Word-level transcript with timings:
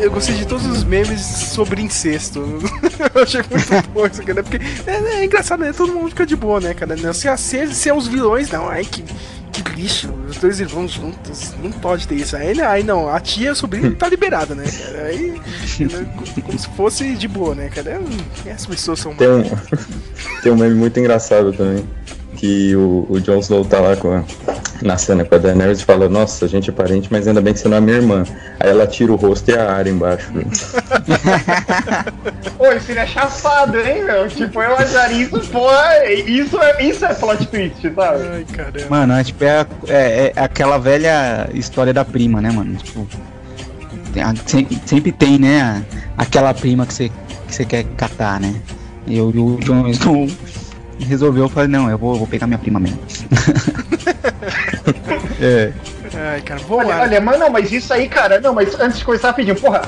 eu 0.00 0.10
gostei 0.10 0.34
de 0.34 0.46
todos 0.46 0.66
os 0.66 0.84
memes 0.84 1.20
sobre 1.20 1.82
incesto. 1.82 2.40
eu 3.14 3.22
achei 3.22 3.42
muito 3.48 3.88
bom 3.90 4.06
isso, 4.06 4.22
cara. 4.22 4.42
Porque 4.42 4.58
é, 4.86 5.20
é, 5.20 5.24
engraçado, 5.24 5.60
né? 5.60 5.72
Todo 5.72 5.92
mundo 5.92 6.08
fica 6.08 6.26
de 6.26 6.36
boa, 6.36 6.60
né, 6.60 6.74
cara? 6.74 6.96
Não, 6.96 7.12
se, 7.12 7.28
a, 7.28 7.36
se, 7.36 7.72
se 7.74 7.88
é 7.88 7.94
os 7.94 8.06
vilões, 8.06 8.50
não, 8.50 8.68
ai 8.68 8.84
que 8.84 9.04
que 9.50 9.62
lixo, 9.72 10.08
os 10.28 10.36
dois 10.36 10.60
irmãos 10.60 10.92
juntos, 10.92 11.52
não 11.60 11.72
pode 11.72 12.06
ter 12.06 12.14
isso. 12.14 12.36
Aí, 12.36 12.58
aí 12.60 12.84
não, 12.84 13.08
a 13.08 13.18
tia, 13.18 13.50
a 13.50 13.54
sobrinha 13.54 13.90
tá 13.90 14.08
liberada, 14.08 14.54
né? 14.54 14.64
Aí, 15.06 15.40
como 16.42 16.58
se 16.58 16.68
fosse 16.68 17.14
de 17.16 17.26
boa, 17.26 17.54
né, 17.54 17.68
cara? 17.68 18.00
Essas 18.46 18.66
pessoas 18.66 19.00
são. 19.00 19.14
Tem 19.14 19.28
um, 19.28 19.42
tem 20.42 20.52
um 20.52 20.56
meme 20.56 20.76
muito 20.76 20.98
engraçado 21.00 21.52
também 21.52 21.84
que 22.40 22.74
o, 22.74 23.06
o 23.10 23.20
Jon 23.20 23.38
Snow 23.40 23.66
tá 23.66 23.80
lá 23.80 23.96
com 23.96 24.14
a, 24.14 24.24
na 24.80 24.96
cena 24.96 25.26
com 25.26 25.34
a 25.34 25.38
Daenerys 25.38 25.80
e 25.80 25.84
fala, 25.84 26.08
nossa, 26.08 26.46
a 26.46 26.48
gente 26.48 26.70
é 26.70 26.72
parente, 26.72 27.06
mas 27.10 27.28
ainda 27.28 27.42
bem 27.42 27.52
que 27.52 27.60
você 27.60 27.68
não 27.68 27.76
é 27.76 27.80
minha 27.82 27.98
irmã. 27.98 28.24
Aí 28.58 28.70
ela 28.70 28.86
tira 28.86 29.12
o 29.12 29.16
rosto 29.16 29.50
e 29.50 29.54
a 29.54 29.70
área 29.70 29.90
embaixo. 29.90 30.32
Ô, 32.58 32.72
isso 32.72 32.92
é 32.92 33.06
chafado, 33.06 33.78
hein, 33.78 34.04
meu? 34.04 34.26
Tipo, 34.26 34.62
eu 34.62 34.74
acharia 34.74 35.22
isso, 35.22 35.38
pô, 35.50 35.66
isso 36.26 36.58
é, 36.62 36.82
isso 36.82 37.04
é 37.04 37.12
plot 37.12 37.46
twist, 37.46 37.82
sabe? 37.94 38.22
Ai, 38.32 38.46
caramba. 38.50 38.86
Mano, 38.88 39.12
é 39.12 39.24
tipo, 39.24 39.44
é, 39.44 39.66
é, 39.88 40.32
é 40.34 40.42
aquela 40.42 40.78
velha 40.78 41.46
história 41.52 41.92
da 41.92 42.06
prima, 42.06 42.40
né, 42.40 42.50
mano? 42.50 42.74
Tipo, 42.76 43.06
tem, 44.46 44.66
sempre 44.86 45.12
tem, 45.12 45.38
né, 45.38 45.84
aquela 46.16 46.54
prima 46.54 46.86
que 46.86 46.94
você, 46.94 47.10
que 47.46 47.54
você 47.54 47.66
quer 47.66 47.84
catar, 47.98 48.40
né? 48.40 48.54
E 49.06 49.18
eu, 49.18 49.28
o 49.28 49.58
Jon 49.60 49.86
Snow 49.88 50.26
resolveu, 51.04 51.44
eu 51.44 51.48
falei, 51.48 51.68
não, 51.68 51.90
eu 51.90 51.98
vou, 51.98 52.16
vou 52.16 52.26
pegar 52.26 52.46
minha 52.46 52.58
prima 52.58 52.80
mesmo. 52.80 52.98
é. 55.40 55.72
Ai, 56.14 56.40
cara, 56.40 56.60
vou 56.60 56.78
olha, 56.78 56.96
olha, 56.96 57.20
mas 57.20 57.38
não, 57.38 57.50
mas 57.50 57.72
isso 57.72 57.92
aí, 57.92 58.08
cara, 58.08 58.40
não, 58.40 58.52
mas 58.52 58.78
antes 58.78 58.98
de 58.98 59.04
começar 59.04 59.28
rapidinho, 59.28 59.56
porra, 59.56 59.82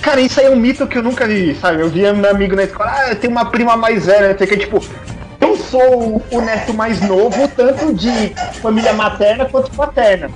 cara, 0.00 0.20
isso 0.20 0.40
aí 0.40 0.46
é 0.46 0.50
um 0.50 0.56
mito 0.56 0.86
que 0.86 0.98
eu 0.98 1.02
nunca 1.02 1.26
vi, 1.26 1.54
sabe? 1.54 1.80
Eu 1.80 1.88
via 1.88 2.12
meu 2.12 2.30
amigo 2.30 2.56
na 2.56 2.64
escola, 2.64 2.92
ah, 2.92 3.10
eu 3.10 3.16
tenho 3.16 3.30
uma 3.30 3.46
prima 3.46 3.76
mais 3.76 4.06
velha, 4.06 4.34
que 4.34 4.56
tipo, 4.56 4.82
eu 5.40 5.56
sou 5.56 6.22
o 6.30 6.40
neto 6.40 6.74
mais 6.74 7.00
novo, 7.00 7.46
tanto 7.48 7.94
de 7.94 8.34
família 8.60 8.92
materna 8.92 9.44
quanto 9.44 9.70
paterna 9.70 10.30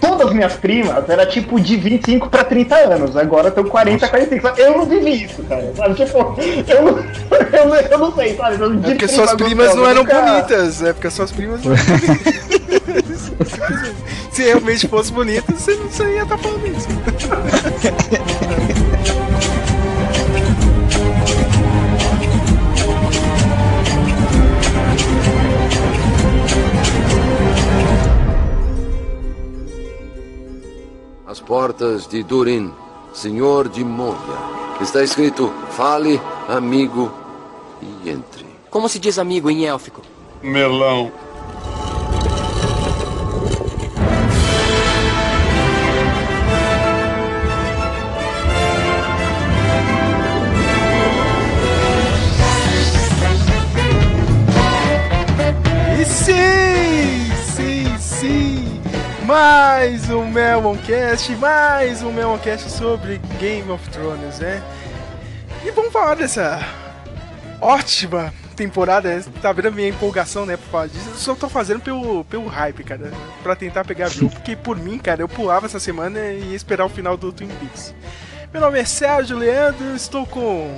todas 0.00 0.26
as 0.28 0.32
minhas 0.32 0.54
primas 0.54 1.08
era 1.08 1.26
tipo 1.26 1.60
de 1.60 1.76
25 1.76 2.28
pra 2.28 2.44
30 2.44 2.76
anos. 2.76 3.16
Agora 3.16 3.48
estão 3.48 3.64
40, 3.64 3.96
Nossa. 3.96 4.08
45. 4.08 4.60
Eu 4.60 4.78
não 4.78 4.86
vivi 4.86 5.24
isso, 5.24 5.42
cara. 5.42 5.72
Sabe? 5.76 5.94
Tipo, 5.94 6.18
eu 6.68 6.82
não, 6.82 6.98
eu 7.58 7.66
não, 7.66 7.76
eu 7.76 7.98
não 7.98 8.14
sei, 8.14 8.36
sabe? 8.36 8.62
Eu, 8.62 8.72
é 8.72 8.76
porque 8.76 9.08
suas 9.08 9.34
primas 9.34 9.74
não 9.74 9.86
eram 9.86 10.02
nunca... 10.02 10.20
bonitas. 10.20 10.82
É 10.82 10.92
porque 10.92 11.10
suas 11.10 11.32
primas 11.32 11.64
não 11.64 11.72
eram 11.72 11.86
bonitas. 11.86 12.48
Se 14.30 14.42
realmente 14.44 14.86
fosse 14.86 15.12
bonita, 15.12 15.52
você 15.52 15.74
não 15.74 16.10
ia 16.10 16.22
estar 16.22 16.38
falando 16.38 16.66
isso. 16.66 16.88
As 31.28 31.40
portas 31.40 32.06
de 32.06 32.22
Durin, 32.22 32.72
senhor 33.12 33.68
de 33.68 33.84
Moria. 33.84 34.38
Está 34.80 35.02
escrito: 35.04 35.52
fale, 35.72 36.18
amigo, 36.48 37.12
e 37.82 38.08
entre. 38.08 38.46
Como 38.70 38.88
se 38.88 38.98
diz 38.98 39.18
amigo 39.18 39.50
em 39.50 39.66
élfico? 39.66 40.00
Melão. 40.42 41.12
Mais 59.28 60.08
um 60.08 60.26
Meloncast, 60.26 61.36
mais 61.36 62.02
um 62.02 62.10
Meloncast 62.10 62.70
sobre 62.70 63.18
Game 63.38 63.70
of 63.70 63.86
Thrones, 63.90 64.38
né? 64.38 64.62
E 65.62 65.70
vamos 65.70 65.92
falar 65.92 66.14
dessa 66.14 66.58
ótima 67.60 68.32
temporada, 68.56 69.22
tá 69.42 69.52
vendo 69.52 69.68
a 69.68 69.70
minha 69.70 69.88
empolgação, 69.88 70.46
né, 70.46 70.56
por 70.56 70.64
falar 70.70 70.86
disso? 70.86 71.10
Eu 71.10 71.14
só 71.16 71.34
tô 71.34 71.46
fazendo 71.46 71.80
pelo, 71.80 72.24
pelo 72.24 72.46
hype, 72.46 72.82
cara, 72.82 73.12
pra 73.42 73.54
tentar 73.54 73.84
pegar 73.84 74.08
view, 74.08 74.30
porque 74.30 74.56
por 74.56 74.78
mim, 74.78 74.98
cara, 74.98 75.20
eu 75.20 75.28
pulava 75.28 75.66
essa 75.66 75.78
semana 75.78 76.18
e 76.18 76.52
ia 76.52 76.56
esperar 76.56 76.86
o 76.86 76.88
final 76.88 77.14
do 77.14 77.30
Twin 77.30 77.48
Peaks. 77.48 77.94
Meu 78.50 78.62
nome 78.62 78.80
é 78.80 78.84
Sérgio 78.86 79.36
Leandro, 79.36 79.94
estou 79.94 80.24
com 80.24 80.74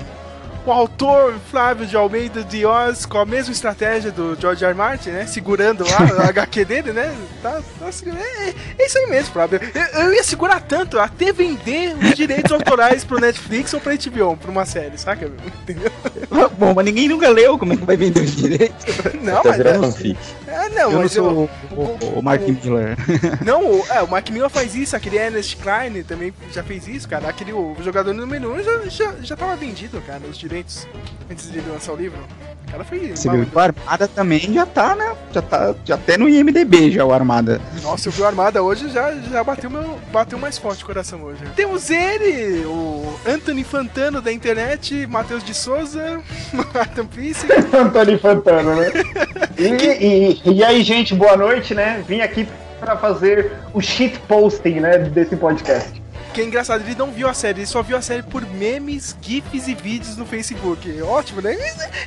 o 0.66 0.72
autor 0.72 1.34
Flávio 1.50 1.86
de 1.86 1.96
Almeida 1.96 2.44
de 2.44 2.66
Oz 2.66 3.06
com 3.06 3.18
a 3.18 3.24
mesma 3.24 3.52
estratégia 3.52 4.10
do 4.10 4.36
George 4.38 4.64
R. 4.64 4.74
Martin, 4.74 5.10
né? 5.10 5.26
Segurando 5.26 5.84
lá 5.84 6.24
a 6.24 6.28
HQ 6.30 6.64
dele, 6.64 6.92
né? 6.92 7.14
Tá, 7.42 7.60
tá 7.78 7.86
é, 7.86 8.54
é, 8.78 8.86
isso 8.86 8.98
aí 8.98 9.06
mesmo, 9.06 9.32
Flávio. 9.32 9.60
Eu, 9.74 10.02
eu, 10.02 10.14
ia 10.14 10.22
segurar 10.22 10.60
tanto 10.60 10.98
até 10.98 11.32
vender 11.32 11.96
os 11.96 12.14
direitos 12.14 12.52
autorais 12.52 13.04
pro 13.04 13.20
Netflix 13.20 13.72
ou 13.72 13.80
pra 13.80 13.94
HBO, 13.94 14.36
pra 14.36 14.50
uma 14.50 14.66
série, 14.66 14.98
saca? 14.98 15.30
Entendeu? 15.62 15.90
Bom, 16.58 16.74
mas 16.74 16.84
ninguém 16.84 17.08
nunca 17.08 17.28
leu 17.30 17.58
como 17.58 17.72
é 17.72 17.76
que 17.76 17.84
vai 17.84 17.96
vender 17.96 18.20
os 18.20 18.36
direitos. 18.36 18.84
Não, 19.22 19.42
mas. 19.42 19.60
É, 19.60 20.66
é, 20.66 20.68
não, 20.70 20.90
eu 20.92 20.98
mas 20.98 21.00
não 21.00 21.08
sou 21.08 21.30
eu, 21.30 21.76
o, 21.76 21.82
o, 21.82 22.18
o, 22.18 22.22
Mark 22.22 22.42
Miller. 22.42 22.96
Não, 23.44 23.64
o, 23.64 23.86
é, 23.88 24.02
o 24.02 24.08
Mark 24.08 24.28
Miller 24.30 24.50
faz 24.50 24.74
isso, 24.74 24.94
aquele 24.94 25.16
Ernest 25.16 25.56
Klein 25.56 26.02
também 26.02 26.32
já 26.52 26.62
fez 26.62 26.86
isso, 26.86 27.08
cara. 27.08 27.28
Aquele 27.28 27.52
o 27.52 27.76
jogador 27.82 28.12
número 28.12 28.52
1 28.52 28.54
um 28.54 28.62
já, 28.62 28.78
já, 28.88 29.14
já 29.22 29.36
tava 29.36 29.56
vendido, 29.56 30.00
cara, 30.02 30.20
os 30.28 30.36
direitos 30.36 30.49
direitos 30.50 30.88
antes 31.30 31.50
de 31.50 31.60
lançar 31.60 31.92
o 31.92 31.96
livro. 31.96 32.18
O 32.66 32.70
cara 32.72 32.84
foi. 32.84 33.10
Você 33.14 33.28
viu, 33.30 33.46
o 33.52 33.58
Armada 33.58 34.08
também 34.08 34.40
já 34.52 34.66
tá, 34.66 34.94
né? 34.94 35.16
Já 35.32 35.42
tá 35.42 35.74
já 35.84 35.94
até 35.94 36.16
no 36.18 36.28
IMDB 36.28 36.90
já 36.90 37.04
o 37.04 37.12
Armada. 37.12 37.60
Nossa, 37.82 38.08
eu 38.08 38.12
vi 38.12 38.22
o 38.22 38.26
Armada 38.26 38.62
hoje 38.62 38.88
já, 38.90 39.12
já 39.14 39.42
bateu, 39.42 39.70
meu, 39.70 39.98
bateu 40.12 40.38
mais 40.38 40.58
forte 40.58 40.82
o 40.82 40.86
coração 40.86 41.22
hoje. 41.22 41.42
Temos 41.56 41.90
ele, 41.90 42.64
o 42.66 43.12
Anthony 43.26 43.64
Fantano 43.64 44.20
da 44.20 44.32
internet, 44.32 45.06
Matheus 45.06 45.42
de 45.42 45.54
Souza, 45.54 46.20
Martin 46.74 47.06
Pisse. 47.06 47.46
Anthony 47.72 48.18
Fantano, 48.18 48.76
né? 48.76 48.90
e, 49.58 50.48
e, 50.48 50.52
e 50.52 50.64
aí, 50.64 50.82
gente, 50.82 51.14
boa 51.14 51.36
noite, 51.36 51.74
né? 51.74 52.04
Vim 52.06 52.20
aqui 52.20 52.46
para 52.78 52.96
fazer 52.96 53.52
o 53.74 53.80
shit 53.80 54.18
posting, 54.20 54.80
né, 54.80 54.98
desse 54.98 55.36
podcast. 55.36 55.99
Que 56.32 56.40
é 56.40 56.44
engraçado, 56.44 56.82
ele 56.86 56.94
não 56.94 57.10
viu 57.10 57.28
a 57.28 57.34
série, 57.34 57.60
ele 57.60 57.66
só 57.66 57.82
viu 57.82 57.96
a 57.96 58.02
série 58.02 58.22
por 58.22 58.46
memes, 58.46 59.16
gifs 59.20 59.66
e 59.66 59.74
vídeos 59.74 60.16
no 60.16 60.24
Facebook. 60.24 61.02
Ótimo, 61.02 61.40
né? 61.40 61.56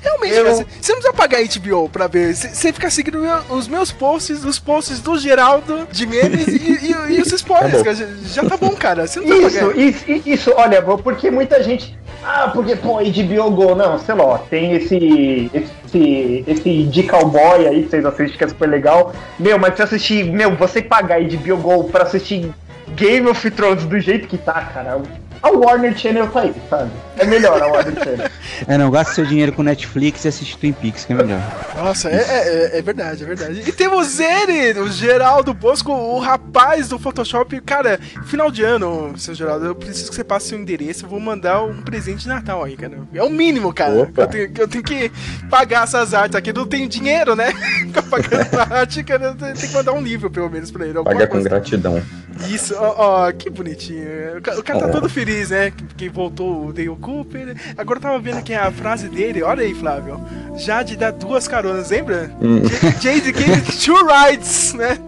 Realmente, 0.02 0.34
eu... 0.34 0.46
você 0.46 0.94
não 0.94 1.02
precisa 1.02 1.14
pagar 1.14 1.40
HBO 1.44 1.90
pra 1.90 2.08
ver. 2.08 2.34
Você 2.34 2.72
fica 2.72 2.90
seguindo 2.90 3.22
os 3.50 3.68
meus 3.68 3.92
posts, 3.92 4.46
os 4.46 4.60
posts 4.60 5.00
do 5.02 5.18
Geraldo 5.20 5.88
de 5.92 6.06
memes 6.06 6.48
e, 6.48 6.86
e, 6.86 7.18
e, 7.18 7.22
os 7.22 7.32
spoilers, 7.32 7.84
tá 7.84 7.94
já, 7.94 8.06
já, 8.26 8.46
tá 8.46 8.56
bom, 8.56 8.72
cara. 8.72 9.06
Você 9.06 9.20
não 9.20 9.48
isso, 9.48 9.60
pagar. 9.60 9.78
Isso, 9.78 10.06
isso, 10.26 10.54
olha, 10.56 10.82
porque 10.82 11.30
muita 11.30 11.62
gente. 11.62 11.98
Ah, 12.24 12.50
porque, 12.54 12.76
pô, 12.78 13.00
HBO 13.00 13.52
Go, 13.52 13.76
não, 13.76 14.00
sei 14.00 14.16
lá, 14.16 14.38
tem 14.50 14.74
esse, 14.74 15.52
esse, 15.54 16.44
esse 16.48 16.84
de 16.84 17.04
cowboy 17.04 17.68
aí 17.68 17.84
que 17.84 17.90
vocês 17.90 18.06
assistem 18.06 18.38
que 18.38 18.44
é 18.46 18.48
super 18.48 18.70
legal. 18.70 19.14
Meu, 19.38 19.60
mas 19.60 19.76
se 19.76 19.82
assistir, 19.82 20.24
meu, 20.24 20.56
você 20.56 20.82
pagar 20.82 21.22
HBO 21.22 21.58
Go 21.58 21.84
pra 21.86 22.04
assistir 22.04 22.50
Game 22.96 23.28
of 23.30 23.52
Thrones 23.52 23.86
do 23.86 24.00
jeito 24.00 24.28
que 24.28 24.38
tá, 24.38 24.66
cara, 24.66 25.02
a 25.44 25.52
Warner 25.52 25.96
Channel 25.98 26.28
tá 26.30 26.42
aí, 26.42 26.54
sabe? 26.70 26.90
É 27.18 27.26
melhor 27.26 27.62
a 27.62 27.68
Warner 27.68 28.04
Channel. 28.04 28.30
É, 28.68 28.78
não, 28.78 28.90
gasta 28.90 29.16
seu 29.16 29.26
dinheiro 29.26 29.52
com 29.52 29.64
Netflix 29.64 30.24
e 30.24 30.28
assiste 30.28 30.58
Twin 30.58 30.72
Peaks, 30.72 31.04
que 31.04 31.12
é 31.12 31.16
melhor. 31.16 31.42
Nossa, 31.76 32.10
é, 32.10 32.16
é, 32.16 32.78
é, 32.78 32.82
verdade, 32.82 33.24
é 33.24 33.26
verdade. 33.26 33.64
E 33.68 33.72
temos 33.72 34.20
ele, 34.20 34.80
o 34.80 34.90
Geraldo 34.90 35.54
Bosco, 35.54 35.92
o 35.92 36.20
rapaz 36.20 36.88
do 36.88 37.00
Photoshop. 37.00 37.60
Cara, 37.62 38.00
final 38.26 38.52
de 38.52 38.64
ano, 38.64 39.14
seu 39.18 39.34
Geraldo, 39.34 39.66
eu 39.66 39.76
preciso 39.76 40.10
que 40.10 40.16
você 40.16 40.24
passe 40.24 40.50
seu 40.50 40.60
endereço, 40.60 41.06
eu 41.06 41.10
vou 41.10 41.20
mandar 41.20 41.64
um 41.64 41.82
presente 41.82 42.24
de 42.24 42.28
Natal 42.28 42.64
aí, 42.64 42.78
cara. 42.78 43.00
É 43.14 43.24
o 43.24 43.30
mínimo, 43.30 43.74
cara. 43.74 44.06
Que 44.06 44.22
eu, 44.22 44.28
tenho, 44.28 44.52
que 44.52 44.62
eu 44.62 44.68
tenho 44.68 44.84
que 44.84 45.12
pagar 45.50 45.84
essas 45.84 46.14
artes 46.14 46.36
aqui. 46.36 46.52
Eu 46.52 46.56
não 46.56 46.68
tenho 46.68 46.88
dinheiro, 46.88 47.36
né? 47.36 47.52
Ficar 47.88 48.04
pagando 48.04 48.74
arte, 48.74 49.04
cara. 49.04 49.26
Eu 49.26 49.36
tenho 49.36 49.56
que 49.56 49.68
mandar 49.70 49.94
um 49.94 50.02
livro, 50.02 50.30
pelo 50.30 50.50
menos, 50.50 50.72
pra 50.72 50.86
ele. 50.86 51.04
Paga 51.04 51.28
com 51.28 51.42
gratidão. 51.42 52.02
Isso, 52.50 52.76
ó, 52.78 52.94
ó, 52.98 53.32
que 53.32 53.50
bonitinho. 53.50 54.38
O 54.38 54.64
cara 54.64 54.80
tá 54.80 54.90
todo 54.90 55.08
feliz, 55.10 55.33
né? 55.50 55.72
Que 55.98 56.10
voltou 56.10 56.68
o 56.68 56.74
Dale 56.74 56.90
Cooper. 56.90 57.56
Agora 57.78 57.98
eu 57.98 58.02
tava 58.02 58.20
vendo 58.20 58.38
aqui 58.38 58.54
a 58.54 58.72
frase 58.72 59.08
dele, 59.10 59.42
olha 59.44 59.64
aí, 59.64 59.74
Flávio. 59.74 60.20
Já 60.56 60.84
de 60.84 60.96
dar 60.96 61.12
duas 61.12 61.48
caronas, 61.48 61.90
lembra? 61.90 62.32
Hum. 62.42 62.62
Jade 63.02 63.32
gave 63.32 63.62
two 63.84 63.96
rides, 64.06 64.74
né? 64.74 64.98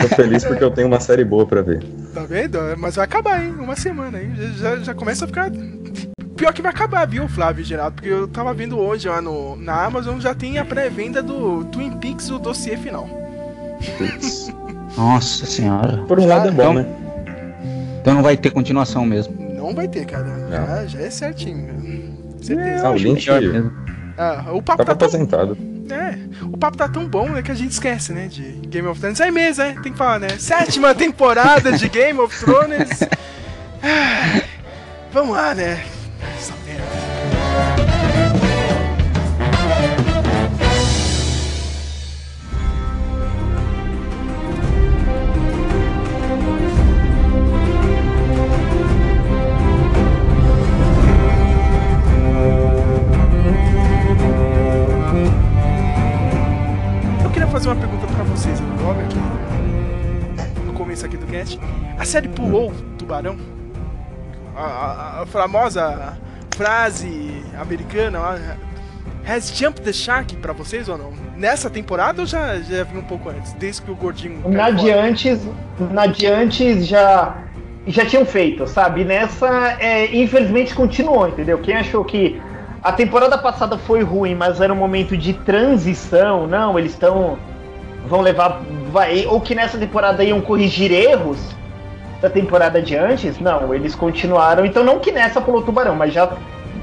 Tô 0.00 0.08
feliz 0.16 0.44
porque 0.44 0.62
eu 0.62 0.70
tenho 0.70 0.86
uma 0.86 1.00
série 1.00 1.24
boa 1.24 1.46
pra 1.46 1.62
ver. 1.62 1.82
Tá 2.14 2.22
vendo? 2.22 2.58
Mas 2.78 2.96
vai 2.96 3.04
acabar, 3.04 3.42
hein? 3.42 3.54
Uma 3.58 3.76
semana, 3.76 4.20
hein? 4.20 4.32
Já, 4.56 4.76
já 4.76 4.94
começa 4.94 5.24
a 5.24 5.28
ficar 5.28 5.50
pior 6.40 6.54
que 6.54 6.62
vai 6.62 6.70
acabar, 6.70 7.06
viu, 7.06 7.28
Flávio 7.28 7.62
Geraldo? 7.62 7.96
Porque 7.96 8.08
eu 8.08 8.26
tava 8.26 8.54
vendo 8.54 8.78
hoje 8.78 9.06
lá 9.08 9.20
no, 9.20 9.56
na 9.56 9.84
Amazon, 9.84 10.18
já 10.18 10.34
tem 10.34 10.56
a 10.58 10.64
pré-venda 10.64 11.22
do 11.22 11.64
Twin 11.66 11.90
Peaks, 11.98 12.30
o 12.30 12.38
dossiê 12.38 12.78
final. 12.78 13.06
Nossa 14.96 15.46
senhora. 15.46 15.98
Por 16.08 16.18
um 16.18 16.26
lado 16.26 16.48
é 16.48 16.50
bom, 16.50 16.62
então, 16.62 16.74
né? 16.74 16.86
Então 18.00 18.14
não 18.14 18.22
vai 18.22 18.36
ter 18.36 18.50
continuação 18.50 19.04
mesmo. 19.04 19.34
Não 19.54 19.74
vai 19.74 19.88
ter, 19.88 20.04
cara. 20.06 20.26
Já, 20.50 20.86
já 20.86 21.00
é 21.00 21.10
certinho. 21.10 22.16
Certeza. 22.40 22.68
É, 22.70 22.80
ah, 22.80 24.44
o 24.46 24.48
ah, 24.48 24.52
o 24.52 24.62
papo 24.62 24.84
tá 24.84 24.92
aposentado. 24.92 25.56
Tão... 25.56 25.96
É, 25.96 26.18
o 26.44 26.56
papo 26.56 26.76
tá 26.76 26.88
tão 26.88 27.06
bom 27.06 27.28
né, 27.28 27.42
que 27.42 27.50
a 27.50 27.54
gente 27.54 27.72
esquece, 27.72 28.12
né? 28.12 28.26
De 28.26 28.42
Game 28.68 28.86
of 28.88 29.00
Thrones. 29.00 29.20
Aí 29.20 29.30
mesmo, 29.30 29.62
né? 29.62 29.76
Tem 29.82 29.92
que 29.92 29.98
falar, 29.98 30.20
né? 30.20 30.28
Sétima 30.38 30.94
temporada 30.94 31.72
de 31.72 31.88
Game 31.88 32.18
of 32.18 32.38
Thrones. 32.38 33.00
Ah, 33.82 34.42
vamos 35.10 35.34
lá, 35.34 35.54
né? 35.54 35.82
Essa 36.36 36.52
merda. 36.66 37.09
Fazer 57.60 57.68
uma 57.68 57.76
pergunta 57.76 58.06
para 58.06 58.24
vocês, 58.24 58.58
no 60.64 60.72
começo 60.72 61.04
aqui 61.04 61.18
do 61.18 61.26
cast. 61.26 61.60
A 61.98 62.06
série 62.06 62.26
pulou 62.26 62.72
Tubarão? 62.96 63.36
A, 64.56 64.62
a, 64.62 65.22
a 65.22 65.26
famosa 65.26 66.16
frase 66.54 67.44
americana 67.60 68.18
Has 69.28 69.54
jumped 69.54 69.82
the 69.82 69.92
shark 69.92 70.34
pra 70.36 70.54
vocês 70.54 70.88
ou 70.88 70.96
não? 70.96 71.12
Nessa 71.36 71.68
temporada 71.68 72.22
ou 72.22 72.26
já, 72.26 72.58
já 72.60 72.82
vi 72.82 72.96
um 72.96 73.02
pouco 73.02 73.28
antes? 73.28 73.52
Desde 73.52 73.82
que 73.82 73.90
o 73.90 73.94
gordinho. 73.94 74.40
Na 74.48 74.68
antes, 74.68 75.46
na 75.78 76.04
antes 76.34 76.86
já, 76.86 77.36
já 77.86 78.06
tinham 78.06 78.24
feito, 78.24 78.66
sabe? 78.66 79.04
Nessa, 79.04 79.76
é, 79.78 80.16
infelizmente, 80.16 80.74
continuou, 80.74 81.28
entendeu? 81.28 81.58
Quem 81.58 81.76
achou 81.76 82.06
que 82.06 82.40
a 82.82 82.92
temporada 82.92 83.36
passada 83.36 83.76
foi 83.76 84.02
ruim, 84.02 84.34
mas 84.34 84.60
era 84.60 84.72
um 84.72 84.76
momento 84.76 85.14
de 85.14 85.34
transição. 85.34 86.46
Não, 86.46 86.78
eles 86.78 86.92
estão. 86.92 87.38
Vão 88.06 88.20
levar. 88.20 88.62
Vai, 88.90 89.26
ou 89.26 89.40
que 89.40 89.54
nessa 89.54 89.78
temporada 89.78 90.24
iam 90.24 90.40
corrigir 90.40 90.90
erros 90.90 91.38
da 92.20 92.28
temporada 92.28 92.82
de 92.82 92.96
antes. 92.96 93.38
Não, 93.38 93.72
eles 93.74 93.94
continuaram. 93.94 94.64
Então, 94.64 94.84
não 94.84 94.98
que 94.98 95.12
nessa 95.12 95.40
pulou 95.40 95.62
tubarão, 95.62 95.94
mas 95.94 96.12
já. 96.12 96.36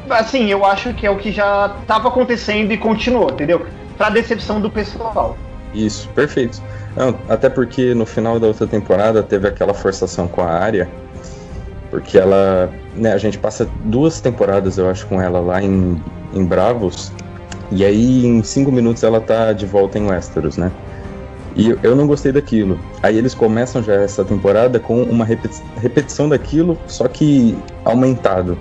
Assim, 0.09 0.47
eu 0.47 0.65
acho 0.65 0.93
que 0.93 1.05
é 1.05 1.11
o 1.11 1.17
que 1.17 1.31
já 1.31 1.75
estava 1.81 2.07
acontecendo 2.07 2.71
e 2.71 2.77
continuou, 2.77 3.29
entendeu? 3.29 3.65
Pra 3.97 4.09
decepção 4.09 4.61
do 4.61 4.69
pessoal. 4.69 5.37
Isso, 5.73 6.07
perfeito. 6.09 6.61
Até 7.27 7.49
porque 7.49 7.93
no 7.93 8.05
final 8.05 8.39
da 8.39 8.47
outra 8.47 8.65
temporada 8.65 9.21
teve 9.21 9.47
aquela 9.47 9.73
forçação 9.73 10.27
com 10.27 10.41
a 10.41 10.49
área 10.49 10.89
porque 11.89 12.17
ela. 12.17 12.69
Né, 12.95 13.13
a 13.13 13.17
gente 13.17 13.37
passa 13.37 13.67
duas 13.85 14.19
temporadas, 14.19 14.77
eu 14.77 14.89
acho, 14.89 15.05
com 15.07 15.21
ela 15.21 15.39
lá 15.39 15.61
em, 15.61 16.01
em 16.33 16.45
Bravos. 16.45 17.11
E 17.71 17.83
aí, 17.83 18.25
em 18.25 18.41
cinco 18.43 18.71
minutos, 18.71 19.03
ela 19.03 19.19
tá 19.19 19.53
de 19.53 19.65
volta 19.65 19.99
em 19.99 20.07
Westeros, 20.07 20.57
né? 20.57 20.71
E 21.57 21.75
eu 21.81 21.95
não 21.95 22.05
gostei 22.05 22.31
daquilo. 22.31 22.79
Aí 23.01 23.17
eles 23.17 23.33
começam 23.33 23.81
já 23.81 23.95
essa 23.95 24.23
temporada 24.23 24.79
com 24.79 25.01
uma 25.01 25.25
repetição 25.25 26.29
daquilo, 26.29 26.77
só 26.85 27.07
que 27.07 27.57
aumentado. 27.83 28.57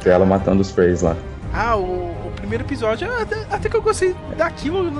Que 0.00 0.08
é 0.08 0.12
ela 0.12 0.24
matando 0.24 0.62
os 0.62 0.70
Freys 0.70 1.02
lá. 1.02 1.14
Ah, 1.52 1.76
o, 1.76 1.82
o 1.82 2.32
primeiro 2.34 2.64
episódio, 2.64 3.06
até, 3.20 3.36
até, 3.50 3.68
que 3.68 3.76
eu 3.76 3.82
gostei 3.82 4.14
daquilo, 4.38 4.90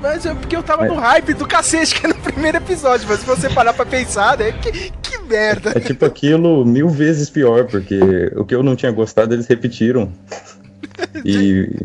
mas 0.00 0.24
é 0.24 0.32
porque 0.32 0.56
eu 0.56 0.62
tava 0.62 0.86
é. 0.86 0.88
no 0.88 0.94
hype 0.94 1.34
do 1.34 1.46
cacete 1.46 2.00
que 2.00 2.06
é 2.06 2.08
no 2.08 2.14
primeiro 2.14 2.56
episódio. 2.56 3.06
Mas 3.06 3.20
se 3.20 3.26
você 3.26 3.50
parar 3.50 3.74
pra 3.74 3.84
pensar, 3.84 4.38
né? 4.38 4.52
Que, 4.52 4.90
que 4.90 5.18
merda. 5.18 5.72
É 5.74 5.80
tipo 5.80 6.06
aquilo 6.06 6.64
mil 6.64 6.88
vezes 6.88 7.28
pior, 7.28 7.66
porque 7.66 8.00
o 8.36 8.44
que 8.44 8.54
eu 8.54 8.62
não 8.62 8.74
tinha 8.74 8.90
gostado 8.90 9.34
eles 9.34 9.46
repetiram. 9.46 10.10
e, 11.22 11.76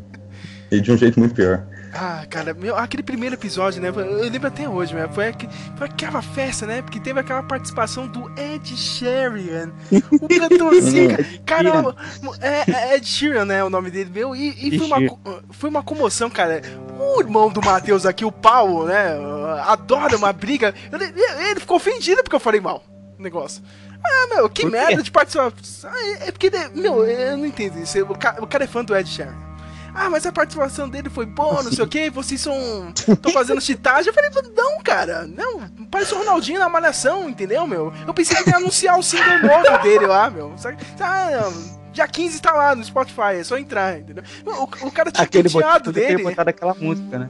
e 0.72 0.80
de 0.80 0.90
um 0.90 0.98
jeito 0.98 1.20
muito 1.20 1.36
pior. 1.36 1.66
Ah, 1.94 2.26
cara, 2.30 2.54
meu, 2.54 2.76
aquele 2.76 3.04
primeiro 3.04 3.36
episódio, 3.36 3.82
né? 3.82 3.90
Eu 3.90 4.30
lembro 4.30 4.48
até 4.48 4.68
hoje, 4.68 4.96
né? 4.96 5.10
Foi, 5.12 5.34
foi 5.76 5.88
aquela 5.88 6.22
festa, 6.22 6.66
né? 6.66 6.82
Porque 6.82 7.00
teve 7.00 7.20
aquela 7.20 7.44
participação 7.44 8.08
do 8.08 8.32
Ed 8.40 8.78
Sheeran. 8.78 9.72
O 10.12 10.28
cantorzinho. 10.28 11.18
cara, 11.46 11.96
é, 12.40 12.72
é 12.72 12.96
Ed 12.96 13.06
Sheeran, 13.06 13.46
né? 13.46 13.64
O 13.64 13.70
nome 13.70 13.92
dele, 13.92 14.10
meu. 14.14 14.36
E, 14.36 14.68
e 14.68 14.78
foi, 14.78 14.88
uma, 14.88 15.20
foi 15.52 15.70
uma 15.70 15.84
comoção, 15.84 16.30
cara. 16.30 16.62
O 16.98 17.20
irmão 17.20 17.50
do 17.50 17.62
Matheus 17.62 18.06
aqui, 18.06 18.24
o 18.24 18.32
Paulo, 18.32 18.86
né? 18.86 19.18
Adora 19.66 20.16
uma 20.16 20.32
briga. 20.32 20.74
Ele, 20.92 21.14
ele 21.50 21.60
ficou 21.60 21.78
ofendido 21.78 22.24
porque 22.24 22.36
eu 22.36 22.40
falei 22.40 22.62
mal 22.62 22.84
o 23.20 23.22
negócio. 23.22 23.62
Ah, 24.04 24.36
meu, 24.36 24.50
que 24.50 24.66
merda 24.66 25.04
de 25.04 25.12
participação. 25.12 25.92
Ah, 25.92 26.26
é 26.28 26.32
porque, 26.32 26.50
meu, 26.74 27.06
eu 27.06 27.38
não 27.38 27.46
entendo 27.46 27.78
isso. 27.80 28.02
O 28.04 28.18
cara, 28.18 28.44
o 28.44 28.48
cara 28.48 28.64
é 28.64 28.68
fã 28.68 28.84
do 28.84 28.96
Ed 28.96 29.08
Sheeran. 29.08 29.51
Ah, 29.94 30.10
mas 30.10 30.26
a 30.26 30.32
participação 30.32 30.88
dele 30.90 31.10
foi 31.10 31.26
boa, 31.26 31.64
não 31.64 31.72
sei 31.72 31.84
o 31.84 31.88
que, 31.88 32.10
vocês 32.10 32.42
são. 32.42 32.90
estão 32.90 33.32
fazendo 33.32 33.62
chitagem. 33.62 34.08
Eu 34.08 34.14
falei, 34.14 34.30
não, 34.56 34.82
cara, 34.82 35.28
não, 35.28 35.70
parece 35.90 36.14
o 36.14 36.18
Ronaldinho 36.18 36.60
na 36.60 36.70
malhação, 36.70 37.30
entendeu, 37.30 37.68
meu? 37.68 37.94
Eu 38.08 38.14
pensei 38.14 38.42
que 38.44 38.50
ia 38.50 38.58
anunciar 38.58 38.98
o 38.98 39.04
single 39.04 39.40
novo 39.44 39.84
dele 39.84 40.06
lá, 40.06 40.30
meu. 40.30 40.56
Ah, 41.00 41.30
não. 41.32 41.82
Dia 41.92 42.08
15 42.08 42.42
tá 42.42 42.54
lá 42.54 42.74
no 42.74 42.84
Spotify, 42.84 43.36
é 43.40 43.44
só 43.44 43.58
entrar, 43.58 44.00
entendeu? 44.00 44.24
O, 44.46 44.88
o 44.88 44.92
cara 44.92 45.12
tinha 45.12 45.26
Aquele 45.26 45.50
penteado 45.50 45.92
dele. 45.92 46.18
Ter 46.18 46.24
botado 46.24 46.50
aquela 46.50 46.74
música, 46.74 47.20
né? 47.20 47.30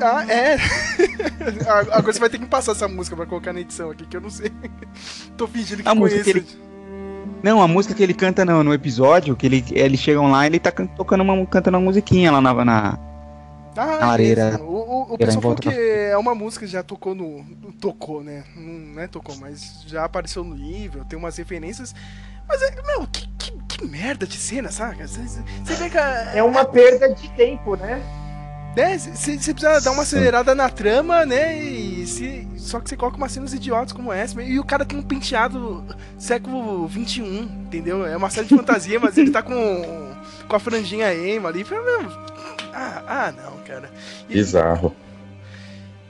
Ah, 0.00 0.24
é. 0.26 0.56
Agora 1.92 2.12
você 2.12 2.18
vai 2.18 2.30
ter 2.30 2.38
que 2.38 2.46
passar 2.46 2.72
essa 2.72 2.88
música 2.88 3.14
pra 3.14 3.26
colocar 3.26 3.52
na 3.52 3.60
edição 3.60 3.90
aqui, 3.90 4.06
que 4.06 4.16
eu 4.16 4.20
não 4.22 4.30
sei. 4.30 4.50
Tô 5.36 5.46
fingindo 5.46 5.82
que 5.82 5.88
a 5.88 5.94
conheço. 5.94 6.16
Música 6.16 6.24
que 6.24 6.30
ele 6.30 6.69
não, 7.42 7.62
a 7.62 7.68
música 7.68 7.94
que 7.94 8.02
ele 8.02 8.14
canta 8.14 8.44
no, 8.44 8.62
no 8.62 8.74
episódio, 8.74 9.36
que 9.36 9.46
ele, 9.46 9.64
eles 9.72 10.00
chegam 10.00 10.30
lá 10.30 10.46
ele 10.46 10.58
tá 10.58 10.70
tocando 10.70 11.22
uma, 11.22 11.46
cantando 11.46 11.78
uma 11.78 11.84
musiquinha 11.84 12.30
lá 12.30 12.40
na, 12.40 12.64
na, 12.64 12.98
ah, 13.76 13.98
na 13.98 14.06
areira. 14.06 14.60
O, 14.62 14.74
o, 14.74 15.14
o 15.14 15.18
pessoal 15.18 15.42
falou 15.42 15.56
que 15.56 15.68
é 15.68 16.16
uma 16.16 16.34
música 16.34 16.66
que 16.66 16.72
já 16.72 16.82
tocou 16.82 17.14
no. 17.14 17.44
Tocou, 17.80 18.22
né? 18.22 18.44
Não 18.56 19.00
é 19.00 19.06
tocou, 19.06 19.36
mas 19.36 19.82
já 19.86 20.04
apareceu 20.04 20.44
no 20.44 20.54
livro, 20.54 21.04
tem 21.04 21.18
umas 21.18 21.36
referências. 21.36 21.94
Mas, 22.48 22.60
é, 22.62 22.74
meu, 22.82 23.06
que, 23.06 23.28
que, 23.38 23.52
que 23.68 23.86
merda 23.86 24.26
de 24.26 24.36
cena, 24.36 24.70
saca? 24.70 25.06
Você 25.06 25.74
vê 25.76 25.88
que. 25.88 25.98
É 26.34 26.42
uma 26.42 26.64
perda 26.64 27.14
de 27.14 27.28
tempo, 27.30 27.76
né? 27.76 28.02
Né? 28.76 28.96
Você 28.98 29.52
precisa 29.52 29.80
dar 29.80 29.90
uma 29.90 30.02
acelerada 30.02 30.54
na 30.54 30.68
trama, 30.68 31.26
né? 31.26 31.62
E 31.62 32.06
se, 32.06 32.46
só 32.56 32.80
que 32.80 32.88
você 32.88 32.96
coloca 32.96 33.16
umas 33.16 33.32
cenas 33.32 33.52
idiotas 33.52 33.92
como 33.92 34.12
essa. 34.12 34.40
E 34.42 34.58
o 34.58 34.64
cara 34.64 34.84
tem 34.84 34.98
um 34.98 35.02
penteado 35.02 35.84
século 36.18 36.86
21, 36.86 37.42
entendeu? 37.42 38.06
É 38.06 38.16
uma 38.16 38.30
série 38.30 38.46
de 38.46 38.56
fantasia, 38.56 39.00
mas 39.00 39.16
ele 39.18 39.30
tá 39.30 39.42
com, 39.42 40.14
com 40.48 40.56
a 40.56 40.60
franjinha 40.60 41.12
emo 41.12 41.48
ali. 41.48 41.66
Ah, 42.72 43.02
ah, 43.06 43.32
não, 43.32 43.58
cara. 43.64 43.90
E, 44.28 44.34
Bizarro. 44.34 44.94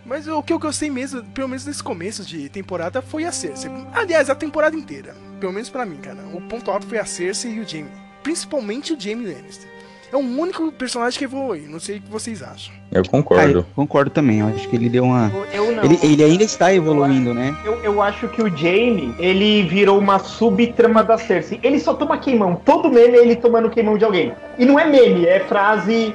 Mas 0.05 0.27
o 0.27 0.43
que 0.43 0.53
eu 0.53 0.59
gostei 0.59 0.91
mesmo, 0.91 1.23
pelo 1.25 1.49
menos 1.49 1.65
nesse 1.65 1.83
começo 1.83 2.25
de 2.25 2.49
temporada, 2.49 3.01
foi 3.01 3.25
a 3.25 3.33
Cersei. 3.33 3.71
Aliás, 3.93 4.29
a 4.29 4.35
temporada 4.35 4.77
inteira. 4.77 5.15
Pelo 5.39 5.53
menos 5.53 5.71
para 5.71 5.87
mim, 5.87 5.97
cara. 5.97 6.19
O 6.35 6.41
ponto 6.43 6.71
alto 6.71 6.87
foi 6.87 6.99
a 6.99 7.05
Cersei 7.05 7.55
e 7.55 7.61
o 7.61 7.69
Jaime. 7.69 7.91
Principalmente 8.23 8.93
o 8.93 9.01
Jaime 9.01 9.25
Lannister 9.25 9.80
é 10.13 10.17
o 10.17 10.21
único 10.21 10.73
personagem 10.73 11.19
que 11.19 11.25
evolui. 11.25 11.67
Não 11.69 11.79
sei 11.79 11.99
o 11.99 12.01
que 12.01 12.11
vocês 12.11 12.43
acham. 12.43 12.75
Eu 12.91 13.03
concordo. 13.05 13.59
Ah, 13.59 13.61
eu 13.61 13.67
concordo 13.77 14.11
também. 14.11 14.41
Eu 14.41 14.49
acho 14.49 14.69
que 14.69 14.77
ele 14.77 14.89
deu 14.89 15.05
uma. 15.05 15.31
Eu 15.53 15.73
não. 15.73 15.85
Ele, 15.85 15.99
ele 16.03 16.25
ainda 16.25 16.43
está 16.43 16.75
evoluindo, 16.75 17.33
né? 17.33 17.57
Eu, 17.65 17.75
eu 17.85 18.03
acho 18.03 18.29
que 18.29 18.43
o 18.43 18.49
Jamie, 18.57 19.15
ele 19.19 19.63
virou 19.63 19.99
uma 19.99 20.19
subtrama 20.19 21.05
da 21.05 21.17
Cersei. 21.17 21.61
Ele 21.63 21.79
só 21.79 21.95
toma 21.95 22.19
queimão. 22.19 22.57
Todo 22.57 22.91
meme 22.91 23.19
é 23.19 23.23
ele 23.23 23.37
tomando 23.37 23.71
queimão 23.71 23.97
de 23.97 24.05
alguém. 24.05 24.33
E 24.59 24.65
não 24.65 24.79
é 24.79 24.87
meme, 24.87 25.27
é 25.27 25.41
frase 25.41 26.15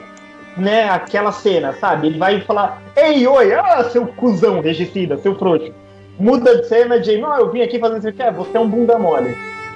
né, 0.57 0.89
aquela 0.89 1.31
cena, 1.31 1.73
sabe? 1.73 2.07
Ele 2.07 2.17
vai 2.17 2.41
falar, 2.41 2.81
ei, 2.95 3.25
oi, 3.27 3.53
ah, 3.53 3.83
seu 3.91 4.07
cuzão, 4.07 4.61
regicida, 4.61 5.17
seu 5.17 5.35
frouxo. 5.35 5.73
Muda 6.17 6.57
de 6.57 6.67
cena, 6.67 7.03
Jamie, 7.03 7.25
ah, 7.25 7.37
eu 7.39 7.51
vim 7.51 7.61
aqui 7.61 7.77
fazendo 7.77 7.99
isso 7.99 8.07
aqui, 8.07 8.21
ah, 8.21 8.31
você 8.31 8.55
é 8.55 8.59
um 8.59 8.69
bunda 8.69 8.97
mole. 8.97 9.35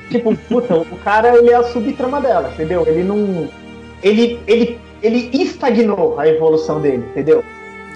Tipo, 0.09 0.35
puta, 0.47 0.75
o 0.75 0.97
cara, 1.03 1.37
ele 1.37 1.51
é 1.51 1.55
a 1.55 1.63
subtrama 1.63 2.21
dela, 2.21 2.49
entendeu? 2.53 2.85
Ele 2.87 3.03
não 3.03 3.49
ele, 4.03 4.39
ele, 4.47 4.79
ele 5.01 5.29
estagnou 5.33 6.19
a 6.19 6.27
evolução 6.27 6.81
dele, 6.81 7.05
entendeu? 7.11 7.43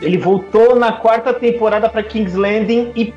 Ele 0.02 0.18
voltou 0.18 0.76
na 0.76 0.92
quarta 0.92 1.34
temporada 1.34 1.88
para 1.88 2.04
King's 2.04 2.34
Landing 2.34 2.92
e, 2.96 3.14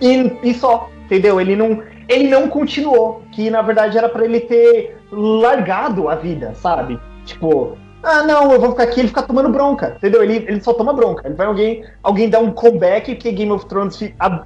e, 0.00 0.32
e, 0.42 0.54
só, 0.54 0.90
entendeu? 1.04 1.40
Ele 1.40 1.54
não, 1.54 1.82
ele 2.08 2.28
não 2.28 2.48
continuou, 2.48 3.22
que 3.32 3.50
na 3.50 3.62
verdade 3.62 3.96
era 3.96 4.08
para 4.08 4.24
ele 4.24 4.40
ter 4.40 4.96
largado 5.12 6.08
a 6.08 6.16
vida, 6.16 6.54
sabe? 6.54 6.98
Tipo, 7.24 7.76
ah, 8.02 8.22
não, 8.22 8.52
eu 8.52 8.60
vou 8.60 8.70
ficar 8.70 8.84
aqui, 8.84 9.00
ele 9.00 9.08
fica 9.08 9.22
tomando 9.22 9.48
bronca, 9.48 9.94
entendeu? 9.96 10.22
Ele, 10.22 10.44
ele 10.48 10.60
só 10.60 10.72
toma 10.72 10.92
bronca. 10.92 11.26
Ele 11.26 11.34
vai 11.34 11.46
alguém, 11.46 11.84
alguém 12.02 12.28
dar 12.28 12.38
um 12.40 12.52
comeback, 12.52 13.14
porque 13.14 13.32
Game 13.32 13.50
of 13.50 13.66
Thrones 13.66 13.98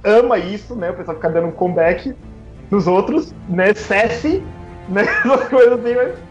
ama 0.03 0.37
isso, 0.37 0.75
né? 0.75 0.89
O 0.89 0.95
pessoal 0.95 1.15
fica 1.15 1.29
dando 1.29 1.47
um 1.47 1.51
comeback 1.51 2.15
nos 2.71 2.87
outros, 2.87 3.33
né? 3.49 3.73
Cesse, 3.73 4.43
né? 4.89 5.03
Essas 5.25 5.47
coisas 5.47 5.73
assim, 5.73 5.93
mas 5.93 6.30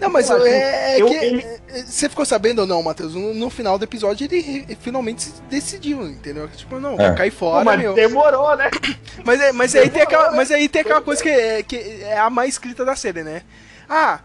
Não, 0.00 0.08
mas 0.10 0.30
eu, 0.30 0.46
é, 0.46 0.96
é 0.96 1.02
eu, 1.02 1.06
que. 1.06 1.14
Ele... 1.14 1.46
Você 1.86 2.08
ficou 2.08 2.24
sabendo 2.24 2.60
ou 2.60 2.66
não, 2.66 2.82
Matheus? 2.82 3.14
No, 3.14 3.34
no, 3.34 3.50
final 3.50 3.78
do 3.78 3.84
episódio 3.84 4.24
ele, 4.24 4.76
finalmente 4.80 5.30
decidiu, 5.48 6.02
entendeu? 6.08 6.48
Tipo, 6.48 6.80
não, 6.80 6.98
é. 6.98 7.14
cair 7.14 7.30
fora. 7.30 7.64
mas 7.64 7.78
meu. 7.78 7.94
demorou, 7.94 8.56
né? 8.56 8.70
Mas, 9.22 9.38
é, 9.38 9.52
mas, 9.52 9.72
demorou, 9.72 9.84
aí 9.84 9.90
tem 9.90 10.02
aquela, 10.02 10.30
né? 10.30 10.36
mas 10.36 10.50
aí 10.50 10.68
tem 10.68 10.80
aquela 10.80 11.02
coisa 11.02 11.22
que 11.22 11.28
é, 11.28 11.62
que 11.62 11.76
é 11.76 12.18
a 12.18 12.30
mais 12.30 12.54
escrita 12.54 12.86
da 12.86 12.96
série, 12.96 13.22
né? 13.22 13.42
Ah, 13.86 14.20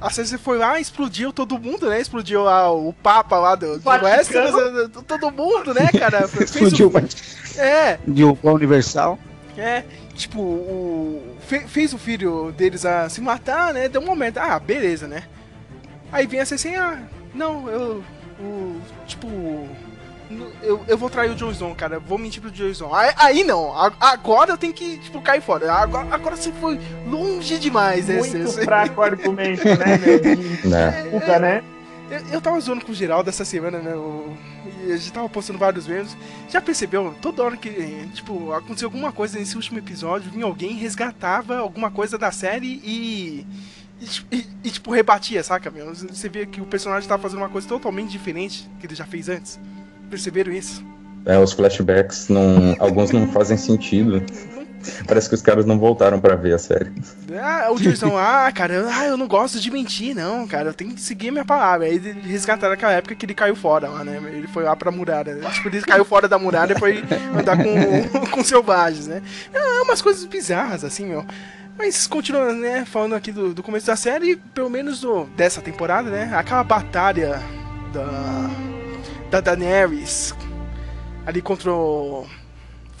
a 0.00 0.10
Cersei 0.10 0.38
foi 0.38 0.56
lá, 0.56 0.80
explodiu 0.80 1.32
todo 1.32 1.58
mundo, 1.58 1.90
né? 1.90 2.00
Explodiu 2.00 2.48
a, 2.48 2.70
o 2.70 2.92
Papa 2.92 3.38
lá 3.38 3.54
do, 3.54 3.78
do 3.78 3.90
Westeros, 3.90 4.54
todo 5.06 5.30
mundo, 5.30 5.74
né, 5.74 5.88
cara? 5.98 6.28
explodiu 6.40 6.88
o... 6.88 7.60
É. 7.60 7.98
De 8.06 8.24
o 8.24 8.38
Universal. 8.42 9.18
É, 9.56 9.84
tipo, 10.14 10.40
o, 10.40 11.36
fez 11.66 11.92
o 11.92 11.98
filho 11.98 12.52
deles 12.52 12.84
a 12.84 13.08
se 13.08 13.20
matar, 13.20 13.74
né? 13.74 13.88
Deu 13.88 14.00
um 14.00 14.06
momento, 14.06 14.38
ah, 14.38 14.58
beleza, 14.58 15.06
né? 15.06 15.24
Aí 16.12 16.26
vem 16.26 16.40
a 16.40 16.46
Cersei, 16.46 16.74
ah, 16.76 17.02
não, 17.34 17.68
eu, 17.68 18.04
o, 18.40 18.80
tipo, 19.06 19.28
eu, 20.62 20.80
eu 20.86 20.96
vou 20.96 21.10
trair 21.10 21.30
o 21.30 21.34
Jon 21.34 21.50
Snow, 21.50 21.74
cara. 21.74 21.98
Vou 21.98 22.18
mentir 22.18 22.40
pro 22.40 22.50
Jon 22.50 22.68
Snow. 22.68 22.94
Aí, 22.94 23.12
aí 23.16 23.44
não. 23.44 23.72
Agora 24.00 24.52
eu 24.52 24.58
tenho 24.58 24.72
que, 24.72 24.98
tipo, 24.98 25.20
cair 25.20 25.40
fora. 25.40 25.72
Agora, 25.72 26.06
agora 26.10 26.36
você 26.36 26.52
foi 26.52 26.80
longe 27.06 27.58
demais, 27.58 28.06
né? 28.06 28.18
Muito 28.18 28.38
você, 28.44 28.64
fraco 28.64 29.02
argumento, 29.02 29.64
né, 29.64 29.98
meu? 29.98 31.20
É, 31.22 31.38
né? 31.38 31.64
Eu, 32.10 32.26
eu 32.32 32.40
tava 32.40 32.58
zoando 32.60 32.84
com 32.84 32.90
o 32.90 32.94
Geraldo 32.94 33.30
essa 33.30 33.44
semana, 33.44 33.78
né? 33.78 33.92
Eu, 33.92 34.36
a 34.84 34.96
gente 34.96 35.12
tava 35.12 35.28
postando 35.28 35.58
vários 35.58 35.86
memes. 35.86 36.16
Já 36.48 36.60
percebeu? 36.60 37.14
Toda 37.22 37.42
hora 37.42 37.56
que, 37.56 37.70
tipo, 38.12 38.52
aconteceu 38.52 38.88
alguma 38.88 39.12
coisa 39.12 39.38
nesse 39.38 39.54
último 39.54 39.78
episódio, 39.78 40.30
vinha 40.30 40.44
alguém 40.44 40.74
resgatava 40.74 41.58
alguma 41.58 41.90
coisa 41.90 42.18
da 42.18 42.32
série 42.32 42.80
e. 42.84 43.46
E, 44.00 44.34
e, 44.34 44.46
e, 44.64 44.70
tipo, 44.70 44.90
rebatia, 44.90 45.42
saca, 45.44 45.70
meu? 45.70 45.94
Você 45.94 46.26
vê 46.28 46.46
que 46.46 46.58
o 46.58 46.64
personagem 46.64 47.06
tava 47.06 47.22
fazendo 47.22 47.40
uma 47.40 47.50
coisa 47.50 47.68
totalmente 47.68 48.10
diferente 48.10 48.68
que 48.80 48.86
ele 48.86 48.94
já 48.94 49.04
fez 49.04 49.28
antes. 49.28 49.60
Perceberam 50.08 50.50
isso? 50.52 50.82
É, 51.26 51.38
os 51.38 51.52
flashbacks, 51.52 52.30
não, 52.30 52.74
alguns 52.78 53.10
não 53.10 53.30
fazem 53.30 53.58
sentido. 53.58 54.22
Parece 55.06 55.28
que 55.28 55.34
os 55.34 55.42
caras 55.42 55.66
não 55.66 55.78
voltaram 55.78 56.20
para 56.20 56.36
ver 56.36 56.54
a 56.54 56.58
série. 56.58 56.90
Ah, 57.40 57.70
o 57.70 57.78
Jason, 57.78 58.16
ah, 58.16 58.50
cara, 58.52 58.74
eu, 58.74 58.88
ah, 58.88 59.06
eu 59.06 59.16
não 59.16 59.26
gosto 59.26 59.60
de 59.60 59.70
mentir, 59.70 60.14
não, 60.14 60.46
cara, 60.46 60.70
eu 60.70 60.74
tenho 60.74 60.94
que 60.94 61.00
seguir 61.00 61.30
minha 61.30 61.44
palavra. 61.44 61.86
Aí 61.86 61.94
eles 61.94 62.24
resgataram 62.24 62.74
aquela 62.74 62.92
época 62.92 63.14
que 63.14 63.26
ele 63.26 63.34
caiu 63.34 63.54
fora 63.56 63.88
lá, 63.88 64.04
né? 64.04 64.20
Ele 64.32 64.46
foi 64.48 64.64
lá 64.64 64.74
pra 64.74 64.90
muralha. 64.90 65.36
Tipo, 65.52 65.68
ele 65.68 65.82
caiu 65.82 66.04
fora 66.04 66.28
da 66.28 66.38
muralha 66.38 66.74
e 66.74 66.78
foi 66.78 67.04
andar 67.36 67.56
com, 67.56 68.26
com 68.30 68.44
selvagens, 68.44 69.06
né? 69.06 69.22
É 69.52 69.82
umas 69.82 70.02
coisas 70.02 70.24
bizarras, 70.24 70.84
assim, 70.84 71.06
meu. 71.06 71.24
Mas 71.78 72.06
continuando, 72.06 72.60
né, 72.60 72.84
falando 72.84 73.14
aqui 73.14 73.32
do, 73.32 73.54
do 73.54 73.62
começo 73.62 73.86
da 73.86 73.96
série, 73.96 74.36
pelo 74.54 74.68
menos 74.68 75.00
do, 75.00 75.24
dessa 75.36 75.62
temporada, 75.62 76.10
né? 76.10 76.30
Aquela 76.34 76.62
batalha 76.62 77.40
da 77.92 78.50
da 79.30 79.40
Daenerys 79.40 80.34
ali 81.24 81.40
contra 81.40 81.72
o... 81.72 82.26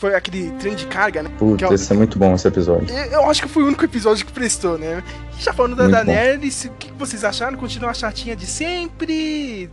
Foi 0.00 0.14
aquele 0.14 0.50
trem 0.52 0.74
de 0.74 0.86
carga, 0.86 1.22
né? 1.22 1.30
Putz, 1.38 1.62
é... 1.62 1.74
esse 1.74 1.92
é 1.92 1.96
muito 1.96 2.18
bom 2.18 2.34
esse 2.34 2.48
episódio. 2.48 2.88
Eu 3.12 3.28
acho 3.28 3.42
que 3.42 3.48
foi 3.48 3.62
o 3.62 3.66
único 3.66 3.84
episódio 3.84 4.24
que 4.24 4.32
prestou, 4.32 4.78
né? 4.78 5.02
Já 5.38 5.52
falando 5.52 5.76
da 5.76 5.84
muito 5.84 5.94
Daenerys, 5.94 6.64
o 6.64 6.70
que 6.70 6.90
vocês 6.92 7.22
acharam? 7.22 7.58
Continua 7.58 7.90
a 7.90 7.94
chatinha 7.94 8.34
de 8.34 8.46
sempre? 8.46 9.70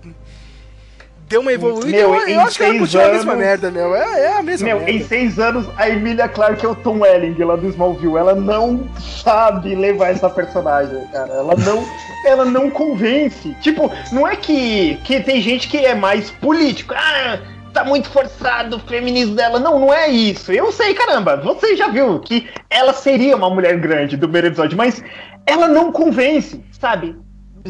deu 1.29 1.41
uma 1.41 1.51
evoluída. 1.51 1.97
Meu, 1.97 2.15
eu, 2.15 2.27
eu 2.27 2.41
acho 2.41 2.57
que 2.57 2.63
ela 2.63 2.79
continua 2.79 3.03
anos, 3.03 3.21
a 3.21 3.25
mesma 3.25 3.35
merda, 3.35 3.71
meu. 3.71 3.95
É, 3.95 4.21
é 4.21 4.37
a 4.37 4.43
mesma 4.43 4.67
meu, 4.67 4.77
merda. 4.77 4.91
em 4.91 5.03
seis 5.03 5.39
anos, 5.39 5.67
a 5.77 5.89
Emilia 5.89 6.27
Clarke 6.27 6.65
é 6.65 6.69
o 6.69 6.75
Tom 6.75 6.99
Welling 6.99 7.35
lá 7.43 7.55
do 7.55 7.67
Smallville. 7.67 8.17
Ela 8.17 8.35
não 8.35 8.87
sabe 8.99 9.75
levar 9.75 10.09
essa 10.09 10.29
personagem, 10.29 11.05
cara. 11.11 11.33
Ela 11.33 11.55
não, 11.55 11.85
ela 12.25 12.45
não 12.45 12.69
convence. 12.69 13.55
Tipo, 13.61 13.91
não 14.11 14.27
é 14.27 14.35
que, 14.35 14.95
que 15.03 15.19
tem 15.19 15.41
gente 15.41 15.67
que 15.67 15.77
é 15.77 15.95
mais 15.95 16.31
político. 16.31 16.93
Ah, 16.95 17.39
tá 17.77 17.83
muito 17.83 18.09
forçado 18.09 18.77
o 18.77 18.79
feminismo 18.79 19.35
dela. 19.35 19.59
Não, 19.59 19.79
não 19.79 19.93
é 19.93 20.07
isso. 20.07 20.51
Eu 20.51 20.71
sei, 20.71 20.93
caramba. 20.93 21.37
Você 21.37 21.75
já 21.75 21.87
viu 21.87 22.19
que 22.19 22.49
ela 22.69 22.93
seria 22.93 23.35
uma 23.35 23.49
mulher 23.49 23.77
grande 23.77 24.17
do 24.17 24.27
primeiro 24.27 24.47
episódio, 24.47 24.77
mas 24.77 25.03
ela 25.45 25.67
não 25.67 25.91
convence, 25.91 26.63
sabe? 26.71 27.15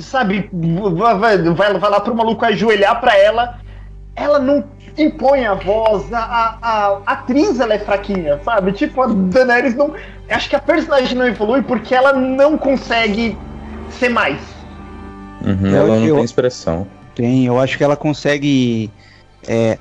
sabe, 0.02 0.50
vai, 0.96 1.18
vai, 1.18 1.38
vai 1.54 1.90
lá 1.90 2.00
pro 2.00 2.16
maluco 2.16 2.46
ajoelhar 2.46 3.00
pra 3.00 3.18
ela, 3.18 3.60
ela 4.16 4.40
não 4.40 4.64
impõe 4.98 5.46
a 5.46 5.54
voz, 5.54 6.12
a, 6.12 6.20
a, 6.20 6.58
a, 6.62 7.02
atriz 7.06 7.60
ela 7.60 7.74
é 7.74 7.80
fraquinha, 7.80 8.40
sabe? 8.44 8.72
Tipo, 8.72 9.02
a 9.02 9.08
Daenerys 9.08 9.76
não. 9.76 9.94
Acho 10.30 10.50
que 10.50 10.56
a 10.56 10.60
personagem 10.60 11.18
não 11.18 11.28
evolui 11.28 11.62
porque 11.62 11.94
ela 11.94 12.14
não 12.14 12.58
consegue 12.58 13.38
ser 13.90 14.10
mais. 14.10 14.40
Uhum, 15.46 15.76
ela 15.76 15.88
não 15.88 16.06
eu, 16.06 16.16
tem 16.16 16.24
expressão. 16.24 16.88
Tem, 17.14 17.46
eu 17.46 17.60
acho 17.60 17.78
que 17.78 17.84
ela 17.84 17.96
consegue. 17.96 18.92
É, 19.48 19.78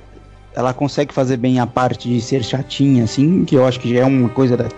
ela 0.57 0.73
consegue 0.73 1.13
fazer 1.13 1.37
bem 1.37 1.61
a 1.61 1.67
parte 1.67 2.09
de 2.09 2.19
ser 2.19 2.43
chatinha, 2.43 3.05
assim, 3.05 3.45
que 3.45 3.55
eu 3.55 3.67
acho 3.67 3.79
que 3.79 3.95
já 3.95 4.01
é 4.01 4.05
uma 4.07 4.31
coisa 4.31 4.57
da, 4.57 4.69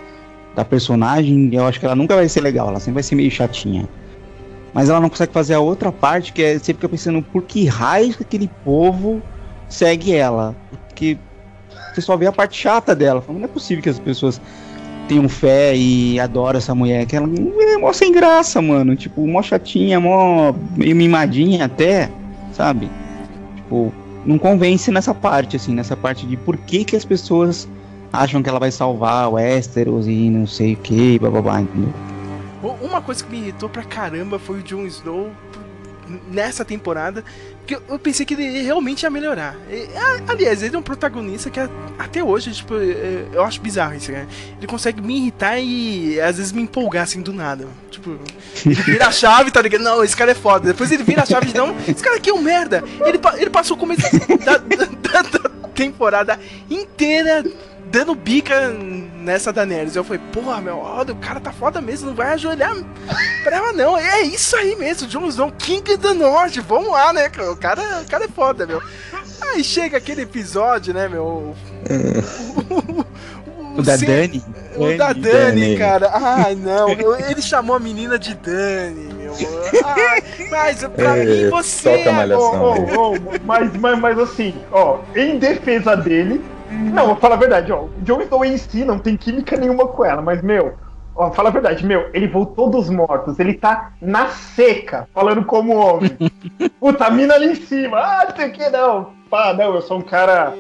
da 0.56 0.64
personagem. 0.64 1.48
Eu 1.52 1.64
acho 1.64 1.78
que 1.78 1.86
ela 1.86 1.94
nunca 1.94 2.16
vai 2.16 2.28
ser 2.28 2.40
legal, 2.40 2.68
ela 2.68 2.80
sempre 2.80 2.94
vai 2.94 3.02
ser 3.04 3.14
meio 3.14 3.30
chatinha. 3.30 3.88
Mas 4.74 4.90
ela 4.90 4.98
não 4.98 5.08
consegue 5.08 5.32
fazer 5.32 5.54
a 5.54 5.60
outra 5.60 5.92
parte, 5.92 6.32
que 6.32 6.42
é 6.42 6.58
você 6.58 6.74
fica 6.74 6.88
pensando 6.88 7.22
por 7.22 7.44
que 7.44 7.64
raio 7.66 8.12
que 8.12 8.24
aquele 8.24 8.50
povo 8.64 9.22
segue 9.68 10.12
ela. 10.12 10.54
Porque 10.88 11.16
você 11.94 12.00
só 12.00 12.16
vê 12.16 12.26
a 12.26 12.32
parte 12.32 12.60
chata 12.60 12.92
dela. 12.94 13.22
Não 13.28 13.44
é 13.44 13.48
possível 13.48 13.80
que 13.80 13.88
as 13.88 14.00
pessoas 14.00 14.40
tenham 15.06 15.28
fé 15.28 15.76
e 15.76 16.18
adoram 16.18 16.58
essa 16.58 16.74
mulher. 16.74 17.06
Que 17.06 17.14
ela 17.14 17.28
é 17.28 17.78
mó 17.78 17.92
sem 17.92 18.10
graça, 18.10 18.60
mano. 18.60 18.96
Tipo, 18.96 19.24
mó 19.28 19.42
chatinha, 19.42 20.00
mó 20.00 20.52
mimadinha 20.76 21.66
até, 21.66 22.10
sabe? 22.52 22.90
Tipo, 23.56 23.92
não 24.28 24.38
convence 24.38 24.90
nessa 24.90 25.14
parte, 25.14 25.56
assim, 25.56 25.74
nessa 25.74 25.96
parte 25.96 26.26
de 26.26 26.36
por 26.36 26.54
que 26.58 26.84
que 26.84 26.94
as 26.94 27.04
pessoas 27.04 27.66
acham 28.12 28.42
que 28.42 28.48
ela 28.48 28.58
vai 28.58 28.70
salvar 28.70 29.26
o 29.28 29.32
Westeros 29.32 30.06
e 30.06 30.28
não 30.28 30.46
sei 30.46 30.74
o 30.74 30.76
que, 30.76 31.18
blá, 31.18 31.62
entendeu? 31.62 31.92
Uma 32.82 33.00
coisa 33.00 33.24
que 33.24 33.30
me 33.30 33.38
irritou 33.38 33.70
pra 33.70 33.82
caramba 33.82 34.38
foi 34.38 34.58
o 34.58 34.62
Jon 34.62 34.84
Snow 34.84 35.30
nessa 36.30 36.64
temporada, 36.64 37.24
porque 37.58 37.78
eu 37.88 37.98
pensei 37.98 38.24
que 38.24 38.34
ele 38.34 38.62
realmente 38.62 39.02
ia 39.02 39.10
melhorar. 39.10 39.56
E, 39.70 39.88
aliás, 40.26 40.62
ele 40.62 40.74
é 40.74 40.78
um 40.78 40.82
protagonista 40.82 41.50
que 41.50 41.60
até 41.98 42.24
hoje, 42.24 42.52
tipo, 42.52 42.74
eu 42.74 43.44
acho 43.44 43.60
bizarro 43.60 43.94
isso, 43.94 44.10
né? 44.10 44.26
Ele 44.56 44.66
consegue 44.66 45.02
me 45.02 45.18
irritar 45.18 45.58
e 45.58 46.20
às 46.20 46.38
vezes 46.38 46.52
me 46.52 46.62
empolgar 46.62 47.02
assim 47.04 47.20
do 47.20 47.32
nada. 47.32 47.66
Tipo, 47.90 48.18
ele 48.64 48.74
vira 48.74 49.06
a 49.06 49.12
chave, 49.12 49.50
tá 49.50 49.60
ligado? 49.60 49.82
Não, 49.82 50.02
esse 50.02 50.16
cara 50.16 50.30
é 50.30 50.34
foda. 50.34 50.68
Depois 50.68 50.90
ele 50.90 51.02
vira 51.02 51.22
a 51.22 51.26
chave 51.26 51.50
e 51.50 51.54
não, 51.54 51.76
esse 51.86 52.02
cara 52.02 52.16
aqui 52.16 52.30
é 52.30 52.34
um 52.34 52.40
merda. 52.40 52.82
Ele, 53.04 53.20
ele 53.36 53.50
passou 53.50 53.76
o 53.76 53.80
começo 53.80 54.02
da, 54.44 54.56
da, 54.56 55.22
da 55.22 55.50
temporada 55.74 56.40
inteira 56.70 57.44
dando 57.90 58.14
bica 58.14 58.70
nessa 59.16 59.52
Daenerys. 59.52 59.96
Eu 59.96 60.04
falei, 60.04 60.22
porra, 60.32 60.60
meu, 60.60 60.78
olha, 60.78 61.12
o 61.12 61.16
cara 61.16 61.40
tá 61.40 61.52
foda 61.52 61.80
mesmo, 61.80 62.08
não 62.08 62.14
vai 62.14 62.32
ajoelhar 62.32 62.74
pra 63.42 63.56
ela 63.56 63.72
não. 63.72 63.96
É 63.96 64.22
isso 64.22 64.56
aí 64.56 64.76
mesmo, 64.76 65.08
Jon 65.08 65.26
Snow, 65.26 65.52
King 65.52 65.96
do 65.96 66.14
Norte, 66.14 66.60
vamos 66.60 66.90
lá, 66.90 67.12
né, 67.12 67.30
o 67.50 67.56
cara, 67.56 68.02
o 68.02 68.10
cara 68.10 68.24
é 68.24 68.28
foda, 68.28 68.66
meu. 68.66 68.82
Aí 69.40 69.62
chega 69.62 69.96
aquele 69.98 70.22
episódio, 70.22 70.92
né, 70.92 71.08
meu... 71.08 71.24
O, 71.24 71.56
o, 72.74 73.06
o 73.78 73.82
da 73.82 73.96
Dani? 73.96 74.44
O 74.76 74.96
da 74.96 75.12
Dani, 75.12 75.22
Dani, 75.22 75.78
cara. 75.78 76.10
Ai, 76.12 76.54
não. 76.56 76.90
Ele 76.90 77.40
chamou 77.40 77.76
a 77.76 77.78
menina 77.78 78.18
de 78.18 78.34
Dani, 78.34 79.14
meu. 79.14 79.32
Ai, 79.84 80.22
mas 80.50 80.84
pra 80.84 81.16
é, 81.16 81.24
mim 81.24 81.50
você. 81.50 81.98
Toca 81.98 82.12
malhação, 82.12 82.60
oh, 82.60 82.98
oh, 82.98 83.14
oh, 83.14 83.38
mas, 83.44 83.72
mas, 83.76 83.98
mas 83.98 84.18
assim, 84.18 84.54
ó, 84.72 84.98
em 85.14 85.38
defesa 85.38 85.96
dele, 85.96 86.42
não, 86.78 87.06
vou 87.06 87.16
falar 87.16 87.34
a 87.34 87.38
verdade, 87.38 87.72
ó. 87.72 87.82
O 87.82 87.90
Jon 88.02 88.20
Snow 88.22 88.44
em 88.44 88.56
si 88.56 88.84
não 88.84 88.98
tem 88.98 89.16
química 89.16 89.56
nenhuma 89.56 89.86
com 89.88 90.04
ela, 90.04 90.22
mas, 90.22 90.42
meu, 90.42 90.74
ó, 91.14 91.30
fala 91.30 91.48
a 91.48 91.52
verdade, 91.52 91.84
meu, 91.84 92.08
ele 92.12 92.28
voltou 92.28 92.70
dos 92.70 92.88
mortos, 92.88 93.38
ele 93.38 93.54
tá 93.54 93.92
na 94.00 94.28
seca, 94.28 95.08
falando 95.12 95.44
como 95.44 95.76
homem. 95.76 96.16
Puta, 96.78 97.06
a 97.06 97.10
mina 97.10 97.34
ali 97.34 97.52
em 97.52 97.54
cima, 97.54 97.98
ah, 97.98 98.26
não 98.28 98.36
sei 98.36 98.48
o 98.48 98.52
que, 98.52 98.70
não. 98.70 99.12
Pá, 99.28 99.52
não, 99.52 99.74
eu 99.74 99.82
sou 99.82 99.98
um 99.98 100.02
cara 100.02 100.54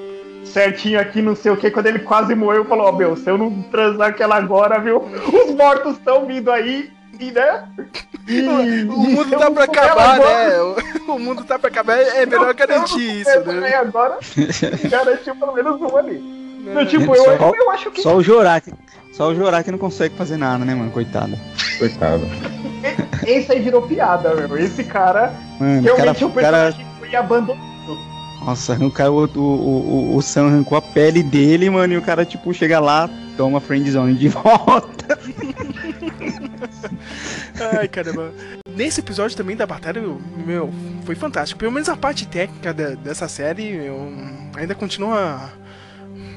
certinho 0.44 1.00
aqui, 1.00 1.22
não 1.22 1.34
sei 1.34 1.52
o 1.52 1.56
que. 1.56 1.70
Quando 1.70 1.86
ele 1.86 2.00
quase 2.00 2.34
morreu, 2.34 2.64
falou: 2.64 2.86
Ó, 2.86 2.88
oh, 2.90 2.92
meu, 2.92 3.16
se 3.16 3.30
eu 3.30 3.38
não 3.38 3.62
transar 3.62 4.08
aquela 4.08 4.36
agora, 4.36 4.78
viu? 4.78 4.98
Os 4.98 5.54
mortos 5.54 5.96
estão 5.96 6.26
vindo 6.26 6.50
aí 6.50 6.90
e, 7.18 7.30
né? 7.32 7.64
E, 8.26 8.42
o, 8.42 8.94
o 8.94 8.98
mundo 8.98 9.38
tá 9.38 9.50
pra 9.50 9.64
acabar, 9.64 10.18
né? 10.18 10.60
O, 10.60 11.12
o, 11.12 11.18
mundo 11.18 11.44
tá 11.44 11.58
pra 11.58 11.68
acabar, 11.68 11.98
é 11.98 12.26
melhor 12.26 12.54
garantir 12.54 13.20
isso, 13.20 13.40
né? 13.40 13.74
Agora, 13.74 14.18
garantiu 14.88 15.34
pelo 15.34 15.52
menos 15.52 15.80
um 15.80 15.96
ali. 15.96 16.38
Então, 16.60 16.86
tipo, 16.86 17.14
eu, 17.14 17.24
só, 17.24 17.52
eu 17.54 17.70
acho 17.70 17.90
que. 17.90 18.02
Só 18.02 18.16
o 18.16 18.22
Jorak. 18.22 18.72
Só 19.12 19.28
o 19.28 19.34
Jorak 19.34 19.70
não 19.70 19.78
consegue 19.78 20.14
fazer 20.16 20.36
nada, 20.36 20.64
né, 20.64 20.74
mano? 20.74 20.90
Coitado. 20.90 21.36
Coitado. 21.78 22.22
Esse 23.26 23.52
aí 23.52 23.60
virou 23.60 23.82
piada, 23.82 24.34
meu. 24.34 24.58
Esse 24.58 24.84
cara. 24.84 25.32
Mano, 25.58 25.82
realmente 25.82 26.18
cara, 26.18 26.26
o 26.26 26.30
personagem 26.30 26.84
cara... 26.84 26.98
foi 27.00 27.14
abandonado. 27.16 27.68
Nossa, 28.44 28.74
o, 28.74 28.90
cara, 28.90 29.10
o, 29.10 29.24
o, 29.24 29.40
o, 29.40 30.16
o 30.16 30.22
Sam 30.22 30.46
arrancou 30.46 30.78
a 30.78 30.82
pele 30.82 31.22
dele, 31.22 31.68
mano, 31.68 31.94
e 31.94 31.96
o 31.96 32.02
cara, 32.02 32.24
tipo, 32.24 32.54
chega 32.54 32.78
lá, 32.78 33.10
toma 33.38 33.60
friendzone 33.60 34.14
de 34.14 34.28
volta. 34.28 35.18
Ai, 37.72 37.86
caramba. 37.86 38.32
Nesse 38.68 39.00
episódio 39.00 39.36
também 39.36 39.56
da 39.56 39.64
batalha, 39.64 40.02
meu, 40.44 40.70
foi 41.04 41.14
fantástico. 41.14 41.60
Pelo 41.60 41.72
menos 41.72 41.88
a 41.88 41.96
parte 41.96 42.26
técnica 42.26 42.74
da, 42.74 42.90
dessa 42.90 43.28
série 43.28 43.72
meu, 43.72 44.12
ainda 44.56 44.74
continua 44.74 45.52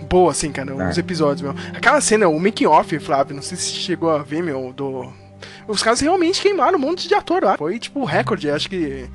boa, 0.08 0.32
assim, 0.32 0.52
cara, 0.52 0.76
os 0.76 0.98
é. 0.98 1.00
episódios, 1.00 1.42
meu. 1.42 1.56
Aquela 1.74 2.00
cena, 2.00 2.28
o 2.28 2.40
making 2.40 2.68
off, 2.68 2.98
Flávio, 3.00 3.36
não 3.36 3.42
sei 3.42 3.58
se 3.58 3.72
chegou 3.72 4.12
a 4.12 4.20
ver, 4.20 4.44
meu, 4.44 4.72
do. 4.72 5.12
Os 5.68 5.82
caras 5.82 6.02
realmente 6.02 6.42
queimaram 6.42 6.78
um 6.78 6.82
monte 6.82 7.08
de 7.08 7.16
ator 7.16 7.44
lá. 7.44 7.58
Foi 7.58 7.80
tipo 7.80 8.06
recorde, 8.06 8.50
acho 8.50 8.70
que 8.70 9.10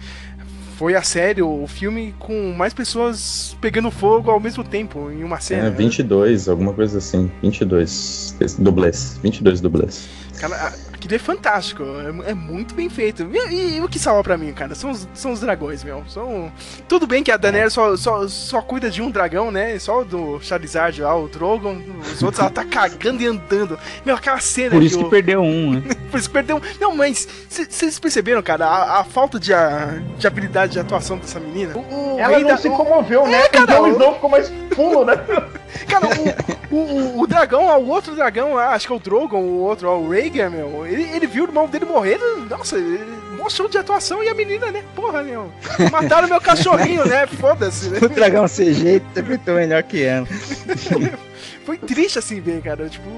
foi 0.77 0.95
a 0.95 1.03
série, 1.03 1.41
o 1.41 1.67
filme 1.67 2.15
com 2.19 2.53
mais 2.53 2.75
pessoas 2.75 3.57
pegando 3.63 3.91
fogo 3.91 4.31
ao 4.31 4.39
mesmo 4.39 4.63
tempo 4.63 5.11
em 5.11 5.25
uma 5.25 5.41
cena. 5.41 5.69
É, 5.69 5.71
22, 5.71 6.47
né? 6.47 6.51
alguma 6.51 6.75
coisa 6.75 6.99
assim. 6.99 7.31
22 7.43 8.37
dublês. 8.59 9.19
22 9.23 9.63
dublês. 9.63 10.07
Cara, 10.39 10.73
aquilo 10.93 11.15
é 11.15 11.19
fantástico, 11.19 11.83
é, 12.27 12.31
é 12.31 12.35
muito 12.35 12.75
bem 12.75 12.89
feito. 12.89 13.29
E, 13.33 13.55
e, 13.55 13.77
e, 13.77 13.81
o 13.81 13.89
que 13.89 13.99
salva 13.99 14.23
pra 14.23 14.37
mim, 14.37 14.53
cara, 14.53 14.75
são 14.75 14.91
os, 14.91 15.09
são 15.15 15.33
os 15.33 15.41
dragões, 15.41 15.83
meu. 15.83 16.05
São... 16.09 16.53
Tudo 16.89 17.07
bem 17.07 17.23
que 17.23 17.31
a 17.31 17.37
Daenerys 17.37 17.73
só, 17.73 17.97
só, 17.97 18.29
só 18.29 18.61
cuida 18.63 18.91
de 18.91 19.01
um 19.01 19.11
dragão, 19.11 19.51
né? 19.51 19.79
Só 19.79 20.05
do 20.05 20.41
Charizard 20.41 21.01
lá, 21.01 21.17
o 21.17 21.29
Drogon. 21.29 21.79
Os 22.13 22.23
outros 22.23 22.41
ela 22.41 22.51
tá 22.51 22.65
cagando 22.65 23.23
e 23.23 23.27
andando. 23.27 23.79
Meu, 24.05 24.17
aquela 24.17 24.41
cena. 24.41 24.71
Por 24.71 24.83
isso 24.83 24.99
que, 24.99 25.05
que 25.05 25.11
perdeu 25.11 25.41
um, 25.41 25.75
né? 25.75 25.83
Por 26.11 26.19
isso 26.19 26.29
que 26.29 26.35
perdeu 26.35 26.57
um. 26.57 26.61
Não, 26.81 26.95
mas 26.95 27.29
vocês 27.49 27.99
perceberam, 27.99 28.43
cara, 28.43 28.67
a, 28.67 29.01
a, 29.01 29.05
falta 29.05 29.39
de, 29.39 29.53
a, 29.53 29.99
de 30.19 30.27
habilidade 30.27 30.73
de 30.73 30.81
atuação 30.81 31.19
dessa 31.19 31.41
menina? 31.41 31.77
O, 31.77 32.17
o 32.17 32.19
ela 32.19 32.39
não 32.39 32.49
da... 32.49 32.57
se 32.57 32.69
comoveu, 32.69 33.27
né? 33.27 33.43
É, 33.45 33.49
cara, 33.49 33.65
então 33.65 33.83
o 33.83 33.89
Snow 33.89 34.15
ficou 34.15 34.31
mais 34.31 34.53
fulo, 34.75 35.05
né? 35.05 35.15
Cara, 35.89 36.07
o, 36.07 36.56
o, 36.77 37.21
o, 37.21 37.27
dragão, 37.27 37.65
o 37.81 37.89
outro 37.89 38.15
dragão, 38.15 38.59
acho 38.59 38.87
que 38.87 38.93
é 38.93 38.97
o 38.97 39.01
Drogon, 39.01 39.41
o 39.41 39.61
outro, 39.61 39.89
o 39.89 40.11
Rhaegar, 40.11 40.51
meu, 40.51 40.87
ele, 40.87 41.03
ele 41.03 41.27
viu 41.27 41.45
o 41.45 41.47
irmão 41.49 41.69
dele 41.69 41.85
morrer, 41.85 42.19
nossa, 42.49 42.77
ele 42.77 43.17
mostrou 43.37 43.69
de 43.69 43.79
atuação 43.79 44.23
e 44.25 44.29
a 44.29 44.35
menina, 44.35 44.73
né? 44.73 44.83
Porra, 44.95 45.23
meu. 45.23 45.53
Mataram 45.91 46.27
meu 46.27 46.41
cachorrinho, 46.41 47.07
né? 47.07 47.27
Foda-se, 47.39 47.89
né? 47.91 47.99
O 48.03 48.09
dragão 48.09 48.47
CG 48.47 48.97
interpretou 48.97 49.55
melhor 49.55 49.83
que 49.85 50.03
ela. 50.03 50.27
Foi 51.65 51.79
triste 51.79 52.19
assim 52.19 52.41
ver, 52.41 52.63
cara. 52.63 52.89
Tipo. 52.89 53.09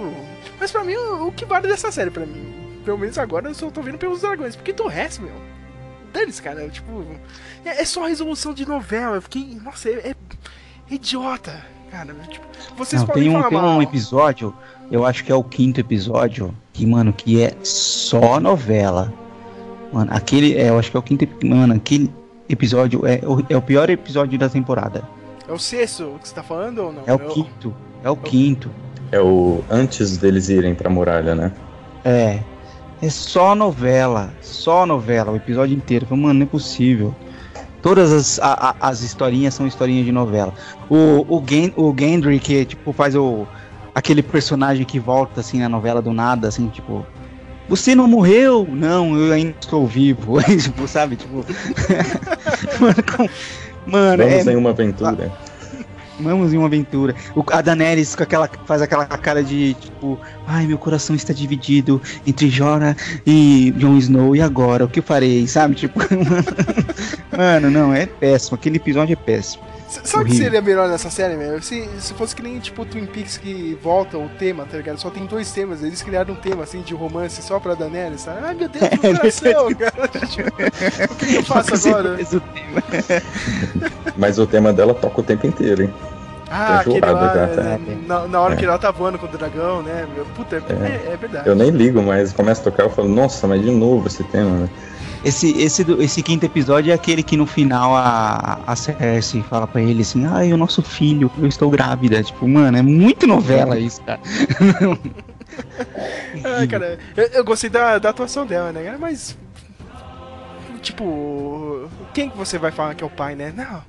Mas 0.60 0.70
pra 0.70 0.84
mim, 0.84 0.94
o, 0.94 1.28
o 1.28 1.32
que 1.32 1.44
vale 1.44 1.68
dessa 1.68 1.90
série, 1.90 2.10
pra 2.10 2.26
mim? 2.26 2.80
Pelo 2.84 2.98
menos 2.98 3.18
agora 3.18 3.48
eu 3.48 3.54
só 3.54 3.70
tô 3.70 3.80
vendo 3.82 3.98
pelos 3.98 4.20
dragões. 4.20 4.56
Porque 4.56 4.72
do 4.72 4.86
resto, 4.86 5.22
meu. 5.22 5.34
Dane-se, 6.12 6.42
cara. 6.42 6.68
Tipo. 6.68 7.06
É, 7.64 7.82
é, 7.82 7.84
só 7.84 8.06
resolução 8.06 8.52
de 8.52 8.66
novela. 8.66 9.16
Eu 9.16 9.22
fiquei. 9.22 9.58
Nossa, 9.62 9.88
é, 9.88 10.10
é 10.10 10.14
idiota. 10.90 11.64
Cara, 11.90 12.14
tipo, 12.28 12.47
vocês 12.76 13.02
Não, 13.02 13.09
podem 13.09 13.23
tem 13.25 13.30
um, 13.30 13.42
falar 13.42 13.50
tem 13.50 13.59
um 13.61 13.83
episódio, 13.83 14.54
eu 14.90 15.04
acho 15.04 15.25
que 15.25 15.33
é 15.33 15.35
o 15.35 15.42
quinto 15.42 15.80
episódio, 15.80 16.54
que, 16.73 16.87
mano, 16.87 17.12
que 17.12 17.42
é 17.42 17.52
só 17.62 18.38
novela. 18.38 19.12
Mano, 19.92 20.11
aquele, 20.12 20.54
é, 20.54 20.68
eu 20.68 20.78
acho 20.78 20.90
que 20.90 20.97
é 20.97 21.00
o 21.00 21.02
quinto, 21.02 21.26
mano, 21.47 21.75
aquele 21.75 22.12
episódio 22.49 23.07
é, 23.07 23.21
é 23.49 23.57
o 23.57 23.62
pior 23.62 23.88
episódio 23.90 24.38
da 24.38 24.49
temporada. 24.49 25.02
É 25.49 25.52
o 25.52 25.59
sexto 25.59 26.18
que 26.21 26.28
você 26.28 26.35
tá 26.35 26.42
falando 26.42 26.78
ou 26.78 26.92
não? 26.92 27.02
É 27.07 27.14
o 27.14 27.21
eu... 27.21 27.28
quinto, 27.30 27.75
é 28.04 28.11
o 28.11 28.16
quinto. 28.16 28.71
É 29.11 29.21
o 29.21 29.64
antes 29.71 30.18
deles 30.18 30.50
irem 30.50 30.75
pra 30.75 30.90
muralha, 30.90 31.35
né? 31.35 31.52
É. 32.04 32.40
É 33.00 33.09
só 33.09 33.54
novela, 33.54 34.30
só 34.42 34.85
novela, 34.85 35.33
o 35.33 35.37
episódio 35.37 35.75
inteiro. 35.75 36.07
Mano, 36.11 36.35
não 36.35 36.42
é 36.42 36.47
possível. 36.47 37.14
Todas 37.82 38.12
as, 38.12 38.38
a, 38.40 38.70
a, 38.70 38.88
as 38.88 39.02
historinhas 39.02 39.54
são 39.54 39.66
historinhas 39.66 40.04
de 40.04 40.12
novela. 40.12 40.52
O, 40.90 41.25
o, 41.28 41.44
Gen, 41.49 41.73
o 41.76 41.94
Gendry, 41.97 42.40
que 42.40 42.64
tipo, 42.64 42.92
faz 42.92 43.14
o. 43.14 43.47
aquele 43.94 44.23
personagem 44.23 44.85
que 44.85 44.99
volta 44.99 45.40
assim 45.40 45.61
na 45.61 45.68
novela 45.68 46.02
do 46.02 46.12
nada, 46.12 46.49
assim, 46.49 46.68
tipo. 46.68 47.06
Você 47.68 47.94
não 47.94 48.08
morreu? 48.08 48.66
Não, 48.68 49.16
eu 49.16 49.32
ainda 49.32 49.54
estou 49.61 49.87
vivo. 49.87 50.42
tipo, 50.61 50.88
sabe? 50.88 51.16
Tipo. 51.16 51.44
mano, 52.80 53.02
com, 53.16 53.28
mano, 53.86 54.23
Vamos 54.25 54.47
é, 54.47 54.52
em 54.52 54.56
uma 54.56 54.71
aventura. 54.71 55.32
Vamos 56.21 56.52
em 56.52 56.59
uma 56.59 56.67
aventura. 56.67 57.15
O, 57.35 57.45
a 57.52 57.61
Daenerys 57.61 58.15
com 58.15 58.23
aquela, 58.23 58.49
faz 58.67 58.83
aquela 58.83 59.07
cara 59.07 59.43
de 59.43 59.75
tipo, 59.75 60.19
ai, 60.47 60.67
meu 60.67 60.78
coração 60.78 61.15
está 61.15 61.33
dividido 61.33 62.00
entre 62.26 62.49
Jora 62.49 62.97
e 63.26 63.73
Jon 63.76 63.97
Snow, 63.99 64.35
e 64.35 64.41
agora? 64.41 64.85
O 64.85 64.89
que 64.89 65.00
farei? 65.00 65.47
Sabe? 65.47 65.75
Tipo, 65.75 66.00
mano, 67.37 67.71
não, 67.71 67.95
é 67.95 68.07
péssimo. 68.07 68.57
Aquele 68.57 68.76
episódio 68.76 69.13
é 69.13 69.17
péssimo. 69.17 69.68
Sabe 69.88 70.24
o 70.24 70.26
que 70.26 70.36
seria 70.36 70.60
melhor 70.60 70.88
nessa 70.88 71.10
série, 71.10 71.34
meu? 71.36 71.62
Se, 71.62 71.88
se 71.98 72.12
fosse 72.12 72.36
que 72.36 72.42
nem 72.42 72.58
tipo 72.58 72.84
Twin 72.84 73.06
Peaks 73.06 73.38
que 73.38 73.76
volta 73.82 74.18
o 74.18 74.28
tema, 74.38 74.66
tá 74.70 74.76
ligado? 74.76 74.98
Só 74.98 75.08
tem 75.08 75.24
dois 75.24 75.50
temas, 75.50 75.82
eles 75.82 76.02
criaram 76.02 76.34
um 76.34 76.36
tema 76.36 76.62
assim 76.62 76.82
de 76.82 76.94
romance 76.94 77.40
só 77.40 77.58
pra 77.58 77.74
Daenerys, 77.74 78.20
sabe? 78.20 78.40
Ai 78.42 78.54
meu 78.54 78.68
Deus, 78.68 78.84
meu 79.02 79.16
coração, 79.16 79.74
cara. 79.74 81.10
o 81.10 81.14
que, 81.16 81.26
que 81.26 81.34
eu 81.36 81.42
faço 81.42 81.88
agora? 81.88 82.18
Mas 84.16 84.38
o 84.38 84.46
tema 84.46 84.72
dela 84.72 84.92
toca 84.94 85.20
o 85.20 85.24
tempo 85.24 85.46
inteiro, 85.46 85.84
hein? 85.84 85.94
Ah, 86.50 86.80
aquele 86.80 87.00
lá, 87.00 87.34
já, 87.34 87.46
tá. 87.48 87.62
né, 87.62 87.98
na, 88.06 88.26
na, 88.26 88.40
hora 88.40 88.54
é. 88.54 88.56
que 88.56 88.64
ela 88.64 88.78
tá 88.78 88.90
voando 88.90 89.18
com 89.18 89.26
o 89.26 89.28
dragão, 89.28 89.82
né? 89.82 90.06
Puta, 90.34 90.56
é, 90.56 90.58
é. 90.58 91.12
é, 91.12 91.16
verdade. 91.16 91.48
Eu 91.48 91.54
nem 91.54 91.70
ligo, 91.70 92.02
mas 92.02 92.32
começa 92.32 92.62
a 92.62 92.64
tocar, 92.64 92.84
eu 92.84 92.90
falo, 92.90 93.08
nossa, 93.08 93.46
mas 93.46 93.60
de 93.60 93.70
novo 93.70 94.06
esse 94.06 94.24
tema, 94.24 94.50
né? 94.50 94.68
Esse, 95.25 95.50
esse, 95.59 95.83
esse 96.00 96.23
quinto 96.23 96.47
episódio 96.47 96.93
é 96.93 96.95
aquele 96.95 97.23
que 97.23 97.37
no 97.37 97.45
final 97.45 97.97
a, 97.97 98.61
a 98.67 98.76
Cersei 98.76 99.43
fala 99.43 99.67
pra 99.67 99.81
ele 99.81 100.02
assim: 100.02 100.25
Ai, 100.26 100.52
o 100.52 100.57
nosso 100.57 100.83
filho, 100.83 101.31
eu 101.39 101.47
estou 101.47 101.71
grávida. 101.71 102.23
Tipo, 102.23 102.47
mano, 102.47 102.76
é 102.76 102.83
muito 102.83 103.26
novela 103.26 103.78
isso, 103.78 104.00
cara. 104.02 104.21
Ai, 106.45 106.69
cara, 106.69 106.99
eu, 107.17 107.25
eu 107.26 107.45
gostei 107.45 107.69
da, 107.69 107.99
da 107.99 108.11
atuação 108.11 108.47
dela, 108.47 108.73
né? 108.73 108.97
Mas. 108.99 109.37
Tipo, 110.81 111.89
quem 112.15 112.31
que 112.31 112.37
você 112.37 112.57
vai 112.59 112.71
falar 112.71 112.95
que 112.95 113.02
é 113.02 113.07
o 113.07 113.11
pai, 113.11 113.35
né? 113.35 113.52
Não. 113.54 113.83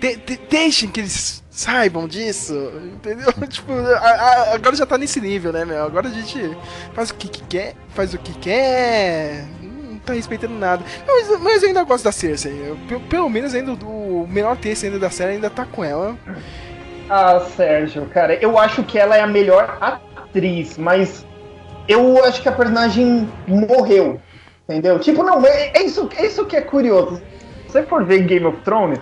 De, 0.00 0.16
de, 0.16 0.36
deixem 0.50 0.90
que 0.90 1.00
eles 1.00 1.42
saibam 1.50 2.08
disso, 2.08 2.54
entendeu? 2.92 3.32
tipo, 3.48 3.72
a, 3.72 3.98
a, 3.98 4.54
agora 4.54 4.74
já 4.74 4.86
tá 4.86 4.98
nesse 4.98 5.20
nível, 5.20 5.52
né, 5.52 5.64
meu? 5.64 5.84
Agora 5.84 6.08
a 6.08 6.12
gente 6.12 6.56
faz 6.94 7.10
o 7.10 7.14
que, 7.14 7.28
que 7.28 7.42
quer, 7.44 7.74
faz 7.90 8.12
o 8.14 8.18
que 8.18 8.32
quer, 8.34 9.46
tá 10.04 10.12
respeitando 10.12 10.54
nada. 10.54 10.84
Mas, 11.06 11.40
mas 11.40 11.62
eu 11.62 11.68
ainda 11.68 11.82
gosto 11.82 12.04
da 12.04 12.12
Cersei. 12.12 12.76
Eu, 12.90 13.00
pelo 13.08 13.28
menos 13.28 13.54
ainda 13.54 13.72
o 13.72 14.26
menor 14.28 14.56
texto 14.56 14.84
ainda 14.84 14.98
da 14.98 15.10
série 15.10 15.32
ainda 15.32 15.50
tá 15.50 15.64
com 15.64 15.84
ela. 15.84 16.16
Ah, 17.08 17.40
Sérgio, 17.40 18.06
cara, 18.06 18.34
eu 18.34 18.58
acho 18.58 18.82
que 18.82 18.98
ela 18.98 19.16
é 19.16 19.20
a 19.20 19.26
melhor 19.26 19.76
atriz, 19.80 20.78
mas 20.78 21.24
eu 21.86 22.24
acho 22.24 22.40
que 22.40 22.48
a 22.48 22.52
personagem 22.52 23.28
morreu. 23.46 24.20
Entendeu? 24.68 24.98
Tipo, 24.98 25.22
não, 25.22 25.44
é, 25.44 25.72
é 25.74 25.82
isso, 25.82 26.08
é 26.16 26.26
isso 26.26 26.46
que 26.46 26.56
é 26.56 26.62
curioso. 26.62 27.20
Se 27.66 27.72
você 27.72 27.82
for 27.82 28.04
ver 28.04 28.22
Game 28.22 28.46
of 28.46 28.58
Thrones, 28.62 29.00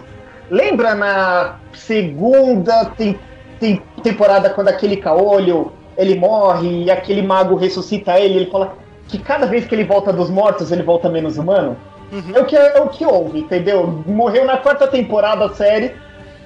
lembra 0.50 0.94
na 0.94 1.60
segunda 1.72 2.86
tem, 2.96 3.18
tem 3.60 3.80
temporada 4.02 4.50
quando 4.50 4.68
aquele 4.68 4.96
caolho 4.96 5.72
ele 5.96 6.16
morre 6.16 6.84
e 6.84 6.90
aquele 6.90 7.22
mago 7.22 7.54
ressuscita 7.54 8.18
ele, 8.18 8.38
ele 8.38 8.50
fala: 8.50 8.76
que 9.08 9.18
cada 9.18 9.46
vez 9.46 9.66
que 9.66 9.74
ele 9.74 9.84
volta 9.84 10.12
dos 10.12 10.30
mortos, 10.30 10.72
ele 10.72 10.82
volta 10.82 11.08
menos 11.08 11.38
humano. 11.38 11.76
Uhum. 12.12 12.32
É, 12.34 12.40
o 12.40 12.44
que, 12.44 12.56
é, 12.56 12.80
o 12.80 12.88
que 12.88 13.06
houve, 13.06 13.40
entendeu? 13.40 14.02
Morreu 14.06 14.44
na 14.44 14.58
quarta 14.58 14.86
temporada 14.86 15.48
da 15.48 15.54
série, 15.54 15.94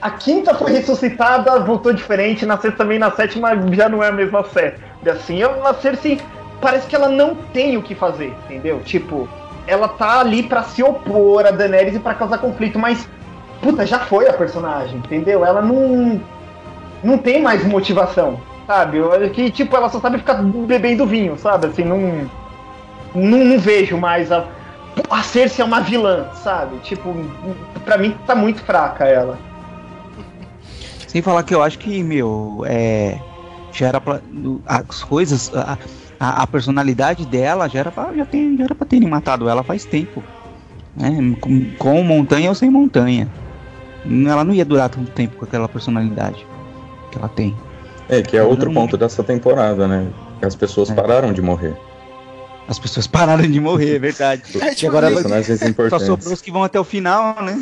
a 0.01 0.11
quinta 0.11 0.55
foi 0.55 0.73
ressuscitada, 0.73 1.59
voltou 1.61 1.93
diferente, 1.93 2.47
na 2.47 2.57
sexta 2.57 2.79
também, 2.79 2.99
na 2.99 3.11
sétima 3.11 3.51
já 3.73 3.89
não 3.89 4.03
é 4.03 4.09
a 4.09 4.13
mesma 4.13 4.45
série. 4.45 4.77
Assim, 5.11 5.43
a 5.43 5.75
Cersei 5.75 6.21
parece 6.61 6.87
que 6.87 6.95
ela 6.95 7.09
não 7.09 7.35
tem 7.35 7.77
o 7.77 7.83
que 7.83 7.95
fazer, 7.95 8.35
entendeu? 8.45 8.81
Tipo, 8.85 9.29
ela 9.67 9.89
tá 9.89 10.21
ali 10.21 10.43
para 10.43 10.63
se 10.63 10.83
opor 10.83 11.47
a 11.47 11.51
Daenerys 11.51 11.97
e 11.97 11.99
para 11.99 12.15
causar 12.15 12.39
conflito, 12.39 12.79
mas 12.79 13.09
puta, 13.61 13.87
já 13.87 13.99
foi 13.99 14.29
a 14.29 14.33
personagem, 14.33 14.99
entendeu? 14.99 15.45
Ela 15.45 15.63
não 15.63 16.21
não 17.03 17.19
tem 17.19 17.43
mais 17.43 17.65
motivação, 17.65 18.41
sabe? 18.67 18.99
Que 19.31 19.51
tipo, 19.51 19.77
ela 19.77 19.89
só 19.89 20.01
sabe 20.01 20.19
ficar 20.19 20.43
bebendo 20.43 21.07
vinho, 21.07 21.37
sabe? 21.37 21.67
Assim, 21.67 21.85
não 21.85 22.31
não, 23.17 23.45
não 23.45 23.59
vejo 23.59 23.97
mais 23.97 24.31
a. 24.31 24.47
A 25.11 25.23
Cersei 25.23 25.63
é 25.63 25.67
uma 25.67 25.81
vilã, 25.81 26.31
sabe? 26.43 26.79
Tipo, 26.79 27.15
pra 27.85 27.99
mim 27.99 28.17
tá 28.27 28.35
muito 28.35 28.63
fraca 28.63 29.05
ela. 29.05 29.39
Sem 31.07 31.21
falar 31.21 31.43
que 31.43 31.55
eu 31.55 31.63
acho 31.63 31.79
que, 31.79 32.03
meu, 32.03 32.65
é. 32.67 33.19
Já 33.73 33.89
era 33.89 34.01
pra. 34.01 34.21
As 34.67 35.05
coisas. 35.05 35.55
A, 35.55 35.79
a, 36.19 36.43
a 36.43 36.47
personalidade 36.47 37.27
dela 37.27 37.69
já 37.69 37.81
era 37.81 37.91
pra, 37.91 38.13
já, 38.15 38.25
tem, 38.25 38.57
já 38.57 38.65
era 38.65 38.75
pra 38.75 38.87
terem 38.87 39.09
matado 39.09 39.49
ela 39.49 39.63
faz 39.63 39.85
tempo. 39.85 40.23
Né? 40.97 41.37
Com, 41.41 41.71
com 41.79 42.03
montanha 42.03 42.49
ou 42.49 42.55
sem 42.55 42.71
montanha. 42.71 43.29
Ela 44.05 44.45
não 44.45 44.55
ia 44.55 44.65
durar 44.65 44.89
tanto 44.89 45.11
tempo 45.11 45.37
com 45.37 45.45
aquela 45.45 45.69
personalidade 45.69 46.47
que 47.11 47.19
ela 47.19 47.29
tem. 47.29 47.55
É, 48.09 48.23
que 48.23 48.37
é 48.37 48.43
outro 48.43 48.73
ponto 48.73 48.97
dessa 48.97 49.23
temporada, 49.23 49.87
né? 49.87 50.07
As 50.41 50.55
pessoas 50.55 50.91
é. 50.91 50.95
pararam 50.95 51.33
de 51.33 51.43
morrer. 51.43 51.77
As 52.69 52.79
pessoas 52.79 53.07
pararam 53.07 53.49
de 53.49 53.61
morrer, 53.61 53.97
é 53.97 53.99
verdade. 53.99 54.43
É, 54.67 54.75
tipo, 54.75 54.87
e 54.87 54.89
agora 54.89 55.11
personagens 55.11 55.61
só 55.91 55.99
sobrou 55.99 56.33
os 56.33 56.41
que 56.41 56.51
vão 56.51 56.65
até 56.65 56.81
o 56.81 56.85
final, 56.85 57.41
né? 57.43 57.57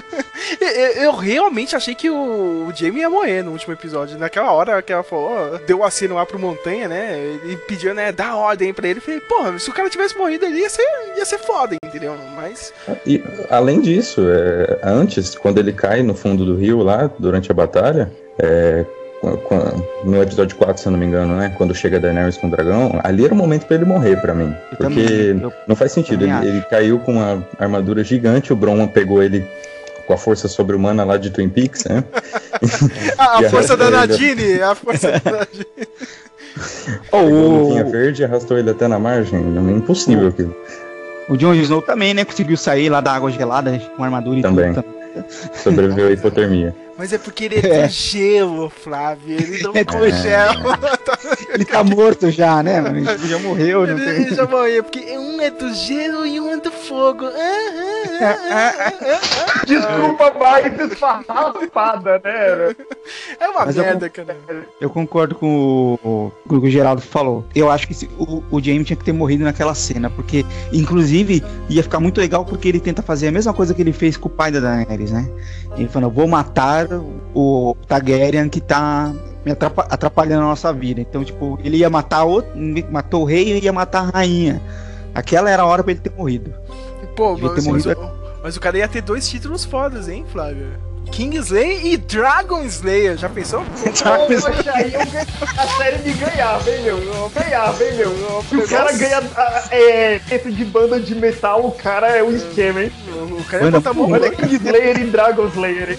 eu, 0.60 1.02
eu, 1.04 1.12
realmente 1.12 1.76
achei 1.76 1.94
que 1.94 2.10
o, 2.10 2.66
o, 2.68 2.72
Jamie 2.74 3.00
ia 3.00 3.10
morrer 3.10 3.42
no 3.42 3.52
último 3.52 3.72
episódio. 3.72 4.18
Naquela 4.18 4.50
hora 4.52 4.82
que 4.82 4.92
ela 4.92 5.02
falou, 5.02 5.58
deu 5.66 5.78
o 5.78 5.84
aceno 5.84 6.16
lá 6.16 6.26
pro 6.26 6.38
Montanha, 6.38 6.88
né? 6.88 7.38
E 7.44 7.56
pediu, 7.68 7.94
né, 7.94 8.10
dar 8.10 8.36
ordem 8.36 8.72
pra 8.72 8.88
ele. 8.88 8.98
Eu 8.98 9.02
falei, 9.02 9.20
porra, 9.20 9.58
se 9.58 9.70
o 9.70 9.72
cara 9.72 9.88
tivesse 9.90 10.16
morrido 10.16 10.46
ali, 10.46 10.60
ia 10.60 10.70
ser, 10.70 10.86
ia 11.16 11.24
ser 11.24 11.38
foda, 11.38 11.76
entendeu? 11.84 12.16
Mas. 12.34 12.72
E, 13.06 13.22
além 13.48 13.80
disso, 13.80 14.22
é, 14.28 14.80
antes, 14.82 15.34
quando 15.36 15.58
ele 15.58 15.72
cai 15.72 16.02
no 16.02 16.14
fundo 16.14 16.44
do 16.44 16.56
rio 16.56 16.82
lá, 16.82 17.08
durante 17.18 17.50
a 17.50 17.54
batalha, 17.54 18.10
é, 18.38 18.84
no 20.04 20.22
episódio 20.22 20.56
4, 20.56 20.80
se 20.80 20.88
eu 20.88 20.92
não 20.92 20.98
me 20.98 21.06
engano, 21.06 21.36
né? 21.36 21.52
Quando 21.56 21.74
chega 21.74 21.98
a 21.98 22.00
Daenerys 22.00 22.38
com 22.38 22.46
o 22.46 22.50
dragão, 22.50 22.98
ali 23.04 23.24
era 23.24 23.34
o 23.34 23.36
momento 23.36 23.66
para 23.66 23.76
ele 23.76 23.84
morrer 23.84 24.16
para 24.16 24.34
mim. 24.34 24.54
Eu 24.72 24.76
porque 24.78 25.36
eu, 25.42 25.52
não 25.68 25.76
faz 25.76 25.92
sentido. 25.92 26.24
Ele, 26.24 26.48
ele, 26.48 26.60
caiu 26.62 26.98
com 26.98 27.12
uma 27.12 27.46
armadura 27.58 28.02
gigante, 28.02 28.52
o 28.52 28.56
Bron 28.56 28.86
pegou 28.86 29.22
ele 29.22 29.44
com 30.06 30.14
a 30.14 30.16
força 30.16 30.48
sobre-humana 30.48 31.04
lá 31.04 31.18
de 31.18 31.30
Twin 31.30 31.50
Peaks, 31.50 31.84
né? 31.84 32.02
a, 33.18 33.38
a 33.46 33.50
força 33.50 33.76
da 33.76 33.90
Nadine! 33.90 34.62
A 34.62 34.74
força 34.74 35.12
da 35.12 35.30
Nadine! 35.30 35.66
oh, 37.12 37.18
o 37.18 37.90
verde 37.90 38.24
arrastou 38.24 38.58
ele 38.58 38.70
até 38.70 38.88
na 38.88 38.98
margem. 38.98 39.38
É 39.38 39.70
impossível 39.70 40.28
aquilo. 40.28 40.56
O 41.28 41.36
Jon 41.36 41.54
Snow 41.54 41.82
também, 41.82 42.12
né? 42.14 42.24
Conseguiu 42.24 42.56
sair 42.56 42.88
lá 42.88 43.00
da 43.00 43.12
água 43.12 43.30
gelada 43.30 43.78
com 43.96 44.02
armadura 44.02 44.40
e 44.40 44.42
também. 44.42 44.74
tudo. 44.74 44.84
Sobreviveu 45.54 46.08
à 46.08 46.10
hipotermia. 46.10 46.74
Mas 47.00 47.14
é 47.14 47.18
porque 47.18 47.44
ele 47.44 47.66
é, 47.66 47.66
é. 47.66 47.86
do 47.86 47.90
gelo, 47.90 48.68
Flávio. 48.68 49.34
Ele 49.34 49.62
não 49.62 49.72
é 49.74 49.82
congela. 49.86 50.78
ele 51.48 51.64
tá 51.64 51.82
morto 51.82 52.30
já, 52.30 52.62
né? 52.62 52.76
Ele 52.88 53.26
já 53.26 53.38
morreu. 53.38 53.84
Ele, 53.84 53.94
tem... 53.94 54.22
ele 54.22 54.34
já 54.34 54.46
morreu, 54.46 54.84
porque 54.84 55.00
um 55.16 55.40
é 55.40 55.50
do 55.50 55.72
gelo 55.72 56.26
e 56.26 56.38
um 56.38 56.52
é 56.52 56.58
do 56.58 56.70
fogo. 56.70 57.24
Desculpa, 59.66 60.34
mais 60.38 60.92
esfarrapada, 60.92 62.20
né? 62.22 62.74
É 63.40 63.48
uma 63.48 63.64
Mas 63.64 63.76
merda, 63.76 64.04
eu, 64.04 64.10
cara. 64.10 64.36
Eu 64.78 64.90
concordo 64.90 65.34
com 65.36 65.96
o, 66.04 66.32
com 66.46 66.56
o 66.56 66.60
que 66.60 66.66
o 66.66 66.70
Geraldo 66.70 67.00
falou. 67.00 67.46
Eu 67.54 67.70
acho 67.70 67.88
que 67.88 68.10
o, 68.18 68.42
o 68.50 68.62
James 68.62 68.86
tinha 68.86 68.96
que 68.98 69.04
ter 69.04 69.12
morrido 69.12 69.42
naquela 69.42 69.74
cena, 69.74 70.10
porque, 70.10 70.44
inclusive, 70.70 71.42
ia 71.70 71.82
ficar 71.82 71.98
muito 71.98 72.20
legal 72.20 72.44
porque 72.44 72.68
ele 72.68 72.78
tenta 72.78 73.00
fazer 73.00 73.28
a 73.28 73.32
mesma 73.32 73.54
coisa 73.54 73.72
que 73.72 73.80
ele 73.80 73.94
fez 73.94 74.18
com 74.18 74.28
o 74.28 74.30
pai 74.30 74.50
da 74.50 74.60
Daenerys, 74.60 75.12
né? 75.12 75.26
Ele 75.78 75.88
falou, 75.88 76.10
vou 76.10 76.28
matar 76.28 76.89
o 77.34 77.76
Targaryen 77.86 78.48
que 78.48 78.60
tá 78.60 79.12
me 79.44 79.52
atrapalhando 79.52 80.42
a 80.42 80.46
nossa 80.46 80.72
vida. 80.72 81.00
Então, 81.00 81.24
tipo, 81.24 81.58
ele 81.64 81.78
ia 81.78 81.90
matar 81.90 82.24
o 82.24 82.42
matou 82.90 83.22
o 83.22 83.24
rei 83.24 83.52
e 83.52 83.64
ia 83.64 83.72
matar 83.72 84.08
a 84.08 84.18
rainha. 84.18 84.60
Aquela 85.14 85.50
era 85.50 85.62
a 85.62 85.66
hora 85.66 85.82
pra 85.82 85.92
ele 85.92 86.00
ter 86.00 86.12
morrido. 86.12 86.52
Pô, 87.16 87.36
mas, 87.36 87.66
morrido... 87.66 87.96
mas, 88.42 88.56
o 88.56 88.60
cara 88.60 88.78
ia 88.78 88.88
ter 88.88 89.02
dois 89.02 89.28
títulos 89.28 89.64
fodas, 89.64 90.08
hein, 90.08 90.24
Flávio? 90.30 90.68
King 91.10 91.36
Slayer 91.38 91.86
e 91.86 91.96
Dragon 91.96 92.62
Slayer. 92.64 93.16
Já 93.16 93.28
pensou? 93.28 93.64
Poxa, 93.84 94.72
aí 94.74 94.92
eu 94.94 95.00
a 95.00 95.66
série 95.76 95.98
me 95.98 96.12
ganhava, 96.14 96.70
hein, 96.70 96.82
meu? 96.82 96.98
Eu 96.98 97.30
ganhava, 97.30 97.84
hein, 97.84 97.94
meu? 97.94 98.10
o 98.10 98.68
cara 98.68 98.92
ganha 98.92 99.22
é, 99.70 100.18
dentro 100.28 100.52
de 100.52 100.64
banda 100.64 101.00
de 101.00 101.14
metal, 101.14 101.66
o 101.66 101.72
cara 101.72 102.08
é 102.08 102.22
um 102.22 102.34
esquema, 102.34 102.82
hein? 102.82 102.92
O 103.38 103.44
cara 103.44 103.66
é 103.66 103.70
botar 103.70 103.92
mão. 103.92 104.10
Olha 104.10 104.30
King 104.30 104.54
Slayer 104.56 105.00
e 105.00 105.04
Dragon 105.04 105.46
Slayer, 105.48 105.90
hein? 105.90 105.98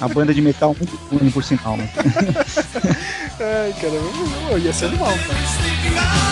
A 0.00 0.08
banda 0.08 0.32
de 0.32 0.40
metal 0.40 0.74
muito 0.78 0.96
ruim, 1.10 1.30
por 1.30 1.44
sinal, 1.44 1.76
né? 1.76 1.88
Ai, 3.40 3.74
cara, 3.80 4.58
ia 4.58 4.72
ser 4.72 4.86
animal, 4.86 5.12
cara. 5.26 6.30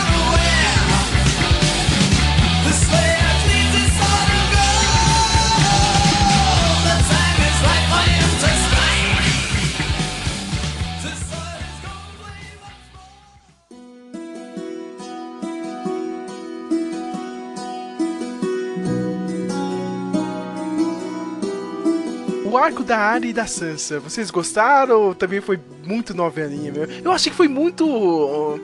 O 22.49 22.57
arco 22.57 22.83
da 22.83 22.99
Arya 22.99 23.31
e 23.31 23.33
da 23.33 23.47
Sansa, 23.47 24.01
vocês 24.01 24.31
gostaram 24.31 25.01
ou 25.01 25.15
também 25.15 25.41
foi 25.41 25.59
muito 25.85 26.15
novelinha, 26.15 26.73
meu? 26.73 26.85
Eu 26.85 27.13
achei 27.13 27.31
que 27.31 27.37
foi 27.37 27.49
muito. 27.49 28.61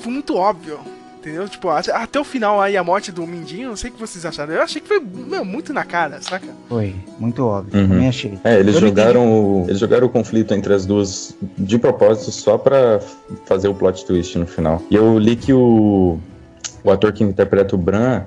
Foi 0.00 0.12
muito 0.12 0.36
óbvio. 0.36 0.78
Entendeu? 1.24 1.48
Tipo, 1.48 1.70
até 1.70 2.20
o 2.20 2.24
final 2.24 2.60
aí, 2.60 2.76
a 2.76 2.84
morte 2.84 3.10
do 3.10 3.26
Mindinho, 3.26 3.70
não 3.70 3.76
sei 3.76 3.88
o 3.88 3.94
que 3.94 3.98
vocês 3.98 4.26
acharam. 4.26 4.52
Eu 4.52 4.60
achei 4.60 4.78
que 4.78 4.86
foi 4.86 5.00
meu, 5.00 5.42
muito 5.42 5.72
na 5.72 5.82
cara, 5.82 6.20
saca? 6.20 6.48
Foi, 6.68 6.94
muito 7.18 7.42
óbvio. 7.46 7.80
Uhum. 7.80 7.88
Também 7.88 8.08
achei. 8.08 8.38
É, 8.44 8.60
eles 8.60 8.78
jogaram, 8.78 9.26
o, 9.26 9.64
eles 9.66 9.78
jogaram 9.78 10.06
o 10.06 10.10
conflito 10.10 10.52
entre 10.52 10.74
as 10.74 10.84
duas 10.84 11.34
de 11.56 11.78
propósito 11.78 12.30
só 12.30 12.58
pra 12.58 13.00
fazer 13.46 13.68
o 13.68 13.74
plot 13.74 14.04
twist 14.04 14.38
no 14.38 14.46
final. 14.46 14.82
E 14.90 14.96
eu 14.96 15.18
li 15.18 15.34
que 15.34 15.50
o, 15.50 16.18
o 16.84 16.90
ator 16.90 17.10
que 17.10 17.24
interpreta 17.24 17.74
o 17.74 17.78
Bran, 17.78 18.26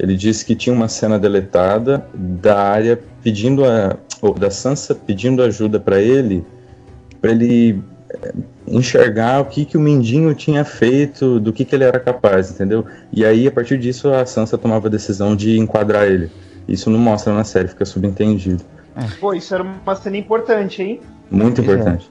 ele 0.00 0.16
disse 0.16 0.46
que 0.46 0.54
tinha 0.54 0.74
uma 0.74 0.88
cena 0.88 1.18
deletada 1.18 2.06
da 2.14 2.58
área 2.58 2.98
pedindo 3.22 3.66
a 3.66 3.98
ou 4.22 4.32
da 4.32 4.50
Sansa 4.50 4.94
pedindo 4.94 5.42
ajuda 5.42 5.78
para 5.78 6.00
ele, 6.00 6.44
para 7.20 7.30
ele 7.30 7.82
eh, 8.10 8.32
enxergar 8.66 9.40
o 9.40 9.44
que 9.44 9.64
que 9.64 9.76
o 9.76 9.80
Mindinho 9.80 10.34
tinha 10.34 10.64
feito, 10.64 11.38
do 11.38 11.52
que 11.52 11.64
que 11.64 11.74
ele 11.74 11.84
era 11.84 12.00
capaz, 12.00 12.50
entendeu? 12.50 12.84
E 13.12 13.24
aí 13.24 13.46
a 13.46 13.52
partir 13.52 13.78
disso 13.78 14.12
a 14.12 14.24
Sansa 14.24 14.56
tomava 14.56 14.88
a 14.88 14.90
decisão 14.90 15.36
de 15.36 15.58
enquadrar 15.58 16.06
ele. 16.06 16.30
Isso 16.66 16.88
não 16.88 16.98
mostra 16.98 17.34
na 17.34 17.44
série, 17.44 17.68
fica 17.68 17.84
subentendido. 17.84 18.64
É. 18.96 19.04
Pô, 19.20 19.34
isso 19.34 19.54
era 19.54 19.62
uma 19.62 19.96
cena 19.96 20.16
importante, 20.16 20.82
hein? 20.82 21.00
Muito 21.30 21.60
importante. 21.60 22.10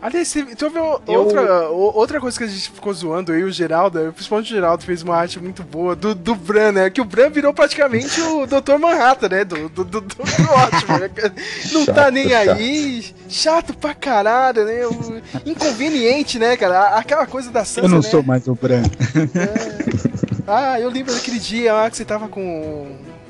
Aliás, 0.00 0.32
tu 0.56 0.70
viu 0.70 1.00
eu... 1.08 1.20
outra, 1.20 1.68
outra 1.68 2.20
coisa 2.20 2.38
que 2.38 2.44
a 2.44 2.46
gente 2.46 2.70
ficou 2.70 2.94
zoando, 2.94 3.32
eu 3.32 3.40
e 3.40 3.44
o 3.44 3.50
Geraldo, 3.50 4.12
principalmente 4.12 4.52
o 4.52 4.54
Geraldo 4.54 4.84
fez 4.84 5.02
uma 5.02 5.16
arte 5.16 5.40
muito 5.40 5.64
boa 5.64 5.96
do, 5.96 6.14
do 6.14 6.36
Bran, 6.36 6.70
né? 6.70 6.90
Que 6.90 7.00
o 7.00 7.04
Bran 7.04 7.30
virou 7.30 7.52
praticamente 7.52 8.20
o 8.20 8.46
Dr. 8.46 8.78
Manhattan, 8.78 9.28
né? 9.28 9.44
Do, 9.44 9.68
do, 9.68 9.84
do, 9.84 10.00
do, 10.00 10.14
do 10.14 10.22
ótimo, 10.24 10.98
né? 10.98 11.10
Não 11.72 11.84
tá 11.84 11.94
chato, 11.94 11.94
tá 11.94 12.10
nem 12.12 12.28
chato. 12.28 12.50
aí, 12.50 13.04
chato 13.28 13.74
pra 13.74 13.92
caralho, 13.92 14.64
né? 14.64 14.86
O, 14.86 15.20
inconveniente, 15.44 16.38
né, 16.38 16.56
cara? 16.56 16.96
Aquela 16.96 17.26
coisa 17.26 17.50
da 17.50 17.64
Sansa, 17.64 17.86
Eu 17.86 17.88
não 17.88 17.98
né? 17.98 18.02
sou 18.02 18.22
mais 18.22 18.46
o 18.46 18.54
Bran. 18.54 18.82
É. 19.34 20.28
Ah, 20.46 20.80
eu 20.80 20.88
lembro 20.90 21.12
daquele 21.12 21.38
dia 21.38 21.74
lá 21.74 21.90
que 21.90 21.96
você 21.96 22.04
tava 22.04 22.28
com 22.28 22.86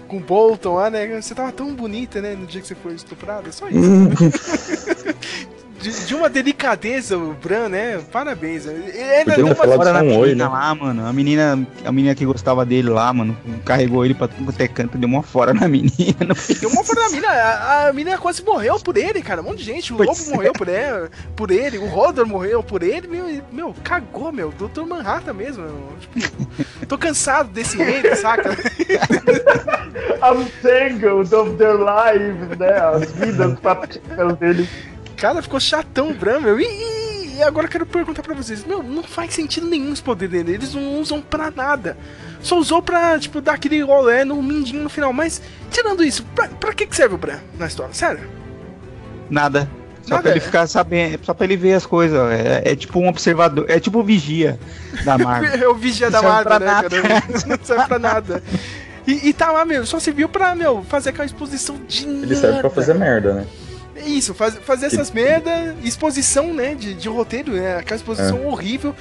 com 0.06 0.16
o 0.16 0.20
Bolton 0.20 0.74
lá, 0.74 0.88
né? 0.88 1.20
Você 1.20 1.34
tava 1.34 1.52
tão 1.52 1.74
bonita, 1.74 2.20
né? 2.20 2.34
No 2.34 2.46
dia 2.46 2.62
que 2.62 2.66
você 2.66 2.74
foi 2.74 2.94
estuprada, 2.94 3.52
só 3.52 3.68
isso. 3.68 3.78
De, 5.80 6.06
de, 6.06 6.14
uma 6.14 6.28
delicadeza, 6.28 7.16
o 7.16 7.34
Bran, 7.34 7.68
né? 7.68 8.00
Parabéns. 8.10 8.66
Ele 8.66 9.36
deu 9.36 9.46
uma 9.46 9.54
fora 9.54 9.92
na 9.92 10.02
menina 10.02 10.18
oi, 10.18 10.34
né? 10.34 10.48
lá, 10.48 10.74
mano. 10.74 11.06
A 11.06 11.12
menina, 11.12 11.66
a 11.84 11.92
menina 11.92 12.14
que 12.14 12.24
gostava 12.24 12.64
dele 12.64 12.88
lá, 12.88 13.12
mano, 13.12 13.36
carregou 13.64 14.04
ele 14.04 14.14
pra 14.14 14.26
tudo 14.26 14.44
quanto 14.44 14.60
é 14.60 14.66
canto, 14.66 14.98
deu 14.98 15.08
uma 15.08 15.22
fora 15.22 15.54
na 15.54 15.66
menina. 15.68 16.34
Deu 16.60 16.70
uma 16.70 16.82
fora 16.82 17.02
na 17.02 17.08
menina. 17.10 17.28
A, 17.28 17.88
a 17.88 17.92
menina 17.92 18.18
quase 18.18 18.42
morreu 18.42 18.78
por 18.80 18.96
ele, 18.96 19.22
cara. 19.22 19.40
Um 19.40 19.44
monte 19.44 19.58
de 19.58 19.64
gente. 19.64 19.92
O 19.92 19.96
pois 19.96 20.08
Lobo 20.08 20.32
é. 20.32 20.34
morreu 20.36 20.52
por 20.52 20.68
ele, 20.68 21.08
por 21.36 21.50
ele. 21.50 21.78
O 21.78 21.86
Rodor 21.86 22.26
morreu 22.26 22.62
por 22.62 22.82
ele. 22.82 23.06
Meu, 23.06 23.42
meu 23.52 23.74
cagou, 23.84 24.32
meu. 24.32 24.50
Doutor 24.50 24.84
Manhattan 24.86 25.32
mesmo. 25.32 25.64
Tipo, 26.00 26.86
tô 26.86 26.98
cansado 26.98 27.50
desse 27.50 27.76
reino, 27.76 28.16
saca? 28.16 28.50
I'm 30.20 30.48
tangled 30.62 31.32
of 31.32 31.56
their 31.56 31.76
lives, 31.76 32.58
né? 32.58 32.72
As 32.72 33.12
vidas 33.12 33.58
práticas 33.60 34.36
dele 34.38 34.68
cara 35.18 35.42
ficou 35.42 35.60
chatão, 35.60 36.14
Bran, 36.14 36.40
meu. 36.40 36.58
E, 36.60 37.36
e, 37.36 37.42
agora 37.42 37.66
eu 37.66 37.70
quero 37.70 37.84
perguntar 37.84 38.22
pra 38.22 38.34
vocês: 38.34 38.64
Meu, 38.64 38.82
não 38.82 39.02
faz 39.02 39.34
sentido 39.34 39.66
nenhum 39.66 39.92
esse 39.92 40.02
poder 40.02 40.28
dele. 40.28 40.54
Eles 40.54 40.74
não 40.74 41.00
usam 41.00 41.20
pra 41.20 41.50
nada. 41.50 41.96
Só 42.40 42.56
usou 42.56 42.80
pra, 42.80 43.18
tipo, 43.18 43.40
dar 43.40 43.54
aquele 43.54 43.82
olé 43.82 44.24
no 44.24 44.40
mindinho 44.42 44.82
no 44.82 44.88
final. 44.88 45.12
Mas, 45.12 45.42
tirando 45.70 46.04
isso, 46.04 46.24
pra, 46.34 46.48
pra 46.48 46.72
que, 46.72 46.86
que 46.86 46.96
serve 46.96 47.16
o 47.16 47.18
Bran 47.18 47.40
na 47.58 47.66
história? 47.66 47.92
Sério? 47.92 48.28
Nada. 49.28 49.68
Só 50.02 50.14
Nada, 50.14 50.22
pra 50.22 50.30
ele 50.30 50.38
é. 50.38 50.42
ficar 50.42 50.66
sabendo, 50.66 51.18
só 51.22 51.34
pra 51.34 51.44
ele 51.44 51.56
ver 51.56 51.74
as 51.74 51.84
coisas. 51.84 52.18
É, 52.30 52.62
é, 52.64 52.76
tipo 52.76 52.98
um 52.98 53.08
observador, 53.08 53.66
é 53.68 53.78
tipo 53.78 53.98
o 53.98 54.02
vigia 54.02 54.58
da 55.04 55.18
Marvel. 55.18 55.52
é 55.62 55.68
o 55.68 55.74
vigia 55.74 56.10
da 56.10 56.22
Marvel, 56.22 56.60
né, 56.60 56.66
nada. 56.66 57.02
cara? 57.02 57.24
Não 57.46 57.58
serve 57.62 57.86
pra 57.86 57.98
nada. 57.98 58.42
E, 59.06 59.28
e, 59.28 59.32
tá 59.34 59.52
lá, 59.52 59.66
meu, 59.66 59.84
só 59.84 59.98
serviu 59.98 60.28
pra, 60.28 60.54
meu, 60.54 60.82
fazer 60.84 61.10
aquela 61.10 61.26
exposição 61.26 61.76
de 61.86 62.04
Ele 62.04 62.20
merda. 62.20 62.36
serve 62.36 62.60
pra 62.60 62.70
fazer 62.70 62.94
merda, 62.94 63.34
né? 63.34 63.46
Isso, 64.08 64.34
faz, 64.34 64.56
fazer 64.58 64.86
essas 64.86 65.10
merda, 65.10 65.76
exposição, 65.84 66.54
né, 66.54 66.74
de, 66.74 66.94
de 66.94 67.08
roteiro, 67.08 67.52
né, 67.52 67.76
aquela 67.76 67.96
exposição 67.96 68.38
é. 68.38 68.46
horrível. 68.46 68.94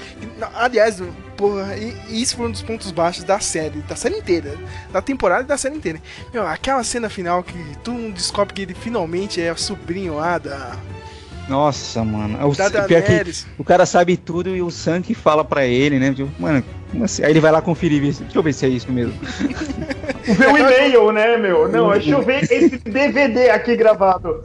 Aliás, 0.53 1.01
porra, 1.35 1.75
isso 2.09 2.35
foi 2.35 2.47
um 2.47 2.51
dos 2.51 2.61
pontos 2.61 2.91
baixos 2.91 3.23
da 3.23 3.39
série, 3.39 3.79
da 3.81 3.95
série 3.95 4.17
inteira, 4.17 4.55
da 4.91 5.01
temporada 5.01 5.43
e 5.43 5.47
da 5.47 5.57
série 5.57 5.75
inteira. 5.75 6.01
Meu, 6.33 6.45
aquela 6.45 6.83
cena 6.83 7.09
final 7.09 7.43
que 7.43 7.57
todo 7.83 7.97
mundo 7.97 8.13
descobre 8.13 8.53
que 8.53 8.61
ele 8.61 8.73
finalmente 8.73 9.41
é 9.41 9.55
sobrinho 9.55 10.15
lá 10.15 10.37
da... 10.37 10.75
Nossa, 11.47 12.03
mano. 12.03 12.37
O, 12.47 12.53
pior 12.87 13.01
que 13.01 13.33
o 13.57 13.63
cara 13.63 13.85
sabe 13.85 14.17
tudo 14.17 14.55
e 14.55 14.61
o 14.61 14.69
Sank 14.69 15.13
fala 15.15 15.45
pra 15.45 15.65
ele, 15.65 15.97
né? 15.97 16.13
Tipo, 16.13 16.29
mano, 16.41 16.63
Assim? 17.03 17.23
Aí 17.23 17.31
ele 17.31 17.39
vai 17.39 17.51
lá 17.51 17.61
conferir, 17.61 18.01
deixa 18.01 18.23
eu 18.33 18.43
ver 18.43 18.53
se 18.53 18.65
é 18.65 18.69
isso 18.69 18.91
mesmo. 18.91 19.13
Ver 20.27 20.47
o 20.49 20.57
e-mail, 20.57 21.11
né, 21.13 21.37
meu? 21.37 21.69
Não, 21.69 21.89
deixa 21.91 22.09
eu 22.09 22.21
ver 22.21 22.43
esse 22.43 22.77
DVD 22.79 23.49
aqui 23.49 23.77
gravado. 23.77 24.41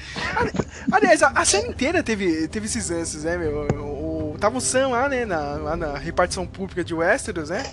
Aliás, 0.90 1.22
a, 1.22 1.28
a 1.28 1.44
série 1.44 1.68
inteira 1.68 2.02
teve, 2.02 2.48
teve 2.48 2.64
esses 2.64 2.88
lances, 2.88 3.24
né, 3.24 3.36
meu? 3.36 3.66
O, 3.80 4.13
tava 4.38 4.58
o 4.58 4.60
Sam 4.60 4.88
lá, 4.88 5.08
né, 5.08 5.24
na, 5.24 5.40
lá 5.54 5.76
na 5.76 5.96
repartição 5.96 6.46
pública 6.46 6.84
de 6.84 6.94
Westeros, 6.94 7.50
né? 7.50 7.64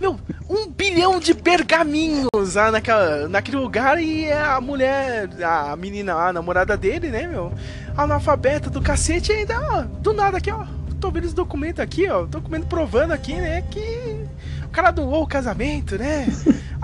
Meu, 0.00 0.18
um 0.48 0.68
bilhão 0.68 1.18
de 1.18 1.34
pergaminhos 1.34 2.54
lá 2.54 2.70
naquela, 2.70 3.28
naquele 3.28 3.56
lugar 3.56 4.00
e 4.02 4.30
a 4.30 4.60
mulher, 4.60 5.28
a 5.42 5.74
menina 5.76 6.14
lá, 6.14 6.28
a 6.28 6.32
namorada 6.32 6.76
dele, 6.76 7.08
né, 7.08 7.26
meu? 7.26 7.52
Analfabeta 7.96 8.68
do 8.70 8.80
cacete 8.82 9.32
ainda, 9.32 9.58
ó, 9.58 9.82
do 9.82 10.12
nada 10.12 10.38
aqui, 10.38 10.50
ó. 10.50 10.64
Tô 11.00 11.10
vendo 11.10 11.24
esse 11.24 11.34
documento 11.34 11.80
aqui, 11.80 12.08
ó. 12.08 12.24
Documento 12.24 12.66
provando 12.66 13.12
aqui, 13.12 13.34
né, 13.34 13.62
que 13.70 14.26
o 14.64 14.68
cara 14.68 14.90
doou 14.90 15.22
o 15.22 15.26
casamento, 15.26 15.96
né? 15.98 16.26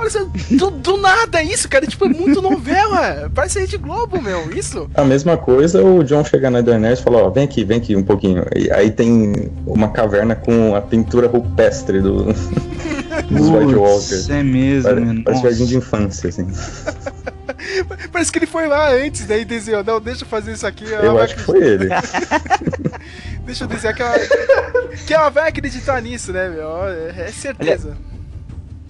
Olha 0.02 0.10
só, 0.10 0.26
do, 0.50 0.70
do, 0.72 0.96
nada 0.96 1.44
isso, 1.44 1.68
cara. 1.68 1.86
Tipo, 1.86 2.06
é 2.06 2.08
muito 2.08 2.42
novela. 2.42 3.30
Parece 3.32 3.60
Rede 3.60 3.78
Globo, 3.78 4.20
meu. 4.20 4.50
Isso. 4.50 4.90
A 4.96 5.04
mesma 5.04 5.36
coisa, 5.36 5.80
o 5.80 6.02
John 6.02 6.24
chega 6.24 6.50
na 6.50 6.58
internet 6.58 6.98
e 6.98 7.02
fala: 7.02 7.18
Ó, 7.18 7.30
vem 7.30 7.44
aqui, 7.44 7.62
vem 7.62 7.78
aqui 7.78 7.94
um 7.94 8.02
pouquinho. 8.02 8.44
E 8.56 8.68
aí 8.72 8.90
tem 8.90 9.48
uma 9.64 9.90
caverna 9.90 10.34
com 10.34 10.74
a 10.74 10.80
pintura 10.80 11.28
rupestre 11.28 12.00
do. 12.00 12.24
dos 13.30 13.48
White 13.48 13.74
Walkers. 13.76 14.28
É 14.28 14.42
mesmo, 14.42 14.90
Parece, 14.90 15.22
parece 15.22 15.42
jardim 15.42 15.66
de 15.66 15.76
infância, 15.76 16.28
assim. 16.30 16.48
Parece 18.10 18.32
que 18.32 18.40
ele 18.40 18.46
foi 18.46 18.66
lá 18.66 18.90
antes, 18.90 19.24
daí 19.24 19.44
desenhou, 19.44 19.84
não, 19.84 20.00
deixa 20.00 20.24
eu 20.24 20.28
fazer 20.28 20.52
isso 20.52 20.66
aqui. 20.66 20.84
Eu 20.84 21.16
acho 21.20 21.36
que 21.36 21.42
foi 21.42 21.62
ele. 21.62 21.88
deixa 23.44 23.64
eu 23.64 23.68
desenhar 23.68 23.94
que 23.94 24.02
ela, 24.02 24.18
que 25.06 25.14
ela 25.14 25.28
vai 25.28 25.48
acreditar 25.48 26.02
nisso, 26.02 26.32
né, 26.32 26.48
meu? 26.48 26.68
É 27.16 27.30
certeza. 27.30 27.96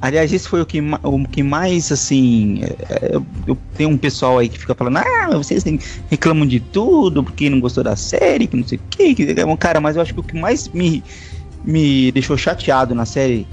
Aliás, 0.03 0.33
esse 0.33 0.49
foi 0.49 0.61
o 0.61 0.67
que, 0.67 0.81
o 1.05 1.29
que 1.29 1.45
mais, 1.45 1.93
assim. 1.93 2.65
É, 2.65 3.15
eu, 3.15 3.25
eu 3.47 3.57
tenho 3.77 3.88
um 3.88 3.97
pessoal 3.97 4.38
aí 4.38 4.49
que 4.49 4.59
fica 4.59 4.75
falando, 4.75 4.97
ah, 4.97 5.31
vocês 5.35 5.62
reclamam 6.11 6.45
de 6.45 6.59
tudo 6.59 7.23
porque 7.23 7.49
não 7.49 7.61
gostou 7.61 7.85
da 7.85 7.95
série, 7.95 8.49
que 8.49 8.57
não 8.57 8.67
sei 8.67 8.79
o 8.79 8.81
que. 8.91 9.15
Cara, 9.61 9.81
mas 9.81 9.95
eu 9.95 10.03
acho 10.03 10.12
que 10.12 10.19
o 10.19 10.25
que 10.25 10.37
mais 10.37 10.69
me, 10.71 11.05
me 11.62 12.11
deixou 12.11 12.37
chateado 12.37 12.97
na 12.97 13.07
série 13.07 13.47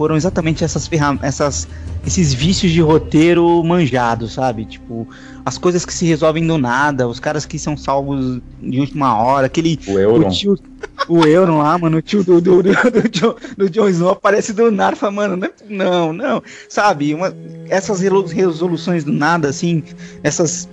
foram 0.00 0.16
exatamente 0.16 0.64
essas 0.64 0.86
ferramentas, 0.86 1.68
esses 2.06 2.32
vícios 2.32 2.72
de 2.72 2.80
roteiro 2.80 3.62
manjados, 3.62 4.32
sabe? 4.32 4.64
Tipo, 4.64 5.06
as 5.44 5.58
coisas 5.58 5.84
que 5.84 5.92
se 5.92 6.06
resolvem 6.06 6.46
do 6.46 6.56
nada, 6.56 7.06
os 7.06 7.20
caras 7.20 7.44
que 7.44 7.58
são 7.58 7.76
salvos 7.76 8.40
de 8.62 8.80
última 8.80 9.14
hora, 9.22 9.44
aquele. 9.44 9.78
O 9.86 9.98
Euron. 9.98 10.26
O, 10.26 10.30
tio, 10.30 10.58
o 11.06 11.26
Euron 11.26 11.58
lá, 11.58 11.76
mano, 11.76 11.98
o 11.98 12.00
tio 12.00 12.24
do, 12.24 12.40
do, 12.40 12.62
do, 12.62 12.72
do, 12.72 13.08
John, 13.10 13.34
do 13.58 13.68
Jon 13.68 13.88
Snow 13.90 14.12
aparece 14.12 14.54
do 14.54 14.70
nada, 14.70 14.96
fala, 14.96 15.12
mano, 15.12 15.36
não, 15.36 15.46
é, 15.46 15.52
não, 15.68 16.12
não, 16.14 16.42
sabe? 16.66 17.12
Uma, 17.12 17.36
essas 17.68 18.00
resoluções 18.00 19.04
do 19.04 19.12
nada, 19.12 19.50
assim, 19.50 19.84
essas 20.22 20.66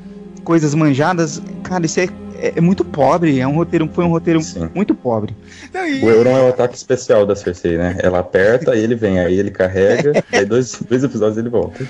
coisas 0.46 0.74
manjadas, 0.74 1.42
cara, 1.64 1.86
isso 1.86 2.00
é 2.00 2.08
é, 2.40 2.54
é, 2.56 2.62
muito 2.62 2.84
pobre, 2.84 3.40
é 3.40 3.48
um 3.48 3.56
roteiro, 3.56 3.90
foi 3.94 4.06
um 4.06 4.10
roteiro 4.10 4.42
Sim. 4.42 4.70
muito 4.74 4.94
pobre. 4.94 5.36
Não, 5.74 5.86
e... 5.88 6.04
O 6.04 6.10
Euron 6.10 6.38
é 6.38 6.42
o 6.44 6.50
ataque 6.50 6.76
especial 6.76 7.26
da 7.26 7.36
Cersei, 7.36 7.78
né? 7.78 7.98
Ela 8.02 8.20
aperta, 8.20 8.76
e 8.76 8.80
ele 8.80 8.96
vem, 8.96 9.20
aí 9.20 9.38
ele 9.38 9.52
carrega, 9.52 10.24
aí 10.32 10.46
dois, 10.46 10.80
dois 10.82 11.04
episódios 11.04 11.38
ele 11.38 11.50
volta. 11.50 11.88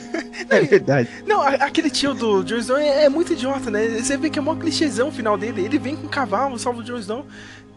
É 0.49 0.61
verdade. 0.61 1.09
Não, 1.25 1.41
aquele 1.41 1.89
tio 1.89 2.13
do 2.13 2.43
Jon 2.43 2.57
Snow 2.57 2.77
é, 2.77 3.05
é, 3.05 3.09
muito 3.09 3.33
idiota, 3.33 3.69
né? 3.69 3.87
Você 3.87 4.17
vê 4.17 4.29
que 4.29 4.39
é 4.39 4.41
mó 4.41 4.55
clichêzão 4.55 5.09
o 5.09 5.11
final 5.11 5.37
dele. 5.37 5.65
Ele 5.65 5.77
vem 5.77 5.95
com 5.95 6.07
um 6.07 6.09
cavalo, 6.09 6.57
salva 6.57 6.79
o 6.79 6.83
Jon 6.83 6.97
Snow. 6.97 7.25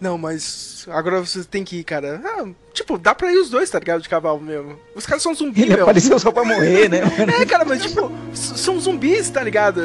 Não, 0.01 0.17
mas 0.17 0.87
agora 0.89 1.21
você 1.21 1.45
tem 1.45 1.63
que 1.63 1.77
ir, 1.77 1.85
cara. 1.85 2.23
Ah, 2.25 2.47
tipo, 2.73 2.97
dá 2.97 3.15
pra 3.15 3.31
ir 3.31 3.37
os 3.37 3.51
dois, 3.51 3.69
tá 3.69 3.79
ligado? 3.79 4.01
De 4.01 4.09
cavalo 4.09 4.41
mesmo. 4.41 4.79
Os 4.95 5.05
caras 5.05 5.23
são 5.23 5.35
zumbis, 5.35 5.65
Ele 5.65 5.75
meu. 5.75 5.83
apareceu 5.83 6.19
só 6.19 6.33
pra 6.33 6.43
morrer, 6.43 6.89
né? 6.89 7.01
é, 7.39 7.45
cara, 7.45 7.67
mas 7.67 7.83
tipo, 7.83 8.11
são 8.33 8.81
zumbis, 8.81 9.29
tá 9.29 9.43
ligado? 9.43 9.83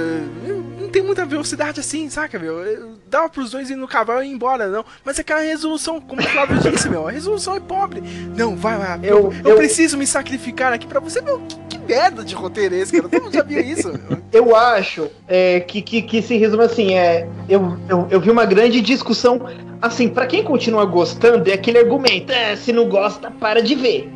Não 0.95 1.01
tem 1.01 1.03
muita 1.03 1.25
velocidade 1.25 1.81
assim, 1.81 2.09
saca, 2.09 2.39
meu? 2.39 2.95
Dá 3.09 3.27
pros 3.27 3.51
dois 3.51 3.69
ir 3.69 3.75
no 3.75 3.85
cavalo 3.85 4.23
e 4.23 4.27
ir 4.27 4.31
embora, 4.31 4.69
não. 4.69 4.85
Mas 5.03 5.17
é 5.17 5.21
aquela 5.21 5.41
resolução, 5.41 5.99
como 5.99 6.21
o 6.21 6.23
Flávio 6.23 6.57
disse, 6.57 6.87
meu, 6.87 7.05
a 7.05 7.11
resolução 7.11 7.53
é 7.53 7.59
pobre. 7.59 8.01
Não, 8.33 8.55
vai 8.55 8.77
lá. 8.77 8.97
Eu, 9.03 9.33
eu, 9.43 9.51
eu 9.51 9.55
preciso 9.57 9.97
me 9.97 10.07
sacrificar 10.07 10.71
aqui 10.71 10.87
pra 10.87 11.01
você, 11.01 11.19
meu. 11.19 11.41
Que, 11.49 11.77
que 11.77 11.79
merda 11.79 12.23
de 12.23 12.33
roteiro 12.33 12.75
é 12.75 12.77
esse, 12.77 12.93
cara? 12.93 13.09
Todo 13.09 13.23
mundo 13.23 13.33
já 13.33 13.43
viu 13.43 13.59
isso. 13.59 13.91
eu 14.31 14.55
acho 14.55 15.09
é, 15.27 15.59
que, 15.59 15.81
que, 15.81 16.01
que 16.01 16.21
se 16.21 16.37
resume 16.37 16.63
assim, 16.63 16.93
é. 16.93 17.27
Eu, 17.49 17.77
eu, 17.89 18.07
eu 18.09 18.21
vi 18.21 18.31
uma 18.31 18.45
grande 18.45 18.79
discussão 18.79 19.41
assim, 19.81 20.07
para 20.07 20.25
quem 20.25 20.45
continua 20.45 20.85
gostando, 20.85 21.49
é 21.49 21.53
aquele 21.55 21.77
argumento, 21.77 22.31
é, 22.31 22.55
se 22.55 22.71
não 22.71 22.87
gosta, 22.87 23.29
para 23.29 23.61
de 23.61 23.75
ver. 23.75 24.09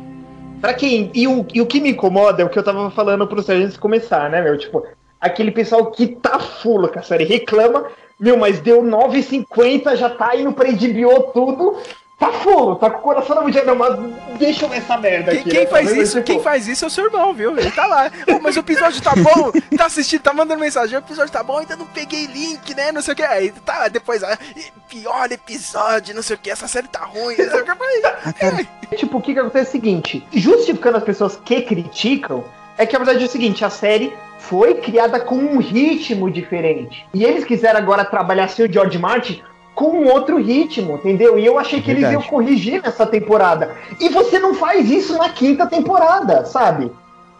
Pra 0.62 0.72
quem. 0.72 1.10
E 1.12 1.28
o, 1.28 1.46
e 1.52 1.60
o 1.60 1.66
que 1.66 1.78
me 1.78 1.90
incomoda 1.90 2.40
é 2.40 2.44
o 2.44 2.48
que 2.48 2.58
eu 2.58 2.62
tava 2.62 2.90
falando 2.90 3.26
pro 3.26 3.42
Sérgio 3.42 3.64
antes 3.64 3.74
de 3.74 3.80
começar, 3.80 4.30
né, 4.30 4.40
meu? 4.40 4.56
Tipo, 4.56 4.82
aquele 5.20 5.50
pessoal 5.50 5.90
que 5.90 6.06
tá 6.06 6.38
full 6.38 6.88
com 6.88 6.98
a 6.98 7.02
série 7.02 7.24
reclama, 7.24 7.86
meu, 8.18 8.36
mas 8.36 8.60
deu 8.60 8.82
9,50, 8.82 9.96
já 9.96 10.10
tá 10.10 10.36
indo 10.36 10.52
pra 10.52 10.70
HBO 10.70 11.22
tudo, 11.32 11.76
Tá 12.20 12.30
full, 12.32 12.76
tá 12.76 12.90
com 12.90 12.98
o 12.98 13.00
coração 13.00 13.34
na 13.34 13.62
não, 13.64 13.74
mas 13.74 13.98
deixa 14.38 14.66
eu 14.66 14.68
ver 14.68 14.76
essa 14.76 14.94
merda 14.98 15.32
aqui. 15.32 15.48
Quem, 15.48 15.60
né? 15.60 15.66
faz 15.66 15.90
isso, 15.90 16.22
quem 16.22 16.38
faz 16.38 16.68
isso 16.68 16.84
é 16.84 16.88
o 16.88 16.90
seu 16.90 17.06
irmão, 17.06 17.32
viu? 17.32 17.58
Ele 17.58 17.70
tá 17.70 17.86
lá. 17.86 18.12
oh, 18.28 18.38
mas 18.42 18.54
o 18.56 18.60
episódio 18.60 19.00
tá 19.00 19.14
bom, 19.16 19.50
tá 19.74 19.86
assistindo, 19.86 20.20
tá 20.20 20.34
mandando 20.34 20.60
mensagem, 20.60 20.98
o 20.98 21.00
episódio 21.00 21.32
tá 21.32 21.42
bom, 21.42 21.56
ainda 21.56 21.76
não 21.76 21.86
peguei 21.86 22.26
link, 22.26 22.74
né? 22.74 22.92
Não 22.92 23.00
sei 23.00 23.14
o 23.14 23.16
que. 23.16 23.22
Aí 23.22 23.50
tá, 23.64 23.88
depois, 23.88 24.22
ah, 24.22 24.38
pior 24.86 25.32
episódio, 25.32 26.14
não 26.14 26.20
sei 26.20 26.36
o 26.36 26.38
que, 26.38 26.50
essa 26.50 26.68
série 26.68 26.88
tá 26.88 27.06
ruim, 27.06 27.36
não 27.38 27.50
sei 27.50 27.60
o 27.62 27.64
que. 27.64 28.44
É. 28.92 28.96
Tipo, 28.96 29.16
o 29.16 29.22
que 29.22 29.32
que 29.32 29.40
acontece 29.40 29.68
é 29.68 29.68
o 29.70 29.72
seguinte, 29.72 30.26
justificando 30.30 30.98
as 30.98 31.04
pessoas 31.04 31.36
que 31.42 31.62
criticam, 31.62 32.44
é 32.76 32.84
que 32.84 32.94
a 32.94 32.98
verdade 32.98 33.24
é 33.24 33.26
o 33.26 33.30
seguinte, 33.30 33.64
a 33.64 33.70
série 33.70 34.12
foi 34.50 34.74
criada 34.74 35.20
com 35.20 35.36
um 35.36 35.58
ritmo 35.58 36.28
diferente. 36.28 37.06
E 37.14 37.24
eles 37.24 37.44
quiseram 37.44 37.78
agora 37.78 38.04
trabalhar 38.04 38.48
sem 38.48 38.66
o 38.66 38.72
George 38.72 38.98
Martin 38.98 39.40
com 39.76 39.90
um 39.90 40.08
outro 40.08 40.38
ritmo, 40.42 40.96
entendeu? 40.96 41.38
E 41.38 41.46
eu 41.46 41.56
achei 41.56 41.80
que 41.80 41.92
Verdade. 41.92 42.14
eles 42.16 42.24
iam 42.24 42.28
corrigir 42.28 42.82
nessa 42.82 43.06
temporada. 43.06 43.76
E 44.00 44.08
você 44.08 44.40
não 44.40 44.52
faz 44.52 44.90
isso 44.90 45.16
na 45.16 45.28
quinta 45.28 45.68
temporada, 45.68 46.44
sabe? 46.44 46.90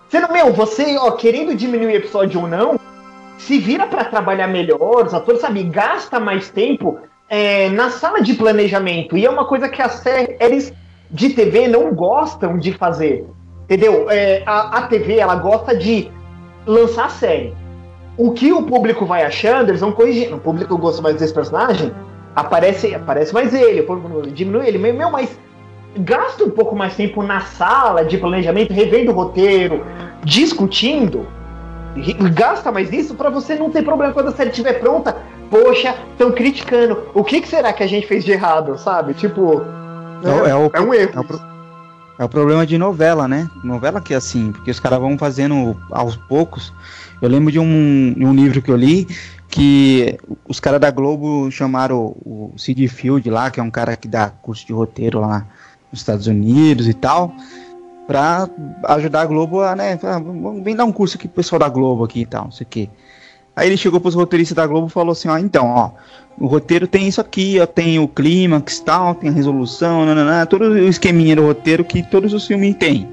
Você 0.09 0.21
não, 0.21 0.33
meu, 0.33 0.53
você, 0.53 0.97
ó, 0.99 1.11
querendo 1.11 1.53
diminuir 1.53 1.87
o 1.87 1.97
episódio 1.97 2.43
ou 2.43 2.47
não, 2.47 2.79
se 3.37 3.59
vira 3.59 3.89
para 3.89 4.05
trabalhar 4.05 4.47
melhor, 4.47 5.05
os 5.05 5.13
atores, 5.13 5.41
sabe, 5.41 5.65
gasta 5.65 6.21
mais 6.21 6.49
tempo 6.49 7.01
é, 7.29 7.69
na 7.71 7.91
sala 7.91 8.23
de 8.23 8.35
planejamento. 8.35 9.19
E 9.19 9.27
é 9.27 9.31
uma 9.31 9.47
coisa 9.47 9.69
que 9.69 9.83
as 9.83 9.95
séries 9.95 10.73
de 11.11 11.31
TV 11.31 11.67
não 11.67 11.93
gostam 11.93 12.57
de 12.57 12.73
fazer. 12.73 13.27
Entendeu? 13.65 14.09
É, 14.09 14.45
a, 14.47 14.79
a 14.79 14.83
TV, 14.83 15.19
ela 15.19 15.35
gosta 15.35 15.77
de 15.77 16.09
lançar 16.71 17.07
a 17.07 17.11
série. 17.11 17.55
O 18.17 18.33
que 18.33 18.53
o 18.53 18.63
público 18.63 19.05
vai 19.05 19.25
achando, 19.25 19.71
eles 19.71 19.81
vão 19.81 19.93
corrigindo. 19.93 20.37
O 20.37 20.41
público 20.41 20.77
gosta 20.77 21.03
mais 21.03 21.17
desse 21.17 21.33
personagem, 21.33 21.93
aparece, 22.35 22.95
aparece 22.95 23.33
mais 23.33 23.53
ele, 23.55 23.87
diminui 24.33 24.67
ele, 24.67 24.79
meu, 24.79 25.11
mas 25.11 25.39
gasta 25.97 26.45
um 26.45 26.51
pouco 26.51 26.77
mais 26.77 26.95
tempo 26.95 27.23
na 27.23 27.41
sala 27.41 28.05
de 28.05 28.17
planejamento, 28.19 28.73
revendo 28.73 29.11
o 29.11 29.15
roteiro, 29.15 29.85
discutindo, 30.23 31.27
gasta 32.33 32.71
mais 32.71 32.93
isso 32.93 33.15
para 33.15 33.31
você 33.31 33.57
não 33.57 33.71
ter 33.71 33.83
problema 33.83 34.13
quando 34.13 34.29
a 34.29 34.33
série 34.33 34.51
estiver 34.51 34.75
pronta. 34.75 35.17
Poxa, 35.51 35.97
estão 36.13 36.31
criticando. 36.31 37.03
O 37.13 37.25
que, 37.25 37.41
que, 37.41 37.49
será 37.49 37.73
que 37.73 37.83
a 37.83 37.87
gente 37.87 38.07
fez 38.07 38.25
de 38.25 38.31
errado, 38.31 38.79
sabe? 38.79 39.15
Tipo, 39.15 39.63
é, 40.23 40.51
é, 40.51 40.55
o, 40.55 40.71
é 40.73 40.81
um 40.81 40.95
erro. 40.95 41.11
É 41.17 41.21
o, 41.21 41.50
é 42.21 42.25
o, 42.25 42.29
problema 42.29 42.67
de 42.67 42.77
novela, 42.77 43.27
né? 43.27 43.49
Novela 43.65 43.99
que 43.99 44.13
é 44.13 44.17
assim, 44.19 44.53
porque 44.53 44.71
os 44.71 44.79
caras 44.79 44.99
vão 44.99 45.17
fazendo 45.17 45.75
aos 45.91 46.17
poucos. 46.17 46.71
Eu 47.23 47.31
lembro 47.31 47.51
de 47.51 47.59
um, 47.59 48.15
um 48.19 48.35
livro 48.35 48.61
que 48.61 48.71
eu 48.71 48.77
li 48.77 49.09
que 49.49 50.19
os 50.47 50.61
caras 50.61 50.79
da 50.79 50.91
Globo 50.91 51.51
chamaram 51.51 52.15
o 52.25 52.53
Sid 52.59 52.87
Field 52.89 53.29
lá, 53.31 53.51
que 53.51 53.59
é 53.59 53.63
um 53.63 53.71
cara 53.71 53.97
que 53.97 54.07
dá 54.07 54.29
curso 54.29 54.67
de 54.67 54.73
roteiro 54.73 55.19
lá 55.19 55.47
nos 55.91 56.03
Estados 56.03 56.27
Unidos 56.27 56.87
e 56.87 56.93
tal, 56.93 57.35
pra 58.07 58.49
ajudar 58.85 59.23
a 59.23 59.27
Globo 59.27 59.63
a, 59.63 59.75
né, 59.75 59.99
vem 60.63 60.77
dar 60.77 60.85
um 60.85 60.93
curso 60.93 61.17
aqui 61.17 61.27
pro 61.27 61.37
pessoal 61.37 61.59
da 61.59 61.69
Globo 61.69 62.05
aqui 62.05 62.21
e 62.21 62.27
tal, 62.27 62.45
não 62.45 62.53
sei 62.53 62.67
o 62.67 62.71
quê. 62.71 62.91
Aí 63.61 63.69
ele 63.69 63.77
chegou 63.77 64.01
pros 64.01 64.15
roteiristas 64.15 64.57
da 64.57 64.67
Globo 64.67 64.87
e 64.87 64.91
falou 64.91 65.13
assim, 65.13 65.29
ó, 65.29 65.37
então, 65.37 65.67
ó, 65.67 65.91
o 66.39 66.47
roteiro 66.47 66.87
tem 66.87 67.07
isso 67.07 67.21
aqui, 67.21 67.59
ó, 67.61 67.67
tem 67.67 67.99
o 67.99 68.09
clímax 68.09 68.81
tal, 68.81 69.15
tem 69.15 69.29
a 69.29 69.33
resolução, 69.35 70.07
nananã, 70.07 70.47
todo 70.47 70.63
o 70.63 70.89
esqueminha 70.89 71.37
do 71.37 71.43
roteiro 71.43 71.85
que 71.85 72.03
todos 72.03 72.33
os 72.33 72.47
filmes 72.47 72.75
têm. 72.77 73.07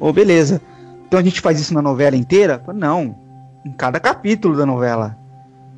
Ô, 0.00 0.12
beleza. 0.12 0.60
Então 1.06 1.20
a 1.20 1.22
gente 1.22 1.40
faz 1.40 1.60
isso 1.60 1.72
na 1.72 1.80
novela 1.80 2.16
inteira? 2.16 2.60
Não, 2.74 3.14
em 3.64 3.70
cada 3.70 4.00
capítulo 4.00 4.56
da 4.56 4.66
novela. 4.66 5.16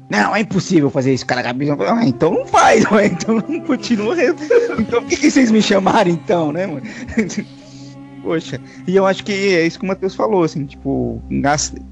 Não, 0.08 0.34
é 0.34 0.40
impossível 0.40 0.88
fazer 0.88 1.12
isso, 1.12 1.26
cara. 1.26 1.42
Ah, 1.50 2.06
então 2.06 2.32
não 2.32 2.46
faz, 2.46 2.86
ué. 2.90 3.08
então 3.08 3.34
não 3.34 3.60
continua. 3.60 4.16
Então 4.78 5.02
por 5.02 5.10
que, 5.10 5.18
que 5.18 5.30
vocês 5.30 5.50
me 5.50 5.60
chamaram 5.60 6.10
então, 6.10 6.52
né, 6.52 6.66
mano? 6.66 6.80
Poxa, 8.24 8.58
e 8.86 8.96
eu 8.96 9.06
acho 9.06 9.22
que 9.22 9.32
é 9.32 9.66
isso 9.66 9.78
que 9.78 9.84
o 9.84 9.88
Matheus 9.88 10.14
falou, 10.14 10.44
assim, 10.44 10.64
tipo, 10.64 11.22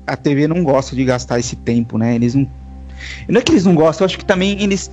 a 0.06 0.16
TV 0.16 0.48
não 0.48 0.64
gosta 0.64 0.96
de 0.96 1.04
gastar 1.04 1.38
esse 1.38 1.54
tempo, 1.56 1.98
né? 1.98 2.14
Eles 2.14 2.34
não. 2.34 2.48
Não 3.28 3.38
é 3.38 3.42
que 3.42 3.52
eles 3.52 3.66
não 3.66 3.74
gostam, 3.74 4.04
eu 4.04 4.06
acho 4.06 4.18
que 4.18 4.24
também 4.24 4.62
eles. 4.62 4.90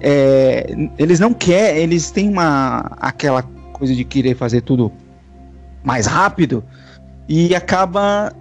É, 0.00 0.74
eles 0.98 1.20
não 1.20 1.34
querem, 1.34 1.82
eles 1.82 2.10
têm 2.10 2.30
uma. 2.30 2.90
aquela 2.98 3.42
coisa 3.74 3.94
de 3.94 4.02
querer 4.02 4.34
fazer 4.34 4.62
tudo 4.62 4.90
mais 5.84 6.06
rápido 6.06 6.64
e 7.28 7.54
acaba 7.54 8.32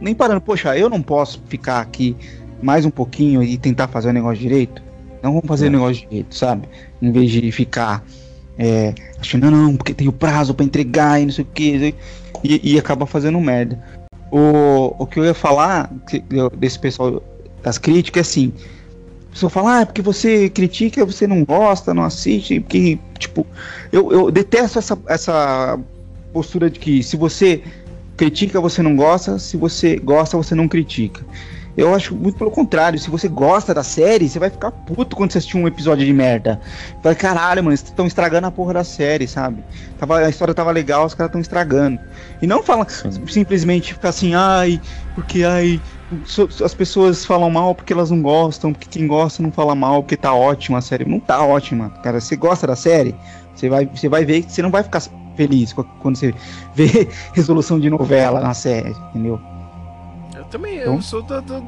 nem 0.00 0.14
parando. 0.14 0.40
Poxa, 0.40 0.78
eu 0.78 0.88
não 0.88 1.02
posso 1.02 1.42
ficar 1.48 1.80
aqui 1.80 2.16
mais 2.62 2.84
um 2.84 2.90
pouquinho 2.90 3.42
e 3.42 3.58
tentar 3.58 3.88
fazer 3.88 4.10
o 4.10 4.12
negócio 4.12 4.38
direito. 4.38 4.80
Não 5.20 5.32
vamos 5.32 5.48
fazer 5.48 5.66
é. 5.66 5.68
o 5.68 5.72
negócio 5.72 6.08
direito, 6.08 6.32
sabe? 6.32 6.68
Em 7.02 7.10
vez 7.10 7.28
de 7.28 7.50
ficar 7.50 8.04
é, 8.62 8.94
achando, 9.18 9.50
não, 9.50 9.74
porque 9.74 9.94
tem 9.94 10.06
o 10.06 10.12
prazo 10.12 10.52
para 10.52 10.66
entregar 10.66 11.18
e 11.18 11.24
não 11.24 11.32
sei 11.32 11.44
o 11.44 11.48
que, 11.48 11.94
e, 12.44 12.74
e 12.74 12.78
acaba 12.78 13.06
fazendo 13.06 13.40
merda. 13.40 13.82
O, 14.30 14.94
o 14.98 15.06
que 15.06 15.18
eu 15.18 15.24
ia 15.24 15.32
falar 15.32 15.90
desse 16.58 16.78
pessoal 16.78 17.22
das 17.62 17.78
críticas 17.78 18.20
é 18.20 18.28
assim. 18.28 18.52
A 19.28 19.32
pessoa 19.32 19.48
fala, 19.48 19.78
ah, 19.78 19.80
é 19.80 19.84
porque 19.86 20.02
você 20.02 20.50
critica, 20.50 21.06
você 21.06 21.26
não 21.26 21.42
gosta, 21.42 21.94
não 21.94 22.02
assiste, 22.02 22.60
porque, 22.60 22.98
tipo, 23.18 23.46
eu, 23.90 24.12
eu 24.12 24.30
detesto 24.30 24.78
essa, 24.78 24.98
essa 25.06 25.78
postura 26.30 26.68
de 26.68 26.78
que 26.78 27.02
se 27.02 27.16
você 27.16 27.62
critica, 28.14 28.60
você 28.60 28.82
não 28.82 28.94
gosta, 28.94 29.38
se 29.38 29.56
você 29.56 29.96
gosta, 29.96 30.36
você 30.36 30.54
não 30.54 30.68
critica. 30.68 31.24
Eu 31.80 31.94
acho 31.94 32.14
muito 32.14 32.36
pelo 32.36 32.50
contrário. 32.50 32.98
Se 32.98 33.08
você 33.08 33.26
gosta 33.26 33.72
da 33.72 33.82
série, 33.82 34.28
você 34.28 34.38
vai 34.38 34.50
ficar 34.50 34.70
puto 34.70 35.16
quando 35.16 35.32
você 35.32 35.38
assistir 35.38 35.56
um 35.56 35.66
episódio 35.66 36.04
de 36.04 36.12
merda. 36.12 36.60
Vai, 37.02 37.14
caralho, 37.14 37.64
mano, 37.64 37.72
estão 37.72 38.06
estragando 38.06 38.46
a 38.46 38.50
porra 38.50 38.74
da 38.74 38.84
série, 38.84 39.26
sabe? 39.26 39.64
Tava, 39.98 40.18
a 40.18 40.28
história 40.28 40.52
tava 40.52 40.70
legal, 40.72 41.06
os 41.06 41.14
caras 41.14 41.30
estão 41.30 41.40
estragando. 41.40 41.98
E 42.42 42.46
não 42.46 42.62
fala 42.62 42.86
simplesmente 43.26 43.94
ficar 43.94 44.10
assim, 44.10 44.34
ai, 44.34 44.78
porque 45.14 45.42
ai. 45.42 45.80
As 46.62 46.74
pessoas 46.74 47.24
falam 47.24 47.48
mal 47.48 47.74
porque 47.74 47.94
elas 47.94 48.10
não 48.10 48.20
gostam, 48.20 48.74
porque 48.74 48.98
quem 48.98 49.06
gosta 49.06 49.42
não 49.42 49.50
fala 49.50 49.74
mal, 49.74 50.02
porque 50.02 50.18
tá 50.18 50.34
ótima 50.34 50.78
a 50.78 50.82
série. 50.82 51.06
Não 51.06 51.18
tá 51.18 51.42
ótima, 51.42 51.88
cara. 52.02 52.20
Você 52.20 52.36
gosta 52.36 52.66
da 52.66 52.76
série, 52.76 53.14
você 53.54 53.70
vai, 53.70 53.86
você 53.86 54.06
vai 54.06 54.22
ver 54.26 54.42
que 54.42 54.52
você 54.52 54.60
não 54.60 54.70
vai 54.70 54.82
ficar 54.82 55.00
feliz 55.34 55.72
quando 55.72 56.16
você 56.16 56.34
vê 56.74 57.08
resolução 57.32 57.80
de 57.80 57.88
novela 57.88 58.38
na 58.40 58.52
série, 58.52 58.90
entendeu? 59.08 59.40
Também, 60.50 60.76
eu 60.76 60.92
então? 60.92 61.02
sou 61.02 61.22
da, 61.22 61.40
da, 61.40 61.60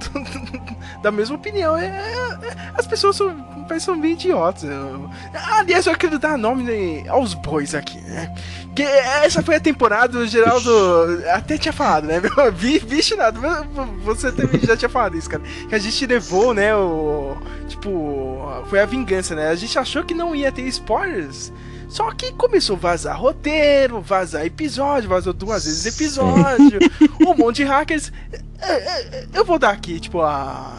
da, 1.02 1.10
mesma 1.10 1.36
opinião. 1.36 1.76
É, 1.76 1.86
é, 1.86 2.72
as 2.74 2.86
pessoas 2.86 3.16
são, 3.16 3.34
são 3.78 4.00
bem 4.00 4.12
idiotas. 4.12 4.64
Eu, 4.64 5.08
aliás, 5.32 5.86
eu 5.86 5.96
quero 5.96 6.18
dar 6.18 6.36
nome 6.36 7.08
aos 7.08 7.34
bois 7.34 7.74
aqui, 7.74 8.00
né? 8.00 8.34
Que 8.74 8.82
essa 8.82 9.42
foi 9.42 9.56
a 9.56 9.60
temporada, 9.60 10.18
o 10.18 10.26
Geraldo 10.26 10.70
até 11.32 11.56
tinha 11.58 11.72
falado, 11.72 12.06
né? 12.06 12.20
Vixe, 12.52 13.14
nada, 13.14 13.38
você 14.02 14.32
também 14.32 14.60
já 14.60 14.76
tinha 14.76 14.88
falado 14.88 15.16
isso, 15.16 15.30
cara. 15.30 15.42
Que 15.68 15.74
a 15.74 15.78
gente 15.78 16.06
levou, 16.06 16.52
né? 16.52 16.74
O, 16.74 17.36
tipo, 17.68 18.48
foi 18.68 18.80
a 18.80 18.86
vingança, 18.86 19.34
né? 19.34 19.48
A 19.48 19.54
gente 19.54 19.78
achou 19.78 20.04
que 20.04 20.14
não 20.14 20.34
ia 20.34 20.50
ter 20.50 20.62
spoilers. 20.62 21.52
Só 21.92 22.10
que 22.12 22.32
começou 22.32 22.74
a 22.76 22.78
vazar 22.78 23.20
roteiro, 23.20 24.00
vazar 24.00 24.46
episódio, 24.46 25.10
vazou 25.10 25.34
duas 25.34 25.66
vezes 25.66 25.84
episódio, 25.84 26.80
um 27.20 27.36
monte 27.36 27.56
de 27.56 27.64
hackers. 27.64 28.10
É, 28.58 28.72
é, 28.72 29.26
eu 29.34 29.44
vou 29.44 29.58
dar 29.58 29.72
aqui, 29.72 30.00
tipo, 30.00 30.22
a. 30.22 30.78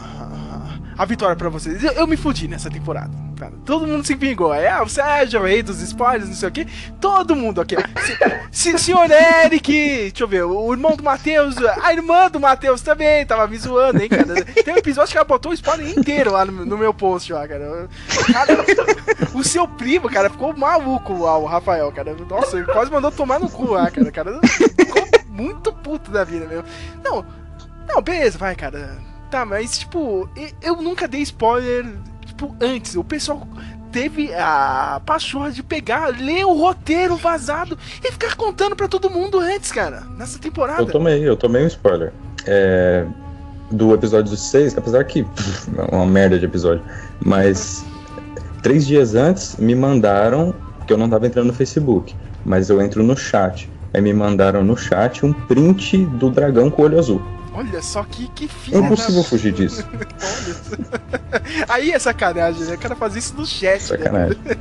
A 0.98 1.04
vitória 1.04 1.36
pra 1.36 1.48
vocês. 1.48 1.82
Eu, 1.84 1.92
eu 1.92 2.06
me 2.06 2.16
fudi 2.16 2.48
nessa 2.48 2.68
temporada. 2.68 3.10
Cara. 3.38 3.52
Todo 3.64 3.86
mundo 3.86 4.04
se 4.06 4.14
vingou. 4.14 4.54
É, 4.54 4.80
o 4.80 4.88
Sérgio, 4.88 5.40
o 5.40 5.44
rei 5.44 5.62
dos 5.62 5.80
spoilers, 5.80 6.28
não 6.28 6.34
sei 6.34 6.48
o 6.48 6.52
que. 6.52 6.66
Todo 7.00 7.34
mundo 7.36 7.60
aqui. 7.60 7.76
Se, 8.50 8.78
senhor 8.78 9.10
Eric, 9.10 9.72
deixa 9.72 10.22
eu 10.22 10.28
ver, 10.28 10.44
o 10.44 10.72
irmão 10.72 10.96
do 10.96 11.02
Matheus, 11.02 11.56
a 11.82 11.92
irmã 11.92 12.30
do 12.30 12.38
Matheus 12.38 12.82
também 12.82 13.26
tava 13.26 13.46
me 13.46 13.58
zoando, 13.58 14.00
hein, 14.02 14.08
cara. 14.08 14.44
Tem 14.44 14.74
um 14.74 14.78
episódio 14.78 15.10
que 15.10 15.18
ela 15.18 15.24
botou 15.24 15.50
o 15.50 15.54
spoiler 15.54 15.88
inteiro 15.98 16.32
lá 16.32 16.44
no, 16.44 16.64
no 16.64 16.78
meu 16.78 16.94
post, 16.94 17.32
ó, 17.32 17.46
cara. 17.46 17.88
cara. 18.32 18.64
O 19.34 19.42
seu 19.42 19.66
primo, 19.66 20.08
cara, 20.08 20.30
ficou 20.30 20.56
maluco, 20.56 21.12
o 21.12 21.46
Rafael, 21.46 21.90
cara. 21.92 22.14
Nossa, 22.28 22.56
ele 22.56 22.66
quase 22.66 22.90
mandou 22.90 23.10
tomar 23.10 23.40
no 23.40 23.50
cu 23.50 23.72
lá, 23.72 23.90
cara. 23.90 24.10
cara 24.12 24.40
ficou 24.46 25.08
muito 25.28 25.72
puto 25.72 26.10
da 26.10 26.22
vida, 26.24 26.46
meu. 26.46 26.62
Não, 27.02 27.24
não, 27.88 28.00
beleza, 28.00 28.38
vai, 28.38 28.54
cara. 28.54 28.98
Tá, 29.30 29.44
mas 29.44 29.78
tipo, 29.78 30.28
eu 30.62 30.76
nunca 30.76 31.08
dei 31.08 31.22
spoiler, 31.22 31.86
tipo, 32.34 32.54
antes. 32.60 32.96
O 32.96 33.04
pessoal 33.04 33.46
teve 33.92 34.34
a 34.34 35.00
pachorra 35.06 35.50
de 35.50 35.62
pegar, 35.62 36.08
ler 36.08 36.44
o 36.44 36.52
roteiro 36.52 37.16
vazado 37.16 37.78
e 38.02 38.10
ficar 38.10 38.34
contando 38.34 38.74
para 38.74 38.88
todo 38.88 39.08
mundo 39.08 39.38
antes, 39.38 39.70
cara, 39.70 40.02
nessa 40.18 40.38
temporada. 40.38 40.82
Eu 40.82 40.86
tomei, 40.86 41.26
eu 41.26 41.36
tomei 41.36 41.64
um 41.64 41.68
spoiler. 41.68 42.12
É, 42.46 43.06
do 43.70 43.94
episódio 43.94 44.36
6, 44.36 44.76
apesar 44.76 45.04
que 45.04 45.22
pff, 45.24 45.70
é 45.78 45.94
uma 45.94 46.06
merda 46.06 46.38
de 46.38 46.44
episódio, 46.44 46.82
mas 47.24 47.84
três 48.62 48.86
dias 48.86 49.14
antes 49.14 49.56
me 49.56 49.74
mandaram, 49.74 50.54
que 50.86 50.92
eu 50.92 50.98
não 50.98 51.08
tava 51.08 51.26
entrando 51.26 51.46
no 51.46 51.52
Facebook, 51.54 52.14
mas 52.44 52.68
eu 52.68 52.82
entro 52.82 53.02
no 53.02 53.16
chat. 53.16 53.70
Aí 53.94 54.02
me 54.02 54.12
mandaram 54.12 54.62
no 54.62 54.76
chat 54.76 55.24
um 55.24 55.32
print 55.32 56.04
do 56.04 56.28
dragão 56.28 56.68
com 56.68 56.82
olho 56.82 56.98
azul. 56.98 57.22
Olha 57.56 57.80
só 57.80 58.02
que, 58.02 58.26
que 58.34 58.48
filho. 58.48 58.78
É 58.78 58.80
impossível 58.80 59.22
da... 59.22 59.28
fugir 59.28 59.52
disso. 59.52 59.86
Aí 61.68 61.92
é 61.92 61.98
sacanagem, 62.00 62.64
né? 62.64 62.74
O 62.74 62.78
cara 62.78 62.96
faz 62.96 63.14
isso 63.14 63.32
no 63.36 63.46
chat. 63.46 63.74
Né? 63.74 63.78
Sacanagem. 63.78 64.38
Né? 64.44 64.56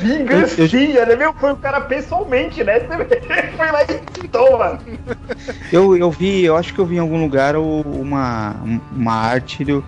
Vingancinha, 0.00 1.04
né? 1.04 1.16
Meu, 1.16 1.34
foi 1.34 1.52
o 1.52 1.56
cara 1.56 1.80
pessoalmente, 1.80 2.62
né? 2.62 2.78
foi 3.56 3.72
lá 3.72 3.82
e 3.82 4.20
pintou, 4.20 4.56
mano. 4.56 4.78
Eu, 5.72 5.96
eu 5.96 6.10
vi, 6.12 6.44
eu 6.44 6.56
acho 6.56 6.72
que 6.72 6.78
eu 6.78 6.86
vi 6.86 6.96
em 6.96 7.00
algum 7.00 7.20
lugar 7.20 7.56
uma, 7.56 8.54
uma 8.92 9.14
arte 9.14 9.64
do, 9.64 9.84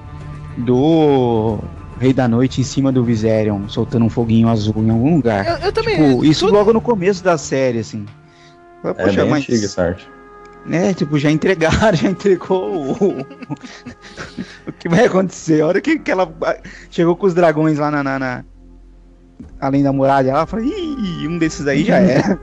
do 0.56 1.60
Rei 2.00 2.12
da 2.12 2.26
Noite 2.26 2.60
em 2.60 2.64
cima 2.64 2.90
do 2.90 3.04
Viserion, 3.04 3.68
soltando 3.68 4.04
um 4.04 4.10
foguinho 4.10 4.48
azul 4.48 4.74
em 4.78 4.90
algum 4.90 5.14
lugar. 5.14 5.46
Eu, 5.46 5.66
eu 5.66 5.72
também. 5.72 5.96
Tipo, 5.96 6.24
isso 6.24 6.46
tudo... 6.46 6.54
logo 6.56 6.72
no 6.72 6.80
começo 6.80 7.22
da 7.22 7.38
série, 7.38 7.78
assim. 7.78 8.06
Poxa, 8.82 9.02
é 9.02 9.12
bem 9.12 9.30
mas... 9.30 9.44
antiga 9.44 9.66
essa 9.66 9.82
arte 9.84 10.19
né, 10.64 10.94
tipo, 10.94 11.18
já 11.18 11.30
entregaram, 11.30 11.96
já 11.96 12.08
entregou 12.08 12.92
o, 12.92 13.20
o 14.66 14.72
que 14.78 14.88
vai 14.88 15.06
acontecer. 15.06 15.60
A 15.62 15.66
hora 15.66 15.80
que, 15.80 15.98
que 15.98 16.10
ela 16.10 16.32
chegou 16.90 17.16
com 17.16 17.26
os 17.26 17.34
dragões 17.34 17.78
lá 17.78 17.90
na, 17.90 18.02
na, 18.02 18.18
na 18.18 18.44
além 19.60 19.82
da 19.82 19.92
muralha, 19.92 20.30
ela 20.30 20.46
falou, 20.46 20.64
ih, 20.64 21.26
um 21.28 21.38
desses 21.38 21.66
aí 21.66 21.84
já 21.84 21.98
era. 21.98 22.38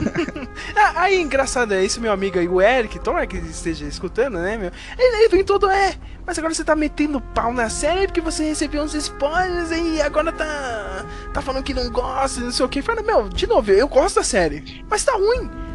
ah, 0.76 1.02
aí, 1.02 1.20
engraçado 1.20 1.72
é 1.74 1.84
isso, 1.84 2.00
meu 2.00 2.12
amigo 2.12 2.38
aí, 2.38 2.48
o 2.48 2.60
Eric, 2.60 2.98
tomara 3.00 3.26
que 3.26 3.36
esteja 3.36 3.86
escutando, 3.86 4.38
né, 4.38 4.56
meu? 4.56 4.70
Ele, 4.98 5.16
ele 5.16 5.28
vem 5.28 5.44
todo, 5.44 5.68
é, 5.70 5.94
mas 6.26 6.38
agora 6.38 6.54
você 6.54 6.64
tá 6.64 6.76
metendo 6.76 7.20
pau 7.20 7.52
na 7.52 7.68
série 7.68 8.06
porque 8.06 8.20
você 8.20 8.44
recebeu 8.44 8.82
uns 8.82 8.94
spoilers 8.94 9.70
e 9.70 10.00
agora 10.00 10.32
tá, 10.32 11.04
tá 11.32 11.40
falando 11.40 11.64
que 11.64 11.74
não 11.74 11.90
gosta, 11.90 12.40
não 12.40 12.52
sei 12.52 12.66
o 12.66 12.68
que. 12.68 12.82
Fala, 12.82 13.02
meu, 13.02 13.28
de 13.28 13.46
novo, 13.46 13.70
eu 13.70 13.88
gosto 13.88 14.16
da 14.16 14.22
série, 14.22 14.84
mas 14.88 15.04
tá 15.04 15.12
ruim. 15.12 15.71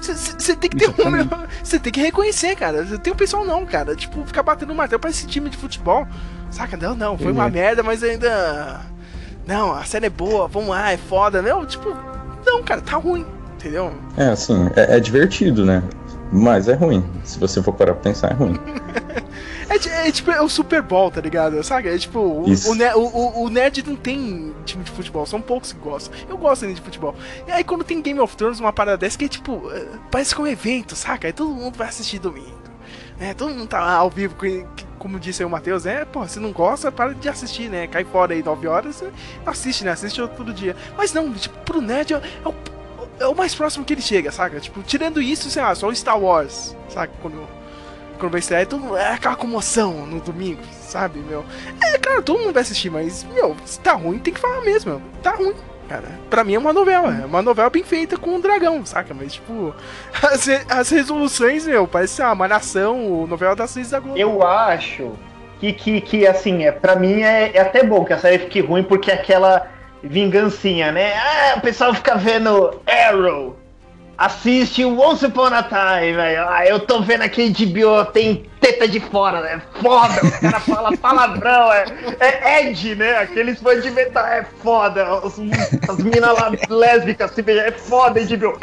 Você 0.00 0.56
tem 0.56 0.70
que 0.70 0.76
ter 0.76 0.88
um. 0.88 0.94
Você 1.62 1.78
tem 1.78 1.92
que 1.92 2.00
reconhecer, 2.00 2.56
cara. 2.56 2.84
Tem 2.98 3.12
um 3.12 3.16
pessoal 3.16 3.44
não, 3.44 3.66
cara. 3.66 3.94
Tipo, 3.94 4.24
ficar 4.24 4.42
batendo 4.42 4.74
martelo 4.74 5.00
pra 5.00 5.10
esse 5.10 5.26
time 5.26 5.50
de 5.50 5.56
futebol. 5.56 6.06
Saca? 6.50 6.76
Não, 6.76 6.94
não, 6.94 7.16
foi 7.16 7.32
uma 7.32 7.44
uhum. 7.44 7.50
merda, 7.50 7.82
mas 7.82 8.02
ainda. 8.02 8.80
Não, 9.46 9.72
a 9.72 9.84
série 9.84 10.06
é 10.06 10.10
boa, 10.10 10.48
vamos 10.48 10.70
lá, 10.70 10.92
é 10.92 10.96
foda. 10.96 11.42
Não, 11.42 11.64
tipo, 11.64 11.94
não, 12.44 12.62
cara, 12.62 12.80
tá 12.80 12.96
ruim, 12.96 13.26
entendeu? 13.54 13.92
É, 14.16 14.28
assim, 14.28 14.70
é, 14.76 14.96
é 14.96 15.00
divertido, 15.00 15.64
né? 15.64 15.82
Mas 16.32 16.68
é 16.68 16.74
ruim. 16.74 17.04
Se 17.24 17.38
você 17.38 17.62
for 17.62 17.72
parar 17.72 17.94
pra 17.94 18.02
pensar, 18.02 18.30
é 18.30 18.34
ruim. 18.34 18.58
É, 19.70 20.08
é, 20.08 20.10
tipo, 20.10 20.32
é 20.32 20.42
o 20.42 20.48
Super 20.48 20.82
Bowl, 20.82 21.12
tá 21.12 21.20
ligado? 21.20 21.62
Sabe? 21.62 21.88
É 21.88 21.96
tipo, 21.96 22.18
o, 22.18 22.44
o, 22.44 22.98
o, 22.98 23.44
o, 23.44 23.48
nerd 23.48 23.86
não 23.86 23.94
tem 23.94 24.52
time 24.64 24.82
de 24.82 24.90
futebol, 24.90 25.24
são 25.24 25.40
poucos 25.40 25.72
que 25.72 25.78
gostam. 25.78 26.12
Eu 26.28 26.36
gosto 26.36 26.66
de 26.66 26.80
futebol. 26.80 27.14
E 27.46 27.52
aí 27.52 27.62
quando 27.62 27.84
tem 27.84 28.02
Game 28.02 28.18
of 28.18 28.36
Thrones, 28.36 28.58
uma 28.58 28.72
parada 28.72 28.98
dessa 28.98 29.16
que 29.16 29.26
é 29.26 29.28
tipo, 29.28 29.70
é, 29.70 29.86
parece 30.10 30.34
que 30.34 30.40
é 30.40 30.44
um 30.44 30.46
evento, 30.48 30.96
saca? 30.96 31.28
Aí 31.28 31.32
todo 31.32 31.50
mundo 31.50 31.76
vai 31.76 31.86
assistir 31.86 32.18
domingo. 32.18 32.58
É, 33.20 33.32
todo 33.32 33.54
mundo 33.54 33.68
tá 33.68 33.78
lá 33.78 33.92
ao 33.92 34.10
vivo, 34.10 34.34
como 34.98 35.20
disse 35.20 35.42
aí 35.42 35.46
o 35.46 35.50
Matheus, 35.50 35.86
é, 35.86 36.04
pô, 36.04 36.26
se 36.26 36.40
não 36.40 36.50
gosta, 36.50 36.90
para 36.90 37.14
de 37.14 37.28
assistir, 37.28 37.68
né? 37.70 37.86
Cai 37.86 38.04
fora 38.04 38.34
aí 38.34 38.42
9 38.42 38.66
horas, 38.66 39.04
assiste, 39.46 39.84
né? 39.84 39.92
Assiste 39.92 40.20
todo 40.36 40.52
dia. 40.52 40.74
Mas 40.96 41.12
não, 41.12 41.32
tipo, 41.34 41.56
pro 41.60 41.80
nerd 41.80 42.14
é, 42.14 42.16
é 42.16 42.48
o, 42.48 42.54
é 43.20 43.26
o 43.28 43.34
mais 43.36 43.54
próximo 43.54 43.84
que 43.84 43.92
ele 43.92 44.02
chega, 44.02 44.32
saca? 44.32 44.58
Tipo, 44.58 44.82
tirando 44.82 45.22
isso, 45.22 45.48
sei 45.48 45.62
lá, 45.62 45.72
só 45.76 45.86
o 45.86 45.94
Star 45.94 46.18
Wars, 46.18 46.74
saca? 46.88 47.12
Quando 47.22 47.46
quando 48.20 48.32
vai 48.32 48.40
estrear, 48.40 48.66
é 48.98 49.14
aquela 49.14 49.34
comoção 49.34 50.06
no 50.06 50.20
domingo, 50.20 50.60
sabe, 50.82 51.18
meu? 51.20 51.44
É, 51.82 51.98
claro, 51.98 52.22
todo 52.22 52.38
mundo 52.38 52.52
vai 52.52 52.62
assistir, 52.62 52.90
mas, 52.90 53.24
meu, 53.24 53.56
se 53.64 53.80
tá 53.80 53.94
ruim, 53.94 54.18
tem 54.18 54.32
que 54.32 54.38
falar 54.38 54.60
mesmo, 54.60 54.92
meu. 54.92 55.02
Tá 55.22 55.30
ruim, 55.32 55.54
cara. 55.88 56.04
Pra 56.28 56.44
mim 56.44 56.54
é 56.54 56.58
uma 56.58 56.72
novela, 56.72 57.22
é 57.22 57.24
uma 57.24 57.42
novela 57.42 57.70
bem 57.70 57.82
feita 57.82 58.16
com 58.16 58.30
um 58.30 58.40
dragão, 58.40 58.84
saca? 58.84 59.14
Mas, 59.14 59.34
tipo, 59.34 59.74
as, 60.22 60.48
as 60.68 60.90
resoluções, 60.90 61.66
meu, 61.66 61.88
parece 61.88 62.22
uma 62.22 62.34
malhação, 62.34 63.26
novela 63.26 63.56
das 63.56 63.70
seis 63.70 63.90
da 63.90 63.98
Globo. 63.98 64.18
Eu 64.18 64.46
acho 64.46 65.12
que, 65.58 65.72
que, 65.72 66.00
que 66.00 66.26
assim, 66.26 66.64
é, 66.64 66.72
pra 66.72 66.94
mim 66.96 67.22
é, 67.22 67.50
é 67.54 67.60
até 67.60 67.82
bom 67.82 68.04
que 68.04 68.12
a 68.12 68.18
série 68.18 68.38
fique 68.38 68.60
ruim, 68.60 68.82
porque 68.82 69.10
é 69.10 69.14
aquela 69.14 69.68
vingancinha, 70.02 70.92
né? 70.92 71.12
Ah, 71.14 71.54
o 71.58 71.60
pessoal 71.60 71.92
fica 71.94 72.16
vendo 72.16 72.80
Arrow, 72.86 73.56
assiste 74.20 74.84
Once 74.84 75.24
Upon 75.24 75.46
a 75.46 75.62
Time, 75.62 76.12
velho. 76.12 76.46
Ah, 76.46 76.66
eu 76.66 76.78
tô 76.78 77.00
vendo 77.00 77.22
aqui 77.22 77.48
de 77.48 77.64
bio, 77.64 78.04
tem 78.04 78.44
treta 78.60 78.86
de 78.86 79.00
fora, 79.00 79.40
né? 79.40 79.62
Foda, 79.80 80.20
o 80.22 80.40
cara 80.40 80.60
fala 80.60 80.96
palavrão, 80.98 81.72
é, 81.72 81.86
é 82.20 82.66
Ed, 82.66 82.96
né? 82.96 83.16
Aqueles 83.16 83.58
fãs 83.58 83.82
de 83.82 83.90
metal, 83.90 84.26
é 84.26 84.44
foda. 84.62 85.24
Os, 85.24 85.36
as 85.88 85.96
minas 85.96 86.38
lá 86.38 86.52
lésbicas 86.68 87.30
se 87.30 87.40
beijam, 87.40 87.64
é 87.64 87.72
foda, 87.72 88.20
HBO. 88.20 88.58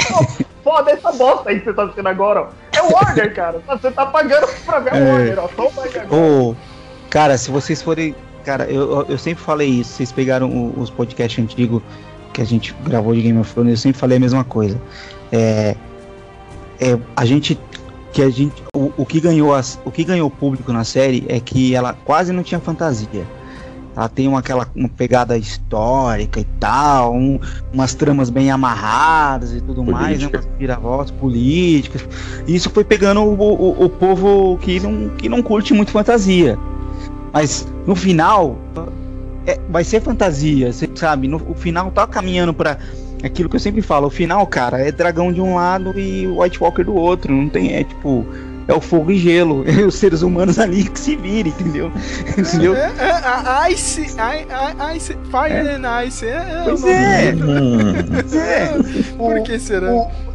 foda 0.64 0.92
essa 0.92 1.12
bosta 1.14 1.50
aí 1.50 1.60
que 1.60 1.66
você 1.66 1.74
tá 1.74 1.84
assistindo 1.84 2.08
agora, 2.08 2.42
ó. 2.42 2.48
É 2.78 2.82
o 2.84 2.94
Warner, 2.94 3.34
cara. 3.34 3.60
Você 3.68 3.90
tá 3.90 4.06
pagando 4.06 4.48
pra 4.64 4.80
ver 4.80 4.94
o 4.94 4.96
é. 4.96 5.12
Warner, 5.12 5.40
ó. 5.40 5.48
Toma 5.48 5.82
aí 5.82 6.00
agora. 6.00 6.22
Oh, 6.22 6.56
cara, 7.10 7.36
se 7.36 7.50
vocês 7.50 7.82
forem. 7.82 8.16
Cara, 8.46 8.66
eu, 8.66 9.06
eu 9.10 9.18
sempre 9.18 9.44
falei 9.44 9.68
isso. 9.68 9.94
Vocês 9.94 10.12
pegaram 10.12 10.72
os 10.78 10.92
podcasts 10.92 11.44
antigos 11.44 11.82
que 12.32 12.42
a 12.42 12.46
gente 12.46 12.76
gravou 12.86 13.16
de 13.16 13.22
Game 13.24 13.40
of 13.40 13.52
Thrones, 13.52 13.72
eu 13.72 13.78
sempre 13.78 14.00
falei 14.00 14.18
a 14.18 14.20
mesma 14.20 14.44
coisa. 14.44 14.80
É, 15.32 15.76
é, 16.80 16.98
a 17.16 17.26
gente 17.26 17.60
que 18.14 18.22
a 18.22 18.30
gente 18.30 18.64
o, 18.76 18.92
o 18.98 19.06
que 19.06 19.20
ganhou 19.20 19.54
as, 19.54 19.80
o 19.86 19.92
que 19.92 20.04
ganhou 20.04 20.30
público 20.30 20.72
na 20.72 20.84
série 20.84 21.26
é 21.28 21.40
que 21.40 21.76
ela 21.76 21.94
quase 22.06 22.32
não 22.32 22.44
tinha 22.44 22.60
fantasia. 22.60 23.26
Ela 23.96 24.08
tem 24.08 24.28
uma, 24.28 24.40
aquela 24.40 24.68
uma 24.76 24.88
pegada 24.88 25.36
histórica 25.36 26.40
e 26.40 26.46
tal, 26.60 27.16
um, 27.16 27.40
umas 27.74 27.96
tramas 27.96 28.30
bem 28.30 28.52
amarradas 28.52 29.54
e 29.54 29.60
tudo 29.60 29.84
Política. 29.84 30.00
mais, 30.00 30.20
né? 30.22 30.30
Umas 30.32 30.48
viravoltas 30.58 31.12
políticas. 31.12 32.08
E 32.46 32.56
isso 32.56 32.70
foi 32.70 32.84
pegando 32.84 33.22
o, 33.22 33.34
o, 33.34 33.86
o 33.86 33.90
povo 33.90 34.58
que 34.60 34.80
não, 34.80 35.10
que 35.10 35.28
não 35.28 35.42
curte 35.42 35.74
muito 35.74 35.92
fantasia. 35.92 36.60
Mas 37.34 37.68
no 37.88 37.96
final, 37.96 38.58
é, 39.48 39.60
vai 39.70 39.84
ser 39.84 40.02
fantasia, 40.02 40.72
você 40.72 40.88
sabe? 40.94 41.28
No, 41.28 41.38
o 41.50 41.56
final 41.56 41.90
tá 41.90 42.06
caminhando 42.06 42.54
para 42.54 42.78
aquilo 43.24 43.50
que 43.50 43.56
eu 43.56 43.60
sempre 43.60 43.82
falo. 43.82 44.08
O 44.08 44.10
final, 44.10 44.46
cara, 44.48 44.80
é 44.80 44.92
dragão 44.92 45.32
de 45.32 45.42
um 45.42 45.56
lado 45.56 45.98
e 46.00 46.28
White 46.28 46.62
Walker 46.62 46.84
do 46.84 46.96
outro. 46.96 47.34
Não 47.34 47.50
tem, 47.50 47.74
é 47.76 47.84
tipo. 47.84 48.26
É 48.68 48.74
o 48.74 48.82
fogo 48.82 49.12
e 49.12 49.18
gelo. 49.18 49.64
É 49.68 49.86
os 49.86 49.96
seres 49.96 50.22
humanos 50.22 50.60
ali 50.60 50.90
que 50.90 51.00
se 51.00 51.16
virem, 51.16 51.54
entendeu? 51.54 51.92
entendeu? 52.38 52.76
É, 52.76 52.92
é, 53.00 53.70
é, 53.70 53.72
ice, 53.72 54.02
ice, 54.96 55.18
fire 55.32 55.54
é. 55.54 55.76
and 55.76 56.06
ice. 56.06 56.26
É, 56.26 56.30
é 56.30 56.64
pois 56.66 56.84
é. 56.84 57.30
é. 58.36 59.14
Por 59.18 59.42
que 59.44 59.58
será? 59.58 59.94
O, 59.94 60.27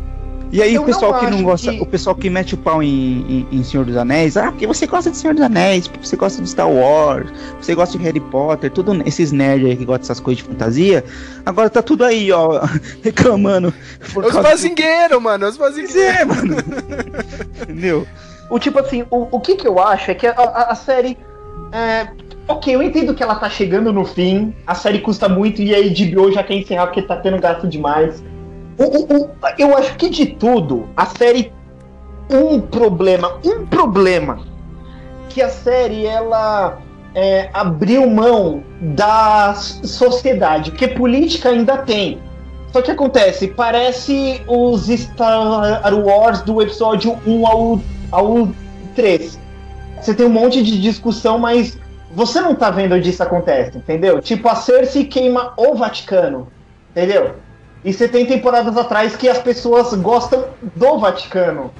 e 0.52 0.60
aí 0.60 0.74
eu 0.74 0.82
o 0.82 0.84
pessoal 0.84 1.12
não 1.12 1.20
que 1.20 1.26
não 1.30 1.42
gosta, 1.42 1.72
que... 1.72 1.80
o 1.80 1.86
pessoal 1.86 2.14
que 2.14 2.28
mete 2.28 2.54
o 2.54 2.58
pau 2.58 2.82
em, 2.82 3.46
em, 3.50 3.58
em, 3.58 3.64
Senhor 3.64 3.86
dos 3.86 3.96
Anéis, 3.96 4.36
ah, 4.36 4.50
porque 4.50 4.66
você 4.66 4.86
gosta 4.86 5.10
de 5.10 5.16
Senhor 5.16 5.32
dos 5.32 5.42
Anéis, 5.42 5.88
porque 5.88 6.06
você 6.06 6.14
gosta 6.14 6.42
de 6.42 6.48
Star 6.48 6.70
Wars, 6.70 7.32
você 7.58 7.74
gosta 7.74 7.96
de 7.96 8.04
Harry 8.04 8.20
Potter, 8.20 8.70
tudo 8.70 9.02
esses 9.06 9.32
nerds 9.32 9.66
aí 9.66 9.76
que 9.76 9.84
gostam 9.86 10.02
dessas 10.02 10.20
coisas 10.20 10.44
de 10.44 10.50
fantasia, 10.50 11.04
agora 11.46 11.70
tá 11.70 11.80
tudo 11.80 12.04
aí, 12.04 12.30
ó, 12.30 12.60
reclamando. 13.02 13.72
Os 14.14 14.34
fazingueiros, 14.34 15.16
do... 15.16 15.20
mano, 15.20 15.48
os 15.48 15.56
fazingueiros. 15.56 15.96
É, 15.96 16.24
mano. 16.24 16.56
Entendeu? 17.62 18.06
O 18.50 18.58
tipo 18.58 18.78
assim, 18.78 19.04
o, 19.10 19.28
o 19.30 19.40
que 19.40 19.56
que 19.56 19.66
eu 19.66 19.78
acho 19.78 20.10
é 20.10 20.14
que 20.14 20.26
a, 20.26 20.32
a, 20.32 20.72
a 20.72 20.74
série 20.74 21.16
é, 21.72 22.08
Ok, 22.48 22.74
eu 22.74 22.82
entendo 22.82 23.14
que 23.14 23.22
ela 23.22 23.36
tá 23.36 23.48
chegando 23.48 23.92
no 23.92 24.04
fim, 24.04 24.54
a 24.66 24.74
série 24.74 24.98
custa 24.98 25.28
muito 25.28 25.62
e 25.62 25.74
a 25.74 25.78
HBO 25.78 26.32
já 26.32 26.42
quer 26.42 26.54
encerrar 26.54 26.86
porque 26.86 27.00
tá 27.00 27.16
tendo 27.16 27.38
gasto 27.38 27.68
demais. 27.68 28.22
Eu 29.58 29.76
acho 29.76 29.96
que 29.96 30.08
de 30.08 30.26
tudo, 30.26 30.88
a 30.96 31.06
série. 31.06 31.52
Um 32.30 32.60
problema, 32.60 33.38
um 33.44 33.66
problema. 33.66 34.40
Que 35.28 35.42
a 35.42 35.48
série 35.48 36.06
ela 36.06 36.78
é, 37.14 37.50
abriu 37.52 38.08
mão 38.08 38.62
da 38.80 39.54
sociedade, 39.54 40.70
porque 40.70 40.88
política 40.88 41.50
ainda 41.50 41.78
tem. 41.78 42.20
Só 42.72 42.80
que 42.80 42.90
acontece, 42.90 43.48
parece 43.48 44.40
os 44.46 44.86
Star 44.86 45.94
Wars 45.94 46.40
do 46.40 46.62
episódio 46.62 47.18
1 47.26 47.46
ao, 47.46 47.80
ao 48.10 48.48
3. 48.94 49.38
Você 50.00 50.14
tem 50.14 50.24
um 50.24 50.30
monte 50.30 50.62
de 50.62 50.80
discussão, 50.80 51.38
mas 51.38 51.78
você 52.14 52.40
não 52.40 52.54
tá 52.54 52.70
vendo 52.70 52.94
onde 52.94 53.10
isso 53.10 53.22
acontece, 53.22 53.76
entendeu? 53.76 54.20
Tipo, 54.22 54.48
a 54.48 54.54
Cersei 54.54 55.04
queima 55.04 55.52
o 55.56 55.74
Vaticano, 55.74 56.48
entendeu? 56.90 57.34
E 57.84 57.92
você 57.92 58.06
tem 58.06 58.24
temporadas 58.24 58.76
atrás 58.76 59.16
que 59.16 59.28
as 59.28 59.38
pessoas 59.38 59.92
gostam 59.94 60.44
do 60.76 60.98
Vaticano. 60.98 61.72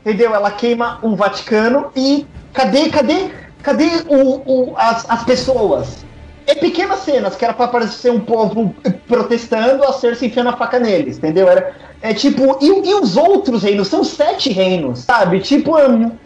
Entendeu? 0.00 0.34
Ela 0.34 0.50
queima 0.50 0.98
o 1.02 1.16
Vaticano 1.16 1.90
e 1.96 2.26
cadê, 2.52 2.90
cadê, 2.90 3.30
cadê 3.62 3.88
o, 4.08 4.70
o 4.70 4.74
as, 4.76 5.08
as 5.08 5.24
pessoas? 5.24 6.04
É 6.46 6.54
pequenas 6.54 7.00
cenas 7.00 7.36
que 7.36 7.44
era 7.44 7.54
para 7.54 7.68
parecer 7.68 8.10
um 8.10 8.20
povo 8.20 8.74
protestando, 9.06 9.84
a 9.84 9.92
Cersei 9.92 10.28
enfiando 10.28 10.48
a 10.48 10.56
faca 10.56 10.78
neles, 10.78 11.16
entendeu? 11.16 11.48
Era, 11.48 11.74
é 12.02 12.12
tipo, 12.12 12.58
e, 12.60 12.90
e, 12.90 12.94
os 12.94 13.16
outros 13.16 13.62
reinos? 13.62 13.88
São 13.88 14.02
sete 14.02 14.50
reinos, 14.50 15.00
sabe? 15.00 15.40
Tipo, 15.40 15.72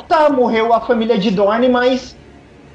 tá, 0.09 0.31
morreu 0.31 0.73
a 0.73 0.81
família 0.81 1.19
de 1.19 1.31
Dorne, 1.31 1.69
mas 1.69 2.17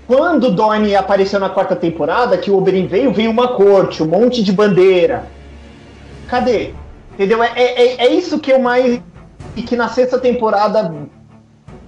quando 0.06 0.52
Dorne 0.52 0.96
apareceu 0.96 1.40
na 1.40 1.50
quarta 1.50 1.76
temporada, 1.76 2.38
que 2.38 2.52
o 2.52 2.58
Oberyn 2.58 2.88
veio, 2.88 3.12
veio 3.12 3.32
uma 3.32 3.50
corte, 3.50 4.04
um 4.04 4.08
monte 4.08 4.44
de 4.44 4.52
bandeira 4.52 5.26
cadê? 6.30 6.74
Entendeu? 7.14 7.44
É, 7.44 7.52
é, 7.56 8.06
é 8.06 8.14
isso 8.14 8.40
que 8.40 8.52
eu 8.52 8.60
mais. 8.60 9.02
E 9.56 9.62
que 9.64 9.76
na 9.76 9.90
sexta 9.90 10.20
temporada 10.20 10.94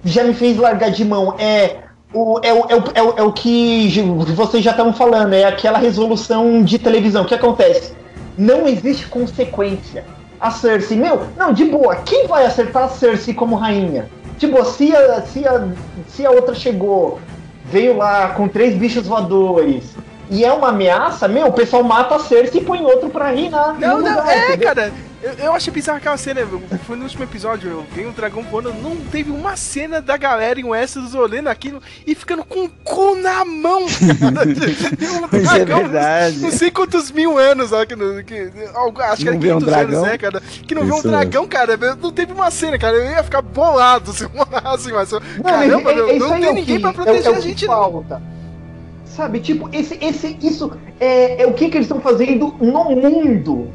já 0.04 0.24
me 0.24 0.34
fez 0.34 0.58
largar 0.58 0.90
de 0.90 1.04
mão. 1.04 1.34
É 1.38 1.82
o, 2.12 2.38
é, 2.42 2.52
o, 2.52 2.66
é, 2.68 2.76
o, 2.76 2.84
é, 2.94 3.02
o, 3.02 3.14
é 3.18 3.22
o 3.22 3.32
que 3.32 3.88
vocês 4.34 4.62
já 4.62 4.72
estavam 4.72 4.92
falando, 4.92 5.32
é 5.32 5.44
aquela 5.44 5.78
resolução 5.78 6.62
de 6.62 6.78
televisão. 6.78 7.22
O 7.22 7.26
que 7.26 7.34
acontece? 7.34 7.94
Não 8.36 8.66
existe 8.68 9.06
consequência. 9.06 10.04
A 10.38 10.50
Cersei, 10.50 10.98
meu, 10.98 11.28
não, 11.36 11.52
de 11.52 11.64
boa, 11.64 11.96
quem 11.96 12.26
vai 12.26 12.44
acertar 12.44 12.84
a 12.84 12.88
Cersei 12.88 13.32
como 13.32 13.54
rainha? 13.54 14.10
Tipo, 14.38 14.64
se 14.64 14.94
a, 14.94 15.22
se 15.22 15.46
a, 15.46 15.68
se 16.08 16.26
a 16.26 16.30
outra 16.30 16.54
chegou, 16.54 17.20
veio 17.64 17.96
lá 17.96 18.30
com 18.30 18.48
três 18.48 18.74
bichos 18.74 19.06
voadores, 19.06 19.94
e 20.32 20.46
é 20.46 20.50
uma 20.50 20.70
ameaça, 20.70 21.28
meu, 21.28 21.48
o 21.48 21.52
pessoal 21.52 21.84
mata 21.84 22.16
a 22.16 22.18
Cersei 22.18 22.62
e 22.62 22.64
põe 22.64 22.82
outro 22.82 23.10
pra 23.10 23.30
reinar. 23.30 23.78
Não, 23.78 24.00
não, 24.00 24.16
lugar, 24.16 24.34
é, 24.34 24.46
entendeu? 24.46 24.66
cara. 24.66 24.92
Eu, 25.22 25.32
eu 25.34 25.52
achei 25.52 25.70
bizarro 25.70 25.98
aquela 25.98 26.16
cena. 26.16 26.40
Foi 26.86 26.96
no 26.96 27.02
último 27.04 27.22
episódio, 27.22 27.70
eu 27.70 27.86
vi 27.94 28.06
um 28.06 28.12
dragão 28.12 28.42
voando. 28.42 28.72
Não 28.72 28.96
teve 28.96 29.30
uma 29.30 29.56
cena 29.56 30.00
da 30.00 30.16
galera 30.16 30.58
em 30.58 30.64
Westeros 30.64 31.14
olhando 31.14 31.48
aquilo 31.48 31.82
e 32.06 32.14
ficando 32.14 32.42
com 32.44 32.64
o 32.64 32.68
cu 32.82 33.14
na 33.16 33.44
mão. 33.44 33.84
Isso 33.86 35.54
é 35.54 35.64
verdade. 35.66 36.38
Não 36.38 36.50
sei 36.50 36.70
quantos 36.70 37.12
mil 37.12 37.38
anos, 37.38 37.70
ó, 37.70 37.84
que, 37.84 37.94
que, 38.24 38.50
acho 39.02 39.22
que 39.22 39.28
era 39.28 39.38
500 39.38 39.68
um 39.68 39.74
anos, 39.74 40.02
né, 40.02 40.18
cara? 40.18 40.40
Que 40.66 40.74
não 40.74 40.84
viu 40.84 40.96
um 40.96 41.02
dragão, 41.02 41.46
cara. 41.46 41.76
Não 41.76 42.10
teve 42.10 42.32
uma 42.32 42.50
cena, 42.50 42.78
cara. 42.78 42.96
Eu 42.96 43.10
ia 43.10 43.22
ficar 43.22 43.42
bolado 43.42 44.14
se 44.14 44.26
assim, 44.64 44.90
mas. 44.96 45.10
Caramba, 45.10 45.92
é, 45.92 45.94
é, 45.94 46.18
não, 46.18 46.30
não 46.30 46.40
tem 46.40 46.48
é 46.48 46.52
ninguém 46.54 46.76
que, 46.76 46.82
pra 46.82 46.92
proteger 46.94 47.32
é, 47.32 47.36
a 47.36 47.40
gente, 47.40 47.66
falta. 47.66 48.31
Sabe, 49.12 49.40
tipo, 49.40 49.68
esse, 49.74 49.98
esse, 50.02 50.38
isso 50.40 50.72
é, 50.98 51.42
é 51.42 51.46
o 51.46 51.52
que, 51.52 51.68
que 51.68 51.76
eles 51.76 51.84
estão 51.84 52.00
fazendo 52.00 52.54
no 52.58 52.84
mundo. 52.96 53.68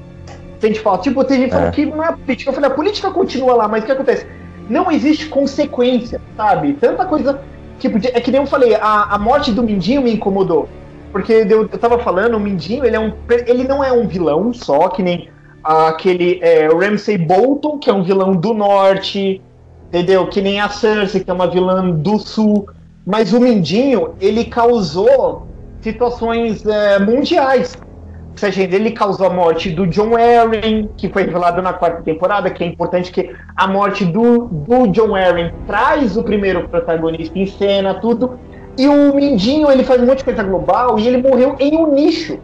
Se 0.59 0.65
a 0.65 0.67
gente 0.67 0.79
fala, 0.79 0.97
tipo, 0.97 1.23
tem 1.23 1.41
gente 1.41 1.51
falando 1.51 1.67
é. 1.67 1.71
que 1.71 1.85
não 1.85 2.03
é 2.03 2.11
política. 2.11 2.49
Eu 2.49 2.55
falei, 2.55 2.71
a 2.71 2.73
política 2.73 3.11
continua 3.11 3.53
lá, 3.53 3.67
mas 3.67 3.83
o 3.83 3.85
que 3.85 3.91
acontece? 3.91 4.25
Não 4.67 4.91
existe 4.91 5.27
consequência, 5.27 6.19
sabe? 6.35 6.73
Tanta 6.73 7.05
coisa. 7.05 7.39
Tipo, 7.77 7.99
é 7.99 8.19
que 8.19 8.31
nem 8.31 8.41
eu 8.41 8.47
falei, 8.47 8.73
a, 8.73 9.03
a 9.11 9.19
morte 9.19 9.51
do 9.51 9.61
Mindinho 9.61 10.01
me 10.01 10.11
incomodou. 10.11 10.67
Porque 11.11 11.31
eu, 11.31 11.61
eu 11.61 11.67
tava 11.67 11.99
falando, 11.99 12.35
o 12.35 12.39
Mindinho, 12.39 12.83
ele, 12.83 12.95
é 12.95 12.99
um, 12.99 13.13
ele 13.45 13.63
não 13.63 13.83
é 13.83 13.91
um 13.91 14.07
vilão 14.07 14.51
só, 14.51 14.89
que 14.89 15.03
nem 15.03 15.29
aquele 15.63 16.39
é, 16.41 16.67
Ramsay 16.67 17.19
Bolton, 17.19 17.77
que 17.77 17.91
é 17.91 17.93
um 17.93 18.01
vilão 18.01 18.35
do 18.35 18.55
norte, 18.55 19.39
entendeu? 19.87 20.25
Que 20.25 20.41
nem 20.41 20.59
a 20.59 20.67
Cersei, 20.67 21.23
que 21.23 21.29
é 21.29 21.33
uma 21.33 21.47
vilã 21.47 21.91
do 21.91 22.17
sul. 22.17 22.67
Mas 23.07 23.31
o 23.31 23.39
Mindinho, 23.39 24.15
ele 24.19 24.43
causou 24.43 25.47
situações 25.79 26.65
é, 26.65 26.99
mundiais. 26.99 27.73
Ou 28.33 28.37
seja, 28.37 28.63
ele 28.63 28.91
causou 28.91 29.27
a 29.27 29.29
morte 29.29 29.69
do 29.69 29.87
John 29.87 30.11
Arryn, 30.17 30.89
que 30.97 31.07
foi 31.07 31.23
revelado 31.23 31.61
na 31.61 31.71
quarta 31.71 32.01
temporada, 32.01 32.49
que 32.49 32.61
é 32.61 32.67
importante 32.67 33.09
que 33.09 33.33
a 33.55 33.65
morte 33.65 34.03
do, 34.03 34.47
do 34.47 34.87
John 34.87 35.15
Arryn 35.15 35.53
traz 35.65 36.17
o 36.17 36.23
primeiro 36.23 36.67
protagonista 36.67 37.39
em 37.39 37.45
cena, 37.45 37.93
tudo. 37.93 38.37
E 38.77 38.89
o 38.89 39.15
Mindinho, 39.15 39.71
ele 39.71 39.85
faz 39.85 40.01
um 40.01 40.05
monte 40.05 40.17
de 40.17 40.25
coisa 40.25 40.43
global 40.43 40.99
e 40.99 41.07
ele 41.07 41.21
morreu 41.21 41.55
em 41.61 41.77
um 41.77 41.93
nicho. 41.93 42.37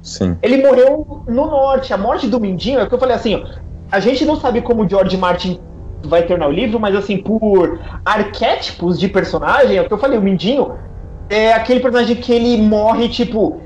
Sim. 0.00 0.38
Ele 0.40 0.62
morreu 0.64 1.24
no 1.26 1.46
norte. 1.46 1.92
A 1.92 1.98
morte 1.98 2.28
do 2.28 2.38
Mindinho, 2.38 2.78
é 2.78 2.84
o 2.84 2.88
que 2.88 2.94
eu 2.94 3.00
falei 3.00 3.16
assim, 3.16 3.34
ó, 3.34 3.48
a 3.90 3.98
gente 3.98 4.24
não 4.24 4.36
sabe 4.36 4.62
como 4.62 4.84
o 4.84 4.88
George 4.88 5.16
Martin 5.16 5.60
vai 6.04 6.22
ter 6.22 6.38
no 6.38 6.50
livro, 6.50 6.78
mas 6.78 6.94
assim, 6.94 7.16
por 7.16 7.80
arquétipos 8.04 8.98
de 8.98 9.08
personagem, 9.08 9.76
é 9.76 9.82
o 9.82 9.86
que 9.86 9.92
eu 9.92 9.98
falei, 9.98 10.18
o 10.18 10.22
Mindinho 10.22 10.72
é 11.28 11.52
aquele 11.52 11.80
personagem 11.80 12.16
que 12.16 12.32
ele 12.32 12.56
morre, 12.60 13.08
tipo, 13.08 13.60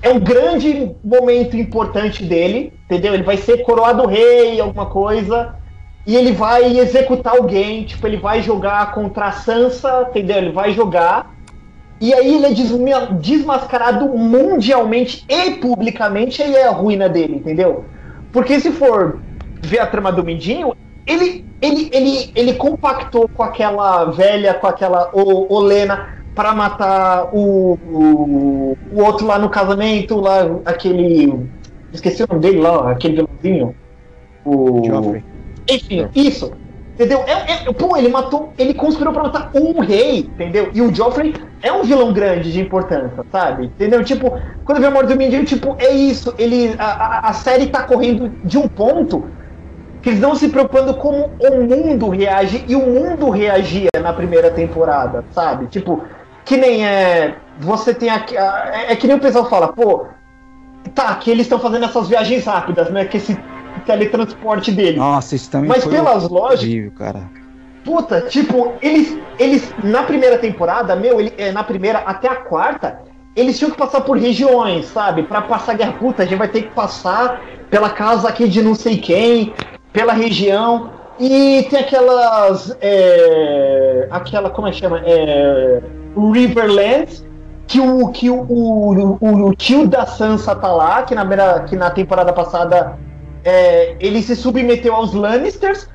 é 0.00 0.10
um 0.10 0.18
grande 0.18 0.94
momento 1.04 1.56
importante 1.56 2.24
dele, 2.24 2.72
entendeu? 2.84 3.14
Ele 3.14 3.22
vai 3.22 3.36
ser 3.36 3.58
coroado 3.58 4.06
rei, 4.06 4.60
alguma 4.60 4.86
coisa, 4.86 5.54
e 6.06 6.16
ele 6.16 6.32
vai 6.32 6.78
executar 6.78 7.36
alguém, 7.36 7.84
tipo, 7.84 8.06
ele 8.06 8.16
vai 8.16 8.42
jogar 8.42 8.92
contra 8.92 9.26
a 9.26 9.32
Sansa, 9.32 10.06
entendeu? 10.08 10.38
Ele 10.38 10.52
vai 10.52 10.72
jogar, 10.72 11.34
e 12.00 12.12
aí 12.12 12.34
ele 12.34 12.46
é 12.46 13.06
desmascarado 13.20 14.08
mundialmente 14.08 15.24
e 15.28 15.52
publicamente, 15.52 16.42
e 16.42 16.56
é 16.56 16.66
a 16.66 16.70
ruína 16.70 17.08
dele, 17.08 17.36
entendeu? 17.36 17.84
Porque 18.32 18.58
se 18.58 18.72
for 18.72 19.20
ver 19.60 19.78
a 19.78 19.86
trama 19.86 20.10
do 20.10 20.24
Mindinho, 20.24 20.74
ele, 21.06 21.44
ele, 21.60 21.90
ele, 21.92 22.32
ele 22.34 22.54
compactou 22.54 23.28
com 23.28 23.42
aquela 23.42 24.04
velha, 24.06 24.54
com 24.54 24.66
aquela 24.66 25.10
o, 25.12 25.52
Olena 25.52 26.22
para 26.34 26.54
matar 26.54 27.28
o, 27.34 27.78
o, 27.86 28.78
o, 28.92 29.02
outro 29.02 29.26
lá 29.26 29.38
no 29.38 29.50
casamento, 29.50 30.20
lá, 30.20 30.48
aquele. 30.64 31.38
Esqueci 31.92 32.22
o 32.22 32.26
nome 32.28 32.40
dele 32.40 32.60
lá, 32.60 32.90
aquele 32.90 33.16
vilãozinho. 33.16 33.74
O. 34.44 34.82
Joffrey. 34.84 35.24
Enfim, 35.68 36.08
isso. 36.14 36.52
Entendeu? 36.94 37.24
É, 37.26 37.68
é, 37.68 37.72
pô, 37.72 37.96
ele 37.96 38.08
matou. 38.08 38.52
Ele 38.56 38.74
conspirou 38.74 39.12
pra 39.12 39.24
matar 39.24 39.50
um 39.54 39.80
rei, 39.80 40.20
entendeu? 40.20 40.70
E 40.72 40.80
o 40.80 40.94
Joffrey 40.94 41.34
é 41.62 41.72
um 41.72 41.82
vilão 41.82 42.12
grande 42.12 42.52
de 42.52 42.60
importância, 42.60 43.24
sabe? 43.30 43.66
Entendeu? 43.66 44.04
Tipo, 44.04 44.38
quando 44.64 44.80
vê 44.80 44.86
a 44.86 44.90
morte 44.90 45.08
do 45.08 45.16
Mindinho, 45.16 45.44
tipo, 45.44 45.74
é 45.78 45.90
isso. 45.90 46.34
Ele, 46.38 46.74
a, 46.78 47.28
a 47.28 47.32
série 47.32 47.66
tá 47.66 47.82
correndo 47.82 48.30
de 48.44 48.58
um 48.58 48.68
ponto 48.68 49.24
que 50.02 50.10
eles 50.10 50.20
não 50.20 50.34
se 50.34 50.48
preocupando 50.48 50.94
como 50.94 51.30
o 51.38 51.62
mundo 51.62 52.08
reage 52.08 52.64
e 52.66 52.74
o 52.74 52.80
mundo 52.80 53.30
reagia 53.30 53.88
na 54.02 54.12
primeira 54.12 54.50
temporada, 54.50 55.24
sabe? 55.30 55.66
Tipo, 55.66 56.02
que 56.44 56.56
nem 56.56 56.84
é. 56.84 57.36
Você 57.60 57.94
tem 57.94 58.10
aqui. 58.10 58.36
É, 58.36 58.92
é 58.92 58.96
que 58.96 59.06
nem 59.06 59.16
o 59.16 59.20
pessoal 59.20 59.48
fala, 59.48 59.68
pô, 59.68 60.06
tá, 60.94 61.14
que 61.14 61.30
eles 61.30 61.46
estão 61.46 61.60
fazendo 61.60 61.84
essas 61.84 62.08
viagens 62.08 62.44
rápidas, 62.44 62.90
né? 62.90 63.04
Que 63.04 63.16
esse 63.16 63.38
teletransporte 63.86 64.72
dele. 64.72 64.98
Nossa, 64.98 65.36
isso 65.36 65.50
também 65.50 65.68
Mas 65.68 65.84
pelas 65.84 66.28
lógicas. 66.28 66.92
cara. 66.98 67.30
Puta, 67.84 68.22
tipo, 68.22 68.72
eles, 68.80 69.18
eles 69.38 69.72
na 69.82 70.02
primeira 70.02 70.38
temporada, 70.38 70.94
meu, 70.94 71.20
ele, 71.20 71.32
é, 71.36 71.50
na 71.50 71.64
primeira 71.64 71.98
até 72.00 72.28
a 72.28 72.36
quarta, 72.36 73.00
eles 73.34 73.58
tinham 73.58 73.70
que 73.70 73.76
passar 73.76 74.02
por 74.02 74.16
regiões, 74.16 74.86
sabe? 74.86 75.24
Para 75.24 75.42
passar 75.42 75.74
guerra 75.74 75.92
puta, 75.92 76.22
a 76.22 76.26
gente 76.26 76.38
vai 76.38 76.48
ter 76.48 76.62
que 76.62 76.70
passar 76.70 77.40
pela 77.70 77.90
casa 77.90 78.28
aqui 78.28 78.48
de 78.48 78.62
não 78.62 78.74
sei 78.74 78.98
quem, 78.98 79.52
pela 79.92 80.12
região. 80.12 80.90
E 81.18 81.66
tem 81.70 81.80
aquelas. 81.80 82.76
É, 82.80 84.08
aquela. 84.10 84.50
Como 84.50 84.66
é 84.66 84.70
que 84.70 84.78
chama? 84.78 85.00
É, 85.04 85.80
Riverlands. 86.16 87.24
Que, 87.66 87.80
o, 87.80 88.08
que 88.08 88.28
o, 88.28 88.42
o, 88.42 89.18
o, 89.18 89.48
o, 89.48 89.54
tio 89.54 89.86
da 89.86 90.04
Sansa 90.04 90.54
tá 90.54 90.70
lá, 90.70 91.04
que 91.04 91.14
na, 91.14 91.60
que 91.60 91.74
na 91.74 91.90
temporada 91.90 92.30
passada 92.30 92.98
é, 93.44 93.96
ele 93.98 94.20
se 94.20 94.36
submeteu 94.36 94.94
aos 94.94 95.14
Lannisters. 95.14 95.88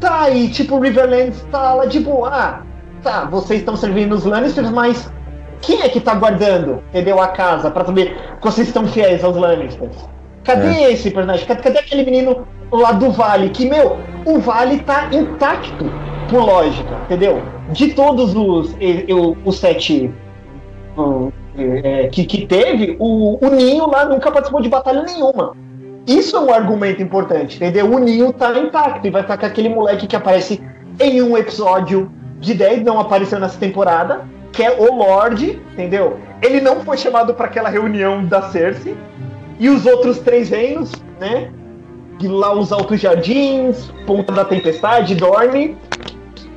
Tá 0.00 0.22
aí, 0.22 0.48
tipo, 0.48 0.78
Riverlands 0.78 1.44
tá 1.50 1.74
lá 1.74 1.84
de 1.84 2.00
boa. 2.00 2.30
Ah, 2.32 2.62
tá, 3.02 3.24
vocês 3.26 3.60
estão 3.60 3.76
servindo 3.76 4.14
os 4.14 4.24
Lannisters, 4.24 4.70
mas 4.70 5.12
quem 5.60 5.82
é 5.82 5.88
que 5.88 6.00
tá 6.00 6.14
guardando, 6.14 6.82
entendeu, 6.88 7.20
a 7.20 7.28
casa, 7.28 7.70
para 7.70 7.84
saber 7.84 8.16
que 8.40 8.46
vocês 8.46 8.68
estão 8.68 8.86
fiéis 8.86 9.22
aos 9.22 9.36
Lannisters? 9.36 9.96
Cadê 10.44 10.68
é. 10.68 10.92
esse 10.92 11.10
personagem? 11.10 11.46
Cadê, 11.46 11.62
cadê, 11.62 11.78
aquele 11.78 12.04
menino 12.04 12.46
lá 12.70 12.92
do 12.92 13.10
Vale? 13.10 13.48
Que, 13.48 13.68
meu, 13.68 13.98
o 14.24 14.38
Vale 14.38 14.78
tá 14.80 15.08
intacto, 15.12 15.90
por 16.28 16.44
lógica, 16.44 16.94
entendeu? 17.04 17.42
De 17.70 17.92
todos 17.94 18.34
os, 18.34 18.76
eu, 19.08 19.36
os 19.44 19.58
sete 19.58 20.12
é, 21.56 22.08
que, 22.08 22.24
que 22.24 22.46
teve, 22.46 22.96
o, 22.98 23.38
o 23.44 23.50
Ninho 23.50 23.86
lá 23.88 24.04
nunca 24.04 24.30
participou 24.30 24.60
de 24.60 24.68
batalha 24.68 25.02
nenhuma. 25.02 25.56
Isso 26.06 26.36
é 26.36 26.40
um 26.40 26.52
argumento 26.52 27.02
importante, 27.02 27.56
entendeu? 27.56 27.90
O 27.90 27.98
Ninho 27.98 28.32
tá 28.32 28.56
intacto 28.58 29.06
e 29.06 29.10
vai 29.10 29.22
ficar 29.22 29.38
com 29.38 29.46
aquele 29.46 29.68
moleque 29.68 30.06
que 30.06 30.14
aparece 30.14 30.62
em 31.00 31.22
um 31.22 31.36
episódio 31.36 32.10
de 32.38 32.52
10, 32.52 32.82
não 32.82 33.00
apareceu 33.00 33.40
nessa 33.40 33.58
temporada, 33.58 34.26
que 34.52 34.62
é 34.62 34.70
o 34.70 34.94
Lorde, 34.94 35.60
entendeu? 35.72 36.18
Ele 36.42 36.60
não 36.60 36.80
foi 36.80 36.96
chamado 36.96 37.34
para 37.34 37.46
aquela 37.46 37.68
reunião 37.68 38.24
da 38.24 38.42
Cersei, 38.50 38.94
e 39.58 39.68
os 39.68 39.86
outros 39.86 40.18
três 40.18 40.48
reinos, 40.48 40.92
né? 41.20 41.50
De 42.18 42.28
lá 42.28 42.54
os 42.54 42.72
Altos 42.72 43.00
Jardins, 43.00 43.92
Ponta 44.06 44.32
da 44.32 44.44
Tempestade, 44.44 45.14
Dorne, 45.14 45.76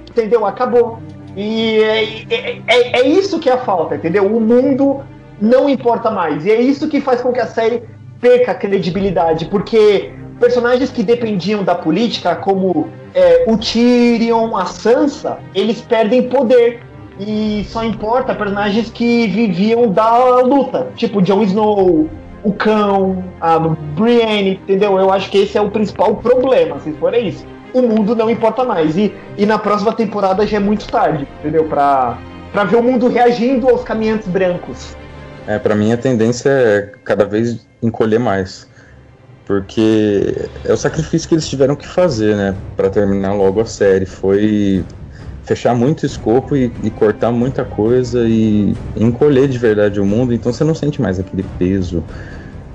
entendeu? 0.09 0.45
Acabou. 0.45 0.99
E 1.35 1.79
é, 1.83 2.03
é, 2.29 2.61
é, 2.67 2.99
é, 2.99 3.07
isso 3.07 3.39
que 3.39 3.49
é 3.49 3.53
a 3.53 3.57
falta, 3.59 3.95
entendeu? 3.95 4.25
O 4.25 4.41
mundo 4.41 5.01
não 5.39 5.69
importa 5.69 6.09
mais. 6.09 6.45
E 6.45 6.51
é 6.51 6.59
isso 6.59 6.87
que 6.87 6.99
faz 6.99 7.21
com 7.21 7.31
que 7.31 7.39
a 7.39 7.45
série 7.45 7.83
perca 8.19 8.53
a 8.53 8.55
credibilidade, 8.55 9.45
porque 9.45 10.11
personagens 10.39 10.89
que 10.89 11.03
dependiam 11.03 11.63
da 11.63 11.75
política, 11.75 12.35
como 12.35 12.87
é, 13.13 13.45
o 13.47 13.55
Tyrion, 13.57 14.55
a 14.55 14.65
Sansa, 14.65 15.37
eles 15.53 15.81
perdem 15.81 16.23
poder. 16.23 16.81
E 17.19 17.65
só 17.69 17.83
importa 17.83 18.35
personagens 18.35 18.91
que 18.91 19.27
viviam 19.27 19.91
da 19.91 20.39
luta, 20.41 20.89
tipo 20.95 21.19
Jon 21.21 21.41
Snow, 21.43 22.07
o 22.47 22.53
cão, 22.53 23.23
a 23.41 23.59
Brienne, 23.59 24.51
entendeu? 24.51 24.97
Eu 24.97 25.11
acho 25.11 25.29
que 25.29 25.39
esse 25.39 25.57
é 25.57 25.61
o 25.61 25.69
principal 25.69 26.15
problema, 26.15 26.79
se 26.79 26.93
for 26.93 27.13
isso. 27.13 27.45
O 27.73 27.81
mundo 27.81 28.15
não 28.15 28.29
importa 28.29 28.63
mais. 28.63 28.95
E, 28.97 29.13
e 29.37 29.45
na 29.45 29.59
próxima 29.59 29.91
temporada 29.91 30.47
já 30.47 30.55
é 30.55 30.59
muito 30.59 30.87
tarde, 30.87 31.27
entendeu? 31.39 31.65
Pra, 31.65 32.17
pra 32.53 32.63
ver 32.63 32.77
o 32.77 32.83
mundo 32.83 33.09
reagindo 33.09 33.67
aos 33.67 33.83
caminhantes 33.83 34.29
brancos. 34.29 34.95
É, 35.45 35.59
pra 35.59 35.75
mim 35.75 35.91
a 35.91 35.97
tendência 35.97 36.49
é 36.49 36.91
cada 37.03 37.25
vez 37.25 37.67
encolher 37.83 38.19
mais. 38.19 38.65
Porque 39.45 40.47
é 40.63 40.71
o 40.71 40.77
sacrifício 40.77 41.27
que 41.27 41.35
eles 41.35 41.47
tiveram 41.47 41.75
que 41.75 41.87
fazer, 41.87 42.35
né? 42.35 42.55
Pra 42.77 42.89
terminar 42.89 43.33
logo 43.33 43.59
a 43.59 43.65
série. 43.65 44.05
Foi 44.05 44.85
fechar 45.43 45.73
muito 45.73 46.05
escopo 46.05 46.55
e, 46.55 46.71
e, 46.83 46.89
cortar 46.89 47.31
muita 47.31 47.63
coisa 47.63 48.27
e 48.27 48.75
encolher 48.97 49.47
de 49.47 49.57
verdade 49.57 49.97
o 49.97 50.05
mundo, 50.05 50.33
então 50.33 50.51
você 50.51 50.65
não 50.65 50.75
sente 50.75 51.01
mais 51.01 51.17
aquele 51.21 51.45
peso 51.57 52.03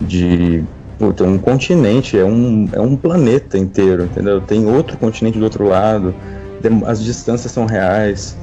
de 0.07 0.65
puta, 0.99 1.25
um 1.25 1.39
continente, 1.39 2.17
é 2.17 2.25
um, 2.25 2.69
é 2.73 2.81
um 2.81 2.97
planeta 2.97 3.59
inteiro, 3.59 4.05
entendeu? 4.05 4.41
Tem 4.41 4.65
outro 4.67 4.97
continente 4.97 5.39
do 5.39 5.45
outro 5.45 5.67
lado, 5.67 6.15
as 6.87 7.03
distâncias 7.03 7.53
são 7.53 7.67
reais. 7.67 8.37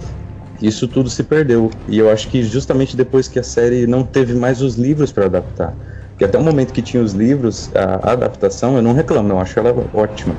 Isso 0.62 0.88
tudo 0.88 1.10
se 1.10 1.24
perdeu. 1.24 1.72
E 1.88 1.97
eu 1.97 2.10
acho 2.10 2.28
que 2.28 2.43
justamente 2.43 2.97
depois 2.97 3.28
que 3.30 3.39
a 3.39 3.43
série 3.43 3.88
não 3.88 4.03
teve 4.03 4.34
mais 4.34 4.62
os 4.62 4.76
livros 4.76 5.12
para 5.12 5.26
adaptar. 5.26 5.74
Porque 6.10 6.26
até 6.26 6.38
o 6.38 6.43
momento 6.43 6.74
que 6.74 6.82
tinha 6.82 7.01
os 7.01 7.14
livros, 7.14 7.72
a, 7.74 8.10
a 8.10 8.12
adaptação, 8.12 8.76
eu 8.76 8.82
não 8.82 8.91
reclamo, 8.91 9.30
não, 9.30 9.39
acho 9.39 9.57
ela 9.57 9.74
ótima. 9.93 10.36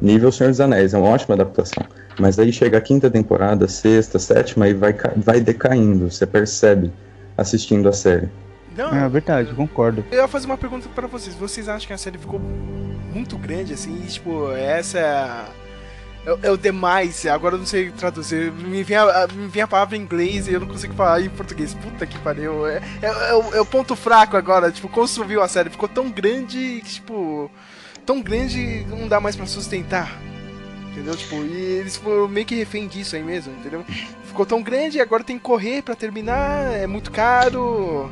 Nível 0.00 0.30
Senhor 0.30 0.50
dos 0.50 0.60
Anéis, 0.60 0.94
é 0.94 0.98
uma 0.98 1.08
ótima 1.08 1.34
adaptação. 1.34 1.84
Mas 2.20 2.38
aí 2.38 2.52
chega 2.52 2.78
a 2.78 2.80
quinta 2.80 3.10
temporada, 3.10 3.66
sexta, 3.66 4.18
sétima 4.20 4.68
e 4.68 4.74
vai, 4.74 4.94
vai 5.16 5.40
decaindo, 5.40 6.08
você 6.08 6.24
percebe 6.24 6.92
assistindo 7.36 7.88
a 7.88 7.92
série. 7.92 8.28
Não, 8.76 8.94
é 8.94 9.08
verdade, 9.08 9.54
concordo. 9.54 10.04
Eu 10.10 10.22
ia 10.22 10.28
fazer 10.28 10.46
uma 10.46 10.58
pergunta 10.58 10.88
para 10.94 11.06
vocês. 11.06 11.34
Vocês 11.34 11.68
acham 11.68 11.86
que 11.86 11.92
a 11.92 11.98
série 11.98 12.18
ficou 12.18 12.40
muito 12.40 13.38
grande 13.38 13.72
assim? 13.72 14.00
tipo, 14.06 14.50
essa 14.52 14.98
é, 14.98 16.30
é, 16.30 16.38
é, 16.48 16.50
o 16.50 16.56
demais. 16.56 17.24
Agora 17.26 17.54
eu 17.54 17.58
não 17.58 17.66
sei 17.66 17.90
traduzir. 17.92 18.50
Me 18.52 18.82
vem, 18.82 18.96
a, 18.96 19.28
me 19.32 19.46
vem 19.46 19.62
a 19.62 19.68
palavra 19.68 19.96
em 19.96 20.00
inglês 20.00 20.48
e 20.48 20.52
eu 20.52 20.60
não 20.60 20.66
consigo 20.66 20.94
falar 20.94 21.20
em 21.20 21.28
português. 21.28 21.74
Puta 21.74 22.06
que 22.06 22.18
pariu. 22.18 22.66
É, 22.66 22.82
é, 23.00 23.06
é, 23.06 23.34
o, 23.34 23.54
é 23.54 23.60
o 23.60 23.66
ponto 23.66 23.94
fraco 23.94 24.36
agora. 24.36 24.72
Tipo, 24.72 24.88
construiu 24.88 25.42
a 25.42 25.48
série. 25.48 25.70
Ficou 25.70 25.88
tão 25.88 26.10
grande 26.10 26.82
que, 26.84 26.94
tipo. 26.94 27.50
Tão 28.04 28.20
grande 28.20 28.84
não 28.90 29.08
dá 29.08 29.18
mais 29.18 29.34
para 29.34 29.46
sustentar 29.46 30.20
entendeu? 30.94 31.16
Tipo, 31.16 31.36
e 31.36 31.56
eles 31.56 31.96
foram 31.96 32.28
meio 32.28 32.46
que 32.46 32.54
refém 32.54 32.86
disso 32.86 33.16
aí 33.16 33.22
mesmo, 33.22 33.52
entendeu? 33.52 33.84
Ficou 34.24 34.46
tão 34.46 34.62
grande 34.62 34.98
e 34.98 35.00
agora 35.00 35.24
tem 35.24 35.36
que 35.36 35.42
correr 35.42 35.82
para 35.82 35.96
terminar, 35.96 36.72
é 36.72 36.86
muito 36.86 37.10
caro. 37.10 38.08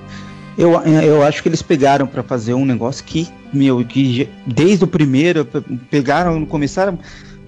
Eu, 0.57 0.72
eu 0.82 1.22
acho 1.22 1.42
que 1.42 1.48
eles 1.48 1.62
pegaram 1.62 2.07
para 2.07 2.22
fazer 2.22 2.55
um 2.55 2.64
negócio 2.64 3.05
que, 3.05 3.28
meu, 3.53 3.84
que 3.84 4.28
desde 4.46 4.84
o 4.84 4.86
primeiro 4.86 5.46
pegaram, 5.90 6.44
começaram, 6.44 6.98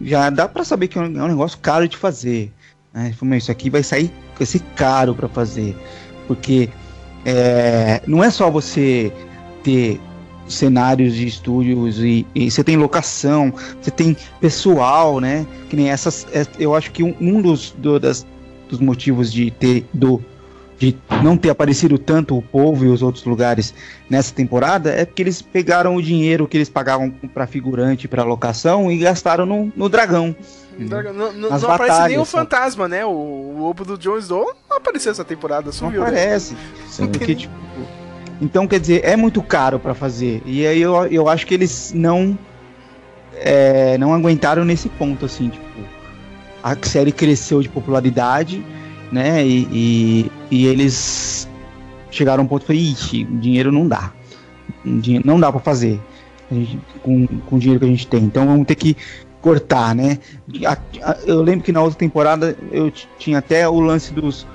já 0.01 0.31
dá 0.31 0.49
para 0.49 0.65
saber 0.65 0.89
que 0.89 0.99
é, 0.99 1.03
é 1.03 1.05
um 1.05 1.29
negócio 1.29 1.59
caro 1.59 1.87
de 1.87 1.97
fazer. 1.97 2.51
Né? 2.93 3.15
Isso 3.37 3.51
aqui 3.51 3.69
vai 3.69 3.83
sair, 3.83 4.11
vai 4.37 4.47
ser 4.47 4.61
caro 4.75 5.15
para 5.15 5.29
fazer, 5.29 5.77
porque 6.27 6.69
é, 7.25 8.01
não 8.07 8.23
é 8.23 8.31
só 8.31 8.51
você 8.51 9.13
ter 9.63 10.01
cenários 10.49 11.15
de 11.15 11.27
estúdios 11.27 11.99
e, 11.99 12.27
e, 12.35 12.51
você 12.51 12.63
tem 12.63 12.77
locação, 12.77 13.53
você 13.81 13.91
tem 13.91 14.17
pessoal, 14.41 15.21
né? 15.21 15.47
Que 15.69 15.77
nem 15.77 15.91
essas. 15.91 16.27
É, 16.33 16.47
eu 16.59 16.75
acho 16.75 16.91
que 16.93 17.03
um, 17.03 17.15
um 17.21 17.41
dos, 17.41 17.75
do, 17.79 17.99
das, 17.99 18.27
dos 18.69 18.79
motivos 18.79 19.33
de 19.33 19.51
ter 19.51 19.87
do 19.93 20.23
de 20.79 20.97
não 21.23 21.37
ter 21.37 21.51
aparecido 21.51 21.99
tanto 21.99 22.37
o 22.37 22.43
povo 22.43 22.85
e 22.85 22.89
os 22.89 23.03
outros 23.03 23.25
lugares 23.25 23.75
nessa 24.11 24.35
temporada 24.35 24.91
é 24.91 25.05
porque 25.05 25.23
eles 25.23 25.41
pegaram 25.41 25.97
o 25.97 26.03
dinheiro 26.03 26.47
que 26.47 26.57
eles 26.57 26.69
pagavam 26.69 27.11
para 27.11 27.47
figurante, 27.47 28.09
para 28.09 28.25
locação 28.25 28.91
e 28.91 28.99
gastaram 28.99 29.47
no, 29.47 29.73
no 29.77 29.89
dragão. 29.89 30.35
Dragão. 30.79 31.13
Não, 31.13 31.33
não, 31.33 31.51
não 31.51 31.71
aparece 31.71 32.09
nem 32.09 32.19
o 32.19 32.25
fantasma, 32.25 32.89
né? 32.89 33.05
O, 33.05 33.11
o 33.11 33.63
ovo 33.63 33.85
do 33.85 33.97
Jon 33.97 34.19
Snow 34.19 34.53
não 34.69 34.79
apareceu 34.79 35.13
essa 35.13 35.25
temporada, 35.25 35.71
sumiu. 35.71 36.01
Não 36.01 36.11
né? 36.11 36.19
aparece. 36.19 36.55
Né? 36.99 37.07
Porque, 37.07 37.35
tipo, 37.35 37.55
então, 38.41 38.67
quer 38.67 38.81
dizer, 38.81 39.05
é 39.05 39.17
muito 39.17 39.41
caro 39.43 39.79
para 39.79 39.95
fazer. 39.95 40.43
E 40.45 40.67
aí 40.67 40.83
eu, 40.83 41.07
eu 41.07 41.29
acho 41.29 41.47
que 41.47 41.55
eles 41.55 41.93
não 41.95 42.37
é, 43.37 43.97
não 43.99 44.13
aguentaram 44.13 44.65
nesse 44.65 44.89
ponto, 44.89 45.25
assim, 45.25 45.49
tipo, 45.49 45.65
a 46.63 46.77
série 46.83 47.13
cresceu 47.13 47.63
de 47.63 47.69
popularidade, 47.69 48.65
né? 49.13 49.45
E, 49.47 49.69
e, 49.71 50.33
e 50.55 50.67
eles 50.67 51.49
chegaram 52.11 52.43
a 52.43 52.45
um 52.45 52.49
ponto 52.49 52.63
e 52.63 52.67
falaram, 52.67 52.87
ixi, 52.87 53.25
dinheiro 53.25 53.73
não 53.73 53.89
dá. 53.89 54.13
Não 55.25 55.41
dá 55.41 55.51
para 55.51 55.61
fazer 55.61 56.01
gente, 56.51 56.79
com, 57.03 57.27
com 57.27 57.57
o 57.57 57.59
dinheiro 57.59 57.81
que 57.81 57.87
a 57.87 57.89
gente 57.89 58.07
tem. 58.07 58.23
Então 58.23 58.47
vamos 58.47 58.67
ter 58.67 58.77
que 58.77 58.97
cortar, 59.41 59.95
né? 59.95 60.19
Eu 61.27 61.43
lembro 61.43 61.65
que 61.65 61.73
na 61.73 61.83
outra 61.83 61.99
temporada 61.99 62.57
eu 62.71 62.93
tinha 63.19 63.39
até 63.39 63.69
o 63.69 63.81
lance 63.81 64.13
dos 64.13 64.47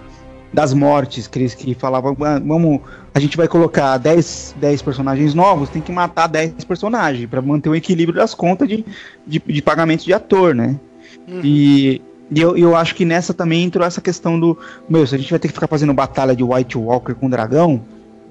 das 0.51 0.73
mortes, 0.73 1.29
eles 1.35 1.53
que 1.53 1.75
falavam, 1.75 2.17
ah, 2.21 2.41
vamos, 2.43 2.81
a 3.13 3.19
gente 3.19 3.37
vai 3.37 3.47
colocar 3.47 3.97
10, 3.97 4.55
10 4.59 4.81
personagens 4.81 5.35
novos, 5.35 5.69
tem 5.69 5.79
que 5.79 5.91
matar 5.91 6.25
10 6.25 6.63
personagens 6.63 7.29
para 7.29 7.39
manter 7.39 7.69
o 7.69 7.75
equilíbrio 7.75 8.17
das 8.17 8.33
contas 8.33 8.67
de, 8.67 8.83
de, 9.27 9.37
de 9.37 9.61
pagamento 9.61 10.05
de 10.05 10.11
ator, 10.11 10.55
né? 10.55 10.79
Uhum. 11.27 11.41
E, 11.43 12.01
e 12.31 12.39
eu, 12.39 12.55
eu 12.55 12.75
acho 12.75 12.93
que 12.95 13.05
nessa 13.05 13.33
também 13.33 13.63
entrou 13.63 13.85
essa 13.85 13.99
questão 13.99 14.39
do, 14.39 14.57
meu, 14.87 15.05
se 15.07 15.15
a 15.15 15.17
gente 15.17 15.29
vai 15.29 15.39
ter 15.39 15.47
que 15.47 15.53
ficar 15.53 15.67
fazendo 15.67 15.93
batalha 15.93 16.35
de 16.35 16.43
White 16.43 16.77
Walker 16.77 17.13
com 17.15 17.29
dragão, 17.29 17.81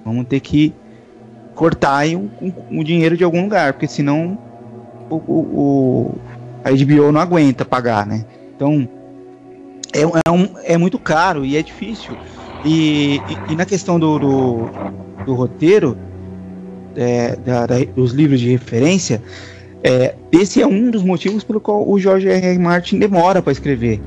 vamos 0.05 0.25
ter 0.27 0.39
que 0.39 0.73
cortar 1.53 2.07
o, 2.07 2.29
o, 2.41 2.79
o 2.79 2.83
dinheiro 2.83 3.17
de 3.17 3.23
algum 3.23 3.43
lugar, 3.43 3.73
porque 3.73 3.87
senão 3.87 4.37
o, 5.09 5.15
o, 5.15 6.15
a 6.63 6.71
HBO 6.71 7.11
não 7.11 7.19
aguenta 7.19 7.65
pagar, 7.65 8.05
né? 8.05 8.25
Então, 8.55 8.87
é, 9.93 10.01
é, 10.01 10.31
um, 10.31 10.47
é 10.63 10.77
muito 10.77 10.97
caro 10.97 11.43
e 11.45 11.57
é 11.57 11.61
difícil. 11.61 12.15
E, 12.63 13.17
e, 13.17 13.53
e 13.53 13.55
na 13.55 13.65
questão 13.65 13.99
do, 13.99 14.19
do, 14.19 14.69
do 15.25 15.33
roteiro, 15.33 15.97
é, 16.95 17.35
da, 17.35 17.65
da, 17.65 17.75
dos 17.95 18.11
livros 18.11 18.39
de 18.39 18.49
referência, 18.49 19.21
é, 19.83 20.15
esse 20.31 20.61
é 20.61 20.67
um 20.67 20.91
dos 20.91 21.03
motivos 21.03 21.43
pelo 21.43 21.59
qual 21.59 21.89
o 21.89 21.99
George 21.99 22.27
R. 22.27 22.47
R. 22.47 22.59
Martin 22.59 22.99
demora 22.99 23.41
para 23.41 23.51
escrever. 23.51 24.01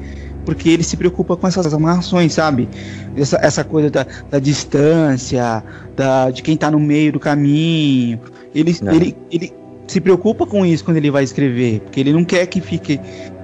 Porque 0.45 0.68
ele 0.68 0.83
se 0.83 0.97
preocupa 0.97 1.37
com 1.37 1.47
essas 1.47 1.73
amarrações, 1.73 2.35
sabe? 2.35 2.68
Essa, 3.16 3.39
essa 3.41 3.62
coisa 3.62 3.89
da, 3.89 4.07
da 4.29 4.39
distância, 4.41 5.62
da, 5.95 6.31
de 6.31 6.43
quem 6.43 6.55
está 6.55 6.70
no 6.70 6.81
meio 6.81 7.12
do 7.12 7.20
caminho. 7.20 8.18
Ele, 8.53 8.77
ele, 8.83 9.16
ele 9.31 9.53
se 9.87 10.01
preocupa 10.01 10.45
com 10.45 10.66
isso 10.66 10.85
quando 10.85 10.97
ele 10.97 11.11
vai 11.11 11.23
escrever, 11.23 11.81
porque 11.81 12.01
ele 12.01 12.12
não 12.12 12.25
quer 12.25 12.47
que 12.47 12.61
fique 12.61 12.99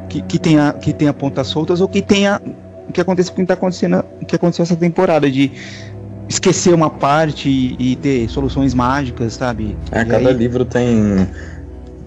que, 0.09 0.23
que, 0.23 0.39
tenha, 0.39 0.73
que 0.73 0.93
tenha 0.93 1.13
pontas 1.13 1.47
soltas 1.49 1.81
ou 1.81 1.89
que 1.89 2.01
tenha 2.03 2.41
que 2.93 3.01
acontece 3.01 3.31
com 3.31 3.43
o 3.43 3.45
que 3.45 3.49
tá 3.49 3.55
acontecendo, 3.55 4.03
que 4.27 4.35
aconteceu 4.35 4.63
essa 4.63 4.75
temporada 4.75 5.31
de 5.31 5.53
esquecer 6.29 6.75
uma 6.75 6.91
parte 6.91 7.49
e, 7.49 7.93
e 7.93 7.97
ter 7.97 8.29
soluções 8.29 8.75
mágicas, 8.75 9.35
sabe? 9.35 9.77
É, 9.93 10.05
cada 10.05 10.31
aí... 10.31 10.35
livro 10.35 10.65
tem 10.65 11.29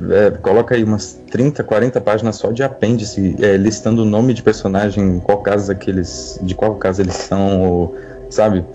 é, 0.09 0.31
coloca 0.31 0.75
aí 0.75 0.83
umas 0.83 1.19
30, 1.29 1.63
40 1.63 2.01
páginas 2.01 2.35
só 2.35 2.51
de 2.51 2.63
apêndice, 2.63 3.35
é, 3.39 3.57
listando 3.57 4.03
o 4.03 4.05
nome 4.05 4.33
de 4.33 4.41
personagem, 4.41 5.19
qual 5.19 5.41
casa 5.41 5.75
que 5.75 5.89
eles, 5.89 6.39
de 6.41 6.55
qual 6.55 6.75
casa 6.75 7.01
eles 7.01 7.15
são, 7.15 7.61
ou, 7.61 7.97
sabe? 8.29 8.65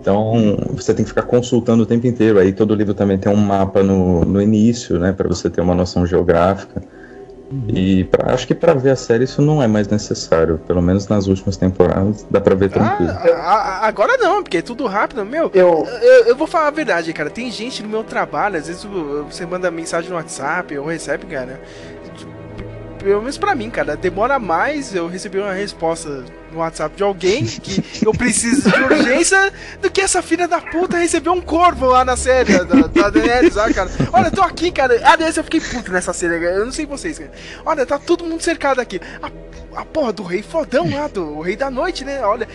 Então 0.00 0.56
você 0.72 0.94
tem 0.94 1.04
que 1.04 1.08
ficar 1.08 1.22
consultando 1.22 1.82
o 1.82 1.86
tempo 1.86 2.06
inteiro. 2.06 2.38
Aí 2.38 2.52
todo 2.52 2.74
livro 2.74 2.94
também 2.94 3.18
tem 3.18 3.30
um 3.30 3.36
mapa 3.36 3.82
no, 3.82 4.24
no 4.24 4.40
início, 4.40 4.98
né, 4.98 5.12
para 5.12 5.28
você 5.28 5.50
ter 5.50 5.60
uma 5.60 5.74
noção 5.74 6.06
geográfica. 6.06 6.82
E 7.68 8.04
pra, 8.04 8.32
acho 8.34 8.46
que 8.46 8.54
para 8.54 8.74
ver 8.74 8.90
a 8.90 8.96
série 8.96 9.24
isso 9.24 9.40
não 9.40 9.62
é 9.62 9.66
mais 9.66 9.88
necessário. 9.88 10.58
Pelo 10.66 10.82
menos 10.82 11.06
nas 11.08 11.26
últimas 11.26 11.56
temporadas 11.56 12.26
dá 12.30 12.40
pra 12.40 12.54
ver 12.54 12.70
tranquilo. 12.70 13.12
Ah, 13.12 13.86
agora 13.86 14.16
não, 14.16 14.42
porque 14.42 14.58
é 14.58 14.62
tudo 14.62 14.86
rápido. 14.86 15.24
Meu, 15.24 15.50
eu... 15.54 15.86
eu... 16.02 16.26
Eu, 16.26 16.36
vou 16.36 16.46
falar 16.46 16.68
a 16.68 16.70
verdade, 16.70 17.12
cara. 17.12 17.30
Tem 17.30 17.50
gente 17.50 17.82
no 17.82 17.88
meu 17.88 18.02
trabalho, 18.02 18.56
às 18.56 18.66
vezes 18.66 18.86
você 19.30 19.46
manda 19.46 19.70
mensagem 19.70 20.10
no 20.10 20.16
WhatsApp 20.16 20.76
ou 20.76 20.86
recebe, 20.86 21.26
cara 21.26 21.60
pelo 23.06 23.20
menos 23.20 23.38
pra 23.38 23.54
mim, 23.54 23.70
cara, 23.70 23.96
demora 23.96 24.36
mais 24.36 24.92
eu 24.92 25.06
receber 25.06 25.38
uma 25.38 25.52
resposta 25.52 26.24
no 26.50 26.58
WhatsApp 26.58 26.96
de 26.96 27.04
alguém 27.04 27.46
que 27.46 28.04
eu 28.04 28.10
preciso 28.10 28.68
de 28.68 28.82
urgência 28.82 29.52
do 29.80 29.88
que 29.88 30.00
essa 30.00 30.20
filha 30.20 30.48
da 30.48 30.60
puta 30.60 30.98
receber 30.98 31.30
um 31.30 31.40
corvo 31.40 31.86
lá 31.86 32.04
na 32.04 32.16
série 32.16 32.64
da, 32.64 32.88
da 32.88 33.08
Daenerys, 33.08 33.56
ah, 33.56 33.72
cara. 33.72 33.88
Olha, 34.12 34.26
eu 34.26 34.32
tô 34.32 34.42
aqui, 34.42 34.72
cara. 34.72 35.00
Aliás, 35.04 35.36
eu 35.36 35.44
fiquei 35.44 35.60
puto 35.60 35.92
nessa 35.92 36.12
série, 36.12 36.44
eu 36.46 36.64
não 36.64 36.72
sei 36.72 36.84
vocês, 36.84 37.16
cara. 37.16 37.30
Olha, 37.64 37.86
tá 37.86 37.96
todo 37.96 38.24
mundo 38.24 38.40
cercado 38.40 38.80
aqui. 38.80 39.00
A, 39.22 39.30
a 39.80 39.84
porra 39.84 40.12
do 40.12 40.24
rei 40.24 40.42
fodão 40.42 40.90
lá, 40.92 41.06
do 41.06 41.40
rei 41.40 41.54
da 41.54 41.70
noite, 41.70 42.04
né? 42.04 42.26
Olha, 42.26 42.48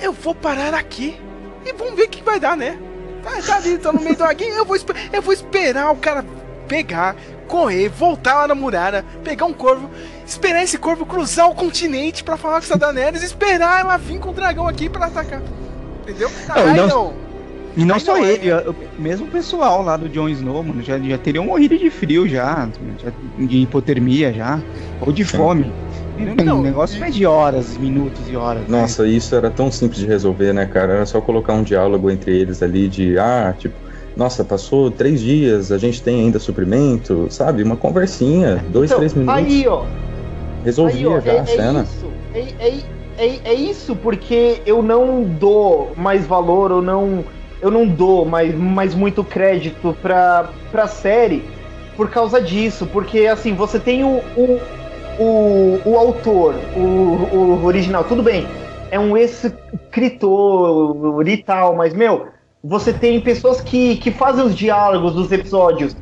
eu 0.00 0.14
vou 0.14 0.34
parar 0.34 0.72
aqui 0.72 1.14
e 1.62 1.74
vamos 1.74 1.94
ver 1.94 2.04
o 2.04 2.08
que 2.08 2.22
vai 2.22 2.40
dar, 2.40 2.56
né? 2.56 2.78
Tá, 3.22 3.32
tá 3.46 3.56
ali, 3.56 3.76
tô 3.76 3.92
no 3.92 4.00
meio 4.00 4.16
do 4.16 4.24
alguém, 4.24 4.48
eu 4.48 4.64
vou, 4.64 4.78
eu 5.12 5.20
vou 5.20 5.34
esperar 5.34 5.90
o 5.90 5.96
cara 5.96 6.24
pegar, 6.66 7.14
correr, 7.44 7.88
voltar 7.88 8.34
lá 8.34 8.48
na 8.48 8.54
muralha, 8.54 9.04
pegar 9.22 9.46
um 9.46 9.52
corvo, 9.52 9.90
esperar 10.26 10.62
esse 10.62 10.78
corvo 10.78 11.06
cruzar 11.06 11.48
o 11.48 11.54
continente 11.54 12.24
para 12.24 12.36
falar 12.36 12.60
com 12.60 12.64
essa 12.66 12.78
Daenerys, 12.78 13.22
esperar 13.22 13.80
ela 13.80 13.96
vir 13.96 14.18
com 14.18 14.30
o 14.30 14.32
dragão 14.32 14.66
aqui 14.66 14.88
para 14.88 15.06
atacar. 15.06 15.42
Entendeu? 16.02 16.30
Não, 16.48 16.56
Aí, 16.56 16.76
não, 16.76 16.86
não. 16.86 17.12
E 17.76 17.84
não 17.84 17.94
Aí 17.96 18.00
só 18.00 18.16
não 18.16 18.24
ele, 18.24 18.50
é. 18.50 18.64
mesmo 18.98 19.26
o 19.26 19.30
pessoal 19.30 19.82
lá 19.82 19.96
do 19.96 20.08
Jon 20.08 20.28
Snow, 20.28 20.62
mano, 20.62 20.82
já, 20.82 20.98
já 20.98 21.18
teriam 21.18 21.44
morrido 21.44 21.76
de 21.76 21.90
frio 21.90 22.28
já, 22.28 22.68
já 23.02 23.12
de 23.38 23.58
hipotermia 23.58 24.32
já, 24.32 24.60
ou 25.00 25.12
de 25.12 25.24
fome. 25.24 25.72
Não, 26.44 26.60
o 26.60 26.62
negócio 26.62 27.02
é 27.02 27.10
de 27.10 27.26
horas, 27.26 27.76
minutos 27.76 28.28
e 28.28 28.36
horas. 28.36 28.62
Né? 28.68 28.80
Nossa, 28.80 29.02
né? 29.02 29.08
isso 29.08 29.34
era 29.34 29.50
tão 29.50 29.70
simples 29.70 30.00
de 30.00 30.06
resolver, 30.06 30.52
né, 30.52 30.66
cara? 30.66 30.94
Era 30.94 31.06
só 31.06 31.20
colocar 31.20 31.54
um 31.54 31.62
diálogo 31.62 32.10
entre 32.10 32.36
eles 32.36 32.62
ali 32.62 32.88
de, 32.88 33.18
ah, 33.18 33.54
tipo, 33.58 33.74
nossa, 34.16 34.44
passou 34.44 34.90
três 34.90 35.20
dias, 35.20 35.72
a 35.72 35.78
gente 35.78 36.00
tem 36.02 36.20
ainda 36.20 36.38
suprimento, 36.38 37.26
sabe? 37.30 37.62
Uma 37.62 37.76
conversinha, 37.76 38.64
dois, 38.68 38.90
então, 38.90 38.98
três 38.98 39.14
minutos. 39.14 39.34
Aí, 39.34 39.66
ó. 39.66 39.84
Resolvia 40.64 40.96
aí, 40.96 41.06
ó, 41.06 41.20
já 41.20 41.32
é, 41.32 41.38
a 41.38 41.42
é 41.42 41.46
cena. 41.46 41.82
Isso, 41.82 42.10
é, 42.32 42.40
é, 42.40 42.78
é, 43.18 43.40
é, 43.44 43.54
isso 43.54 43.96
porque 43.96 44.62
eu 44.64 44.82
não 44.82 45.24
dou 45.24 45.92
mais 45.96 46.26
valor, 46.26 46.70
ou 46.70 46.82
não. 46.82 47.24
Eu 47.60 47.70
não 47.70 47.86
dou 47.86 48.26
mais, 48.26 48.54
mais 48.54 48.94
muito 48.94 49.24
crédito 49.24 49.96
pra, 50.02 50.50
pra 50.70 50.86
série 50.86 51.42
por 51.96 52.10
causa 52.10 52.40
disso. 52.40 52.86
Porque 52.86 53.26
assim, 53.26 53.54
você 53.54 53.78
tem 53.78 54.04
o, 54.04 54.20
o, 54.36 54.60
o, 55.18 55.80
o 55.84 55.96
autor, 55.96 56.54
o, 56.76 56.80
o 57.36 57.64
original, 57.64 58.04
tudo 58.04 58.22
bem. 58.22 58.46
É 58.90 58.98
um 58.98 59.16
escritor 59.16 59.66
e 61.26 61.36
tal, 61.38 61.74
mas, 61.74 61.94
meu, 61.94 62.28
você 62.62 62.92
tem 62.92 63.20
pessoas 63.20 63.60
que, 63.60 63.96
que 63.96 64.10
fazem 64.10 64.44
os 64.44 64.54
diálogos 64.54 65.14
dos 65.14 65.30
episódios. 65.32 65.96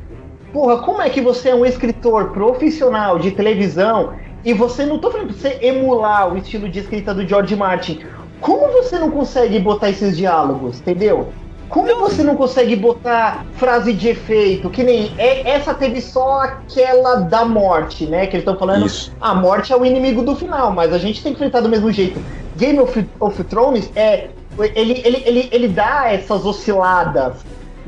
Porra, 0.51 0.77
como 0.77 1.01
é 1.01 1.09
que 1.09 1.19
você 1.19 1.49
é 1.49 1.55
um 1.55 1.65
escritor 1.65 2.31
profissional 2.31 3.17
de 3.17 3.31
televisão 3.31 4.13
e 4.45 4.53
você 4.53 4.85
não 4.85 4.99
tô 4.99 5.09
falando 5.09 5.27
pra 5.27 5.35
você 5.35 5.57
emular 5.61 6.31
o 6.33 6.37
estilo 6.37 6.69
de 6.69 6.79
escrita 6.79 7.13
do 7.13 7.27
George 7.27 7.55
Martin? 7.55 8.01
Como 8.39 8.71
você 8.71 8.99
não 8.99 9.09
consegue 9.09 9.59
botar 9.59 9.89
esses 9.89 10.15
diálogos, 10.15 10.79
entendeu? 10.79 11.29
Como 11.73 11.87
não. 11.87 12.01
você 12.01 12.23
não 12.23 12.35
consegue 12.35 12.75
botar 12.75 13.43
frase 13.53 13.93
de 13.93 14.09
efeito? 14.09 14.69
Que 14.69 14.83
nem 14.83 15.11
é, 15.17 15.49
essa 15.49 15.73
teve 15.73 15.99
só 16.01 16.41
aquela 16.41 17.15
da 17.15 17.43
morte, 17.43 18.05
né? 18.05 18.27
Que 18.27 18.35
eles 18.35 18.43
estão 18.43 18.55
falando. 18.55 18.85
Isso. 18.85 19.11
A 19.19 19.33
morte 19.33 19.73
é 19.73 19.75
o 19.75 19.83
inimigo 19.83 20.21
do 20.21 20.35
final, 20.35 20.71
mas 20.71 20.93
a 20.93 20.99
gente 20.99 21.23
tem 21.23 21.33
que 21.33 21.37
enfrentar 21.37 21.61
do 21.61 21.69
mesmo 21.69 21.91
jeito. 21.91 22.23
Game 22.57 22.79
of, 22.79 23.03
of 23.19 23.43
Thrones 23.45 23.91
é 23.95 24.29
ele, 24.75 25.01
ele, 25.03 25.23
ele, 25.25 25.49
ele 25.51 25.67
dá 25.67 26.13
essas 26.13 26.45
osciladas 26.45 27.37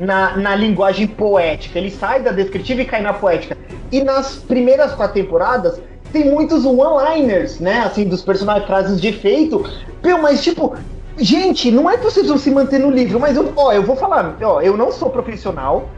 na, 0.00 0.36
na 0.36 0.56
linguagem 0.56 1.06
poética. 1.06 1.78
Ele 1.78 1.92
sai 1.92 2.20
da 2.20 2.32
descritiva 2.32 2.82
e 2.82 2.84
cai 2.84 3.00
na 3.00 3.12
poética. 3.12 3.56
E 3.92 4.02
nas 4.02 4.34
primeiras 4.34 4.94
quatro 4.94 5.14
temporadas, 5.14 5.80
tem 6.12 6.28
muitos 6.28 6.64
one-liners, 6.64 7.60
né? 7.60 7.84
Assim, 7.86 8.02
dos 8.08 8.22
personagens, 8.22 8.66
frases 8.66 9.00
de 9.00 9.06
efeito. 9.06 9.64
Pô, 10.02 10.18
mas 10.20 10.42
tipo, 10.42 10.74
gente, 11.16 11.70
não 11.70 11.90
é 11.90 11.96
que 11.96 12.04
vocês 12.04 12.28
vão 12.28 12.38
se 12.38 12.50
manter 12.50 12.78
no 12.78 12.90
livro, 12.90 13.18
mas 13.18 13.36
eu, 13.36 13.52
ó, 13.56 13.72
eu 13.72 13.82
vou 13.82 13.96
falar, 13.96 14.36
ó, 14.42 14.60
eu 14.60 14.76
não 14.76 14.90
sou 14.92 15.10
profissional, 15.10 15.88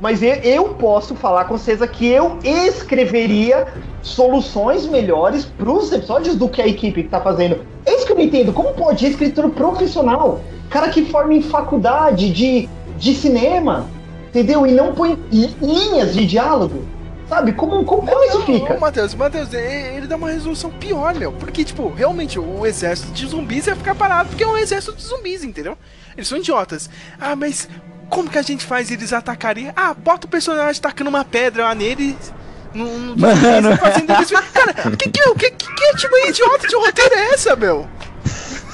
mas 0.00 0.22
eu, 0.22 0.34
eu 0.34 0.64
posso 0.74 1.14
falar 1.14 1.44
com 1.44 1.56
certeza 1.56 1.86
que 1.86 2.06
eu 2.06 2.38
escreveria 2.42 3.66
soluções 4.02 4.86
melhores 4.86 5.44
para 5.44 5.70
os 5.70 5.92
episódios 5.92 6.36
do 6.36 6.48
que 6.48 6.60
a 6.60 6.66
equipe 6.66 7.00
está 7.00 7.20
fazendo. 7.20 7.60
É 7.86 7.94
isso 7.94 8.06
que 8.06 8.12
eu 8.12 8.16
não 8.16 8.22
entendo. 8.22 8.52
Como 8.52 8.74
pode 8.74 9.06
escritor 9.06 9.48
profissional, 9.50 10.40
cara 10.68 10.88
que 10.88 11.04
forma 11.06 11.34
em 11.34 11.42
faculdade 11.42 12.30
de, 12.30 12.68
de 12.98 13.14
cinema, 13.14 13.86
entendeu? 14.28 14.66
E 14.66 14.72
não 14.72 14.92
põe 14.94 15.18
linhas 15.30 16.14
de 16.14 16.26
diálogo. 16.26 16.82
Sabe? 17.28 17.52
Como, 17.52 17.84
como, 17.84 18.06
como 18.06 18.24
isso 18.24 18.42
fica? 18.44 18.78
Matheus, 18.78 19.14
Matheus, 19.14 19.52
ele 19.52 20.06
dá 20.06 20.16
uma 20.16 20.30
resolução 20.30 20.70
pior, 20.70 21.14
meu. 21.14 21.32
Porque, 21.32 21.64
tipo, 21.64 21.88
realmente, 21.88 22.38
o 22.38 22.66
exército 22.66 23.12
de 23.12 23.26
zumbis 23.26 23.66
ia 23.66 23.74
ficar 23.74 23.94
parado 23.94 24.28
porque 24.28 24.44
é 24.44 24.46
um 24.46 24.56
exército 24.56 24.96
de 24.96 25.02
zumbis, 25.02 25.42
entendeu? 25.42 25.76
Eles 26.16 26.28
são 26.28 26.38
idiotas. 26.38 26.90
Ah, 27.18 27.34
mas 27.34 27.68
como 28.10 28.28
que 28.28 28.38
a 28.38 28.42
gente 28.42 28.64
faz 28.64 28.90
eles 28.90 29.12
atacarem? 29.12 29.72
Ah, 29.74 29.94
bota 29.94 30.26
o 30.26 30.30
personagem 30.30 30.80
tacando 30.80 31.10
uma 31.10 31.24
pedra 31.24 31.64
lá 31.64 31.74
neles. 31.74 32.32
No, 32.74 32.86
no, 32.98 33.16
Mano. 33.18 33.76
Fazendo 33.78 34.12
eles... 34.12 34.30
Cara, 34.30 34.74
que, 34.96 35.08
que, 35.08 35.34
que, 35.34 35.50
que, 35.50 35.74
que 35.74 35.96
tipo 35.96 36.16
idiota 36.28 36.68
de 36.68 36.76
roteiro 36.76 37.14
é 37.14 37.34
essa, 37.34 37.56
meu? 37.56 37.88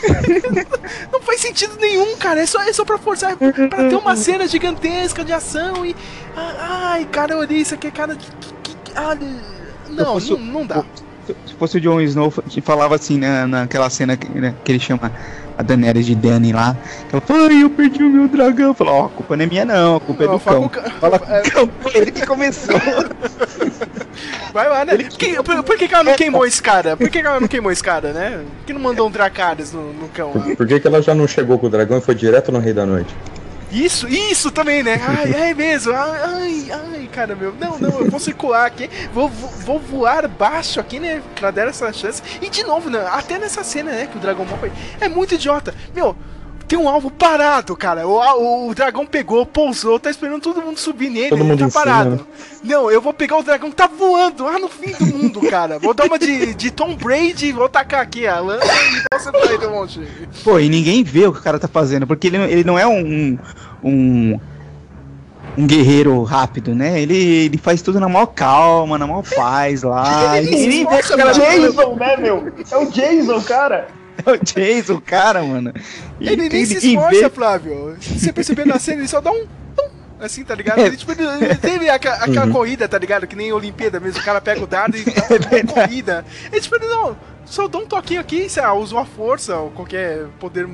não 1.12 1.20
faz 1.20 1.40
sentido 1.40 1.76
nenhum, 1.78 2.16
cara. 2.16 2.40
É 2.40 2.46
só, 2.46 2.60
é 2.62 2.72
só 2.72 2.84
pra 2.84 2.98
forçar. 2.98 3.36
Pra 3.36 3.88
ter 3.88 3.96
uma 3.96 4.16
cena 4.16 4.46
gigantesca 4.46 5.24
de 5.24 5.32
ação 5.32 5.84
e. 5.84 5.94
Ai, 6.36 7.04
cara, 7.06 7.36
olha 7.36 7.52
isso 7.52 7.74
aqui, 7.74 7.90
cara. 7.90 8.14
Que, 8.16 8.30
que, 8.30 8.74
que, 8.74 8.92
ah, 8.96 9.16
não, 9.88 10.14
fosse, 10.14 10.30
não, 10.32 10.38
não 10.38 10.66
dá. 10.66 10.84
Se 11.46 11.54
fosse 11.54 11.78
o 11.78 11.80
Jon 11.80 12.00
Snow, 12.00 12.32
falava 12.62 12.94
assim 12.94 13.18
né, 13.18 13.46
naquela 13.46 13.88
cena 13.90 14.16
que, 14.16 14.28
né, 14.28 14.54
que 14.64 14.72
ele 14.72 14.80
chama 14.80 15.12
a 15.56 15.62
Daenerys 15.62 16.06
de 16.06 16.14
Dany 16.14 16.52
lá. 16.52 16.76
Ela 17.12 17.20
fala, 17.20 17.48
ai, 17.48 17.62
eu 17.62 17.70
perdi 17.70 18.02
o 18.02 18.10
meu 18.10 18.28
dragão. 18.28 18.72
Fala, 18.74 18.92
ó, 18.92 19.02
oh, 19.02 19.06
a 19.06 19.08
culpa 19.10 19.36
não 19.36 19.44
é 19.44 19.46
minha 19.46 19.64
não, 19.64 19.96
a 19.96 20.00
culpa 20.00 20.24
é 20.24 20.28
do 20.28 20.40
cão. 20.40 20.68
Ca... 20.68 20.90
Fala, 20.90 21.20
é... 21.28 21.42
cão, 21.42 21.68
foi 21.80 21.96
ele 21.96 22.10
que 22.10 22.26
começou. 22.26 22.76
Vai 24.52 24.68
lá, 24.68 24.84
né? 24.84 24.96
Que, 24.96 25.42
por, 25.42 25.62
por, 25.62 25.76
que, 25.76 25.86
que 25.86 25.94
ela 25.94 26.04
não 26.04 26.14
queimou 26.14 26.44
esse 26.44 26.62
cara? 26.62 26.96
Por 26.96 27.08
que, 27.08 27.20
que 27.20 27.26
ela 27.26 27.40
não 27.40 27.48
queimou 27.48 27.70
esse 27.70 27.82
cara, 27.82 28.12
né? 28.12 28.42
Por 28.58 28.66
que 28.66 28.72
não 28.72 28.80
mandou 28.80 29.06
um 29.06 29.10
Dracarys 29.10 29.72
no, 29.72 29.92
no 29.92 30.08
cão? 30.08 30.32
Por, 30.32 30.56
por 30.56 30.66
que, 30.66 30.80
que 30.80 30.86
ela 30.86 31.00
já 31.00 31.14
não 31.14 31.28
chegou 31.28 31.58
com 31.58 31.66
o 31.66 31.70
dragão 31.70 31.98
e 31.98 32.00
foi 32.00 32.14
direto 32.14 32.50
no 32.50 32.58
Rei 32.58 32.72
da 32.72 32.84
Noite? 32.84 33.14
Isso, 33.70 34.08
isso 34.08 34.50
também, 34.50 34.82
né? 34.82 35.00
Ai, 35.06 35.50
é 35.50 35.54
mesmo. 35.54 35.92
Ai, 35.94 36.70
ai, 36.70 37.08
cara, 37.12 37.36
meu. 37.36 37.54
Não, 37.58 37.78
não, 37.78 38.00
eu 38.00 38.10
vou 38.10 38.18
circular 38.18 38.66
aqui. 38.66 38.90
Vou, 39.12 39.28
vou, 39.28 39.78
voar 39.78 40.26
baixo 40.26 40.80
aqui, 40.80 40.98
né? 40.98 41.22
Pra 41.36 41.50
dar 41.50 41.68
essa 41.68 41.92
chance. 41.92 42.22
E 42.42 42.48
de 42.48 42.64
novo, 42.64 42.90
né? 42.90 43.06
Até 43.12 43.38
nessa 43.38 43.62
cena, 43.62 43.92
né? 43.92 44.08
Que 44.10 44.16
o 44.16 44.20
Dragon 44.20 44.44
Ball 44.44 44.58
foi. 44.58 44.72
É 45.00 45.08
muito 45.08 45.34
idiota. 45.34 45.74
Meu, 45.94 46.16
tem 46.70 46.78
um 46.78 46.88
alvo 46.88 47.10
parado, 47.10 47.74
cara. 47.74 48.06
O, 48.06 48.12
o, 48.12 48.68
o, 48.68 48.74
dragão 48.76 49.04
pegou, 49.04 49.44
pousou, 49.44 49.98
tá 49.98 50.08
esperando 50.08 50.40
todo 50.40 50.62
mundo 50.62 50.78
subir 50.78 51.10
nele, 51.10 51.30
todo 51.30 51.42
ele 51.42 51.56
tá 51.56 51.68
parado. 51.68 52.10
Cima, 52.10 52.22
né? 52.22 52.60
Não, 52.62 52.88
eu 52.88 53.00
vou 53.00 53.12
pegar 53.12 53.38
o 53.38 53.42
dragão 53.42 53.70
que 53.70 53.76
tá 53.76 53.88
voando 53.88 54.44
lá 54.44 54.56
no 54.56 54.68
fim 54.68 54.92
do 54.92 55.04
mundo, 55.04 55.40
cara. 55.50 55.80
Vou 55.80 55.92
dar 55.92 56.04
uma 56.04 56.16
de, 56.16 56.54
de 56.54 56.70
Tom 56.70 56.94
Brady, 56.94 57.50
vou 57.50 57.68
tacar 57.68 58.00
aqui 58.00 58.24
a 58.24 58.38
lança 58.38 58.64
e 58.64 59.18
você 59.18 59.32
vai 59.32 59.66
um 59.66 59.70
monte. 59.72 60.00
Pô, 60.44 60.60
e 60.60 60.68
ninguém 60.68 61.02
vê 61.02 61.26
o 61.26 61.32
que 61.32 61.40
o 61.40 61.42
cara 61.42 61.58
tá 61.58 61.66
fazendo, 61.66 62.06
porque 62.06 62.28
ele, 62.28 62.36
ele 62.36 62.62
não 62.62 62.78
é 62.78 62.86
um. 62.86 63.36
um 63.82 64.40
um 65.58 65.66
guerreiro 65.66 66.22
rápido, 66.22 66.76
né? 66.76 67.00
Ele, 67.02 67.16
ele 67.16 67.58
faz 67.58 67.82
tudo 67.82 67.98
na 67.98 68.08
maior 68.08 68.26
calma, 68.26 68.96
na 68.96 69.04
maior 69.04 69.24
paz 69.34 69.82
lá. 69.82 70.38
ele, 70.38 70.54
ele, 70.54 70.86
Jason, 70.86 71.16
né, 71.96 72.16
meu? 72.16 72.52
É 72.70 72.76
o 72.76 72.88
Jason, 72.88 73.42
cara. 73.42 73.88
É 74.26 74.30
o 74.30 74.38
Jason, 74.42 75.00
cara, 75.00 75.42
mano. 75.42 75.72
E 76.18 76.28
ele 76.28 76.48
nem 76.48 76.64
se 76.64 76.76
esforça, 76.76 77.28
vê... 77.28 77.30
Flávio. 77.30 77.96
Se 78.00 78.18
você 78.18 78.32
perceber 78.32 78.66
na 78.66 78.78
cena, 78.78 79.00
ele 79.00 79.08
só 79.08 79.20
dá 79.20 79.30
um. 79.30 79.46
Assim, 80.18 80.44
tá 80.44 80.54
ligado? 80.54 80.80
É. 80.80 80.86
Ele, 80.86 80.96
tipo, 80.98 81.12
ele 81.12 81.54
teve 81.56 81.88
aquela, 81.88 82.16
aquela 82.16 82.46
uhum. 82.46 82.52
corrida, 82.52 82.86
tá 82.86 82.98
ligado? 82.98 83.26
Que 83.26 83.34
nem 83.34 83.52
Olimpíada 83.54 83.98
mesmo, 83.98 84.20
o 84.20 84.24
cara 84.24 84.38
pega 84.38 84.62
o 84.62 84.66
dado 84.66 84.94
e 84.94 85.02
dá 85.08 85.26
uma 85.30 85.58
é 85.58 85.64
corrida. 85.64 86.26
Ele, 86.52 86.60
tipo, 86.60 86.76
ele 86.76 86.88
não, 86.88 87.16
só 87.46 87.66
dá 87.66 87.78
um 87.78 87.86
toquinho 87.86 88.20
aqui, 88.20 88.46
sei 88.48 88.62
lá, 88.62 88.74
usou 88.74 88.98
a 88.98 89.06
força 89.06 89.56
ou 89.56 89.70
qualquer 89.70 90.26
poder 90.38 90.68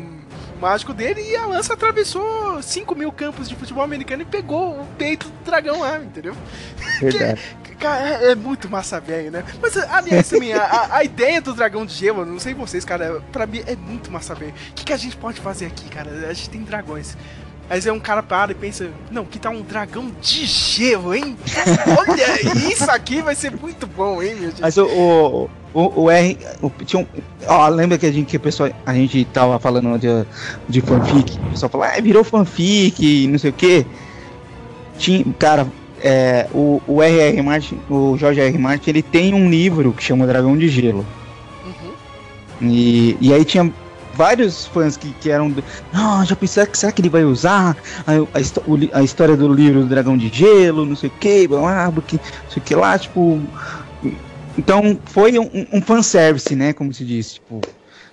mágico 0.61 0.93
dele 0.93 1.21
e 1.23 1.37
a 1.37 1.47
lança 1.47 1.75
atravessou 1.75 2.61
5 2.61 2.95
mil 2.97 3.13
campos 3.13 3.49
de 3.49 3.55
futebol 3.55 3.85
americano 3.85 4.23
e 4.23 4.25
pegou 4.25 4.81
o 4.81 4.87
peito 4.99 5.29
do 5.29 5.45
dragão 5.45 5.81
lá, 5.81 5.99
entendeu? 5.99 6.35
Verdade. 7.01 7.41
Cara, 7.79 8.09
é, 8.09 8.31
é 8.33 8.35
muito 8.35 8.71
massa 8.71 8.99
velho, 8.99 9.31
né? 9.31 9.45
Mas, 9.61 9.77
aliás, 9.77 10.29
também, 10.29 10.53
a, 10.55 10.97
a, 10.97 11.05
ideia 11.05 11.41
do 11.41 11.53
dragão 11.53 11.85
de 11.85 11.93
gelo, 11.93 12.25
não 12.25 12.39
sei 12.39 12.55
vocês, 12.55 12.85
cara, 12.85 13.23
pra 13.31 13.47
mim 13.47 13.63
é 13.67 13.77
muito 13.77 14.11
massa 14.11 14.35
velho. 14.35 14.53
O 14.71 14.75
que, 14.75 14.85
que 14.85 14.93
a 14.93 14.97
gente 14.97 15.17
pode 15.17 15.41
fazer 15.41 15.67
aqui, 15.67 15.89
cara? 15.89 16.11
A 16.29 16.33
gente 16.33 16.51
tem 16.51 16.63
dragões. 16.63 17.17
Aí 17.69 17.81
é 17.85 17.93
um 17.93 17.99
cara 17.99 18.23
para 18.23 18.53
e 18.53 18.55
pensa, 18.55 18.89
não, 19.11 19.25
que 19.25 19.41
tá 19.41 19.51
um 19.51 19.61
dragão 19.61 20.13
de 20.21 20.47
gelo, 20.47 21.13
hein? 21.13 21.37
Olha, 21.99 22.55
isso 22.73 22.89
aqui 22.89 23.21
vai 23.21 23.35
ser 23.35 23.51
muito 23.51 23.89
bom, 23.89 24.23
hein, 24.23 24.37
meu 24.37 24.51
gente? 24.51 24.63
Mas 24.63 24.77
o, 24.77 24.87
o, 24.87 25.51
o, 25.75 26.03
o 26.03 26.11
R. 26.11 26.39
O, 26.63 26.71
tinha 26.85 27.03
um, 27.03 27.07
ó, 27.49 27.67
lembra 27.69 27.99
que 27.99 28.07
a 28.07 28.13
gente, 28.13 28.29
que 28.29 28.37
a, 28.37 28.41
pessoa, 28.41 28.71
a 28.87 28.95
gente 28.95 29.25
tava 29.27 29.59
falando 29.59 29.99
de, 29.99 30.07
de 30.69 30.81
fanfic? 30.81 31.39
O 31.39 31.51
pessoal 31.51 31.69
falou, 31.69 31.87
ah, 31.89 32.01
virou 32.01 32.23
fanfic, 32.23 33.27
não 33.27 33.39
sei 33.39 33.51
o 33.51 33.53
quê. 33.53 33.85
Tinha, 34.97 35.25
cara, 35.37 35.67
é, 36.07 36.47
o, 36.55 36.81
o 36.87 37.03
R.R. 37.03 37.43
Martin, 37.43 37.81
o 37.91 38.17
Jorge 38.17 38.41
R. 38.41 38.57
Martin, 38.57 38.91
ele 38.91 39.03
tem 39.03 39.35
um 39.35 39.51
livro 39.51 39.93
que 39.93 40.05
chama 40.05 40.25
Dragão 40.25 40.57
de 40.57 40.69
Gelo. 40.69 41.05
Uhum. 41.65 42.71
E, 42.71 43.17
e 43.21 43.35
aí 43.35 43.45
tinha 43.45 43.73
vários 44.15 44.67
fãs 44.67 44.97
que, 44.97 45.13
que 45.21 45.29
eram. 45.29 45.53
Não, 45.93 46.25
já 46.25 46.37
pensei 46.37 46.65
que 46.65 46.79
será 46.79 46.93
que 46.93 47.03
ele 47.03 47.09
vai 47.09 47.25
usar 47.25 47.77
a, 48.07 48.13
a, 48.13 49.01
a, 49.01 49.03
história 49.03 49.37
do 49.37 49.53
livro 49.53 49.81
do 49.81 49.87
Dragão 49.87 50.17
de 50.17 50.29
Gelo, 50.29 50.87
não 50.87 50.95
sei 50.95 51.09
o 51.09 51.13
que, 51.19 51.49
blá, 51.49 51.91
porque, 51.93 52.17
não 52.17 52.51
sei 52.51 52.63
o 52.63 52.65
que 52.65 52.75
lá, 52.77 52.97
tipo. 52.97 53.43
Então 54.57 54.97
foi 55.07 55.37
um, 55.41 55.67
um 55.73 55.83
fanservice, 55.83 56.55
né? 56.55 56.73
Como 56.73 56.95
se 56.95 57.05
diz, 57.05 57.35
tipo. 57.35 57.61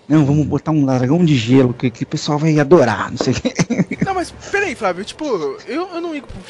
Não, 0.07 0.25
vamos 0.25 0.45
botar 0.45 0.71
um 0.71 0.85
dragão 0.85 1.23
de 1.23 1.35
gelo 1.35 1.73
que, 1.73 1.89
que 1.89 2.03
o 2.03 2.07
pessoal 2.07 2.37
vai 2.37 2.59
adorar, 2.59 3.09
não 3.09 3.17
sei 3.17 3.33
o 3.33 3.35
que. 3.35 4.03
Não, 4.03 4.13
mas 4.13 4.31
peraí, 4.51 4.75
Flávio, 4.75 5.05
tipo, 5.05 5.25
eu, 5.65 5.87
eu 5.93 6.01
não 6.01 6.13
ligo 6.13 6.27
pro 6.27 6.41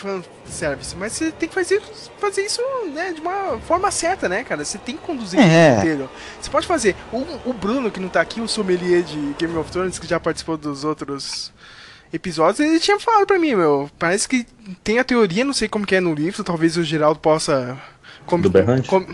fanservice, 0.45 0.95
mas 0.95 1.13
você 1.13 1.31
tem 1.31 1.47
que 1.47 1.53
fazer, 1.53 1.81
fazer 2.17 2.41
isso 2.41 2.61
né, 2.93 3.13
de 3.13 3.21
uma 3.21 3.59
forma 3.59 3.91
certa, 3.91 4.27
né, 4.27 4.43
cara? 4.43 4.65
Você 4.65 4.79
tem 4.79 4.97
que 4.97 5.03
conduzir 5.03 5.39
é. 5.39 5.75
o 5.75 5.77
inteiro. 5.79 6.09
Você 6.41 6.49
pode 6.49 6.65
fazer. 6.65 6.95
O, 7.11 7.19
o 7.45 7.53
Bruno, 7.53 7.91
que 7.91 7.99
não 7.99 8.09
tá 8.09 8.21
aqui, 8.21 8.41
o 8.41 8.47
sommelier 8.47 9.03
de 9.03 9.35
Game 9.37 9.55
of 9.55 9.71
Thrones, 9.71 9.99
que 9.99 10.07
já 10.07 10.19
participou 10.19 10.57
dos 10.57 10.83
outros 10.83 11.53
episódios, 12.11 12.59
ele 12.59 12.79
tinha 12.79 12.99
falado 12.99 13.25
pra 13.25 13.39
mim, 13.39 13.55
meu. 13.55 13.89
Parece 13.99 14.27
que 14.27 14.45
tem 14.83 14.99
a 14.99 15.03
teoria, 15.03 15.45
não 15.45 15.53
sei 15.53 15.67
como 15.67 15.85
que 15.85 15.95
é 15.95 15.99
no 15.99 16.13
livro, 16.13 16.43
talvez 16.43 16.75
o 16.75 16.83
Geraldo 16.83 17.19
possa. 17.19 17.77
Com, 18.25 18.39
Do 18.39 18.49
Berrante? 18.49 18.89
Com, 18.89 19.05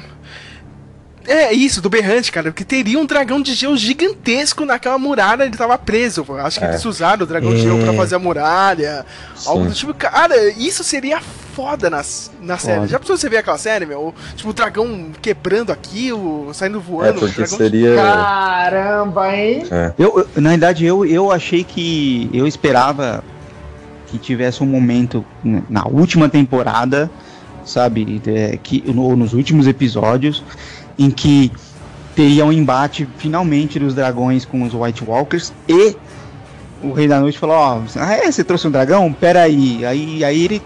é, 1.29 1.53
isso, 1.53 1.79
do 1.79 1.89
Berrante, 1.89 2.31
cara, 2.31 2.51
porque 2.51 2.65
teria 2.65 2.97
um 2.97 3.05
dragão 3.05 3.39
de 3.39 3.53
gelo 3.53 3.77
gigantesco 3.77 4.65
naquela 4.65 4.97
muralha, 4.97 5.43
ele 5.43 5.55
tava 5.55 5.77
preso. 5.77 6.25
Acho 6.39 6.59
que 6.59 6.65
é. 6.65 6.69
eles 6.69 6.83
usaram 6.83 7.23
o 7.23 7.27
dragão 7.27 7.51
é. 7.51 7.55
de 7.55 7.61
gelo 7.61 7.79
pra 7.83 7.93
é. 7.93 7.95
fazer 7.95 8.15
a 8.15 8.19
muralha. 8.19 9.05
Sim. 9.35 9.49
Algo 9.49 9.65
do 9.65 9.73
tipo. 9.73 9.93
Cara, 9.93 10.49
isso 10.51 10.83
seria 10.83 11.21
foda 11.53 11.87
nas, 11.87 12.31
na 12.41 12.57
série. 12.57 12.87
Já 12.87 12.97
precisou 12.97 13.17
você 13.17 13.29
ver 13.29 13.37
aquela 13.37 13.59
série, 13.59 13.85
meu? 13.85 14.13
Tipo, 14.35 14.49
o 14.49 14.53
dragão 14.53 15.11
quebrando 15.21 15.71
aquilo, 15.71 16.51
saindo 16.53 16.79
voando. 16.81 17.17
É, 17.17 17.19
porque 17.19 17.45
seria... 17.45 17.95
Caramba, 17.95 19.35
hein? 19.35 19.65
É. 19.69 19.93
Eu, 19.99 20.27
eu, 20.35 20.41
na 20.41 20.49
verdade, 20.49 20.85
eu, 20.85 21.05
eu 21.05 21.31
achei 21.31 21.63
que. 21.63 22.27
Eu 22.33 22.47
esperava 22.47 23.23
que 24.07 24.17
tivesse 24.17 24.63
um 24.63 24.67
momento 24.67 25.23
na 25.43 25.85
última 25.85 26.27
temporada, 26.27 27.11
sabe? 27.63 28.19
É, 28.25 28.57
que, 28.57 28.83
no, 28.91 29.15
nos 29.15 29.33
últimos 29.33 29.67
episódios 29.67 30.43
em 30.99 31.09
que 31.09 31.49
teria 32.13 32.45
um 32.45 32.51
embate 32.51 33.07
finalmente 33.17 33.79
dos 33.79 33.95
dragões 33.95 34.43
com 34.43 34.61
os 34.63 34.73
White 34.73 35.05
Walkers 35.05 35.53
e 35.67 35.95
o 36.83 36.91
Rei 36.91 37.07
da 37.07 37.19
Noite 37.19 37.39
falou, 37.39 37.55
ó, 37.55 37.77
oh, 37.77 37.99
ah, 37.99 38.13
é, 38.13 38.29
você 38.29 38.43
trouxe 38.43 38.67
um 38.67 38.71
dragão? 38.71 39.11
Pera 39.11 39.41
aí. 39.41 39.85
Aí, 39.85 40.23
aí 40.23 40.45
ele 40.45 40.61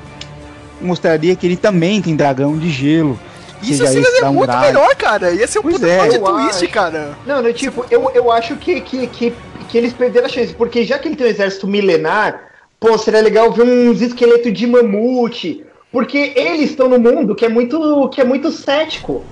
mostraria 0.82 1.36
que 1.36 1.46
ele 1.46 1.56
também 1.56 2.02
tem 2.02 2.16
dragão 2.16 2.58
de 2.58 2.70
gelo. 2.70 3.20
Isso 3.62 3.86
seria 3.88 4.32
muito 4.32 4.58
melhor, 4.58 4.96
cara. 4.96 5.32
Ia 5.32 5.48
ser 5.48 5.60
um 5.60 5.64
puta 5.64 5.88
é. 5.88 6.18
twist, 6.18 6.68
cara. 6.68 7.18
Não, 7.26 7.42
não, 7.42 7.54
tipo, 7.54 7.86
eu, 7.90 8.12
eu 8.14 8.32
acho 8.32 8.56
que, 8.58 8.82
que, 8.82 9.08
que, 9.08 9.34
que 9.70 9.78
eles 9.78 9.94
perderam 9.94 10.26
a 10.26 10.30
chance, 10.30 10.54
porque 10.54 10.84
já 10.84 11.00
que 11.00 11.08
ele 11.08 11.16
tem 11.16 11.28
um 11.28 11.30
exército 11.30 11.68
milenar, 11.68 12.42
pô, 12.80 12.98
seria 12.98 13.22
legal 13.22 13.52
ver 13.52 13.64
uns 13.64 14.02
esqueletos 14.02 14.54
de 14.54 14.68
mamute, 14.68 15.66
porque 15.92 16.34
eles 16.36 16.72
estão 16.72 16.90
no 16.90 17.00
mundo 17.00 17.34
que 17.34 17.46
é 17.46 17.50
muito, 17.50 18.10
que 18.10 18.20
é 18.20 18.24
muito 18.24 18.52
cético 18.52 19.24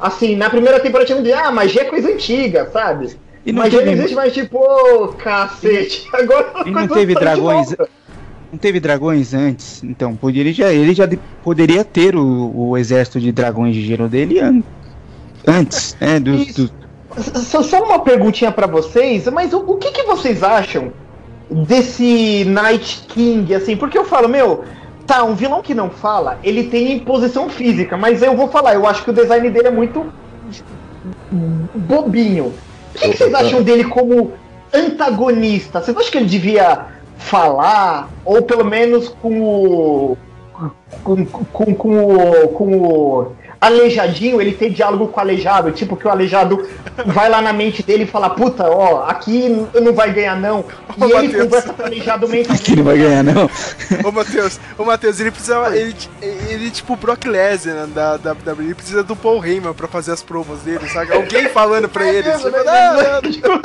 assim, 0.00 0.36
na 0.36 0.50
primeira 0.50 0.80
temporada 0.80 1.06
tinha 1.06 1.20
dizer, 1.20 1.34
ah, 1.34 1.50
magia 1.50 1.82
é 1.82 1.84
coisa 1.84 2.08
antiga, 2.08 2.68
sabe? 2.72 3.16
E 3.44 3.52
não 3.52 3.62
magia 3.62 3.78
teve... 3.78 3.90
não 3.90 3.98
existe 3.98 4.14
mais, 4.14 4.32
tipo, 4.32 4.58
oh, 4.58 5.08
cacete. 5.08 6.08
Agora 6.12 6.52
e 6.66 6.70
não 6.70 6.88
teve 6.88 7.14
dragões. 7.14 7.74
Não 8.50 8.58
teve 8.58 8.78
dragões 8.78 9.34
antes, 9.34 9.82
então 9.82 10.14
poderia 10.14 10.52
já, 10.52 10.72
ele 10.72 10.94
já 10.94 11.08
poderia 11.42 11.82
ter 11.84 12.14
o, 12.14 12.52
o 12.54 12.78
exército 12.78 13.18
de 13.18 13.32
dragões 13.32 13.74
de 13.74 13.84
gelo 13.84 14.08
dele 14.08 14.38
an 14.38 14.62
antes, 15.44 15.96
né? 16.00 16.20
Do, 16.20 16.44
do... 16.44 16.70
Só, 17.16 17.62
só 17.62 17.82
uma 17.82 17.98
perguntinha 17.98 18.52
para 18.52 18.68
vocês, 18.68 19.26
mas 19.26 19.52
o, 19.52 19.58
o 19.58 19.76
que, 19.76 19.90
que 19.90 20.04
vocês 20.04 20.44
acham 20.44 20.92
desse 21.50 22.44
Night 22.46 23.04
King, 23.08 23.54
assim? 23.54 23.76
Porque 23.76 23.98
eu 23.98 24.04
falo, 24.04 24.28
meu, 24.28 24.64
Tá, 25.06 25.22
um 25.22 25.34
vilão 25.34 25.62
que 25.62 25.74
não 25.74 25.90
fala, 25.90 26.38
ele 26.42 26.64
tem 26.64 26.92
imposição 26.92 27.48
física, 27.48 27.96
mas 27.96 28.22
eu 28.22 28.34
vou 28.34 28.48
falar, 28.48 28.74
eu 28.74 28.86
acho 28.86 29.04
que 29.04 29.10
o 29.10 29.12
design 29.12 29.50
dele 29.50 29.68
é 29.68 29.70
muito 29.70 30.06
bobinho. 31.74 32.54
O 32.94 32.98
que, 32.98 33.10
que 33.10 33.16
vocês 33.16 33.34
acham 33.34 33.62
dele 33.62 33.84
como 33.84 34.32
antagonista? 34.72 35.80
Vocês 35.80 35.96
acham 35.96 36.10
que 36.10 36.18
ele 36.18 36.26
devia 36.26 36.86
falar, 37.18 38.08
ou 38.24 38.42
pelo 38.42 38.64
menos 38.64 39.08
com 39.08 39.42
o. 39.42 40.16
com, 41.02 41.26
com, 41.26 41.74
com, 41.74 41.98
o, 41.98 42.48
com 42.48 42.78
o 42.78 43.32
aleijadinho, 43.64 44.40
ele 44.40 44.52
tem 44.52 44.70
diálogo 44.70 45.08
com 45.08 45.18
o 45.18 45.22
aleijado, 45.22 45.70
tipo 45.72 45.96
que 45.96 46.06
o 46.06 46.10
aleijado 46.10 46.66
vai 47.06 47.28
lá 47.28 47.40
na 47.40 47.52
mente 47.52 47.82
dele 47.82 48.04
e 48.04 48.06
fala, 48.06 48.30
puta, 48.30 48.68
ó, 48.68 49.04
aqui 49.08 49.48
não 49.74 49.92
vai 49.92 50.12
ganhar 50.12 50.36
não. 50.36 50.64
E 50.96 51.02
ô, 51.02 51.06
ele 51.18 51.28
Mateus. 51.28 51.44
conversa 51.44 51.72
com 51.72 51.82
o 51.82 51.86
aleijado 51.86 52.28
mente 52.28 52.52
Aqui 52.52 52.76
não 52.76 52.84
vai 52.84 52.98
ganhar 52.98 53.22
não. 53.22 53.50
Ô 54.04 54.12
Matheus, 54.12 54.60
ô 54.78 54.84
Matheus, 54.84 55.20
ele 55.20 55.30
precisa, 55.30 55.76
ele, 55.76 55.94
ele 56.48 56.70
tipo 56.70 56.96
Brock 56.96 57.24
Lesnar 57.26 57.86
da 57.88 58.14
WWE, 58.14 58.64
ele 58.64 58.74
precisa 58.74 59.02
do 59.02 59.16
Paul 59.16 59.44
Heyman 59.44 59.74
pra 59.74 59.88
fazer 59.88 60.12
as 60.12 60.22
promos 60.22 60.60
dele, 60.60 60.88
sabe? 60.88 61.12
Alguém 61.12 61.48
falando 61.48 61.88
pra 61.88 62.06
ele, 62.06 62.28
é, 62.28 62.38
tipo, 63.30 63.48
né? 63.48 63.62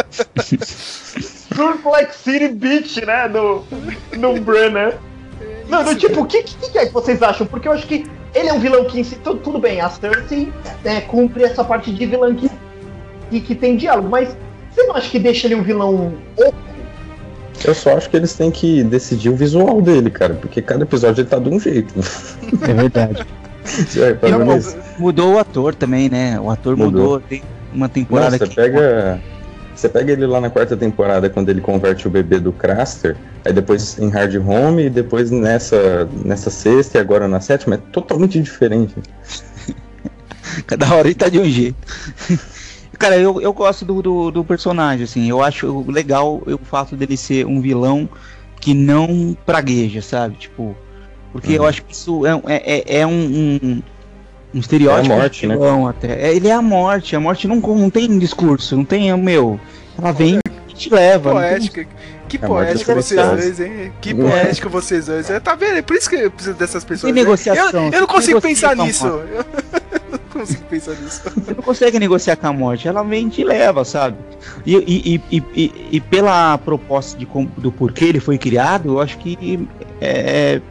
Surf 1.56 1.86
Like 1.86 2.16
City 2.16 2.48
Beach, 2.48 3.06
né, 3.06 3.28
no, 3.28 3.66
no 4.18 4.40
Brenner. 4.40 4.98
Não, 5.70 5.84
não 5.84 5.96
tipo, 5.96 6.22
o 6.22 6.26
que, 6.26 6.44
que, 6.44 6.72
que, 6.72 6.78
é 6.78 6.86
que 6.88 6.94
vocês 6.94 7.22
acham? 7.22 7.46
Porque 7.46 7.68
eu 7.68 7.72
acho 7.72 7.86
que 7.86 8.06
ele 8.34 8.50
é 8.50 8.54
um 8.54 8.60
vilão 8.60 8.86
que. 8.86 9.04
Tudo, 9.18 9.40
tudo 9.40 9.60
bem, 9.60 9.80
a 9.82 9.90
Cersei 9.90 10.52
né, 10.84 11.02
cumpre 11.02 11.44
essa 11.44 11.64
parte 11.64 11.92
de 11.92 12.06
vilão 12.06 12.34
que, 12.36 12.50
que, 13.30 13.42
que 13.42 13.56
tem 13.56 13.78
diálogo, 13.78 14.10
mas 14.10 14.36
você 14.72 14.84
não 14.84 14.96
acha 14.96 15.10
que 15.10 15.20
deixa 15.20 15.48
ele 15.48 15.56
um 15.56 15.64
vilão 15.64 16.14
oco? 16.38 16.70
Eu 17.64 17.76
só 17.76 17.98
acho 17.98 18.10
que 18.10 18.16
eles 18.16 18.34
têm 18.34 18.50
que 18.50 18.84
decidir 18.84 19.30
o 19.30 19.36
visual 19.36 19.82
dele, 19.82 20.10
cara, 20.10 20.34
porque 20.34 20.62
cada 20.62 20.84
episódio 20.84 21.22
ele 21.22 21.30
tá 21.30 21.38
de 21.38 21.50
um 21.50 21.60
jeito. 21.60 21.94
É 22.62 22.74
verdade. 22.74 23.26
é, 24.00 25.00
mudou 25.00 25.34
o 25.34 25.40
ator 25.40 25.76
também, 25.76 26.10
né? 26.10 26.40
O 26.40 26.50
ator 26.50 26.78
mudou. 26.78 27.02
mudou. 27.02 27.20
Tem 27.20 27.44
uma 27.74 27.90
temporada 27.90 28.32
Nossa, 28.32 28.48
que. 28.48 28.56
Pega, 28.56 29.20
você 29.80 29.90
pega 29.90 30.12
ele 30.12 30.26
lá 30.26 30.42
na 30.42 30.50
quarta 30.50 30.76
temporada, 30.76 31.30
quando 31.30 31.50
ele 31.50 31.62
converte 31.62 32.08
o 32.08 32.12
bebê 32.12 32.40
do 32.40 32.52
Craster, 32.52 33.16
aí 33.46 33.54
depois 33.54 33.98
em 33.98 34.10
Hard 34.10 34.36
Home, 34.36 34.86
e 34.86 34.90
depois 34.90 35.32
nessa, 35.32 36.08
nessa 36.26 36.50
sexta 36.50 36.98
e 36.98 37.02
agora 37.02 37.28
na 37.28 37.40
sétima, 37.40 37.76
é 37.76 37.78
totalmente 37.78 38.40
diferente. 38.42 38.96
Cada 40.68 40.94
hora 40.94 41.08
ele 41.08 41.16
tá 41.16 41.30
de 41.30 41.40
um 41.40 41.46
jeito. 41.46 41.78
Cara, 43.00 43.18
eu, 43.18 43.40
eu 43.40 43.54
gosto 43.54 43.86
do, 43.86 44.02
do, 44.02 44.32
do, 44.32 44.44
personagem, 44.44 45.06
assim. 45.06 45.30
Eu 45.30 45.42
acho 45.42 45.90
legal 45.90 46.44
o 46.46 46.58
fato 46.58 46.98
dele 46.98 47.16
ser 47.16 47.46
um 47.46 47.62
vilão 47.62 48.10
que 48.60 48.74
não 48.74 49.38
pragueja, 49.46 50.02
sabe? 50.02 50.36
Tipo. 50.36 50.76
Porque 51.32 51.52
uhum. 51.52 51.56
eu 51.56 51.66
acho 51.66 51.86
que 51.86 51.94
isso 51.94 52.26
é, 52.26 52.42
é, 52.48 52.74
é, 52.74 53.00
é 53.02 53.08
um, 53.08 53.60
um, 53.64 53.84
um, 54.54 54.60
estereótipo. 54.60 55.14
É 55.14 55.16
a 55.16 55.20
morte, 55.20 55.48
né? 55.48 55.56
Até. 55.90 56.28
É, 56.28 56.36
ele 56.36 56.48
é 56.48 56.54
a 56.54 56.62
morte. 56.62 57.16
A 57.16 57.20
morte 57.20 57.48
não, 57.48 57.58
não 57.58 57.90
tem 57.90 58.18
discurso, 58.18 58.76
não 58.76 58.86
tem. 58.86 59.16
Meu. 59.18 59.60
Ela 59.98 60.12
vem 60.12 60.40
e 60.70 60.74
te 60.74 60.90
leva. 60.94 61.32
Poética. 61.32 61.88
Que 62.30 62.38
poética 62.38 62.94
vocês 62.94 63.28
dois, 63.28 63.60
hein? 63.60 63.92
Que 64.00 64.14
poética 64.14 64.70
vocês 64.70 65.08
dois. 65.08 65.28
Tá 65.44 65.56
vendo? 65.56 65.78
É 65.78 65.82
por 65.82 65.96
isso 65.96 66.08
que 66.08 66.16
eu 66.16 66.32
preciso 66.32 66.56
dessas 66.56 66.84
pessoas. 66.84 67.10
E 67.10 67.14
negociação. 67.14 67.86
Eu, 67.88 67.92
eu 67.94 68.00
não 68.02 68.08
consigo 68.08 68.40
pensar 68.40 68.76
nisso. 68.76 69.08
não 70.12 70.20
consigo 70.32 70.64
pensar 70.66 70.92
nisso. 70.92 71.22
Você 71.36 71.54
não 71.56 71.64
consegue 71.64 72.00
negociar 72.00 72.36
com 72.36 72.48
a 72.48 72.54
morte, 72.54 72.88
ela 72.88 73.02
vem 73.04 73.28
e 73.28 73.30
te 73.32 73.44
leva, 73.44 73.84
sabe? 73.84 74.18
E, 74.64 74.76
e, 74.76 75.22
e, 75.32 75.44
e, 75.56 75.88
e 75.94 76.00
pela 76.00 76.58
proposta 76.60 77.18
de, 77.18 77.28
do 77.58 77.72
porquê 77.72 78.06
ele 78.06 78.20
foi 78.20 78.38
criado, 78.38 78.90
eu 78.90 79.02
acho 79.02 79.18
que 79.18 79.68
é, 80.00 80.56
é 80.56 80.62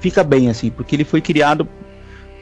fica 0.00 0.24
bem 0.24 0.48
assim, 0.48 0.70
porque 0.70 0.96
ele 0.96 1.04
foi 1.04 1.20
criado. 1.20 1.68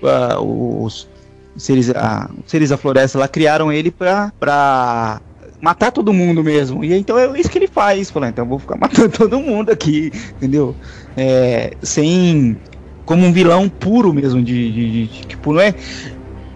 Uh, 0.02 0.84
os 0.84 1.08
seres, 1.56 1.88
uh, 1.88 2.30
os 2.44 2.50
seres 2.50 2.70
da 2.70 2.76
floresta 2.76 3.18
lá 3.18 3.28
criaram 3.28 3.72
ele 3.72 3.90
pra, 3.90 4.32
pra 4.38 5.20
matar 5.60 5.90
todo 5.90 6.12
mundo 6.12 6.42
mesmo. 6.42 6.84
E 6.84 6.94
então 6.94 7.18
é 7.18 7.38
isso 7.38 7.50
que 7.50 7.58
ele 7.58 7.66
faz. 7.66 8.10
Falou, 8.10 8.28
então 8.28 8.44
eu 8.44 8.48
vou 8.48 8.58
ficar 8.58 8.76
matando 8.80 9.10
todo 9.10 9.40
mundo 9.40 9.70
aqui, 9.70 10.12
entendeu? 10.36 10.74
É, 11.16 11.72
sem. 11.82 12.56
Como 13.04 13.24
um 13.24 13.32
vilão 13.32 13.70
puro 13.70 14.12
mesmo, 14.12 14.42
de, 14.42 14.70
de, 14.70 14.90
de, 14.90 15.06
de 15.06 15.26
tipo, 15.26 15.54
não 15.54 15.60
é 15.60 15.74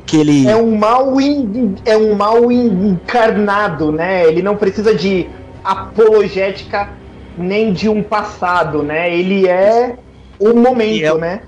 que 0.06 0.18
ele. 0.18 0.46
É 0.46 0.56
um 0.56 0.76
mal, 0.76 1.18
in, 1.20 1.74
é 1.86 1.96
um 1.96 2.14
mal 2.14 2.52
encarnado, 2.52 3.90
né? 3.90 4.26
Ele 4.26 4.42
não 4.42 4.56
precisa 4.56 4.94
de 4.94 5.26
apologética 5.64 6.90
nem 7.38 7.72
de 7.72 7.88
um 7.88 8.02
passado, 8.02 8.82
né? 8.82 9.16
Ele 9.16 9.48
é 9.48 9.96
o 10.38 10.54
momento, 10.54 11.04
é, 11.04 11.18
né? 11.18 11.40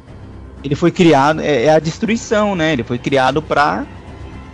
Ele 0.64 0.74
foi 0.74 0.90
criado, 0.90 1.40
é, 1.40 1.64
é, 1.64 1.70
a 1.70 1.78
destruição, 1.78 2.56
né? 2.56 2.72
Ele 2.72 2.82
foi 2.82 2.98
criado 2.98 3.42
para 3.42 3.84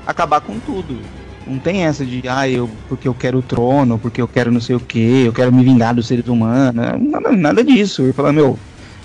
acabar 0.06 0.40
com 0.40 0.58
tudo. 0.58 0.98
Não 1.46 1.58
tem 1.58 1.84
essa 1.84 2.04
de, 2.04 2.22
ah, 2.28 2.48
eu, 2.48 2.68
porque 2.88 3.06
eu 3.06 3.14
quero 3.14 3.38
o 3.38 3.42
trono, 3.42 3.98
porque 3.98 4.20
eu 4.20 4.28
quero 4.28 4.50
não 4.50 4.60
sei 4.60 4.76
o 4.76 4.80
que, 4.80 5.24
eu 5.24 5.32
quero 5.32 5.52
me 5.52 5.62
vingar 5.62 5.94
dos 5.94 6.06
seres 6.06 6.26
humanos. 6.26 6.84
Nada, 7.00 7.32
nada 7.32 7.64
disso. 7.64 8.02
Ele 8.02 8.12
fala, 8.12 8.32
meu, 8.32 8.58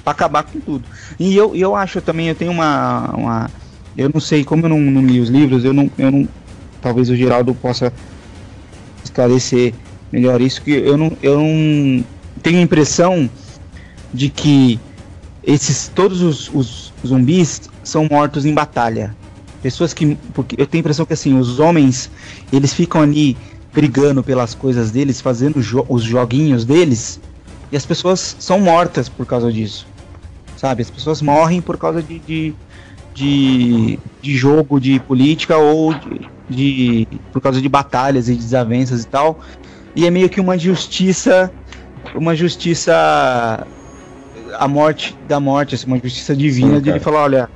pra 0.04 0.12
acabar 0.12 0.44
com 0.44 0.60
tudo. 0.60 0.84
E 1.20 1.36
eu, 1.36 1.56
eu 1.56 1.76
acho 1.76 2.02
também, 2.02 2.28
eu 2.28 2.36
tenho 2.36 2.52
uma, 2.52 3.12
uma 3.16 3.52
eu 3.98 4.10
não 4.14 4.20
sei, 4.20 4.44
como 4.44 4.66
eu 4.66 4.70
não, 4.70 4.80
não 4.80 5.06
li 5.06 5.20
os 5.20 5.30
livros, 5.30 5.64
eu 5.64 5.74
não, 5.74 5.90
eu 5.98 6.12
não. 6.12 6.28
Talvez 6.82 7.10
o 7.10 7.16
Geraldo 7.16 7.54
possa 7.56 7.92
esclarecer 9.04 9.74
melhor 10.12 10.42
isso, 10.42 10.62
que 10.62 10.72
eu 10.72 10.98
não, 10.98 11.12
eu 11.22 11.40
não 11.40 12.04
tenho 12.42 12.60
a 12.60 12.62
impressão 12.62 13.30
de 14.14 14.30
que 14.30 14.80
esses 15.46 15.88
todos 15.94 16.22
os, 16.22 16.54
os 16.54 16.94
zumbis 17.06 17.70
são 17.84 18.08
mortos 18.10 18.46
em 18.46 18.54
batalha. 18.54 19.16
Pessoas 19.62 19.94
que. 19.94 20.16
Porque 20.34 20.56
eu 20.60 20.66
tenho 20.66 20.80
a 20.80 20.84
impressão 20.84 21.06
que 21.06 21.14
assim, 21.14 21.38
os 21.38 21.60
homens, 21.60 22.10
eles 22.52 22.74
ficam 22.74 23.02
ali 23.02 23.38
brigando 23.74 24.24
pelas 24.24 24.54
coisas 24.54 24.92
deles, 24.92 25.20
fazendo 25.20 25.62
jo 25.62 25.86
os 25.90 26.04
joguinhos 26.04 26.64
deles, 26.64 27.20
e 27.72 27.76
as 27.76 27.86
pessoas 27.86 28.36
são 28.40 28.60
mortas 28.60 29.10
por 29.10 29.26
causa 29.26 29.52
disso. 29.52 29.86
Sabe? 30.56 30.82
As 30.82 30.90
pessoas 30.90 31.22
morrem 31.22 31.62
por 31.62 31.78
causa 31.78 32.02
de, 32.02 32.20
de 32.20 32.56
de, 33.16 33.98
de 34.22 34.36
jogo 34.36 34.80
de 34.80 35.00
política 35.00 35.58
ou 35.58 35.94
de, 35.94 36.30
de, 36.50 37.08
por 37.32 37.42
causa 37.42 37.62
de 37.62 37.70
batalhas 37.70 38.28
e 38.28 38.36
desavenças 38.36 39.04
e 39.04 39.08
tal. 39.08 39.40
E 39.96 40.06
é 40.06 40.12
meio 40.12 40.30
que 40.30 40.42
uma 40.42 40.58
justiça, 40.58 41.50
uma 42.14 42.36
justiça 42.36 43.66
a 44.58 44.68
morte 44.68 45.18
da 45.28 45.40
morte, 45.40 45.76
assim, 45.76 45.88
uma 45.88 46.00
justiça 46.00 46.36
divina 46.36 46.76
Sim, 46.76 46.82
de 46.82 46.90
ele 46.90 47.00
falar, 47.00 47.24
olha, 47.24 47.50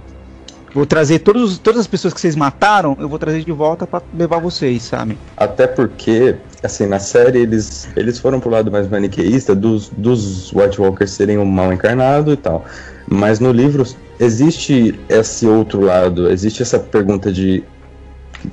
vou 0.74 0.86
trazer 0.86 1.20
todos, 1.20 1.58
todas 1.58 1.82
as 1.82 1.88
pessoas 1.88 2.14
que 2.14 2.22
vocês 2.22 2.36
mataram, 2.36 2.96
eu 3.00 3.10
vou 3.10 3.18
trazer 3.18 3.44
de 3.44 3.52
volta 3.52 3.88
para 3.88 4.02
levar 4.14 4.40
vocês, 4.40 4.84
sabe? 4.84 5.18
Até 5.36 5.68
porque, 5.68 6.36
assim, 6.64 6.86
na 6.86 7.00
série 7.00 7.40
eles, 7.40 7.90
eles 7.96 8.20
foram 8.20 8.40
pro 8.40 8.50
lado 8.50 8.72
mais 8.72 8.88
maniqueísta 8.88 9.56
dos, 9.56 9.90
dos 9.90 10.54
White 10.54 10.80
Walkers 10.80 11.12
serem 11.12 11.38
um 11.38 11.46
mal 11.46 11.74
encarnado 11.74 12.34
e 12.34 12.38
tal. 12.38 12.66
Mas 13.08 13.40
no 13.40 13.52
livro 13.52 13.84
existe 14.20 15.00
esse 15.10 15.48
outro 15.48 15.82
lado, 15.82 16.30
existe 16.30 16.62
essa 16.62 16.80
pergunta 16.80 17.32
de 17.32 17.64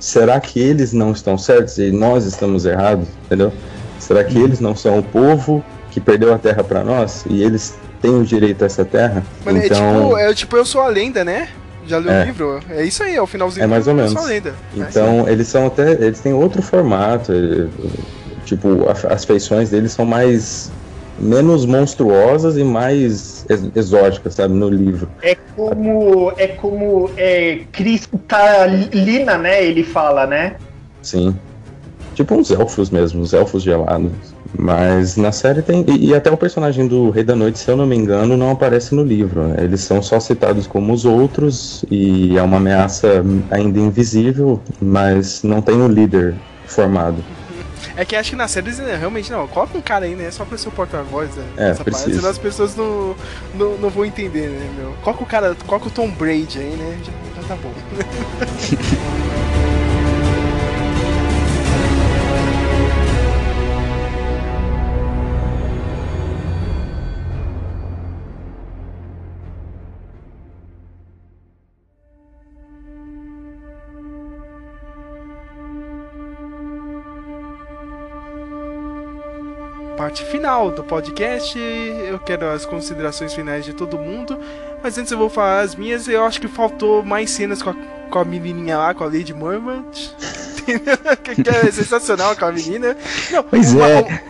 será 0.01 0.41
que 0.41 0.59
eles 0.59 0.93
não 0.93 1.13
estão 1.13 1.37
certos 1.37 1.79
e 1.79 1.91
nós 1.91 2.25
estamos 2.25 2.65
errados, 2.65 3.09
entendeu? 3.27 3.53
Será 3.99 4.25
que 4.25 4.39
eles 4.39 4.61
não 4.61 4.75
são 4.75 4.99
o 4.99 5.03
povo 5.03 5.65
que 5.91 6.01
perdeu 6.01 6.33
a 6.35 6.39
terra 6.39 6.63
para 6.63 6.85
nós 6.85 7.25
e 7.29 7.43
eles 7.43 7.77
têm 8.01 8.15
o 8.15 8.25
direito 8.25 8.63
a 8.63 8.67
essa 8.67 8.85
terra? 8.85 9.23
Mano, 9.45 9.59
é 9.59 9.67
então... 9.67 9.79
é, 9.79 9.93
tipo, 9.93 10.19
é 10.19 10.35
tipo 10.35 10.57
eu 10.57 10.65
sou 10.65 10.81
a 10.81 10.89
lenda, 10.89 11.25
né? 11.25 11.49
Já 11.87 11.99
leu 11.99 12.13
é. 12.13 12.23
o 12.23 12.27
livro? 12.27 12.61
É 12.69 12.85
isso 12.85 13.03
aí, 13.03 13.15
é 13.15 13.23
o 13.23 13.27
finalzinho 13.27 13.65
é 13.65 13.67
mais 13.67 13.87
ou 13.87 13.95
menos. 13.95 14.13
Eu 14.13 14.19
sou 14.19 14.27
a 14.27 14.31
lenda. 14.31 14.55
Então, 14.75 15.29
é 15.29 15.33
eles 15.33 15.47
são 15.49 15.67
até 15.67 15.93
eles 15.93 16.21
têm 16.21 16.33
outro 16.33 16.61
formato, 16.63 17.33
tipo, 18.45 18.87
as 19.09 19.25
feições 19.25 19.71
deles 19.71 19.93
são 19.93 20.05
mais 20.05 20.71
menos 21.19 21.65
monstruosas 21.65 22.57
e 22.57 22.65
mais 22.65 23.47
exóticas, 23.75 24.35
sabe, 24.35 24.55
no 24.55 24.69
livro. 24.69 25.09
É 25.23 25.37
como 25.55 26.33
é 26.37 26.49
como 26.49 27.11
é 27.17 27.61
cristalina, 27.73 29.39
né? 29.39 29.65
Ele 29.65 29.83
fala, 29.83 30.27
né? 30.27 30.57
Sim. 31.03 31.35
Tipo 32.15 32.35
uns 32.35 32.51
elfos 32.51 32.91
mesmo, 32.91 33.23
os 33.23 33.33
elfos 33.33 33.63
gelados. 33.63 34.36
Mas 34.59 35.17
na 35.17 35.33
série 35.33 35.63
tem. 35.63 35.85
E, 35.89 36.09
e, 36.09 36.15
até 36.15 36.31
o 36.31 36.37
personagem 36.37 36.87
do 36.87 37.11
Rei 37.11 37.25
da 37.25 37.35
Noite, 37.35 37.59
se 37.59 37.71
eu 37.71 37.77
não 37.77 37.87
me 37.87 37.97
engano, 37.97 38.37
não 38.37 38.51
aparece 38.51 38.95
no 38.95 39.03
livro. 39.03 39.43
Né? 39.43 39.65
Eles 39.65 39.81
são 39.81 40.03
só 40.03 40.21
citados 40.21 40.67
como 40.67 40.93
os 40.93 41.05
outros 41.05 41.85
e 41.91 42.37
é 42.37 42.43
uma 42.43 42.59
ameaça 42.59 43.25
ainda 43.51 43.79
invisível, 43.79 44.61
mas 44.81 45.43
não 45.43 45.61
tem 45.61 45.77
um 45.77 45.89
líder 45.89 46.35
formado. 46.67 47.23
É 47.97 48.05
que 48.05 48.15
acho 48.15 48.31
que 48.31 48.37
na 48.37 48.47
série 48.47 48.73
né, 48.73 48.97
realmente 48.97 49.31
não. 49.33 49.49
Coloca 49.49 49.77
um 49.77 49.81
cara 49.81 50.05
aí, 50.05 50.15
né? 50.15 50.31
Só 50.31 50.45
pra 50.45 50.59
ser 50.59 50.69
o 50.69 50.73
porta-voz 50.73 51.35
né, 51.35 51.45
é, 51.57 51.69
dessa 51.69 51.85
parte, 51.85 52.15
senão 52.15 52.29
as 52.29 52.39
pessoas 52.39 52.77
não, 52.77 53.17
não, 53.55 53.79
não 53.79 53.89
vão 53.89 54.05
entender, 54.05 54.49
né, 54.49 54.71
meu? 54.77 54.93
Coloca 55.03 55.23
o 55.23 55.27
cara, 55.27 55.57
coloca 55.67 55.89
o 55.89 55.91
Tom 55.91 56.11
Brady 56.11 56.59
aí, 56.59 56.77
né? 56.77 56.99
Já, 57.03 57.43
já 57.43 57.49
tá 57.49 57.57
bom. 57.57 57.73
parte 80.07 80.25
final 80.25 80.71
do 80.71 80.85
podcast. 80.85 81.59
Eu 81.59 82.21
quero 82.21 82.49
as 82.49 82.65
considerações 82.65 83.35
finais 83.35 83.65
de 83.65 83.73
todo 83.73 83.99
mundo. 83.99 84.39
Mas 84.81 84.97
antes 84.97 85.11
eu 85.11 85.19
vou 85.19 85.29
falar 85.29 85.63
as 85.63 85.75
minhas. 85.75 86.07
Eu 86.07 86.25
acho 86.25 86.41
que 86.41 86.47
faltou 86.47 87.03
mais 87.03 87.29
cenas 87.31 87.61
com 87.61 87.71
a, 87.71 87.75
com 88.09 88.19
a 88.21 88.25
menininha 88.25 88.79
lá, 88.79 88.95
com 88.95 89.03
a 89.03 89.09
Lady 89.09 89.35
Mormont. 89.35 90.15
que 91.43 91.49
é 91.49 91.73
sensacional 91.73 92.37
com 92.37 92.45
a 92.45 92.53
menina. 92.53 92.97
Não, 93.33 93.43
pois 93.43 93.73
uma, 93.73 93.89
é. 93.89 94.23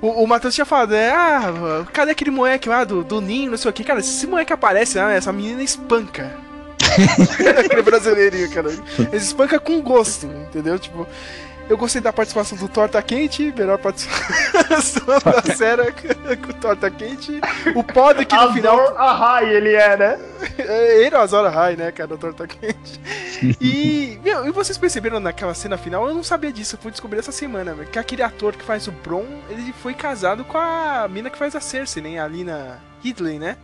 O, 0.00 0.22
o 0.22 0.26
Matheus 0.28 0.54
tinha 0.54 0.64
falado, 0.64 0.94
é, 0.94 1.10
ah, 1.10 1.84
cadê 1.92 2.12
aquele 2.12 2.30
moleque 2.30 2.68
lá 2.68 2.84
do, 2.84 3.02
do 3.02 3.20
Ninho, 3.20 3.50
não 3.50 3.58
sei 3.58 3.68
o 3.68 3.74
que. 3.74 3.82
Cara, 3.82 4.00
se 4.00 4.10
esse 4.10 4.26
moleque 4.28 4.52
aparece 4.52 4.98
lá, 4.98 5.12
essa 5.12 5.32
menina 5.32 5.64
espanca. 5.64 6.30
aquele 7.58 7.82
brasileirinho, 7.82 8.48
cara. 8.50 8.70
Ele 8.70 9.16
espanca 9.16 9.58
com 9.58 9.80
gosto, 9.82 10.26
entendeu? 10.26 10.78
Tipo. 10.78 11.08
Eu 11.68 11.76
gostei 11.76 12.00
da 12.00 12.12
participação 12.12 12.56
do 12.56 12.66
Torta 12.66 13.02
Quente, 13.02 13.52
melhor 13.56 13.78
participação 13.78 15.04
da 15.20 15.54
série 15.54 15.92
com 16.40 16.50
o 16.50 16.54
Torta 16.54 16.90
Quente. 16.90 17.40
O 17.74 17.84
Pod 17.84 18.24
que 18.24 18.34
no 18.34 18.40
Azor 18.40 18.54
final. 18.54 18.98
Ahai, 18.98 19.54
ele 19.54 19.74
é, 19.74 19.96
né? 19.96 20.18
É, 20.56 21.04
ele 21.04 21.14
é 21.14 21.18
o 21.18 21.20
Azor 21.20 21.44
Ahai, 21.44 21.76
né, 21.76 21.92
cara, 21.92 22.14
o 22.14 22.18
Torta 22.18 22.46
Quente. 22.46 22.98
E, 23.60 24.18
meu, 24.24 24.46
e 24.46 24.50
vocês 24.50 24.78
perceberam 24.78 25.20
naquela 25.20 25.52
cena 25.52 25.76
final? 25.76 26.08
Eu 26.08 26.14
não 26.14 26.24
sabia 26.24 26.52
disso, 26.52 26.76
eu 26.76 26.80
fui 26.80 26.90
descobrir 26.90 27.18
essa 27.18 27.32
semana, 27.32 27.74
meu, 27.74 27.84
que 27.86 27.98
aquele 27.98 28.22
ator 28.22 28.54
que 28.56 28.64
faz 28.64 28.88
o 28.88 28.92
Bron, 28.92 29.26
ele 29.50 29.72
foi 29.82 29.92
casado 29.92 30.44
com 30.44 30.56
a 30.56 31.06
mina 31.08 31.28
que 31.28 31.36
faz 31.36 31.54
a 31.54 31.60
Cersei, 31.60 32.02
né, 32.02 32.18
a 32.18 32.26
Lina 32.26 32.80
Ridley, 33.02 33.38
né? 33.38 33.58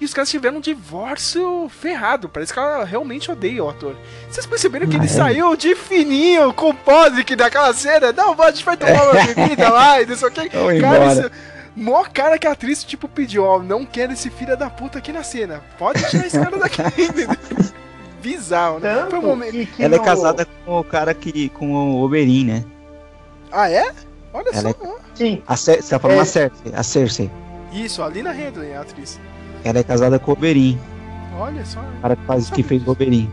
E 0.00 0.04
os 0.04 0.14
caras 0.14 0.30
tiveram 0.30 0.58
um 0.58 0.60
divórcio 0.60 1.68
ferrado. 1.68 2.28
Parece 2.28 2.52
que 2.52 2.58
ela 2.58 2.84
realmente 2.84 3.30
odeia 3.32 3.64
o 3.64 3.68
ator. 3.68 3.96
Vocês 4.30 4.46
perceberam 4.46 4.86
que 4.86 4.94
ele 4.96 5.02
Ah, 5.04 5.06
é? 5.06 5.08
saiu 5.08 5.56
de 5.56 5.74
fininho 5.74 6.52
com 6.54 6.70
o 6.70 6.74
Podrick 6.74 7.34
daquela 7.34 7.72
cena? 7.74 8.12
Não, 8.12 8.40
a 8.40 8.50
gente 8.50 8.64
vai 8.64 8.76
tomar 8.76 9.02
uma 9.10 9.24
bebida 9.24 9.68
lá 9.68 10.00
e 10.00 10.06
não 10.06 10.16
sei 10.16 10.28
o 10.28 10.30
que. 10.30 10.48
Cara, 10.50 10.74
embora. 10.76 11.12
isso, 11.12 11.30
mó 11.74 12.04
cara 12.04 12.38
que 12.38 12.46
a 12.46 12.52
atriz, 12.52 12.84
tipo, 12.84 13.08
pediu, 13.08 13.42
ó, 13.44 13.58
não 13.60 13.84
quero 13.84 14.12
esse 14.12 14.30
filho 14.30 14.56
da 14.56 14.70
puta 14.70 14.98
aqui 14.98 15.12
na 15.12 15.24
cena. 15.24 15.62
Pode 15.78 16.08
tirar 16.08 16.26
esse 16.26 16.38
cara 16.38 16.56
daqui. 16.58 16.80
Bizarro, 18.22 18.80
né? 18.80 18.94
Tanto 18.94 19.10
Foi 19.10 19.18
um 19.20 19.22
momento... 19.22 19.50
que, 19.52 19.66
que 19.66 19.82
Ela 19.82 19.94
é 19.94 19.98
no- 19.98 20.04
casada 20.04 20.46
com 20.64 20.80
o 20.80 20.84
cara 20.84 21.14
que. 21.14 21.48
com 21.50 21.72
o 21.72 22.02
Oberyn, 22.04 22.44
né? 22.44 22.64
Ah, 23.52 23.70
é? 23.70 23.92
Olha 24.32 24.50
Ela 24.52 24.72
só. 24.72 24.96
Sim, 25.14 25.42
A 25.46 25.56
Cer 25.56 25.82
você 25.82 25.90
tá 25.90 25.98
falando 25.98 26.18
É. 26.18 26.22
a 26.22 26.24
Cersei. 26.24 26.72
A 26.74 26.82
Cersei. 26.82 27.30
Isso, 27.72 28.02
a 28.02 28.08
Lina 28.08 28.32
Handley, 28.32 28.74
a 28.74 28.80
atriz. 28.82 29.18
Ela 29.64 29.78
é 29.80 29.82
casada 29.82 30.18
com 30.18 30.30
o 30.30 30.34
Oberyn. 30.34 30.76
Olha 31.38 31.64
só. 31.64 31.80
O 31.80 32.02
cara 32.02 32.16
que, 32.16 32.24
faz, 32.24 32.50
que 32.50 32.62
fez 32.62 32.86
o 32.86 32.90
Oberyn. 32.92 33.28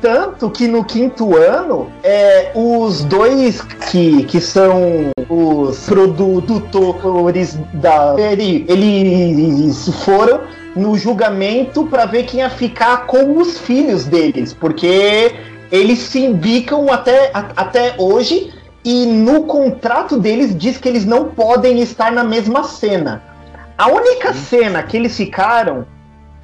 Tanto 0.00 0.50
que 0.50 0.66
no 0.66 0.84
quinto 0.84 1.36
ano, 1.36 1.88
é, 2.02 2.50
os 2.54 3.04
dois 3.04 3.60
que, 3.90 4.24
que 4.24 4.40
são 4.40 5.10
os 5.28 5.78
produtores 5.86 7.56
da 7.74 8.14
série, 8.16 8.64
eles 8.68 9.88
foram 10.04 10.40
no 10.74 10.98
julgamento 10.98 11.86
para 11.86 12.04
ver 12.04 12.24
quem 12.24 12.40
ia 12.40 12.50
ficar 12.50 13.06
com 13.06 13.38
os 13.38 13.58
filhos 13.58 14.04
deles, 14.04 14.52
porque 14.52 15.32
eles 15.70 16.00
se 16.00 16.20
imbicam 16.24 16.92
até, 16.92 17.30
a- 17.32 17.50
até 17.56 17.94
hoje 17.96 18.52
e 18.84 19.06
no 19.06 19.44
contrato 19.44 20.18
deles 20.18 20.56
diz 20.56 20.76
que 20.78 20.88
eles 20.88 21.04
não 21.04 21.28
podem 21.28 21.80
estar 21.80 22.10
na 22.12 22.22
mesma 22.24 22.64
cena. 22.64 23.22
A 23.78 23.88
única 23.88 24.32
cena 24.32 24.82
que 24.82 24.96
eles 24.96 25.16
ficaram 25.16 25.86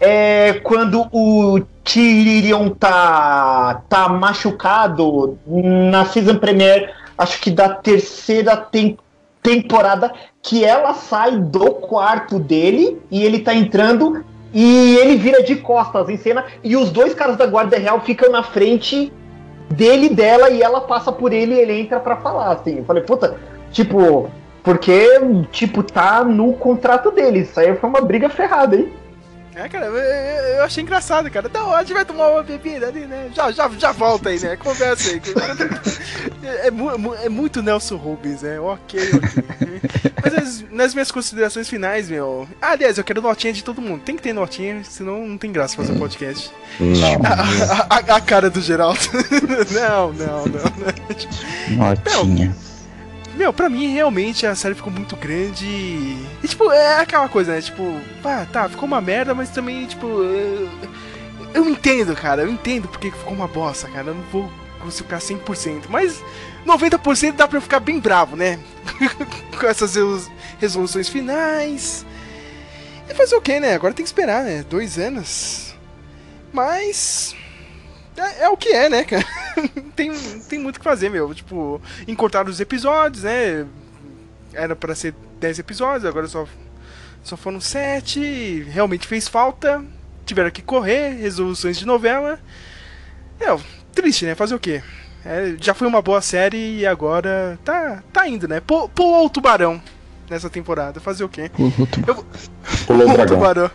é 0.00 0.60
quando 0.64 1.06
o 1.12 1.60
Tyrion 1.82 2.70
tá, 2.70 3.82
tá 3.88 4.08
machucado 4.08 5.38
na 5.46 6.04
season 6.04 6.36
premiere, 6.36 6.90
acho 7.16 7.40
que 7.40 7.50
da 7.50 7.68
terceira 7.70 8.56
tem- 8.56 8.98
temporada, 9.42 10.12
que 10.42 10.64
ela 10.64 10.94
sai 10.94 11.36
do 11.38 11.70
quarto 11.70 12.38
dele 12.38 13.00
e 13.10 13.24
ele 13.24 13.40
tá 13.40 13.54
entrando 13.54 14.24
e 14.52 14.96
ele 14.96 15.16
vira 15.16 15.42
de 15.42 15.56
costas 15.56 16.08
em 16.08 16.16
cena 16.16 16.44
e 16.62 16.76
os 16.76 16.90
dois 16.90 17.14
caras 17.14 17.36
da 17.36 17.46
guarda 17.46 17.78
real 17.78 18.00
ficam 18.00 18.30
na 18.30 18.42
frente 18.42 19.12
dele 19.70 20.06
e 20.06 20.14
dela 20.14 20.50
e 20.50 20.62
ela 20.62 20.82
passa 20.82 21.10
por 21.10 21.32
ele 21.32 21.54
e 21.54 21.60
ele 21.60 21.80
entra 21.80 21.98
pra 21.98 22.16
falar, 22.16 22.52
assim. 22.52 22.78
Eu 22.78 22.84
falei, 22.84 23.02
puta, 23.02 23.36
tipo, 23.70 24.28
porque, 24.62 25.08
tipo, 25.50 25.82
tá 25.82 26.22
no 26.24 26.52
contrato 26.54 27.10
deles. 27.10 27.50
Isso 27.50 27.60
aí 27.60 27.74
foi 27.76 27.88
uma 27.90 28.00
briga 28.00 28.28
ferrada, 28.28 28.76
hein? 28.76 28.92
É, 29.54 29.68
cara, 29.68 29.84
eu, 29.86 29.94
eu- 29.96 30.62
achei 30.64 30.82
engraçado, 30.82 31.30
cara. 31.30 31.46
Então, 31.46 31.74
a 31.74 31.80
gente 31.80 31.92
vai 31.92 32.04
tomar 32.06 32.28
uma 32.30 32.42
bebida 32.42 32.86
ali, 32.86 33.00
né? 33.00 33.28
Já, 33.34 33.50
já, 33.52 33.68
já 33.76 33.92
volta 33.92 34.30
aí, 34.30 34.38
né? 34.40 34.56
Conversa 34.56 35.10
aí. 35.10 35.20
É, 36.64 36.70
mu- 36.70 36.98
mu- 36.98 37.14
é 37.14 37.28
muito 37.28 37.62
Nelson 37.62 37.96
Rubens, 37.96 38.40
né? 38.42 38.58
Ok, 38.58 38.98
ok. 39.14 39.80
Mas 40.22 40.34
as- 40.34 40.64
nas 40.70 40.94
minhas 40.94 41.10
considerações 41.10 41.68
finais, 41.68 42.08
meu. 42.08 42.48
Ah, 42.62 42.70
aliás, 42.72 42.96
eu 42.96 43.04
quero 43.04 43.20
notinha 43.20 43.52
de 43.52 43.62
todo 43.62 43.82
mundo. 43.82 44.00
Tem 44.02 44.16
que 44.16 44.22
ter 44.22 44.32
notinha, 44.32 44.82
senão 44.84 45.26
não 45.26 45.36
tem 45.36 45.52
graça 45.52 45.76
fazer 45.76 45.92
um 45.92 45.98
podcast. 45.98 46.50
Não. 46.80 47.20
A, 47.26 47.86
a- 47.96 48.16
a 48.16 48.20
cara 48.22 48.48
do 48.48 48.60
Geraldo. 48.60 49.00
não, 49.70 50.12
não, 50.14 50.46
não. 50.46 51.86
Notinha. 52.24 52.56
Meu, 53.36 53.52
pra 53.52 53.68
mim, 53.68 53.88
realmente, 53.92 54.46
a 54.46 54.54
série 54.54 54.74
ficou 54.74 54.92
muito 54.92 55.16
grande. 55.16 55.64
E, 55.66 56.48
tipo, 56.48 56.70
é 56.70 57.00
aquela 57.00 57.28
coisa, 57.28 57.52
né? 57.54 57.60
Tipo, 57.62 57.98
pá, 58.22 58.46
tá, 58.50 58.68
ficou 58.68 58.84
uma 58.86 59.00
merda, 59.00 59.34
mas 59.34 59.48
também, 59.50 59.86
tipo. 59.86 60.06
Eu, 60.06 60.68
eu 61.54 61.68
entendo, 61.68 62.14
cara, 62.14 62.42
eu 62.42 62.50
entendo 62.50 62.88
porque 62.88 63.10
ficou 63.10 63.32
uma 63.32 63.48
bosta, 63.48 63.88
cara. 63.88 64.08
Eu 64.08 64.14
não 64.14 64.22
vou 64.24 64.52
conseguir 64.80 65.04
ficar 65.04 65.18
100%, 65.18 65.84
mas 65.88 66.22
90% 66.66 67.32
dá 67.32 67.48
pra 67.48 67.56
eu 67.58 67.62
ficar 67.62 67.80
bem 67.80 67.98
bravo, 68.00 68.36
né? 68.36 68.58
Com 69.58 69.66
essas 69.66 69.94
resolu- 69.94 70.32
resoluções 70.60 71.08
finais. 71.08 72.04
E 73.08 73.14
fazer 73.14 73.34
o 73.36 73.40
que, 73.40 73.58
né? 73.60 73.74
Agora 73.74 73.94
tem 73.94 74.04
que 74.04 74.08
esperar, 74.08 74.44
né? 74.44 74.64
Dois 74.68 74.98
anos. 74.98 75.74
Mas. 76.52 77.34
É, 78.16 78.44
é 78.44 78.48
o 78.48 78.56
que 78.56 78.68
é, 78.70 78.88
né, 78.88 79.04
cara? 79.04 79.24
tem, 79.96 80.12
tem 80.48 80.58
muito 80.58 80.76
o 80.76 80.78
que 80.78 80.84
fazer, 80.84 81.08
meu. 81.08 81.34
Tipo, 81.34 81.80
encurtar 82.06 82.48
os 82.48 82.60
episódios, 82.60 83.24
né? 83.24 83.66
Era 84.52 84.76
pra 84.76 84.94
ser 84.94 85.14
10 85.40 85.58
episódios, 85.58 86.04
agora 86.04 86.26
só, 86.26 86.46
só 87.22 87.36
foram 87.36 87.60
7. 87.60 88.66
Realmente 88.68 89.06
fez 89.06 89.28
falta. 89.28 89.84
Tiveram 90.24 90.50
que 90.50 90.62
correr, 90.62 91.14
resoluções 91.14 91.78
de 91.78 91.86
novela. 91.86 92.38
É, 93.40 93.46
triste, 93.92 94.24
né? 94.24 94.34
Fazer 94.34 94.54
o 94.54 94.60
quê? 94.60 94.82
É, 95.24 95.54
já 95.60 95.72
foi 95.72 95.86
uma 95.86 96.02
boa 96.02 96.20
série 96.20 96.78
e 96.78 96.86
agora 96.86 97.58
tá, 97.64 98.02
tá 98.12 98.28
indo, 98.28 98.46
né? 98.46 98.60
Pô, 98.60 98.88
pô 98.88 99.24
o 99.24 99.30
tubarão 99.30 99.80
nessa 100.28 100.50
temporada. 100.50 101.00
Fazer 101.00 101.24
o 101.24 101.28
quê? 101.28 101.50
Pulou 102.86 103.08
o 103.08 103.12
dragão. 103.12 103.26
tubarão. 103.26 103.70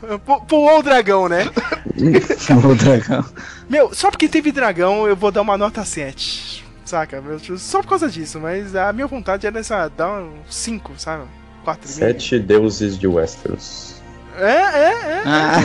Pulou 0.48 0.80
o 0.80 0.84
dragão, 0.84 1.30
né? 1.30 1.46
o 2.66 2.76
dragão. 2.76 3.26
Meu, 3.70 3.94
só 3.94 4.10
porque 4.10 4.28
teve 4.28 4.52
dragão 4.52 5.08
eu 5.08 5.16
vou 5.16 5.32
dar 5.32 5.42
uma 5.42 5.58
nota 5.58 5.84
7. 5.84 6.66
Saca? 6.86 7.22
Só 7.58 7.82
por 7.82 7.90
causa 7.90 8.10
disso, 8.10 8.40
mas 8.40 8.76
a 8.76 8.94
minha 8.94 9.08
vontade 9.08 9.46
era 9.46 9.60
essa, 9.60 9.90
dar 9.90 10.22
um 10.22 10.32
5, 10.50 10.94
sabe? 10.98 11.24
4 11.66 11.90
Sete 11.90 12.40
deuses 12.40 12.98
de 12.98 13.08
Westeros. 13.08 14.02
É, 14.38 14.52
é, 14.52 14.92
é. 14.92 15.24
Ah, 15.26 15.60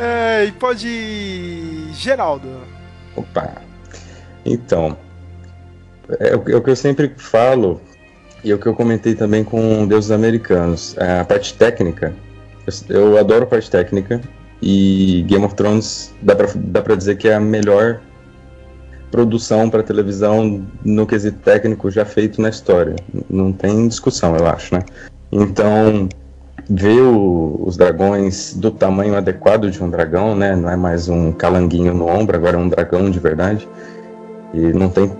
é. 0.02 0.44
E 0.46 0.52
pode. 0.52 0.88
ir, 0.88 1.92
Geraldo. 1.92 2.48
Opa! 3.14 3.52
Então, 4.44 4.96
é, 6.20 6.36
o 6.36 6.42
é 6.50 6.56
o 6.56 6.62
que 6.62 6.70
eu 6.70 6.76
sempre 6.76 7.12
falo, 7.16 7.80
e 8.42 8.50
é 8.50 8.54
o 8.54 8.58
que 8.58 8.66
eu 8.66 8.74
comentei 8.74 9.14
também 9.14 9.42
com 9.44 9.86
Deuses 9.86 10.10
Americanos. 10.10 10.96
é 10.98 11.20
A 11.20 11.24
parte 11.24 11.54
técnica, 11.54 12.14
eu, 12.88 13.12
eu 13.12 13.18
adoro 13.18 13.46
parte 13.46 13.70
técnica, 13.70 14.20
e 14.62 15.22
Game 15.28 15.44
of 15.44 15.54
Thrones 15.54 16.14
dá 16.22 16.34
pra, 16.34 16.48
dá 16.54 16.80
pra 16.82 16.94
dizer 16.94 17.16
que 17.16 17.28
é 17.28 17.34
a 17.34 17.40
melhor 17.40 18.00
produção 19.10 19.70
para 19.70 19.82
televisão 19.82 20.66
no 20.84 21.06
quesito 21.06 21.38
técnico 21.38 21.90
já 21.90 22.04
feito 22.04 22.40
na 22.40 22.48
história. 22.48 22.96
Não 23.30 23.52
tem 23.52 23.86
discussão, 23.86 24.34
eu 24.36 24.46
acho, 24.46 24.74
né? 24.74 24.80
Então, 25.30 26.08
ver 26.68 27.00
o- 27.02 27.62
os 27.64 27.76
dragões 27.76 28.54
do 28.54 28.70
tamanho 28.70 29.14
adequado 29.16 29.70
de 29.70 29.82
um 29.82 29.88
dragão, 29.88 30.34
né? 30.34 30.56
Não 30.56 30.68
é 30.68 30.76
mais 30.76 31.08
um 31.08 31.30
calanguinho 31.30 31.94
no 31.94 32.08
ombro, 32.08 32.36
agora 32.36 32.56
é 32.56 32.60
um 32.60 32.68
dragão 32.68 33.10
de 33.10 33.18
verdade. 33.20 33.68
E 34.52 34.58
não 34.72 34.88
tem, 34.88 35.10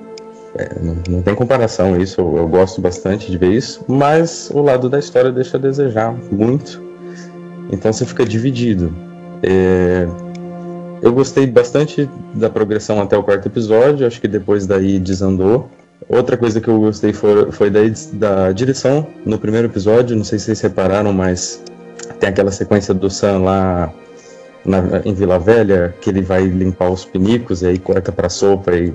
é, 0.56 0.70
não, 0.80 0.96
não 1.08 1.22
tem 1.22 1.34
comparação 1.34 2.00
isso. 2.00 2.20
Eu, 2.20 2.36
eu 2.38 2.48
gosto 2.48 2.80
bastante 2.80 3.30
de 3.30 3.36
ver 3.38 3.52
isso, 3.52 3.84
mas 3.88 4.50
o 4.52 4.60
lado 4.62 4.88
da 4.88 4.98
história 4.98 5.30
deixa 5.32 5.56
a 5.56 5.60
desejar 5.60 6.14
muito. 6.30 6.82
Então 7.70 7.92
você 7.92 8.04
fica 8.04 8.24
dividido. 8.24 8.94
É, 9.42 10.06
eu 11.02 11.12
gostei 11.12 11.46
bastante 11.46 12.08
da 12.34 12.48
progressão 12.48 13.00
até 13.00 13.16
o 13.16 13.22
quarto 13.22 13.46
episódio. 13.46 14.06
Acho 14.06 14.20
que 14.20 14.28
depois 14.28 14.66
daí 14.66 14.98
desandou. 14.98 15.68
Outra 16.08 16.36
coisa 16.36 16.60
que 16.60 16.68
eu 16.68 16.78
gostei 16.78 17.12
foi, 17.12 17.50
foi 17.50 17.70
da, 17.70 17.80
da 18.12 18.52
direção 18.52 19.06
no 19.24 19.38
primeiro 19.38 19.68
episódio. 19.68 20.16
Não 20.16 20.24
sei 20.24 20.38
se 20.38 20.46
vocês 20.46 20.60
repararam, 20.60 21.12
mas 21.12 21.62
tem 22.20 22.28
aquela 22.28 22.50
sequência 22.50 22.92
do 22.92 23.08
Sam 23.10 23.38
lá 23.38 23.92
na- 24.64 25.00
em 25.04 25.14
Vila 25.14 25.38
Velha, 25.38 25.94
que 26.00 26.10
ele 26.10 26.20
vai 26.22 26.44
limpar 26.46 26.90
os 26.90 27.04
pinicos 27.04 27.62
e 27.62 27.66
aí 27.66 27.78
corta 27.78 28.12
pra 28.12 28.28
sopa 28.28 28.72
e. 28.74 28.92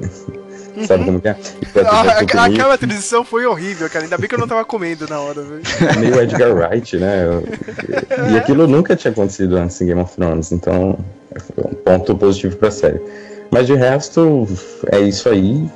Sabe 0.85 1.05
como 1.05 1.19
que 1.21 1.27
é? 1.27 1.31
Aqu- 1.31 2.17
pinico. 2.19 2.37
aquela 2.39 2.77
transição 2.77 3.23
foi 3.23 3.45
horrível, 3.45 3.89
cara. 3.89 4.05
Ainda 4.05 4.17
bem 4.17 4.27
que 4.29 4.35
eu 4.35 4.39
não 4.39 4.47
tava 4.47 4.63
comendo 4.65 5.07
na 5.07 5.19
hora, 5.19 5.41
velho. 5.41 5.61
meio 5.99 6.21
Edgar 6.21 6.53
Wright, 6.53 6.97
né? 6.97 7.23
E 8.31 8.37
aquilo 8.37 8.67
nunca 8.67 8.95
tinha 8.95 9.11
acontecido 9.11 9.57
antes 9.57 9.79
em 9.81 9.87
Game 9.87 10.01
of 10.01 10.15
Thrones, 10.15 10.51
então 10.51 10.97
foi 11.55 11.63
um 11.65 11.75
ponto 11.75 12.15
positivo 12.15 12.55
pra 12.57 12.71
série. 12.71 12.99
Mas 13.51 13.67
de 13.67 13.73
resto, 13.75 14.47
é 14.91 14.99
isso 14.99 15.27
aí. 15.29 15.67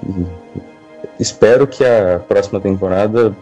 Espero 1.20 1.66
que 1.68 1.84
a 1.84 2.20
próxima 2.28 2.60
temporada 2.60 3.36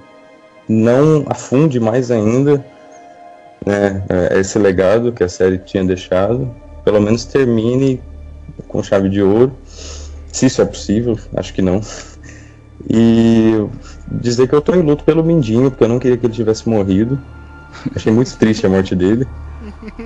não 0.68 1.26
afunde 1.28 1.80
mais 1.80 2.12
ainda 2.12 2.64
né, 3.66 4.04
esse 4.40 4.58
legado 4.58 5.12
que 5.12 5.24
a 5.24 5.30
série 5.30 5.58
tinha 5.58 5.84
deixado. 5.84 6.50
Pelo 6.84 7.00
menos 7.02 7.26
termine 7.26 8.02
com 8.68 8.82
chave 8.82 9.10
de 9.10 9.22
ouro. 9.22 9.52
Se 10.32 10.46
isso 10.46 10.62
é 10.62 10.66
possível, 10.66 11.20
acho 11.36 11.54
que 11.54 11.62
não. 11.62 11.82
E 12.90 13.54
dizer 14.12 14.48
que 14.48 14.56
eu 14.56 14.62
tô 14.62 14.74
em 14.74 14.82
luto 14.82 15.04
pelo 15.04 15.24
Mindinho, 15.24 15.70
porque 15.70 15.84
eu 15.84 15.90
não 15.90 16.00
queria 16.00 16.18
que 16.18 16.26
ele 16.26 16.34
tivesse 16.34 16.68
morrido. 16.68 17.20
Achei 17.96 18.12
muito 18.12 18.36
triste 18.38 18.66
a 18.66 18.70
morte 18.70 18.96
dele. 18.96 19.28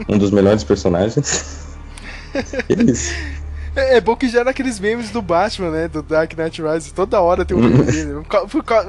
Um 0.10 0.18
dos 0.18 0.32
melhores 0.32 0.64
personagens. 0.64 1.66
É 2.68 2.92
isso. 2.92 3.14
É, 3.76 3.98
é, 3.98 4.02
bom 4.02 4.16
que 4.16 4.30
já 4.30 4.40
era 4.40 4.52
aqueles 4.52 4.80
memes 4.80 5.10
do 5.10 5.22
Batman, 5.22 5.70
né? 5.70 5.88
Do 5.90 6.02
Dark 6.02 6.32
Knight 6.34 6.62
Rises. 6.62 6.94
Toda 6.94 7.20
hora 7.20 7.44
tem 7.44 7.58
um 7.58 7.62
meme 7.62 7.84
dele. 7.84 8.24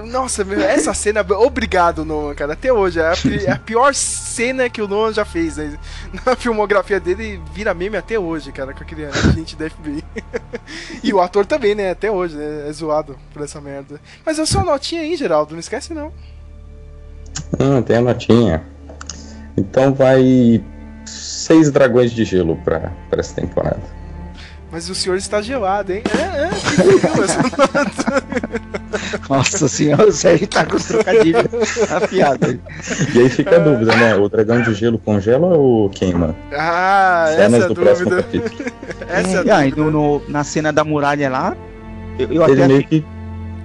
Nossa, 0.07 0.47
essa 0.64 0.95
cena. 0.95 1.26
Obrigado, 1.28 2.05
Nolan, 2.05 2.34
cara. 2.34 2.53
Até 2.53 2.72
hoje. 2.72 3.01
É 3.01 3.03
a, 3.03 3.14
é 3.47 3.51
a, 3.51 3.59
pior 3.59 3.93
cena 3.95 4.70
que 4.70 4.80
o 4.80 4.87
Nolan 4.87 5.12
já 5.12 5.24
fez. 5.24 5.57
Né? 5.57 5.76
Na 6.24 6.37
filmografia 6.37 7.01
dele, 7.01 7.41
vira 7.53 7.74
meme 7.74 7.97
até 7.97 8.16
hoje, 8.16 8.53
cara. 8.53 8.72
Com 8.72 8.84
aquele 8.84 9.07
agente 9.07 9.57
da 9.57 9.68
FBI. 9.68 10.05
e 11.03 11.12
o 11.12 11.20
ator 11.20 11.45
também, 11.45 11.74
né? 11.74 11.91
Até 11.91 12.09
hoje, 12.09 12.37
né? 12.37 12.68
É 12.68 12.72
zoado 12.72 13.16
por 13.32 13.43
essa 13.43 13.61
merda. 13.61 14.01
Mas 14.24 14.39
eu 14.39 14.47
sou 14.47 14.64
notinha 14.64 15.03
aí, 15.03 15.16
Geraldo. 15.16 15.53
Não 15.53 15.61
esquece, 15.61 15.93
não. 15.93 16.12
Ah, 17.59 17.82
tem 17.82 17.97
a 17.97 18.01
notinha. 18.01 18.64
Então 19.57 19.93
vai. 19.93 20.62
Seis 21.05 21.70
dragões 21.70 22.12
de 22.12 22.24
gelo 22.24 22.57
pra 22.64 22.93
essa 23.12 23.34
temporada. 23.34 23.95
Mas 24.76 24.88
o 24.90 24.94
senhor 24.94 25.16
está 25.16 25.40
gelado, 25.40 25.90
hein? 25.90 26.02
É, 26.14 26.20
é, 26.20 26.50
Nossa 29.26 29.66
senhora, 29.68 30.06
o 30.06 30.12
Sérgio 30.12 30.46
tá 30.46 30.66
com 30.66 30.76
os 30.76 30.84
trocadilhos 30.84 31.46
afiados. 31.90 32.58
E 33.14 33.20
aí 33.20 33.30
fica 33.30 33.56
a 33.56 33.58
dúvida, 33.58 33.96
né? 33.96 34.14
O 34.16 34.28
dragão 34.28 34.60
de 34.60 34.74
gelo 34.74 34.98
congela 34.98 35.46
ou 35.46 35.88
queima? 35.88 36.36
Ah, 36.52 37.32
Cenas 37.34 37.54
essa 37.54 37.64
é 37.64 37.68
do 37.68 37.74
dúvida. 37.74 38.22
essa 39.08 39.50
é, 39.50 39.66
é 39.66 39.70
no, 39.70 39.90
no, 39.90 40.22
na 40.28 40.44
cena 40.44 40.70
da 40.70 40.84
muralha 40.84 41.30
lá, 41.30 41.56
eu, 42.18 42.30
eu 42.30 42.44
até 42.44 42.68
meio 42.68 42.86
que, 42.86 43.02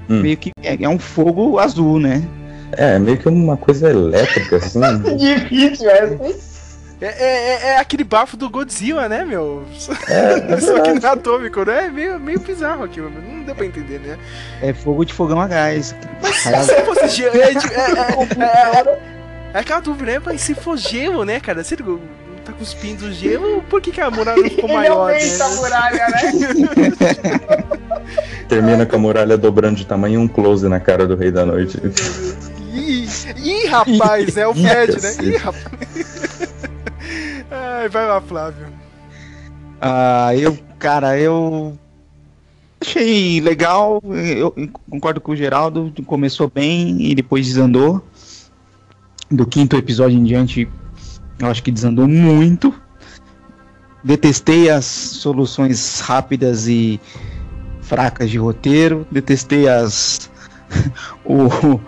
hum. 0.09 0.21
meio 0.21 0.37
que 0.37 0.51
é, 0.63 0.81
é 0.81 0.87
um 0.87 0.97
fogo 0.97 1.59
azul, 1.59 1.99
né? 1.99 2.23
É, 2.71 2.97
meio 2.97 3.17
que 3.17 3.27
uma 3.27 3.57
coisa 3.57 3.89
elétrica, 3.89 4.55
assim. 4.55 4.79
Difícil 5.19 5.89
essa. 5.89 6.50
É, 7.01 7.07
é, 7.07 7.09
é, 7.09 7.67
é, 7.69 7.77
aquele 7.79 8.03
bafo 8.03 8.37
do 8.37 8.47
Godzilla, 8.47 9.09
né, 9.09 9.25
meu? 9.25 9.63
É, 10.07 10.57
Só 10.61 10.79
que 10.81 10.93
não 10.93 11.09
é 11.09 11.13
atômico, 11.13 11.65
né? 11.65 11.87
É 11.87 11.89
meio, 11.89 12.19
meio 12.19 12.39
bizarro 12.39 12.83
aquilo, 12.83 13.09
não 13.09 13.41
deu 13.41 13.55
pra 13.55 13.65
entender, 13.65 13.99
né? 13.99 14.19
É 14.61 14.71
fogo 14.71 15.03
de 15.03 15.11
fogão 15.11 15.41
a 15.41 15.47
gás. 15.47 15.95
Mas 16.21 16.67
se 16.67 16.81
fosse 16.83 17.07
gelo. 17.07 17.35
É, 17.35 17.53
é, 17.53 18.99
é, 19.55 19.59
aquela 19.59 19.79
dúvida, 19.79 20.11
né? 20.11 20.21
Mas 20.23 20.41
se 20.41 20.53
for 20.53 20.77
gelo, 20.77 21.25
né, 21.25 21.39
cara? 21.39 21.63
Se 21.63 21.73
ele 21.73 21.99
tá 22.45 22.53
cuspindo 22.53 23.11
gelo, 23.11 23.63
por 23.63 23.81
que, 23.81 23.91
que 23.91 23.99
a 23.99 24.11
muralha 24.11 24.39
não 24.39 24.49
ficou 24.49 24.69
maior? 24.69 25.11
Ele 25.11 25.25
né? 25.25 25.43
a 25.43 25.49
muralha, 25.49 26.07
né? 26.07 26.31
Termina 28.47 28.85
com 28.85 28.95
a 28.95 28.99
muralha 28.99 29.37
dobrando 29.39 29.77
de 29.77 29.87
tamanho 29.87 30.19
um 30.19 30.27
close 30.27 30.69
na 30.69 30.79
cara 30.79 31.07
do 31.07 31.15
Rei 31.15 31.31
da 31.31 31.47
Noite. 31.47 31.79
Ih, 32.71 33.07
ih 33.37 33.65
rapaz, 33.65 34.37
é 34.37 34.47
o 34.47 34.53
Fred, 34.53 35.01
né? 35.01 35.15
Ih, 35.23 35.37
rapaz. 35.37 36.30
Ai, 37.51 37.89
vai 37.89 38.07
lá, 38.07 38.21
Flávio. 38.21 38.67
Ah, 39.81 40.33
eu, 40.35 40.57
cara, 40.79 41.19
eu 41.19 41.77
achei 42.79 43.41
legal. 43.41 44.01
Eu 44.05 44.55
concordo 44.89 45.19
com 45.19 45.33
o 45.33 45.35
Geraldo. 45.35 45.93
Começou 46.05 46.49
bem 46.49 47.01
e 47.01 47.13
depois 47.13 47.45
desandou. 47.45 48.01
Do 49.29 49.45
quinto 49.45 49.75
episódio 49.75 50.17
em 50.17 50.23
diante, 50.23 50.69
eu 51.39 51.47
acho 51.47 51.61
que 51.61 51.71
desandou 51.71 52.07
muito. 52.07 52.73
Detestei 54.01 54.69
as 54.69 54.85
soluções 54.85 55.99
rápidas 55.99 56.67
e 56.67 57.01
fracas 57.81 58.29
de 58.29 58.37
roteiro. 58.37 59.05
Detestei 59.11 59.67
as 59.67 60.29
o, 61.25 61.79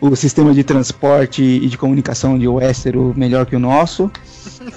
o 0.00 0.16
sistema 0.16 0.54
de 0.54 0.64
transporte 0.64 1.42
e 1.42 1.68
de 1.68 1.76
comunicação 1.76 2.38
de 2.38 2.48
Westeros 2.48 3.14
melhor 3.14 3.44
que 3.44 3.54
o 3.54 3.60
nosso. 3.60 4.10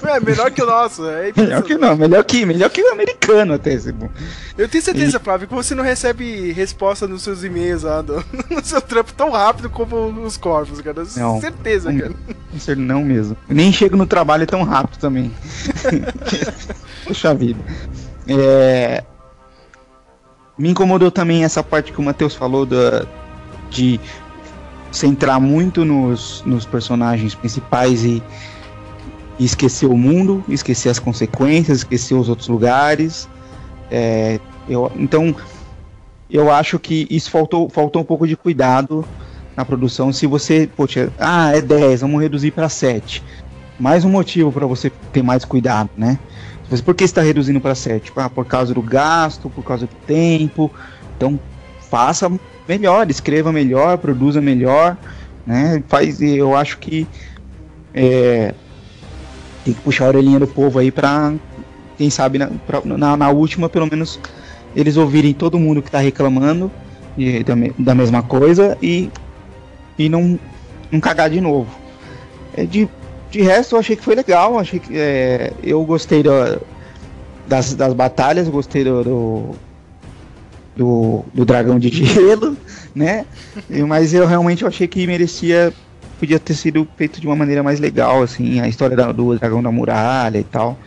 É, 0.04 0.20
melhor 0.20 0.50
que 0.50 0.62
o 0.62 0.66
nosso. 0.66 1.04
É 1.06 1.32
melhor 1.36 1.62
que 1.62 1.76
não, 1.76 1.96
melhor 1.96 2.24
que, 2.24 2.46
melhor 2.46 2.70
que 2.70 2.82
o 2.82 2.92
americano 2.92 3.54
até. 3.54 3.72
Esse 3.72 3.94
Eu 4.56 4.68
tenho 4.68 4.82
certeza, 4.82 5.16
e... 5.16 5.20
Flávio, 5.20 5.48
que 5.48 5.54
você 5.54 5.74
não 5.74 5.82
recebe 5.82 6.52
resposta 6.52 7.06
nos 7.06 7.22
seus 7.22 7.42
e-mails 7.42 7.82
lá 7.82 8.02
do, 8.02 8.24
no 8.50 8.64
seu 8.64 8.80
trampo 8.80 9.12
tão 9.12 9.30
rápido 9.30 9.68
como 9.68 9.96
os 10.24 10.36
corvos, 10.36 10.80
cara. 10.80 11.04
Não, 11.16 11.40
certeza, 11.40 11.90
não, 11.90 12.00
cara. 12.00 12.14
Não 12.76 13.02
mesmo. 13.02 13.36
Nem 13.48 13.72
chego 13.72 13.96
no 13.96 14.06
trabalho 14.06 14.46
tão 14.46 14.62
rápido 14.62 14.98
também. 14.98 15.32
Puxa 17.04 17.34
vida. 17.34 17.60
É... 18.28 19.04
Me 20.58 20.70
incomodou 20.70 21.10
também 21.10 21.44
essa 21.44 21.62
parte 21.62 21.92
que 21.92 22.00
o 22.00 22.02
Matheus 22.02 22.34
falou 22.34 22.64
da, 22.64 23.04
de 23.70 24.00
centrar 24.90 25.38
muito 25.38 25.84
nos, 25.84 26.42
nos 26.46 26.64
personagens 26.64 27.34
principais 27.34 28.04
e, 28.04 28.22
e, 29.38 29.44
esquecer 29.44 29.86
o 29.86 29.96
mundo, 29.96 30.44
esquecer 30.48 30.88
as 30.88 30.98
consequências, 30.98 31.78
esquecer 31.78 32.14
os 32.14 32.28
outros 32.28 32.48
lugares. 32.48 33.28
É, 33.90 34.40
eu, 34.68 34.90
então, 34.96 35.34
eu 36.30 36.50
acho 36.50 36.78
que 36.78 37.06
isso 37.10 37.30
faltou, 37.30 37.68
faltou 37.68 38.02
um 38.02 38.04
pouco 38.04 38.26
de 38.26 38.36
cuidado 38.36 39.04
na 39.56 39.64
produção. 39.64 40.12
Se 40.12 40.26
você, 40.26 40.68
poxa, 40.76 41.12
ah, 41.18 41.56
é 41.56 41.60
10, 41.60 42.02
vamos 42.02 42.20
reduzir 42.20 42.50
para 42.50 42.68
7. 42.68 43.22
Mais 43.78 44.04
um 44.04 44.10
motivo 44.10 44.50
para 44.50 44.66
você 44.66 44.90
ter 45.12 45.22
mais 45.22 45.44
cuidado, 45.44 45.90
né? 45.96 46.18
Mas 46.70 46.80
por 46.80 46.94
que 46.94 47.04
está 47.04 47.22
reduzindo 47.22 47.60
para 47.60 47.74
7? 47.74 48.12
Ah, 48.16 48.28
por 48.28 48.44
causa 48.44 48.74
do 48.74 48.82
gasto, 48.82 49.48
por 49.48 49.62
causa 49.62 49.86
do 49.86 49.94
tempo. 50.06 50.70
Então, 51.16 51.38
faça 51.88 52.30
melhor, 52.68 53.08
escreva 53.10 53.52
melhor, 53.52 53.98
produza 53.98 54.40
melhor, 54.40 54.96
né? 55.46 55.82
Faz, 55.88 56.20
eu 56.20 56.56
acho 56.56 56.78
que 56.78 57.06
é, 57.94 58.54
tem 59.66 59.74
que 59.74 59.80
puxar 59.80 60.04
a 60.04 60.08
orelhinha 60.08 60.38
do 60.38 60.46
povo 60.46 60.78
aí 60.78 60.92
para 60.92 61.34
quem 61.98 62.08
sabe 62.08 62.38
na, 62.38 62.48
pra, 62.66 62.80
na, 62.84 63.16
na, 63.16 63.30
última 63.30 63.68
pelo 63.68 63.86
menos 63.90 64.20
eles 64.76 64.96
ouvirem 64.96 65.34
todo 65.34 65.58
mundo 65.58 65.82
que 65.82 65.88
está 65.88 65.98
reclamando 65.98 66.70
e, 67.18 67.42
da, 67.42 67.54
da, 67.76 67.94
mesma 67.94 68.22
coisa 68.22 68.78
e, 68.80 69.10
e 69.98 70.08
não, 70.08 70.38
não 70.90 71.00
cagar 71.00 71.28
de 71.28 71.40
novo. 71.40 71.68
É, 72.56 72.64
de, 72.64 72.88
de 73.30 73.42
resto 73.42 73.74
eu 73.74 73.80
achei 73.80 73.96
que 73.96 74.04
foi 74.04 74.14
legal, 74.14 74.56
achei 74.56 74.78
que 74.78 74.96
é, 74.96 75.52
eu 75.64 75.84
gostei 75.84 76.22
da, 76.22 76.58
das, 77.48 77.74
das 77.74 77.92
batalhas, 77.92 78.48
gostei 78.48 78.84
do, 78.84 79.02
do 79.02 79.54
do, 80.76 81.24
do 81.32 81.44
dragão 81.44 81.78
de 81.78 81.88
gelo, 81.88 82.54
né? 82.94 83.24
Mas 83.88 84.12
eu 84.12 84.26
realmente 84.26 84.64
achei 84.64 84.86
que 84.86 85.06
merecia, 85.06 85.72
podia 86.18 86.38
ter 86.38 86.54
sido 86.54 86.86
feito 86.96 87.20
de 87.20 87.26
uma 87.26 87.36
maneira 87.36 87.62
mais 87.62 87.80
legal, 87.80 88.22
assim, 88.22 88.60
a 88.60 88.68
história 88.68 88.96
da, 88.96 89.12
do 89.12 89.38
dragão 89.38 89.62
da 89.62 89.70
muralha 89.70 90.38
e 90.38 90.44
tal. 90.44 90.78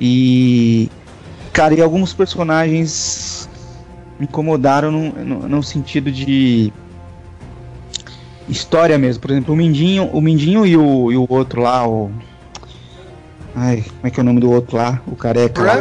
E, 0.00 0.90
cara, 1.52 1.74
e 1.74 1.82
alguns 1.82 2.12
personagens 2.12 3.48
me 4.18 4.26
incomodaram 4.26 4.90
no, 4.90 5.12
no, 5.24 5.48
no 5.48 5.62
sentido 5.62 6.10
de 6.10 6.72
história 8.48 8.96
mesmo. 8.98 9.20
Por 9.20 9.30
exemplo, 9.30 9.54
o 9.54 9.56
Mindinho, 9.56 10.04
o 10.12 10.20
Mindinho 10.20 10.66
e 10.66 10.76
o, 10.76 11.12
e 11.12 11.16
o 11.16 11.26
outro 11.28 11.62
lá, 11.62 11.86
o. 11.86 12.10
Ai, 13.54 13.84
como 13.86 14.06
é 14.06 14.10
que 14.10 14.18
é 14.18 14.22
o 14.22 14.26
nome 14.26 14.40
do 14.40 14.50
outro 14.50 14.76
lá? 14.76 15.00
O 15.06 15.14
careca. 15.14 15.62
Lá? 15.62 15.74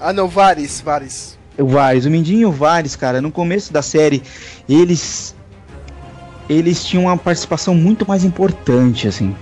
Ah, 0.00 0.12
não, 0.12 0.26
Vares, 0.26 0.80
Vares. 0.80 1.38
O 1.56 1.66
Vares, 1.66 2.06
o 2.06 2.10
Mindinho 2.10 2.40
e 2.40 2.46
o 2.46 2.50
Vares, 2.50 2.96
cara, 2.96 3.20
no 3.20 3.30
começo 3.30 3.72
da 3.72 3.82
série, 3.82 4.22
eles 4.68 5.34
eles 6.52 6.84
tinham 6.84 7.04
uma 7.04 7.16
participação 7.16 7.74
muito 7.74 8.06
mais 8.06 8.24
importante, 8.24 9.08
assim. 9.08 9.34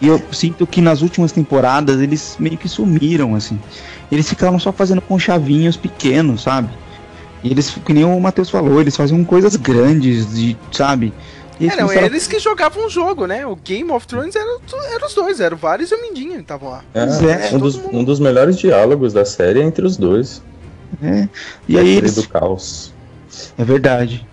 E 0.00 0.08
eu 0.08 0.20
sinto 0.30 0.66
que 0.66 0.80
nas 0.80 1.00
últimas 1.00 1.32
temporadas 1.32 2.00
eles 2.00 2.36
meio 2.38 2.58
que 2.58 2.68
sumiram, 2.68 3.34
assim. 3.34 3.58
Eles 4.12 4.28
ficavam 4.28 4.58
só 4.58 4.72
fazendo 4.72 5.00
conchavinhos 5.00 5.76
pequenos, 5.76 6.42
sabe? 6.42 6.68
E 7.42 7.50
eles, 7.50 7.70
que 7.70 7.92
nem 7.92 8.04
o 8.04 8.20
Matheus 8.20 8.50
falou, 8.50 8.80
eles 8.80 8.96
faziam 8.96 9.22
coisas 9.24 9.56
grandes, 9.56 10.34
de, 10.34 10.56
sabe? 10.72 11.12
Eles 11.58 11.72
é, 11.72 11.76
não, 11.76 11.84
começaram... 11.84 12.06
eles 12.06 12.26
que 12.26 12.38
jogavam 12.38 12.86
o 12.86 12.90
jogo, 12.90 13.26
né? 13.26 13.46
O 13.46 13.56
Game 13.56 13.90
of 13.90 14.06
Thrones 14.06 14.36
eram 14.36 14.60
era 14.92 15.06
os 15.06 15.14
dois, 15.14 15.40
eram 15.40 15.56
vários 15.56 15.90
e 15.90 15.94
o 15.94 16.02
Mindinho 16.02 16.34
que 16.34 16.40
estavam 16.40 16.70
lá. 16.70 16.84
É, 16.94 17.00
é, 17.00 17.54
um, 17.54 17.58
dos, 17.58 17.76
um 17.76 18.04
dos 18.04 18.20
melhores 18.20 18.58
diálogos 18.58 19.12
da 19.12 19.24
série 19.24 19.60
é 19.60 19.62
entre 19.62 19.86
os 19.86 19.96
dois. 19.96 20.42
É. 21.02 21.28
E 21.66 21.78
aí 21.78 21.96
eles... 21.96 22.14
do 22.14 22.28
caos. 22.28 22.92
É 23.56 23.64
verdade. 23.64 24.26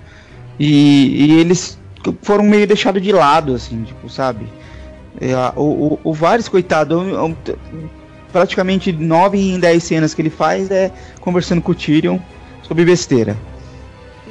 E, 0.59 1.25
e 1.25 1.39
eles 1.39 1.77
foram 2.21 2.43
meio 2.43 2.67
deixados 2.67 3.01
de 3.01 3.11
lado, 3.11 3.53
assim, 3.53 3.83
tipo, 3.83 4.09
sabe? 4.09 4.47
É, 5.21 5.35
o, 5.55 5.61
o, 5.93 5.99
o 6.03 6.13
Vares, 6.13 6.47
coitado, 6.47 7.01
praticamente 8.31 8.91
nove 8.91 9.37
em 9.37 9.59
dez 9.59 9.83
cenas 9.83 10.13
que 10.13 10.21
ele 10.21 10.29
faz 10.29 10.71
é 10.71 10.91
conversando 11.21 11.61
com 11.61 11.71
o 11.71 11.75
Tyrion 11.75 12.17
sobre 12.63 12.83
besteira. 12.83 13.37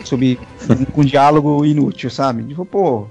Sobre 0.04 0.38
um 0.96 1.04
diálogo 1.04 1.64
inútil, 1.64 2.10
sabe? 2.10 2.42
Tipo, 2.42 2.64
pô. 2.64 3.06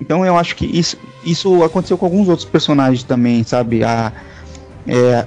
Então 0.00 0.24
eu 0.24 0.36
acho 0.36 0.56
que 0.56 0.66
isso, 0.66 0.96
isso 1.24 1.62
aconteceu 1.64 1.98
com 1.98 2.06
alguns 2.06 2.28
outros 2.28 2.48
personagens 2.48 3.02
também, 3.02 3.42
sabe? 3.42 3.82
A, 3.82 4.12
é, 4.86 5.26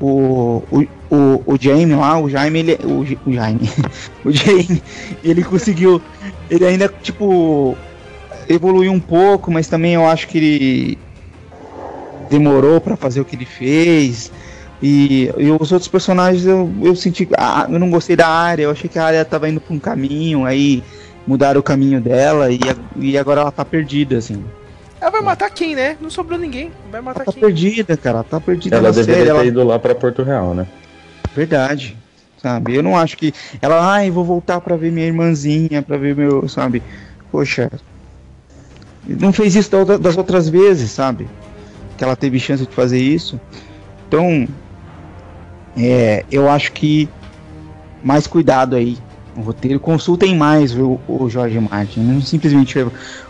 o, 0.00 0.62
o, 0.70 0.86
o, 1.10 1.42
o 1.46 1.56
Jaime 1.60 1.94
lá, 1.94 2.18
o 2.18 2.28
Jaime, 2.28 2.58
ele. 2.60 2.78
O, 2.84 3.00
o 3.28 3.32
Jaime. 3.32 3.70
o 4.24 4.32
Jaime, 4.32 4.82
ele 5.22 5.44
conseguiu. 5.44 6.00
Ele 6.50 6.64
ainda, 6.64 6.88
tipo. 7.02 7.76
Evoluiu 8.48 8.92
um 8.92 9.00
pouco, 9.00 9.50
mas 9.50 9.66
também 9.66 9.94
eu 9.94 10.06
acho 10.06 10.28
que 10.28 10.38
ele 10.38 10.98
demorou 12.30 12.80
para 12.80 12.96
fazer 12.96 13.20
o 13.20 13.24
que 13.24 13.34
ele 13.34 13.44
fez. 13.44 14.30
E, 14.82 15.32
e 15.38 15.50
os 15.50 15.72
outros 15.72 15.88
personagens 15.88 16.46
eu, 16.46 16.70
eu 16.82 16.94
senti. 16.94 17.28
Ah, 17.36 17.66
eu 17.68 17.78
não 17.78 17.90
gostei 17.90 18.14
da 18.14 18.28
área, 18.28 18.64
eu 18.64 18.70
achei 18.70 18.88
que 18.88 18.98
a 18.98 19.04
área 19.04 19.24
tava 19.24 19.48
indo 19.48 19.60
pra 19.60 19.74
um 19.74 19.78
caminho, 19.78 20.44
aí 20.44 20.82
mudaram 21.26 21.58
o 21.58 21.62
caminho 21.62 22.00
dela 22.00 22.50
e, 22.52 22.60
e 22.96 23.18
agora 23.18 23.40
ela 23.40 23.50
tá 23.50 23.64
perdida, 23.64 24.18
assim. 24.18 24.44
Ela 25.00 25.10
vai 25.10 25.20
matar 25.20 25.50
quem, 25.50 25.74
né? 25.74 25.96
Não 26.00 26.10
sobrou 26.10 26.38
ninguém. 26.38 26.70
Vai 26.90 27.00
matar 27.00 27.20
ela 27.20 27.26
tá 27.26 27.32
quem? 27.32 27.40
perdida, 27.40 27.96
cara. 27.96 28.22
Tá 28.22 28.40
perdida. 28.40 28.76
Ela 28.76 28.92
deveria 28.92 29.14
série, 29.14 29.24
ter 29.26 29.30
ela... 29.30 29.44
ido 29.44 29.64
lá 29.64 29.78
pra 29.78 29.94
Porto 29.94 30.22
Real, 30.22 30.54
né? 30.54 30.66
Verdade. 31.36 31.96
Sabe? 32.42 32.74
Eu 32.74 32.82
não 32.82 32.96
acho 32.96 33.16
que. 33.16 33.32
Ela, 33.60 33.94
ai, 33.94 34.10
vou 34.10 34.24
voltar 34.24 34.60
pra 34.60 34.76
ver 34.76 34.90
minha 34.90 35.06
irmãzinha, 35.06 35.82
pra 35.82 35.98
ver 35.98 36.16
meu. 36.16 36.48
Sabe? 36.48 36.82
Poxa. 37.30 37.70
Não 39.06 39.32
fez 39.32 39.54
isso 39.54 39.70
das 39.98 40.16
outras 40.16 40.48
vezes, 40.48 40.90
sabe? 40.90 41.28
Que 41.96 42.02
ela 42.02 42.16
teve 42.16 42.40
chance 42.40 42.66
de 42.66 42.74
fazer 42.74 42.98
isso. 42.98 43.38
Então. 44.08 44.48
É, 45.76 46.24
eu 46.30 46.48
acho 46.48 46.72
que. 46.72 47.08
Mais 48.02 48.26
cuidado 48.26 48.76
aí 48.76 48.96
o 49.36 49.40
roteiro, 49.40 49.78
consultem 49.78 50.34
mais 50.34 50.74
o, 50.74 50.98
o 51.06 51.28
Jorge 51.28 51.58
Martin. 51.60 52.00
Não 52.00 52.22
simplesmente, 52.22 52.78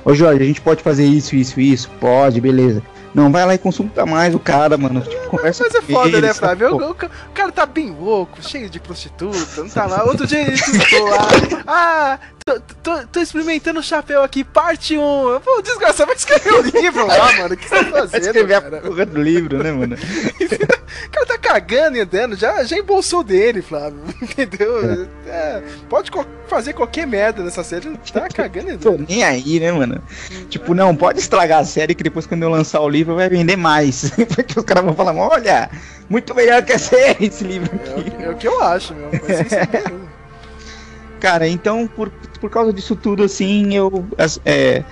ô 0.04 0.14
Jorge, 0.14 0.42
a 0.42 0.46
gente 0.46 0.60
pode 0.60 0.82
fazer 0.82 1.04
isso, 1.04 1.34
isso, 1.34 1.60
isso? 1.60 1.90
Pode, 1.98 2.40
beleza. 2.40 2.82
Não, 3.16 3.32
vai 3.32 3.46
lá 3.46 3.54
e 3.54 3.58
consulta 3.58 4.04
mais 4.04 4.34
o 4.34 4.38
cara, 4.38 4.76
mano. 4.76 5.00
Tipo, 5.00 5.30
conversa 5.30 5.64
Mas 5.64 5.74
é 5.74 5.80
foda, 5.80 6.18
ele, 6.18 6.20
né, 6.20 6.34
Flávio? 6.34 6.76
O, 6.76 6.90
o, 6.90 6.94
cara 7.32 7.50
tá 7.50 7.64
bem 7.64 7.90
louco, 7.90 8.42
cheio 8.42 8.68
de 8.68 8.78
prostituta, 8.78 9.62
não 9.62 9.70
tá 9.70 9.86
lá. 9.86 10.04
Outro 10.04 10.26
dia 10.26 10.42
ele 10.42 10.60
tweetou 10.60 11.08
lá. 11.08 11.28
Ah, 11.66 12.18
tô, 12.46 12.60
tô, 12.80 13.06
tô, 13.08 13.20
experimentando 13.20 13.80
o 13.80 13.82
chapéu 13.82 14.22
aqui, 14.22 14.44
parte 14.44 14.96
1. 14.96 15.00
Pô, 15.40 15.60
desgraçado, 15.62 16.06
vai 16.06 16.14
escrever 16.14 16.52
o 16.52 16.62
livro 16.62 17.04
lá, 17.04 17.32
mano. 17.32 17.54
O 17.54 17.56
que 17.56 17.68
você 17.68 17.74
tá 17.74 17.84
fazendo? 17.90 18.10
Vai 18.10 18.20
escrever 18.20 18.62
cara? 18.62 18.78
a 18.78 18.80
porra 18.82 19.06
do 19.06 19.20
livro, 19.20 19.62
né, 19.64 19.72
mano? 19.72 19.96
o 19.98 21.10
cara 21.10 21.26
tá 21.26 21.38
cagando 21.38 21.96
e 21.96 22.00
andando, 22.00 22.36
já, 22.36 22.62
já 22.62 22.78
embolsou 22.78 23.24
dele, 23.24 23.62
Flávio. 23.62 23.98
Entendeu? 24.22 25.08
É. 25.26 25.28
É, 25.28 25.62
pode 25.88 26.12
co 26.12 26.24
fazer 26.46 26.74
qualquer 26.74 27.08
merda 27.08 27.42
nessa 27.42 27.64
série, 27.64 27.90
tá 28.12 28.28
cagando 28.28 28.68
e 28.68 28.70
andando. 28.74 28.96
Tô 28.98 29.04
nem 29.12 29.24
aí, 29.24 29.58
né, 29.58 29.72
mano? 29.72 30.00
Tipo, 30.48 30.72
não, 30.72 30.94
pode 30.94 31.18
estragar 31.18 31.58
a 31.58 31.64
série 31.64 31.96
que 31.96 32.04
depois 32.04 32.28
quando 32.28 32.44
eu 32.44 32.48
lançar 32.48 32.80
o 32.80 32.88
livro 32.88 33.16
vai 33.16 33.28
vender 33.28 33.56
mais. 33.56 34.12
Porque 34.32 34.56
os 34.56 34.64
caras 34.64 34.84
vão 34.84 34.94
falar, 34.94 35.12
olha, 35.16 35.68
muito 36.08 36.32
melhor 36.32 36.62
que 36.62 36.74
a 36.74 36.78
série 36.78 37.26
esse 37.26 37.42
livro 37.42 37.74
aqui. 37.74 38.12
É, 38.20 38.26
é 38.26 38.30
o 38.30 38.36
que 38.36 38.46
eu 38.46 38.62
acho, 38.62 38.94
meu. 38.94 39.10
Cara, 41.20 41.48
então, 41.48 41.86
por, 41.86 42.10
por 42.40 42.50
causa 42.50 42.72
disso 42.72 42.94
tudo, 42.94 43.22
assim, 43.22 43.74
eu. 43.74 44.04
É, 44.44 44.84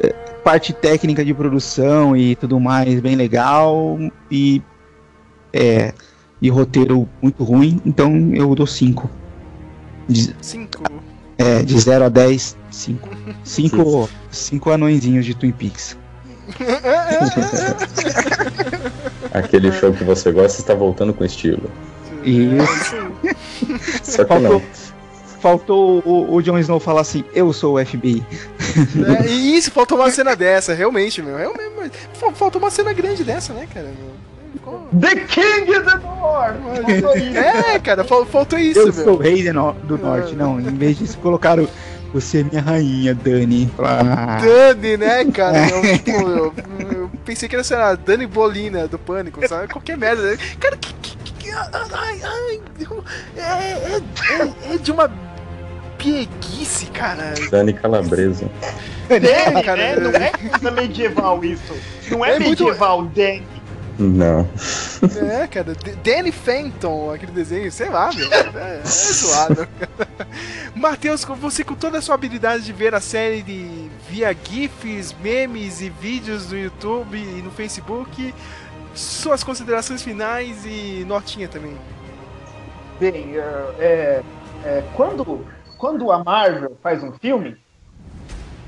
é, 0.00 0.12
parte 0.42 0.72
técnica 0.72 1.24
de 1.24 1.34
produção 1.34 2.16
e 2.16 2.34
tudo 2.36 2.58
mais, 2.58 3.00
bem 3.00 3.16
legal. 3.16 3.98
E. 4.30 4.62
É, 5.52 5.92
e 6.42 6.50
roteiro 6.50 7.08
muito 7.22 7.42
ruim, 7.44 7.80
então 7.86 8.34
eu 8.34 8.52
dou 8.52 8.66
5. 8.66 9.08
5? 10.40 10.82
É, 11.38 11.62
de 11.62 11.78
0 11.78 12.06
a 12.06 12.08
10, 12.08 12.56
5. 12.68 13.08
5 13.44 14.08
5 14.28 14.70
anõezinhos 14.70 15.24
de 15.24 15.34
Twin 15.34 15.52
Peaks. 15.52 15.96
Aquele 19.32 19.70
show 19.70 19.92
que 19.92 20.02
você 20.02 20.32
gosta 20.32 20.60
está 20.60 20.74
voltando 20.74 21.14
com 21.14 21.24
estilo. 21.24 21.70
Isso. 22.24 22.96
Só 24.02 24.24
que 24.24 24.28
faltou, 24.28 24.54
não. 24.54 24.62
Faltou 25.42 26.00
o, 26.06 26.36
o 26.36 26.40
Jon 26.40 26.56
Snow 26.60 26.78
falar 26.78 27.00
assim, 27.00 27.24
eu 27.34 27.52
sou 27.52 27.76
o 27.76 27.84
FBI. 27.84 28.24
É, 28.72 29.26
e 29.26 29.58
isso, 29.58 29.70
faltou 29.70 29.98
uma 29.98 30.10
cena 30.10 30.34
dessa, 30.34 30.72
realmente, 30.72 31.20
meu. 31.20 31.36
Realmente, 31.36 31.94
faltou 32.14 32.58
uma 32.58 32.70
cena 32.70 32.90
grande 32.94 33.22
dessa, 33.22 33.52
né, 33.52 33.68
cara? 33.74 33.92
The 34.98 35.16
King 35.26 35.70
of 35.72 35.84
the 35.84 35.98
North! 35.98 36.56
é, 37.36 37.78
cara, 37.80 38.02
faltou 38.02 38.58
isso, 38.58 38.78
eu 38.78 38.84
meu. 38.84 39.04
sou 39.04 39.14
o 39.14 39.18
rei 39.18 39.42
do, 39.42 39.72
do 39.84 39.98
norte, 39.98 40.34
não. 40.34 40.58
Em 40.58 40.74
vez 40.74 40.96
disso, 40.96 41.18
colocaram 41.18 41.68
você 42.14 42.40
é 42.40 42.44
minha 42.44 42.62
rainha, 42.62 43.14
Dani. 43.14 43.70
Ah. 43.78 44.38
Dani, 44.40 44.96
né, 44.96 45.24
cara? 45.32 45.68
Eu, 45.68 45.98
tipo, 45.98 46.10
eu, 46.10 46.54
eu, 46.90 47.10
pensei 47.24 47.48
que 47.48 47.54
era, 47.54 47.64
sei 47.64 47.76
lá, 47.76 47.94
Dani 47.94 48.26
Bolina 48.26 48.86
do 48.86 48.98
Pânico, 48.98 49.46
sabe? 49.48 49.68
Qualquer 49.68 49.98
merda. 49.98 50.22
Né? 50.22 50.38
Cara, 50.60 50.76
que. 50.76 50.94
que, 50.94 51.32
que 51.34 51.50
ai, 51.50 52.20
ai, 52.22 52.60
é, 53.36 53.40
é, 53.40 54.02
é, 54.70 54.74
é 54.74 54.78
de 54.78 54.92
uma 54.92 55.10
pieguice, 56.02 56.86
cara. 56.86 57.34
Dani 57.48 57.72
Calabresa. 57.72 58.50
Dani, 59.08 59.62
cara. 59.62 59.80
É, 59.80 60.00
não 60.00 60.10
é 60.10 60.30
coisa 60.30 60.70
medieval 60.72 61.44
isso. 61.44 61.74
Não 62.10 62.24
é, 62.24 62.36
é 62.36 62.38
medieval, 62.40 63.02
muito... 63.02 63.14
Dani. 63.14 63.46
Não. 63.98 64.48
É, 65.30 65.46
cara, 65.46 65.74
Danny 66.02 66.32
Fenton, 66.32 67.12
aquele 67.12 67.30
desenho, 67.30 67.70
sei 67.70 67.88
lá, 67.88 68.10
meu. 68.12 68.26
É, 68.32 68.78
é 68.78 68.82
zoado. 68.84 69.68
Matheus, 70.74 71.24
você 71.24 71.62
com 71.62 71.74
toda 71.74 71.98
a 71.98 72.02
sua 72.02 72.14
habilidade 72.14 72.64
de 72.64 72.72
ver 72.72 72.94
a 72.94 73.00
série 73.00 73.42
de, 73.42 73.90
via 74.08 74.34
GIFs, 74.34 75.14
memes 75.22 75.80
e 75.82 75.90
vídeos 75.90 76.50
no 76.50 76.58
YouTube 76.58 77.16
e 77.16 77.42
no 77.42 77.50
Facebook, 77.50 78.34
suas 78.94 79.44
considerações 79.44 80.02
finais 80.02 80.64
e 80.64 81.04
notinha 81.06 81.46
também. 81.46 81.76
Bem, 82.98 83.36
é, 83.36 83.74
é, 83.78 84.22
é, 84.64 84.84
quando, 84.94 85.44
quando 85.82 86.12
a 86.12 86.22
Marvel 86.22 86.76
faz 86.80 87.02
um 87.02 87.10
filme 87.10 87.56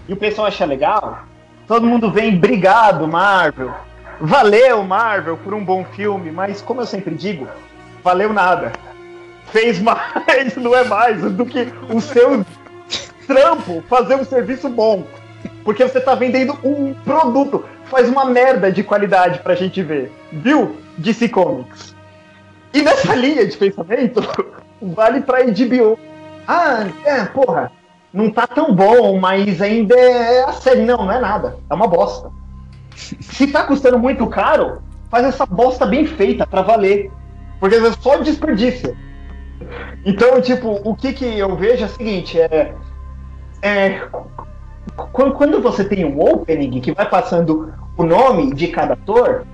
e 0.09 0.12
o 0.12 0.16
pessoal 0.16 0.49
acha 0.49 0.65
legal, 0.65 1.20
todo 1.65 1.86
mundo 1.86 2.11
vem, 2.11 2.36
obrigado, 2.36 3.07
Marvel 3.07 3.73
Valeu, 4.20 4.82
Marvel, 4.82 5.36
por 5.36 5.55
um 5.55 5.65
bom 5.65 5.85
filme, 5.85 6.32
mas 6.32 6.61
como 6.61 6.81
eu 6.81 6.86
sempre 6.86 7.15
digo, 7.15 7.47
valeu 8.03 8.32
nada. 8.32 8.73
Fez 9.53 9.81
mais, 9.81 10.57
não 10.59 10.74
é 10.74 10.82
mais, 10.82 11.23
do 11.23 11.47
que 11.47 11.69
o 11.89 12.01
seu 12.01 12.45
trampo 13.28 13.81
fazer 13.89 14.16
um 14.16 14.24
serviço 14.24 14.69
bom. 14.69 15.05
Porque 15.62 15.86
você 15.86 16.01
tá 16.01 16.16
vendendo 16.16 16.59
um 16.65 16.95
produto. 16.95 17.65
Faz 17.85 18.09
uma 18.09 18.24
merda 18.24 18.73
de 18.73 18.82
qualidade 18.82 19.39
pra 19.39 19.55
gente 19.55 19.81
ver. 19.82 20.12
Viu? 20.32 20.77
DC 20.99 21.28
Comics. 21.28 21.95
E 22.73 22.82
nessa 22.82 23.15
linha 23.16 23.47
de 23.47 23.57
pensamento, 23.57 24.20
vale 24.82 25.20
pra 25.20 25.45
HBO. 25.45 25.99
Ah, 26.46 26.86
é, 27.04 27.24
porra, 27.24 27.72
não 28.12 28.30
tá 28.30 28.46
tão 28.46 28.74
bom, 28.74 29.18
mas 29.18 29.60
ainda 29.60 29.94
é 29.94 30.44
a 30.44 30.52
série. 30.52 30.82
Não, 30.82 30.98
não 30.98 31.12
é 31.12 31.20
nada. 31.20 31.56
É 31.68 31.74
uma 31.74 31.88
bosta. 31.88 32.30
Se 32.94 33.46
tá 33.48 33.64
custando 33.64 33.98
muito 33.98 34.26
caro, 34.28 34.82
faz 35.10 35.24
essa 35.24 35.44
bosta 35.46 35.84
bem 35.84 36.06
feita 36.06 36.46
para 36.46 36.62
valer. 36.62 37.10
Porque 37.58 37.76
é 37.76 37.92
só 37.92 38.18
desperdício. 38.18 38.96
Então, 40.04 40.40
tipo, 40.40 40.80
o 40.84 40.94
que, 40.94 41.12
que 41.12 41.38
eu 41.38 41.56
vejo 41.56 41.84
é 41.84 41.86
o 41.86 41.90
seguinte, 41.90 42.38
é, 42.38 42.74
é 43.62 44.08
quando 45.12 45.60
você 45.62 45.84
tem 45.84 46.04
um 46.04 46.20
opening 46.20 46.80
que 46.80 46.92
vai 46.92 47.08
passando 47.08 47.72
o 47.96 48.04
nome 48.04 48.52
de 48.54 48.68
cada 48.68 48.94
ator, 48.94 49.46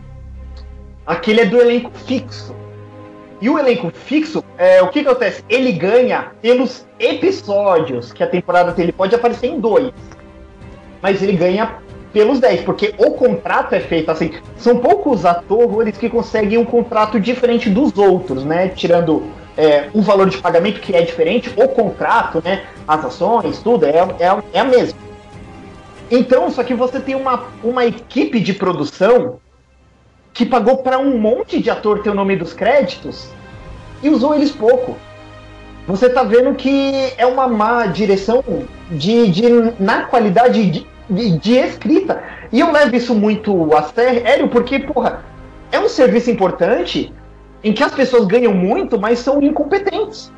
aquele 1.06 1.42
é 1.42 1.46
do 1.46 1.56
elenco 1.58 1.90
fixo. 1.92 2.54
E 3.40 3.48
o 3.48 3.58
elenco 3.58 3.90
fixo, 3.90 4.44
é, 4.58 4.82
o 4.82 4.88
que, 4.88 5.02
que 5.02 5.08
acontece? 5.08 5.42
Ele 5.48 5.72
ganha 5.72 6.32
pelos 6.42 6.86
episódios 6.98 8.12
que 8.12 8.22
a 8.22 8.26
temporada 8.26 8.72
tem. 8.72 8.84
Ele 8.84 8.92
pode 8.92 9.14
aparecer 9.14 9.46
em 9.46 9.58
dois, 9.58 9.92
mas 11.00 11.22
ele 11.22 11.32
ganha 11.32 11.78
pelos 12.12 12.40
10, 12.40 12.62
porque 12.62 12.94
o 12.98 13.12
contrato 13.12 13.74
é 13.74 13.80
feito 13.80 14.10
assim. 14.10 14.32
São 14.56 14.78
poucos 14.78 15.24
atores 15.24 15.96
que 15.96 16.10
conseguem 16.10 16.58
um 16.58 16.64
contrato 16.64 17.18
diferente 17.18 17.70
dos 17.70 17.96
outros, 17.96 18.44
né? 18.44 18.68
Tirando 18.68 19.22
é, 19.56 19.88
o 19.94 20.02
valor 20.02 20.28
de 20.28 20.36
pagamento 20.38 20.80
que 20.80 20.94
é 20.94 21.02
diferente, 21.02 21.52
o 21.56 21.68
contrato, 21.68 22.42
né? 22.44 22.64
As 22.86 23.04
ações, 23.04 23.62
tudo, 23.62 23.86
é, 23.86 23.98
é, 24.18 24.42
é 24.52 24.60
a 24.60 24.64
mesma. 24.64 24.98
Então, 26.10 26.50
só 26.50 26.64
que 26.64 26.74
você 26.74 26.98
tem 26.98 27.14
uma, 27.14 27.44
uma 27.62 27.86
equipe 27.86 28.40
de 28.40 28.52
produção 28.52 29.38
que 30.40 30.46
pagou 30.46 30.78
para 30.78 30.98
um 30.98 31.18
monte 31.18 31.60
de 31.60 31.68
ator 31.68 32.02
ter 32.02 32.08
o 32.08 32.14
nome 32.14 32.34
dos 32.34 32.54
créditos 32.54 33.28
e 34.02 34.08
usou 34.08 34.34
eles 34.34 34.50
pouco. 34.50 34.96
Você 35.86 36.08
tá 36.08 36.22
vendo 36.22 36.54
que 36.54 37.12
é 37.18 37.26
uma 37.26 37.46
má 37.46 37.84
direção 37.84 38.42
de, 38.90 39.30
de 39.30 39.42
na 39.78 40.04
qualidade 40.04 40.70
de, 40.70 40.86
de, 41.10 41.38
de 41.38 41.52
escrita. 41.56 42.22
E 42.50 42.58
eu 42.58 42.72
levo 42.72 42.96
isso 42.96 43.14
muito 43.14 43.76
a 43.76 43.82
sério 43.82 44.48
porque, 44.48 44.78
porra, 44.78 45.22
é 45.70 45.78
um 45.78 45.90
serviço 45.90 46.30
importante 46.30 47.12
em 47.62 47.74
que 47.74 47.84
as 47.84 47.92
pessoas 47.92 48.24
ganham 48.24 48.54
muito, 48.54 48.98
mas 48.98 49.18
são 49.18 49.42
incompetentes. 49.42 50.32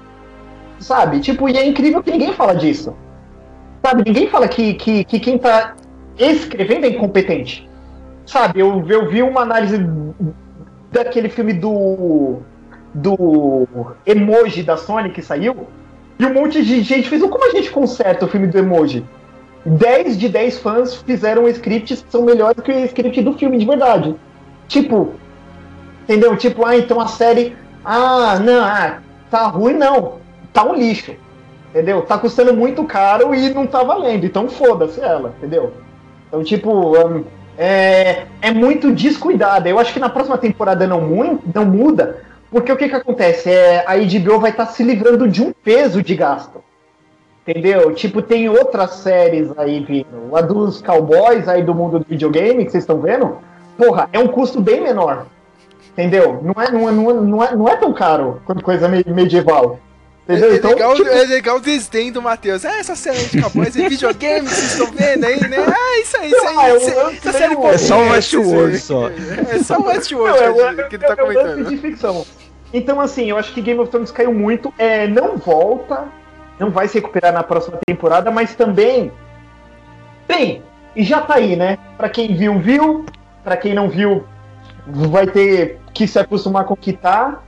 Sabe? 0.80 1.20
Tipo, 1.20 1.48
e 1.48 1.56
é 1.56 1.64
incrível 1.64 2.02
que 2.02 2.10
ninguém 2.10 2.32
fala 2.32 2.56
disso. 2.56 2.92
Sabe? 3.86 4.02
Ninguém 4.04 4.26
fala 4.26 4.48
que, 4.48 4.74
que, 4.74 5.04
que 5.04 5.20
quem 5.20 5.38
tá 5.38 5.76
escrevendo 6.18 6.86
é 6.86 6.88
incompetente. 6.88 7.70
Sabe? 8.26 8.60
Eu, 8.60 8.84
eu 8.88 9.08
vi 9.08 9.22
uma 9.22 9.42
análise 9.42 9.78
daquele 10.90 11.28
filme 11.28 11.52
do 11.52 12.40
do 12.94 13.66
emoji 14.04 14.62
da 14.62 14.76
Sony 14.76 15.10
que 15.10 15.22
saiu, 15.22 15.66
e 16.18 16.26
um 16.26 16.34
monte 16.34 16.62
de 16.62 16.82
gente 16.82 17.08
fez, 17.08 17.22
como 17.22 17.44
a 17.44 17.50
gente 17.50 17.70
conserta 17.70 18.26
o 18.26 18.28
filme 18.28 18.46
do 18.46 18.58
emoji? 18.58 19.04
10 19.64 20.18
de 20.18 20.28
10 20.28 20.58
fãs 20.58 20.96
fizeram 20.96 21.48
scripts 21.48 22.02
que 22.02 22.10
são 22.10 22.22
melhores 22.22 22.62
que 22.62 22.70
o 22.70 22.84
script 22.84 23.22
do 23.22 23.32
filme 23.34 23.58
de 23.58 23.64
verdade. 23.64 24.14
Tipo, 24.68 25.14
entendeu? 26.02 26.36
Tipo, 26.36 26.66
ah, 26.66 26.76
então 26.76 27.00
a 27.00 27.06
série. 27.06 27.56
Ah, 27.84 28.38
não, 28.38 28.64
ah, 28.64 28.98
tá 29.30 29.46
ruim, 29.46 29.74
não. 29.74 30.18
Tá 30.52 30.64
um 30.64 30.74
lixo. 30.74 31.14
Entendeu? 31.70 32.02
Tá 32.02 32.18
custando 32.18 32.54
muito 32.54 32.84
caro 32.84 33.34
e 33.34 33.50
não 33.50 33.66
tá 33.66 33.82
valendo. 33.82 34.24
Então 34.24 34.48
foda-se 34.48 35.00
ela, 35.00 35.34
entendeu? 35.38 35.72
Então, 36.28 36.42
tipo, 36.42 36.70
um, 36.70 37.24
é, 37.58 38.26
é 38.40 38.50
muito 38.50 38.92
descuidada. 38.92 39.68
Eu 39.68 39.78
acho 39.78 39.92
que 39.92 40.00
na 40.00 40.08
próxima 40.08 40.38
temporada 40.38 40.86
não, 40.86 41.00
não 41.54 41.64
muda, 41.64 42.22
porque 42.50 42.72
o 42.72 42.76
que 42.76 42.88
que 42.88 42.94
acontece? 42.94 43.50
É, 43.50 43.84
a 43.86 43.96
HBO 43.96 44.38
vai 44.38 44.50
estar 44.50 44.66
tá 44.66 44.72
se 44.72 44.82
livrando 44.82 45.28
de 45.28 45.42
um 45.42 45.52
peso 45.52 46.02
de 46.02 46.14
gasto. 46.14 46.62
Entendeu? 47.46 47.92
Tipo, 47.92 48.22
tem 48.22 48.48
outras 48.48 48.90
séries 48.96 49.50
aí 49.58 49.80
vindo. 49.80 50.36
A 50.36 50.40
dos 50.40 50.80
cowboys 50.80 51.48
aí 51.48 51.62
do 51.62 51.74
mundo 51.74 51.98
do 51.98 52.06
videogame, 52.08 52.64
que 52.64 52.70
vocês 52.70 52.84
estão 52.84 53.00
vendo, 53.00 53.38
porra, 53.76 54.08
é 54.12 54.18
um 54.18 54.28
custo 54.28 54.60
bem 54.60 54.80
menor. 54.80 55.26
Entendeu? 55.92 56.40
Não 56.42 56.62
é, 56.62 56.70
não 56.70 56.88
é, 56.88 56.92
não 56.92 57.10
é, 57.10 57.14
não 57.14 57.44
é, 57.44 57.56
não 57.56 57.68
é 57.68 57.76
tão 57.76 57.92
caro 57.92 58.40
quanto 58.46 58.62
coisa 58.62 58.88
medieval. 58.88 59.78
Entendeu? 60.28 60.52
É, 60.52 60.56
então, 60.56 60.70
legal, 60.70 60.94
tipo... 60.94 61.08
é 61.08 61.24
legal 61.24 61.56
o 61.56 61.60
desdém 61.60 62.12
do 62.12 62.22
Matheus. 62.22 62.64
Ah, 62.64 62.78
essa 62.78 62.94
série 62.94 63.24
de 63.26 63.42
cowboys 63.42 63.74
e 63.74 63.86
videogame, 63.88 64.48
vocês 64.48 64.72
estão 64.72 64.92
vendo 64.92 65.24
aí, 65.24 65.40
né? 65.48 65.56
Ah, 65.66 66.00
isso 66.00 66.16
aí, 66.16 66.30
isso 66.30 66.46
aí. 66.46 66.56
Ah, 66.58 66.76
isso, 66.76 66.90
eu, 66.90 67.08
essa 67.08 67.32
série 67.32 67.54
é 67.54 67.78
só 67.78 67.98
o 67.98 68.08
Westworld 68.10 68.78
só. 68.78 69.08
É 69.08 69.58
só 69.62 69.78
o 69.78 69.86
Westworld 69.86 70.76
que, 70.76 70.88
que 70.88 70.96
ele 70.96 71.04
tá 71.04 71.16
comentando. 71.16 71.68
de 71.68 71.76
ficção. 71.76 72.24
Então, 72.72 73.00
assim, 73.00 73.28
eu 73.28 73.36
acho 73.36 73.52
que 73.52 73.60
Game 73.60 73.80
of 73.80 73.90
Thrones 73.90 74.10
caiu 74.10 74.32
muito. 74.32 74.72
É, 74.78 75.06
não 75.06 75.36
volta 75.36 76.08
não 76.58 76.70
vai 76.70 76.86
se 76.86 76.94
recuperar 76.94 77.32
na 77.32 77.42
próxima 77.42 77.78
temporada, 77.84 78.30
mas 78.30 78.54
também 78.54 79.10
tem 80.28 80.62
e 80.94 81.02
já 81.02 81.20
tá 81.20 81.34
aí, 81.34 81.56
né? 81.56 81.78
Para 81.96 82.08
quem 82.08 82.36
viu, 82.36 82.58
viu. 82.58 83.04
Para 83.42 83.56
quem 83.56 83.74
não 83.74 83.88
viu, 83.88 84.24
vai 84.86 85.26
ter 85.26 85.80
que 85.92 86.06
se 86.06 86.18
acostumar 86.18 86.64
com 86.64 86.74
o 86.74 86.76
que 86.76 86.92
tá. 86.92 87.42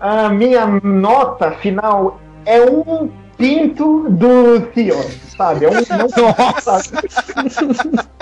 A 0.00 0.28
minha 0.28 0.66
nota 0.82 1.52
final 1.52 2.20
é 2.46 2.60
um 2.60 3.10
pinto 3.36 4.08
do 4.08 4.60
Theon, 4.74 5.02
sabe? 5.36 5.64
É 5.64 5.68
um 5.68 5.74
não 5.74 6.08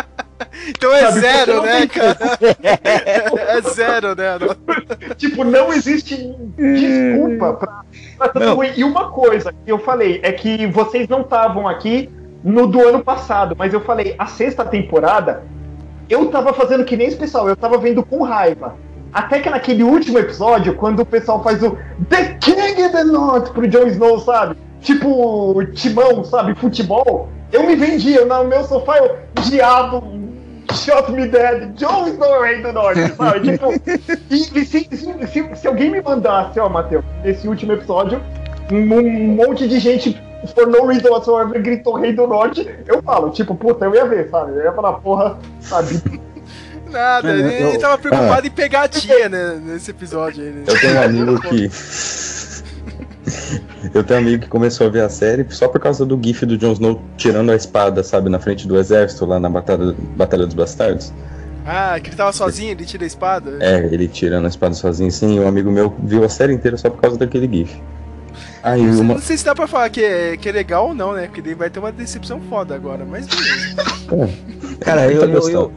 Então 0.68 0.92
é 0.92 1.06
Sabe, 1.06 1.20
zero, 1.20 1.62
né, 1.62 1.86
cara? 1.86 2.18
É 3.48 3.60
zero, 3.62 4.14
né? 4.14 4.38
tipo, 5.16 5.44
não 5.44 5.72
existe 5.72 6.16
desculpa 6.56 7.54
pra, 7.54 7.82
pra 8.18 8.28
tanto. 8.28 8.64
E 8.64 8.84
uma 8.84 9.10
coisa 9.10 9.52
que 9.52 9.70
eu 9.70 9.78
falei 9.78 10.20
é 10.22 10.32
que 10.32 10.66
vocês 10.66 11.08
não 11.08 11.22
estavam 11.22 11.66
aqui 11.68 12.10
no 12.44 12.66
do 12.66 12.86
ano 12.86 13.02
passado, 13.02 13.56
mas 13.58 13.72
eu 13.72 13.80
falei, 13.80 14.14
a 14.18 14.26
sexta 14.26 14.62
temporada, 14.64 15.42
eu 16.08 16.26
tava 16.26 16.52
fazendo 16.52 16.84
que 16.84 16.96
nem 16.96 17.08
esse 17.08 17.16
pessoal, 17.16 17.48
eu 17.48 17.56
tava 17.56 17.78
vendo 17.78 18.04
com 18.04 18.22
raiva. 18.22 18.76
Até 19.12 19.40
que 19.40 19.48
naquele 19.48 19.82
último 19.82 20.18
episódio, 20.18 20.74
quando 20.74 21.00
o 21.00 21.06
pessoal 21.06 21.42
faz 21.42 21.62
o 21.62 21.76
The 22.08 22.34
King 22.40 22.82
in 22.82 22.90
the 22.90 23.04
North 23.04 23.50
pro 23.52 23.66
Jon 23.66 23.86
Snow, 23.86 24.18
sabe? 24.20 24.56
Tipo, 24.80 25.64
timão, 25.74 26.22
sabe? 26.24 26.54
Futebol. 26.54 27.28
Eu 27.52 27.64
me 27.64 27.76
vendia, 27.76 28.24
no 28.24 28.44
meu 28.44 28.64
sofá, 28.64 28.98
eu, 28.98 29.16
diabo, 29.42 30.02
Shot 30.72 31.10
Me 31.12 31.26
Dead, 31.26 31.74
Jon 31.76 32.08
Snow 32.08 32.42
Rei 32.42 32.60
do 32.60 32.72
Norte, 32.72 33.08
sabe? 33.14 33.40
tipo, 33.40 33.72
e, 34.30 34.38
se, 34.38 34.64
se, 34.64 35.26
se, 35.26 35.56
se, 35.56 35.66
alguém 35.66 35.90
me 35.90 36.02
mandasse, 36.02 36.58
ó, 36.60 36.68
Matheus, 36.68 37.04
nesse 37.24 37.48
último 37.48 37.72
episódio, 37.72 38.20
um, 38.70 38.94
um, 38.94 39.36
monte 39.36 39.68
de 39.68 39.78
gente, 39.78 40.20
for 40.54 40.66
no 40.66 40.86
reason 40.86 41.08
whatsoever, 41.08 41.62
gritou 41.62 41.94
Rei 41.94 42.12
do 42.12 42.26
Norte, 42.26 42.68
eu 42.86 43.02
falo, 43.02 43.30
tipo, 43.30 43.54
puta, 43.54 43.84
eu 43.84 43.94
ia 43.94 44.06
ver, 44.06 44.28
sabe? 44.28 44.52
Eu 44.52 44.64
ia 44.64 44.72
falar, 44.72 44.94
porra, 44.94 45.38
sabe? 45.60 46.00
Nada, 46.96 47.30
ele, 47.30 47.42
eu, 47.42 47.68
ele 47.68 47.78
tava 47.78 47.98
preocupado 47.98 48.42
ah, 48.42 48.46
em 48.46 48.50
pegar 48.50 48.82
a 48.84 48.88
tia, 48.88 49.28
né, 49.28 49.60
nesse 49.62 49.90
episódio 49.90 50.42
aí. 50.42 50.50
Né? 50.50 50.64
Eu 50.66 50.80
tenho 50.80 50.94
um 50.94 51.02
amigo 51.02 51.40
que. 51.48 51.70
Eu 53.92 54.02
tenho 54.02 54.20
um 54.20 54.22
amigo 54.22 54.42
que 54.44 54.48
começou 54.48 54.86
a 54.86 54.90
ver 54.90 55.02
a 55.02 55.08
série 55.08 55.46
só 55.50 55.68
por 55.68 55.80
causa 55.80 56.06
do 56.06 56.18
gif 56.22 56.46
do 56.46 56.56
Jon 56.56 56.72
Snow 56.72 57.02
tirando 57.16 57.52
a 57.52 57.56
espada, 57.56 58.02
sabe, 58.02 58.30
na 58.30 58.38
frente 58.38 58.66
do 58.66 58.78
exército, 58.78 59.26
lá 59.26 59.38
na 59.38 59.50
Batalha, 59.50 59.94
Batalha 60.16 60.46
dos 60.46 60.54
Bastardos. 60.54 61.12
Ah, 61.66 61.98
que 62.00 62.08
ele 62.08 62.16
tava 62.16 62.32
sozinho, 62.32 62.70
ele 62.70 62.84
tira 62.84 63.04
a 63.04 63.06
espada? 63.06 63.58
É, 63.60 63.88
ele 63.92 64.06
tirando 64.06 64.44
a 64.44 64.48
espada 64.48 64.74
sozinho, 64.74 65.10
sim. 65.10 65.38
Um 65.40 65.48
amigo 65.48 65.70
meu 65.70 65.94
viu 65.98 66.24
a 66.24 66.28
série 66.28 66.54
inteira 66.54 66.76
só 66.76 66.88
por 66.88 67.00
causa 67.00 67.18
daquele 67.18 67.48
gif. 67.48 67.78
Aí 68.62 68.82
não, 68.82 69.00
uma... 69.00 69.14
não 69.14 69.20
sei 69.20 69.36
se 69.36 69.44
dá 69.44 69.54
pra 69.54 69.66
falar 69.66 69.90
que 69.90 70.02
é, 70.02 70.36
que 70.36 70.48
é 70.48 70.52
legal 70.52 70.88
ou 70.88 70.94
não, 70.94 71.12
né? 71.12 71.26
Porque 71.26 71.40
ele 71.40 71.54
vai 71.54 71.68
ter 71.68 71.78
uma 71.78 71.92
decepção 71.92 72.40
foda 72.48 72.74
agora, 72.74 73.04
mas 73.04 73.26
beleza. 73.26 73.76
É. 74.12 74.84
Cara, 74.84 75.10
eu, 75.10 75.22
eu, 75.22 75.48
eu, 75.50 75.72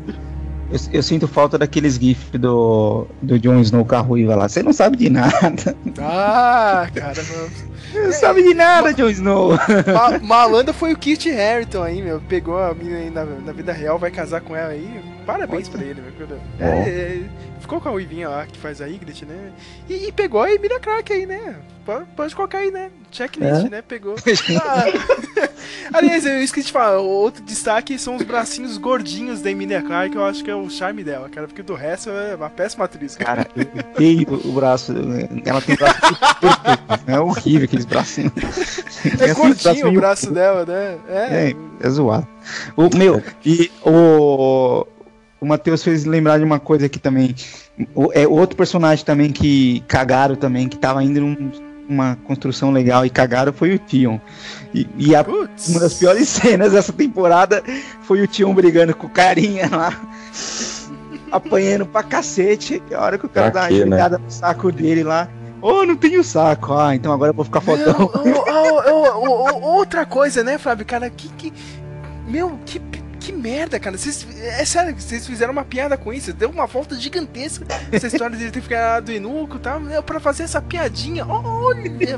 eu, 0.72 0.80
eu, 0.94 1.04
sinto 1.04 1.28
falta 1.28 1.58
daqueles 1.58 1.96
GIFs 1.96 2.40
do, 2.40 3.08
do 3.22 3.40
Jon 3.40 3.60
Snow 3.62 3.86
com 3.86 3.96
a 3.96 4.00
ruiva 4.00 4.36
lá. 4.36 4.48
Você 4.48 4.62
não 4.62 4.74
sabe 4.74 4.98
de 4.98 5.10
nada. 5.10 5.76
Ah, 6.00 6.88
cara, 6.94 7.22
não 7.24 7.79
sabe 8.14 8.44
de 8.44 8.53
nada, 8.53 8.94
Jon 8.94 9.10
Snow. 9.10 9.52
Ma 9.94 10.20
Malandra 10.20 10.74
foi 10.74 10.94
o 10.94 10.98
Kit 10.98 11.30
Harington 11.30 11.84
aí, 11.84 12.02
meu. 12.02 12.22
Pegou 12.22 12.57
a 12.57 12.74
menina 12.74 12.98
aí 12.98 13.10
na, 13.10 13.26
na 13.26 13.52
vida 13.52 13.72
real, 13.72 13.98
vai 13.98 14.11
casar 14.11 14.41
com 14.41 14.56
ela 14.56 14.72
aí. 14.72 15.02
Parabéns 15.26 15.68
Pode. 15.68 15.84
pra 15.84 15.88
ele, 15.88 16.02
meu. 16.02 16.40
É, 16.60 16.90
é, 16.90 17.22
ficou 17.60 17.80
com 17.80 17.90
a 17.90 17.91
Uivinha 17.91 18.30
lá 18.30 18.45
que 18.45 18.57
faz 18.57 18.82
a 18.82 18.88
Ygritte, 18.88 19.26
né? 19.26 19.52
E, 19.88 20.07
e 20.07 20.11
pegou 20.11 20.41
a 20.41 20.52
Emilia 20.52 20.80
Clarke 20.80 21.14
aí, 21.14 21.26
né? 21.26 21.56
Pode, 21.86 22.06
pode 22.16 22.36
colocar 22.36 22.60
aí, 22.60 22.72
né? 22.72 22.91
Checklist, 23.11 23.66
é. 23.66 23.70
né? 23.70 23.82
Pegou. 23.82 24.16
Ah. 24.61 25.49
Aliás, 25.94 26.26
eu 26.26 26.41
esqueci 26.44 26.68
de 26.68 26.72
falar, 26.72 26.99
outro 26.99 27.44
destaque 27.44 27.98
são 27.98 28.16
os 28.16 28.24
bracinhos 28.24 28.78
gordinhos 28.78 29.41
da 29.41 29.49
Emilia 29.49 29.82
Clarke, 29.82 30.11
que 30.11 30.18
eu 30.18 30.26
acho 30.26 30.44
que 30.44 30.52
é 30.52 30.56
o 30.56 30.70
charme 30.70 31.03
dela, 31.03 31.30
cara, 31.30 31.48
porque 31.48 31.64
do 31.64 31.74
resto 31.74 32.10
é 32.10 32.36
uma 32.36 32.49
péssima 32.49 32.86
atriz. 32.86 33.16
Cara, 33.16 33.48
eu 33.56 33.66
tenho 33.95 34.28
o 34.34 34.52
braço, 34.52 34.94
ela 35.45 35.61
tem 35.61 35.76
braço 35.76 35.99
É 37.07 37.20
horrível 37.20 37.68
aqueles 37.80 37.86
bracinhos. 37.86 38.34
É 39.22 39.34
curtinho 39.34 39.88
o 39.88 39.94
braço 39.94 40.30
dela, 40.30 40.66
né? 40.66 40.98
É, 41.08 41.50
é, 41.50 41.56
é 41.80 41.90
zoado. 41.90 42.28
O, 42.76 42.94
meu, 42.96 43.24
e 43.46 43.72
o 43.82 44.86
o 45.40 45.46
Matheus 45.46 45.82
fez 45.82 46.04
lembrar 46.04 46.38
de 46.38 46.44
uma 46.44 46.60
coisa 46.60 46.88
aqui 46.88 47.00
também. 47.00 47.34
O, 47.96 48.12
é 48.14 48.28
outro 48.28 48.58
personagem 48.58 49.06
também 49.06 49.32
que 49.32 49.82
cagaram 49.88 50.36
também, 50.36 50.68
que 50.68 50.78
tava 50.78 51.02
indo 51.02 51.22
numa 51.88 52.18
construção 52.26 52.72
legal 52.72 53.06
e 53.06 53.10
cagaram 53.10 53.54
foi 53.54 53.74
o 53.74 53.80
Tion. 53.80 54.20
E, 54.74 54.86
e 54.98 55.16
a, 55.16 55.22
uma 55.22 55.80
das 55.80 55.94
piores 55.94 56.28
cenas 56.30 56.74
dessa 56.74 56.92
temporada 56.92 57.64
foi 58.02 58.22
o 58.22 58.28
Tion 58.28 58.54
brigando 58.54 58.94
com 58.94 59.08
o 59.08 59.10
carinha 59.10 59.70
lá. 59.72 59.98
apanhando 61.32 61.86
pra 61.86 62.04
cacete. 62.04 62.82
A 62.92 63.02
hora 63.02 63.18
que 63.18 63.26
o 63.26 63.30
cara 63.30 63.52
pra 63.52 63.70
dá 63.70 63.74
uma 63.74 64.10
né? 64.10 64.18
no 64.18 64.32
saco 64.32 64.72
dele 64.72 65.04
lá. 65.04 65.30
Oh, 65.61 65.86
não 65.86 65.95
tenho 65.95 66.23
saco. 66.23 66.73
Ah, 66.73 66.95
então 66.95 67.11
agora 67.11 67.31
eu 67.31 67.36
vou 67.36 67.45
ficar 67.45 67.61
fodão. 67.61 68.10
outra 69.61 70.06
coisa, 70.06 70.44
né, 70.44 70.57
Fábio? 70.57 70.86
Cara, 70.86 71.10
que. 71.10 71.30
que 71.30 71.53
meu, 72.27 72.60
que 72.65 72.80
que 73.19 73.34
merda, 73.34 73.80
cara. 73.80 73.98
Vocês, 73.98 74.26
é 74.41 74.65
sério, 74.65 74.95
vocês 74.98 75.27
fizeram 75.27 75.52
uma 75.52 75.64
piada 75.64 75.95
com 75.98 76.11
isso. 76.11 76.34
Deu 76.34 76.49
uma 76.49 76.65
volta 76.65 76.95
gigantesca 76.95 77.65
essa 77.91 78.07
história 78.07 78.36
de 78.36 78.44
ele 78.44 78.52
ter 78.52 78.61
ficado 78.61 79.11
inuco 79.11 79.57
e 79.57 79.60
tal. 79.60 79.81
Pra 80.03 80.19
fazer 80.19 80.44
essa 80.44 80.61
piadinha. 80.61 81.26
Olha, 81.27 82.18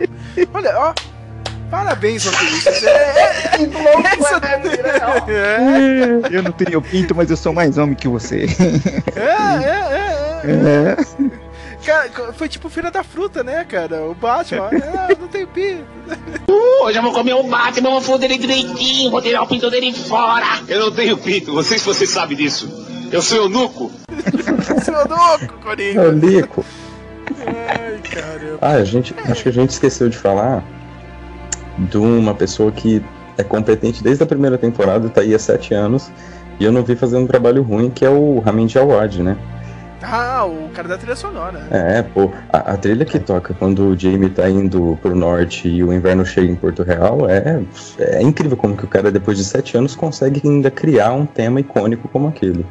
olha, 0.53 0.79
ó. 0.79 0.93
Parabéns, 1.69 2.25
roteiristas. 2.25 2.83
É, 2.83 2.89
é, 2.89 3.55
é, 3.55 3.63
é, 6.33 6.37
Eu 6.37 6.43
não 6.43 6.51
tenho 6.51 6.81
pinto, 6.81 7.15
mas 7.15 7.29
eu 7.31 7.37
sou 7.37 7.53
mais 7.53 7.77
homem 7.77 7.95
que 7.95 8.07
você. 8.09 8.45
É, 9.15 9.21
é, 9.63 9.71
é. 9.93 10.51
é. 10.51 10.97
é. 11.37 11.50
Cara, 11.85 12.33
foi 12.33 12.47
tipo 12.47 12.69
Feira 12.69 12.91
da 12.91 13.03
Fruta, 13.03 13.43
né, 13.43 13.63
cara? 13.63 14.03
O 14.03 14.13
Batman, 14.13 14.69
ah, 14.71 15.07
não 15.19 15.27
tem 15.27 15.47
pinto. 15.47 15.83
Uh, 16.47 16.85
hoje 16.85 16.97
eu 16.97 17.01
vou 17.01 17.11
comer 17.11 17.33
o 17.33 17.43
Batman, 17.43 17.89
vou 17.89 18.01
foder 18.01 18.31
ele 18.31 18.39
direitinho, 18.39 19.09
vou 19.09 19.21
tirar 19.21 19.41
o 19.41 19.47
pinto 19.47 19.69
dele 19.69 19.91
fora. 19.93 20.61
Eu 20.67 20.79
não 20.79 20.91
tenho 20.91 21.17
pinto, 21.17 21.53
não 21.53 21.63
sei 21.63 21.79
se 21.79 21.85
você 21.85 22.05
sabe 22.05 22.35
disso. 22.35 22.69
Eu 23.11 23.21
sou 23.21 23.39
eunuco. 23.39 23.91
sou 24.85 24.93
eunuco, 24.93 25.59
Coringa. 25.61 26.09
O 26.09 26.11
Nico. 26.11 26.63
Ai, 27.45 27.99
caramba. 28.09 28.59
Ah, 28.61 28.73
a 28.73 28.83
gente, 28.83 29.15
acho 29.25 29.43
que 29.43 29.49
a 29.49 29.53
gente 29.53 29.71
esqueceu 29.71 30.07
de 30.07 30.17
falar 30.17 30.63
de 31.77 31.97
uma 31.97 32.35
pessoa 32.35 32.71
que 32.71 33.03
é 33.37 33.43
competente 33.43 34.03
desde 34.03 34.23
a 34.23 34.27
primeira 34.27 34.57
temporada, 34.57 35.09
tá 35.09 35.21
aí 35.21 35.33
há 35.33 35.39
sete 35.39 35.73
anos, 35.73 36.11
e 36.59 36.63
eu 36.63 36.71
não 36.71 36.83
vi 36.83 36.95
fazendo 36.95 37.23
um 37.23 37.27
trabalho 37.27 37.63
ruim, 37.63 37.89
que 37.89 38.05
é 38.05 38.09
o 38.09 38.39
Ramin 38.39 38.67
Djawad, 38.67 39.17
né? 39.17 39.37
Ah, 40.01 40.45
o 40.45 40.69
cara 40.73 40.87
da 40.87 40.97
trilha 40.97 41.15
sonora. 41.15 41.67
É, 41.69 42.01
pô, 42.01 42.31
a, 42.51 42.73
a, 42.73 42.77
trilha 42.77 43.05
que 43.05 43.19
toca 43.19 43.53
quando 43.53 43.89
o 43.89 43.97
Jamie 43.97 44.29
tá 44.29 44.49
indo 44.49 44.97
pro 45.01 45.15
norte 45.15 45.67
e 45.67 45.83
o 45.83 45.93
inverno 45.93 46.25
chega 46.25 46.51
em 46.51 46.55
Porto 46.55 46.83
Real 46.83 47.29
é, 47.29 47.61
é 47.99 48.21
incrível 48.21 48.57
como 48.57 48.75
que 48.75 48.85
o 48.85 48.87
cara, 48.87 49.11
depois 49.11 49.37
de 49.37 49.43
sete 49.43 49.77
anos, 49.77 49.95
consegue 49.95 50.41
ainda 50.43 50.71
criar 50.71 51.13
um 51.13 51.25
tema 51.25 51.59
icônico 51.59 52.07
como 52.07 52.27
aquele. 52.27 52.65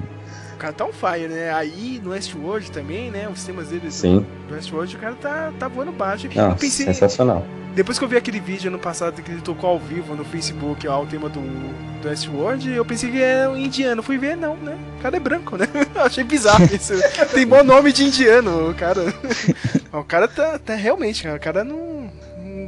Cara 0.60 0.72
tá 0.74 0.84
on 0.84 0.92
fire, 0.92 1.26
né? 1.26 1.52
Aí 1.52 2.00
no 2.04 2.10
Westworld 2.10 2.70
também, 2.70 3.10
né? 3.10 3.28
Os 3.28 3.42
temas 3.42 3.68
dele 3.68 3.90
Sim. 3.90 4.24
do 4.46 4.54
Westworld, 4.54 4.94
o 4.94 4.98
cara 4.98 5.14
tá, 5.14 5.52
tá 5.58 5.68
voando 5.68 5.90
baixo. 5.90 6.28
Não, 6.34 6.54
pensei, 6.54 6.86
sensacional. 6.86 7.44
depois 7.74 7.98
que 7.98 8.04
eu 8.04 8.08
vi 8.08 8.16
aquele 8.16 8.38
vídeo 8.38 8.68
ano 8.68 8.78
passado 8.78 9.22
que 9.22 9.30
ele 9.30 9.40
tocou 9.40 9.70
ao 9.70 9.78
vivo 9.78 10.14
no 10.14 10.24
Facebook, 10.24 10.86
ó, 10.86 11.02
o 11.02 11.06
tema 11.06 11.28
do, 11.30 11.40
do 11.40 12.08
Westworld, 12.08 12.70
eu 12.70 12.84
pensei 12.84 13.10
que 13.10 13.22
era 13.22 13.50
um 13.50 13.56
indiano. 13.56 14.02
Fui 14.02 14.18
ver, 14.18 14.36
não, 14.36 14.54
né? 14.56 14.76
O 14.98 15.02
cara 15.02 15.16
é 15.16 15.20
branco, 15.20 15.56
né? 15.56 15.66
Achei 15.96 16.22
bizarro 16.22 16.64
isso. 16.64 16.92
Tem 17.32 17.46
bom 17.46 17.64
nome 17.64 17.92
de 17.92 18.04
indiano, 18.04 18.70
o 18.70 18.74
cara. 18.74 19.02
o 19.92 20.04
cara 20.04 20.28
tá, 20.28 20.58
tá 20.58 20.74
realmente, 20.74 21.22
cara, 21.22 21.36
o 21.36 21.40
cara 21.40 21.64
não 21.64 21.89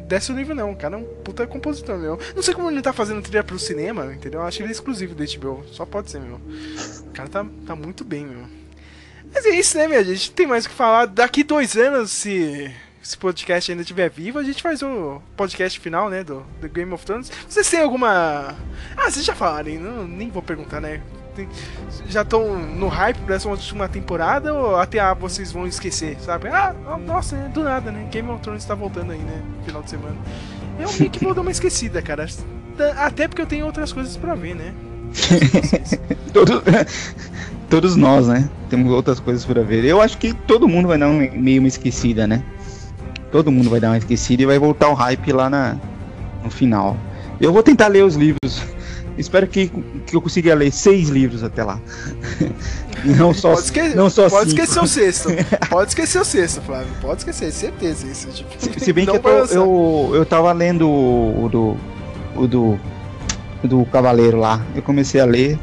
desce 0.06 0.32
o 0.32 0.34
nível, 0.34 0.54
não. 0.54 0.72
O 0.72 0.76
cara 0.76 0.96
é 0.96 0.98
um 0.98 1.04
puta 1.04 1.46
compositor, 1.46 1.98
meu. 1.98 2.18
Não 2.34 2.42
sei 2.42 2.54
como 2.54 2.70
ele 2.70 2.82
tá 2.82 2.92
fazendo 2.92 3.22
trilha 3.22 3.42
pro 3.44 3.58
cinema, 3.58 4.12
entendeu? 4.12 4.40
Eu 4.40 4.46
acho 4.46 4.58
que 4.58 4.62
ele 4.62 4.70
é 4.70 4.72
exclusivo 4.72 5.14
do 5.14 5.24
HBO. 5.24 5.64
Só 5.72 5.84
pode 5.84 6.10
ser, 6.10 6.20
meu. 6.20 6.40
O 7.06 7.10
cara 7.12 7.28
tá, 7.28 7.46
tá 7.66 7.76
muito 7.76 8.04
bem, 8.04 8.26
meu. 8.26 8.46
Mas 9.34 9.46
é 9.46 9.50
isso, 9.50 9.78
né, 9.78 9.88
minha 9.88 10.04
gente? 10.04 10.30
Tem 10.32 10.46
mais 10.46 10.66
o 10.66 10.68
que 10.68 10.74
falar. 10.74 11.06
Daqui 11.06 11.42
dois 11.42 11.76
anos, 11.76 12.10
se 12.10 12.70
esse 13.02 13.16
podcast 13.16 13.70
ainda 13.70 13.82
estiver 13.82 14.10
vivo, 14.10 14.38
a 14.38 14.42
gente 14.42 14.62
faz 14.62 14.82
o 14.82 15.20
podcast 15.36 15.80
final, 15.80 16.10
né, 16.10 16.22
do, 16.22 16.44
do 16.60 16.68
Game 16.68 16.92
of 16.92 17.04
Thrones. 17.04 17.30
Vocês 17.48 17.68
têm 17.68 17.80
alguma... 17.80 18.54
Ah, 18.96 19.10
vocês 19.10 19.24
já 19.24 19.34
falaram, 19.34 19.70
hein? 19.70 19.78
Não, 19.78 20.06
nem 20.06 20.30
vou 20.30 20.42
perguntar, 20.42 20.80
né? 20.80 21.02
Tem- 21.34 21.48
já 22.08 22.22
estão 22.22 22.56
no 22.58 22.88
hype 22.88 23.18
pra 23.18 23.36
essa 23.36 23.48
última 23.48 23.88
temporada 23.88 24.52
ou 24.52 24.76
até 24.76 24.98
a 25.00 25.14
vocês 25.14 25.50
vão 25.52 25.66
esquecer, 25.66 26.16
sabe? 26.20 26.48
Ah, 26.48 26.74
oh, 26.92 26.98
nossa, 26.98 27.36
do 27.54 27.62
nada, 27.64 27.90
né? 27.90 28.06
Game 28.10 28.28
of 28.30 28.42
Thrones 28.42 28.64
tá 28.64 28.74
voltando 28.74 29.12
aí, 29.12 29.18
né? 29.18 29.40
Final 29.64 29.82
de 29.82 29.90
semana. 29.90 30.16
Eu 30.78 30.90
meio 30.98 31.10
que 31.10 31.24
vou 31.24 31.34
dar 31.34 31.40
uma 31.40 31.50
esquecida, 31.50 32.02
cara. 32.02 32.26
Até 32.98 33.28
porque 33.28 33.42
eu 33.42 33.46
tenho 33.46 33.66
outras 33.66 33.92
coisas 33.92 34.16
pra 34.16 34.34
ver, 34.34 34.54
né? 34.54 34.72
Todos, 36.32 36.62
todos 37.68 37.96
nós, 37.96 38.26
né? 38.28 38.48
Temos 38.70 38.90
outras 38.90 39.20
coisas 39.20 39.44
pra 39.44 39.62
ver. 39.62 39.84
Eu 39.84 40.00
acho 40.00 40.16
que 40.16 40.32
todo 40.32 40.66
mundo 40.66 40.88
vai 40.88 40.96
dar 40.98 41.08
um, 41.08 41.18
meio 41.32 41.60
uma 41.60 41.68
esquecida, 41.68 42.26
né? 42.26 42.42
Todo 43.30 43.52
mundo 43.52 43.68
vai 43.68 43.78
dar 43.80 43.88
uma 43.88 43.98
esquecida 43.98 44.42
e 44.42 44.46
vai 44.46 44.58
voltar 44.58 44.88
o 44.88 44.94
hype 44.94 45.32
lá 45.32 45.50
na, 45.50 45.76
no 46.42 46.50
final. 46.50 46.96
Eu 47.40 47.52
vou 47.52 47.62
tentar 47.62 47.88
ler 47.88 48.04
os 48.04 48.14
livros. 48.14 48.62
Espero 49.18 49.46
que, 49.46 49.70
que 50.06 50.16
eu 50.16 50.22
consiga 50.22 50.54
ler 50.54 50.72
seis 50.72 51.08
livros 51.08 51.42
até 51.44 51.62
lá. 51.62 51.78
Não 53.04 53.34
só, 53.34 53.50
Pode, 53.54 53.64
esque... 53.64 53.82
não 53.96 54.08
só 54.08 54.30
pode 54.30 54.50
cinco. 54.50 54.62
esquecer 54.62 54.80
o 54.80 54.86
sexto. 54.86 55.28
Pode 55.68 55.88
esquecer 55.90 56.20
o 56.20 56.24
sexto, 56.24 56.60
Flávio. 56.62 56.86
Pode 57.00 57.18
esquecer, 57.20 57.50
certeza 57.50 58.06
isso. 58.06 58.28
Tipo, 58.28 58.50
Se, 58.58 58.78
se 58.78 58.92
bem 58.92 59.04
que 59.04 59.10
eu, 59.10 59.18
tô- 59.18 59.28
eu, 59.28 60.10
eu 60.14 60.24
tava 60.24 60.52
lendo 60.52 60.88
o, 60.88 61.48
do. 61.50 61.76
O 62.40 62.46
do. 62.46 62.78
o 63.64 63.66
do 63.66 63.84
Cavaleiro 63.86 64.38
lá. 64.38 64.64
Eu 64.76 64.82
comecei 64.82 65.20
a 65.20 65.24
ler. 65.24 65.58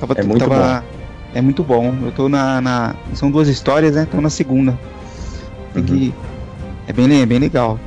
Tava, 0.00 0.14
É 0.16 0.22
muito 0.24 0.40
tava- 0.48 0.84
É 1.32 1.40
muito 1.40 1.62
bom. 1.62 1.94
Eu 2.02 2.10
tô 2.10 2.28
na, 2.28 2.60
na- 2.60 2.94
São 3.14 3.30
duas 3.30 3.46
histórias, 3.46 3.94
né? 3.94 4.08
Tô 4.10 4.20
na 4.20 4.30
segunda. 4.30 4.76
Tem 5.72 5.84
que. 5.84 6.14
É 6.88 6.92
bem, 6.92 7.22
é 7.22 7.26
bem 7.26 7.38
legal. 7.38 7.78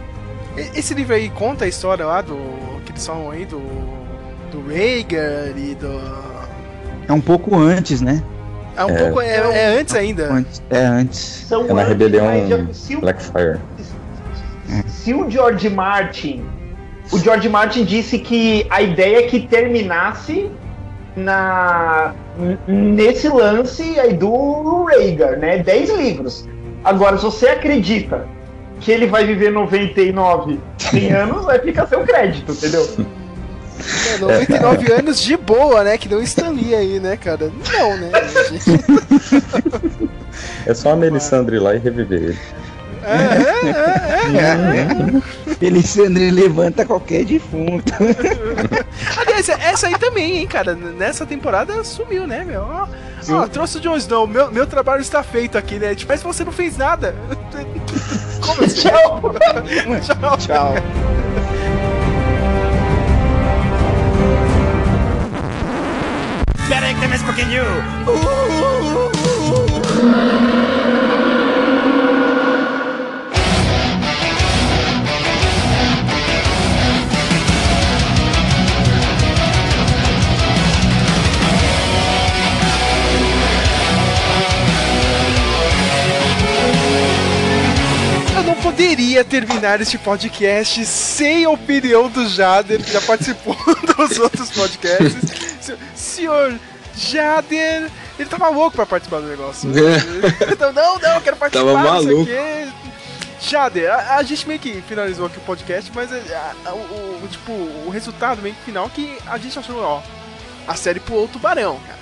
Esse 0.55 0.93
livro 0.93 1.15
aí 1.15 1.29
conta 1.31 1.65
a 1.65 1.67
história 1.67 2.05
lá 2.05 2.21
do. 2.21 2.37
que 2.85 2.93
eles 2.93 3.05
falam 3.05 3.29
aí 3.29 3.43
do. 3.45 3.59
Do 4.53 4.61
Rhaegar 4.69 5.57
e 5.57 5.75
do. 5.75 5.99
É 7.07 7.11
um 7.11 7.19
pouco 7.19 7.55
antes, 7.57 8.01
né? 8.01 8.21
É 8.77 8.85
um 8.85 8.89
É. 8.89 9.03
pouco. 9.03 9.21
É, 9.21 9.35
é 9.35 9.79
antes 9.79 9.95
ainda. 9.95 10.31
Antes, 10.31 10.61
é 10.69 10.79
antes. 10.85 11.17
São 11.47 11.65
É 11.67 11.73
na 11.73 11.83
rebelião 11.83 12.27
se, 12.71 12.95
o, 12.95 13.01
Blackfire. 13.01 13.59
se 14.87 15.13
o 15.13 15.29
George 15.29 15.69
Martin. 15.69 16.45
O 17.11 17.19
George 17.19 17.49
Martin 17.49 17.83
disse 17.83 18.17
que 18.19 18.65
a 18.69 18.81
ideia 18.81 19.17
é 19.19 19.23
que 19.23 19.41
terminasse 19.41 20.49
na 21.15 22.13
nesse 22.67 23.27
lance 23.29 23.99
aí 23.99 24.13
do 24.13 24.85
Rhaegar, 24.85 25.37
né? 25.37 25.57
10 25.59 25.89
livros. 25.97 26.47
Agora, 26.83 27.17
se 27.17 27.23
você 27.23 27.47
acredita 27.49 28.25
que 28.79 28.91
ele 28.91 29.05
vai 29.07 29.25
viver 29.25 29.51
99, 29.51 30.59
100 30.77 31.11
anos, 31.13 31.45
vai 31.45 31.59
ficar 31.59 31.87
seu 31.87 32.01
crédito, 32.01 32.51
entendeu? 32.51 32.87
É, 34.13 34.17
99 34.17 34.93
anos 34.93 35.21
de 35.21 35.37
boa, 35.37 35.83
né? 35.83 35.97
Que 35.97 36.09
não 36.09 36.21
Lee 36.51 36.75
aí, 36.75 36.99
né, 36.99 37.17
cara? 37.17 37.51
Não, 37.71 37.97
né? 37.97 38.11
É 40.65 40.73
só 40.73 40.91
a 40.91 40.95
Melisandre 40.95 41.59
lá 41.59 41.75
e 41.75 41.77
reviver 41.77 42.23
ele. 42.23 42.39
É, 43.03 43.67
é, 43.67 43.71
é, 44.37 44.87
é. 45.61 45.65
Elisandre 45.65 46.31
levanta 46.31 46.85
qualquer 46.85 47.25
defunto. 47.25 47.91
Aliás, 49.17 49.49
essa 49.49 49.87
aí 49.87 49.97
também, 49.97 50.37
hein, 50.37 50.47
cara. 50.47 50.73
Nessa 50.73 51.25
temporada 51.25 51.83
sumiu, 51.83 52.25
né, 52.25 52.45
meu? 52.45 52.61
Ó, 52.61 52.87
ó, 53.29 53.45
trouxe 53.47 53.77
o 53.77 53.81
Jon 53.81 53.97
Snow. 53.97 54.25
Meu, 54.25 54.49
meu 54.51 54.65
trabalho 54.65 55.01
está 55.01 55.21
feito 55.21 55.57
aqui, 55.57 55.75
né? 55.75 55.93
Tipo, 55.95 56.13
mas 56.13 56.23
você 56.23 56.45
não 56.45 56.51
fez 56.51 56.77
nada. 56.77 57.13
Como 58.39 58.63
assim? 58.63 58.87
Tchau! 58.87 59.21
Tchau. 60.01 60.37
Tchau. 60.37 60.75
Um 67.05 67.25
pouquinho. 67.25 67.63
Eu 88.35 88.43
não 88.43 88.55
poderia 88.55 89.23
terminar 89.23 89.79
este 89.81 89.97
podcast 89.97 90.85
sem 90.85 91.45
a 91.45 91.49
opinião 91.49 92.09
do 92.09 92.27
Jader, 92.27 92.81
que 92.83 92.91
já 92.91 93.01
participou 93.01 93.55
dos 93.97 94.17
outros 94.17 94.49
podcasts. 94.51 95.15
Se- 95.61 95.77
Senhor 95.95 96.57
Jader, 96.95 97.89
ele 98.19 98.29
tava 98.29 98.49
louco 98.49 98.75
pra 98.75 98.85
participar 98.85 99.19
do 99.21 99.27
negócio. 99.27 99.69
Então, 100.51 100.71
não, 100.73 100.99
não, 100.99 101.15
eu 101.15 101.21
quero 101.21 101.35
participar, 101.37 101.73
Tava 101.73 101.83
maluco. 101.91 102.27
Jader, 103.41 103.91
a, 103.91 104.15
a 104.17 104.23
gente 104.23 104.47
meio 104.47 104.59
que 104.59 104.81
finalizou 104.87 105.25
aqui 105.25 105.37
o 105.37 105.41
podcast, 105.41 105.91
mas 105.93 106.11
é, 106.11 106.33
a- 106.35 106.69
a- 106.69 106.73
o, 106.73 107.21
o- 107.23 107.27
tipo, 107.29 107.51
o 107.51 107.89
resultado 107.89 108.41
meio 108.41 108.55
que 108.55 108.61
final 108.63 108.89
que 108.89 109.17
a 109.27 109.37
gente 109.37 109.57
achou, 109.59 109.81
ó, 109.81 110.01
a 110.67 110.75
série 110.75 110.99
pulou 110.99 111.25
o 111.25 111.27
tubarão, 111.27 111.77
cara. 111.85 111.99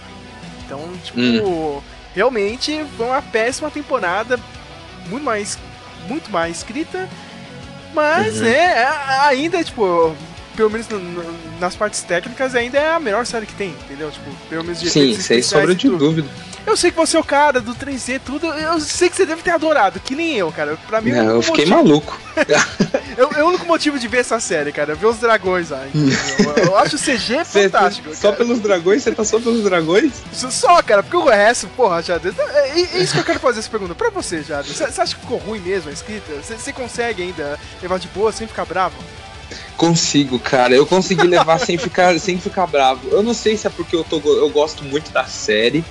Então, 0.66 0.92
tipo, 1.04 1.20
Hum. 1.20 1.82
realmente 2.14 2.86
foi 2.96 3.08
uma 3.08 3.22
péssima 3.22 3.72
temporada, 3.72 4.40
muito 5.08 5.24
mais, 5.24 5.58
muito 6.08 6.30
mais 6.30 6.58
escrita, 6.58 7.10
mas, 7.94 8.38
Uhum. 8.38 8.44
né, 8.44 8.88
ainda, 9.22 9.64
tipo, 9.64 10.16
pelo 10.56 10.70
menos 10.70 10.88
no- 10.90 11.00
no- 11.00 11.60
nas 11.60 11.76
partes 11.76 12.02
técnicas, 12.04 12.56
ainda 12.56 12.78
é 12.78 12.94
a 12.94 13.00
melhor 13.00 13.26
série 13.26 13.46
que 13.46 13.54
tem, 13.56 13.70
entendeu? 13.70 14.12
Tipo, 14.12 14.30
pelo 14.50 14.64
menos 14.64 14.80
de 14.80 14.90
Sim, 14.90 15.20
sem 15.20 15.42
sombra 15.42 15.74
de 15.76 15.90
dúvida. 15.90 16.28
Eu 16.64 16.78
sei 16.78 16.92
que 16.92 16.98
você 16.98 17.18
é 17.18 17.20
o 17.20 17.24
cara 17.24 17.60
do 17.60 17.74
3D, 17.74 18.20
tudo. 18.20 18.46
Eu 18.46 18.80
sei 18.80 19.10
que 19.10 19.16
você 19.16 19.26
deve 19.26 19.42
ter 19.42 19.50
adorado, 19.50 20.00
que 20.00 20.14
nem 20.14 20.36
eu, 20.38 20.52
cara. 20.52 20.78
Pra 20.88 21.02
mim, 21.02 21.10
Não, 21.12 21.26
eu 21.38 21.42
fiquei 21.42 21.66
motivo- 21.66 21.76
maluco. 21.90 22.20
é 23.18 23.44
o 23.44 23.48
único 23.48 23.66
motivo 23.66 23.98
de 23.98 24.08
ver 24.08 24.20
essa 24.20 24.40
série, 24.40 24.72
cara. 24.72 24.94
Ver 24.94 25.08
os 25.08 25.18
dragões 25.18 25.72
lá. 25.72 25.84
Eu, 25.94 26.66
eu 26.66 26.78
acho 26.78 26.98
o 26.98 27.00
CG 27.00 27.44
Cê- 27.46 27.64
fantástico. 27.64 28.14
só 28.16 28.32
cara. 28.32 28.36
pelos 28.36 28.60
dragões? 28.60 29.02
Você 29.02 29.12
tá 29.12 29.24
só 29.24 29.40
pelos 29.40 29.64
dragões? 29.64 30.12
Só, 30.32 30.82
cara, 30.84 31.02
porque 31.02 31.18
o 31.18 31.26
resto, 31.26 31.68
porra, 31.70 32.02
Jader. 32.04 32.32
É, 32.38 32.70
é 32.80 33.02
isso 33.02 33.14
que 33.14 33.20
eu 33.20 33.24
quero 33.26 33.40
fazer 33.40 33.60
essa 33.60 33.70
pergunta. 33.70 33.96
Pra 33.96 34.12
você, 34.12 34.44
Jader. 34.44 34.72
Você 34.72 34.84
acha 34.84 35.16
que 35.16 35.22
ficou 35.22 35.40
ruim 35.40 35.60
mesmo 35.60 35.90
a 35.90 35.94
escrita? 35.94 36.32
Você 36.44 36.72
consegue 36.72 37.24
ainda 37.24 37.60
levar 37.82 37.98
de 37.98 38.08
boa 38.10 38.32
sem 38.32 38.46
ficar 38.48 38.66
bravo? 38.66 38.96
Consigo, 39.82 40.38
cara. 40.38 40.76
Eu 40.76 40.86
consegui 40.86 41.26
levar 41.26 41.58
sem 41.58 41.76
ficar, 41.76 42.20
sem 42.20 42.40
ficar 42.40 42.68
bravo. 42.68 43.10
Eu 43.10 43.24
não 43.24 43.34
sei 43.34 43.58
se 43.58 43.66
é 43.66 43.70
porque 43.72 43.96
eu, 43.96 44.04
tô, 44.04 44.20
eu 44.20 44.48
gosto 44.52 44.84
muito 44.84 45.12
da 45.12 45.24
série. 45.24 45.84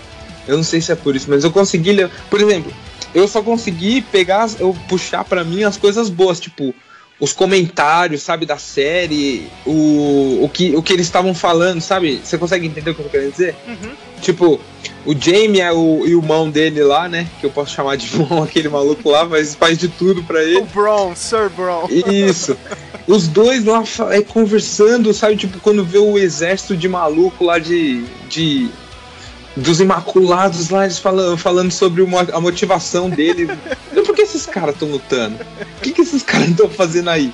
Eu 0.46 0.56
não 0.56 0.62
sei 0.62 0.80
se 0.80 0.92
é 0.92 0.94
por 0.94 1.16
isso, 1.16 1.28
mas 1.28 1.42
eu 1.42 1.50
consegui 1.50 1.90
levar. 1.90 2.14
Por 2.30 2.40
exemplo, 2.40 2.72
eu 3.12 3.26
só 3.26 3.42
consegui 3.42 4.00
pegar, 4.00 4.48
eu 4.60 4.72
puxar 4.88 5.24
pra 5.24 5.42
mim 5.42 5.64
as 5.64 5.76
coisas 5.76 6.08
boas, 6.08 6.38
tipo, 6.38 6.72
os 7.20 7.34
comentários, 7.34 8.22
sabe, 8.22 8.46
da 8.46 8.56
série, 8.56 9.46
o, 9.66 10.40
o, 10.42 10.48
que, 10.48 10.74
o 10.74 10.82
que 10.82 10.92
eles 10.92 11.06
estavam 11.06 11.34
falando, 11.34 11.80
sabe? 11.80 12.20
Você 12.24 12.38
consegue 12.38 12.66
entender 12.66 12.90
o 12.90 12.94
que 12.94 13.00
eu 13.00 13.04
tô 13.04 13.10
querendo 13.10 13.32
dizer? 13.32 13.54
Uhum. 13.68 13.92
Tipo, 14.22 14.60
o 15.04 15.14
Jamie 15.14 15.60
é 15.60 15.70
o, 15.70 16.06
e 16.06 16.14
o 16.14 16.22
mão 16.22 16.50
dele 16.50 16.82
lá, 16.82 17.08
né? 17.08 17.28
Que 17.38 17.46
eu 17.46 17.50
posso 17.50 17.74
chamar 17.74 17.96
de 17.96 18.16
mão, 18.16 18.40
aquele 18.44 18.70
maluco 18.70 19.10
lá, 19.10 19.26
mas 19.26 19.54
faz 19.54 19.78
de 19.78 19.88
tudo 19.88 20.22
pra 20.22 20.42
ele. 20.42 20.56
O 20.56 20.64
Brown, 20.64 21.14
Sir 21.14 21.50
Brown. 21.50 21.88
Isso. 21.90 22.56
Os 23.06 23.28
dois 23.28 23.64
lá 23.64 23.82
é, 24.10 24.22
conversando, 24.22 25.12
sabe? 25.12 25.36
Tipo, 25.36 25.58
quando 25.60 25.84
vê 25.84 25.98
o 25.98 26.18
exército 26.18 26.76
de 26.76 26.88
maluco 26.88 27.44
lá 27.44 27.58
de. 27.58 28.04
de 28.28 28.70
dos 29.56 29.80
Imaculados 29.80 30.70
lá, 30.70 30.84
eles 30.84 30.98
falando, 30.98 31.36
falando 31.36 31.70
sobre 31.70 32.02
uma- 32.02 32.26
a 32.32 32.40
motivação 32.40 33.10
deles. 33.10 33.48
Por 34.06 34.14
que 34.14 34.22
esses 34.22 34.46
caras 34.46 34.74
estão 34.74 34.88
lutando? 34.88 35.36
O 35.78 35.80
que, 35.82 35.92
que 35.92 36.02
esses 36.02 36.22
caras 36.22 36.48
estão 36.48 36.68
fazendo 36.68 37.10
aí? 37.10 37.32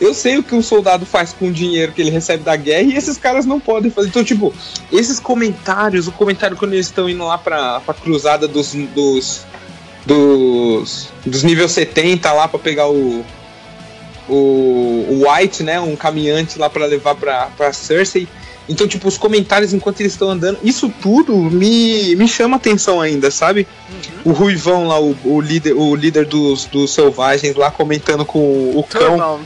eu 0.00 0.14
sei 0.14 0.38
o 0.38 0.44
que 0.44 0.54
um 0.54 0.62
soldado 0.62 1.04
faz 1.04 1.32
com 1.32 1.48
o 1.48 1.52
dinheiro 1.52 1.90
que 1.90 2.00
ele 2.00 2.10
recebe 2.10 2.44
da 2.44 2.54
guerra 2.54 2.82
e 2.82 2.96
esses 2.96 3.18
caras 3.18 3.44
não 3.44 3.58
podem 3.58 3.90
fazer. 3.90 4.06
Então, 4.08 4.22
tipo, 4.22 4.54
esses 4.92 5.18
comentários, 5.18 6.06
o 6.06 6.12
comentário 6.12 6.56
quando 6.56 6.72
eles 6.74 6.86
estão 6.86 7.08
indo 7.08 7.24
lá 7.26 7.36
pra, 7.36 7.80
pra 7.80 7.92
cruzada 7.92 8.46
dos, 8.46 8.74
dos, 8.94 9.40
dos, 10.06 11.08
dos 11.26 11.42
nível 11.42 11.68
70 11.68 12.32
lá 12.32 12.46
pra 12.46 12.60
pegar 12.60 12.88
o, 12.88 13.24
o, 14.28 14.34
o 14.34 15.22
White, 15.28 15.64
né? 15.64 15.80
Um 15.80 15.96
caminhante 15.96 16.60
lá 16.60 16.70
para 16.70 16.86
levar 16.86 17.14
pra, 17.16 17.46
pra 17.56 17.72
Cersei. 17.72 18.28
Então, 18.68 18.86
tipo, 18.86 19.08
os 19.08 19.16
comentários 19.16 19.72
enquanto 19.72 20.00
eles 20.00 20.12
estão 20.12 20.30
andando, 20.30 20.58
isso 20.62 20.92
tudo 21.00 21.34
me, 21.36 22.14
me 22.16 22.28
chama 22.28 22.56
atenção 22.56 23.00
ainda, 23.00 23.30
sabe? 23.30 23.66
Uhum. 24.24 24.32
O 24.32 24.34
Ruivão 24.34 24.86
lá, 24.86 25.00
o, 25.00 25.16
o, 25.24 25.40
líder, 25.40 25.72
o 25.74 25.94
líder 25.94 26.26
dos, 26.26 26.66
dos 26.66 26.92
selvagens 26.92 27.56
lá 27.56 27.70
comentando 27.70 28.24
com 28.24 28.72
o 28.76 28.82
cão. 28.82 29.40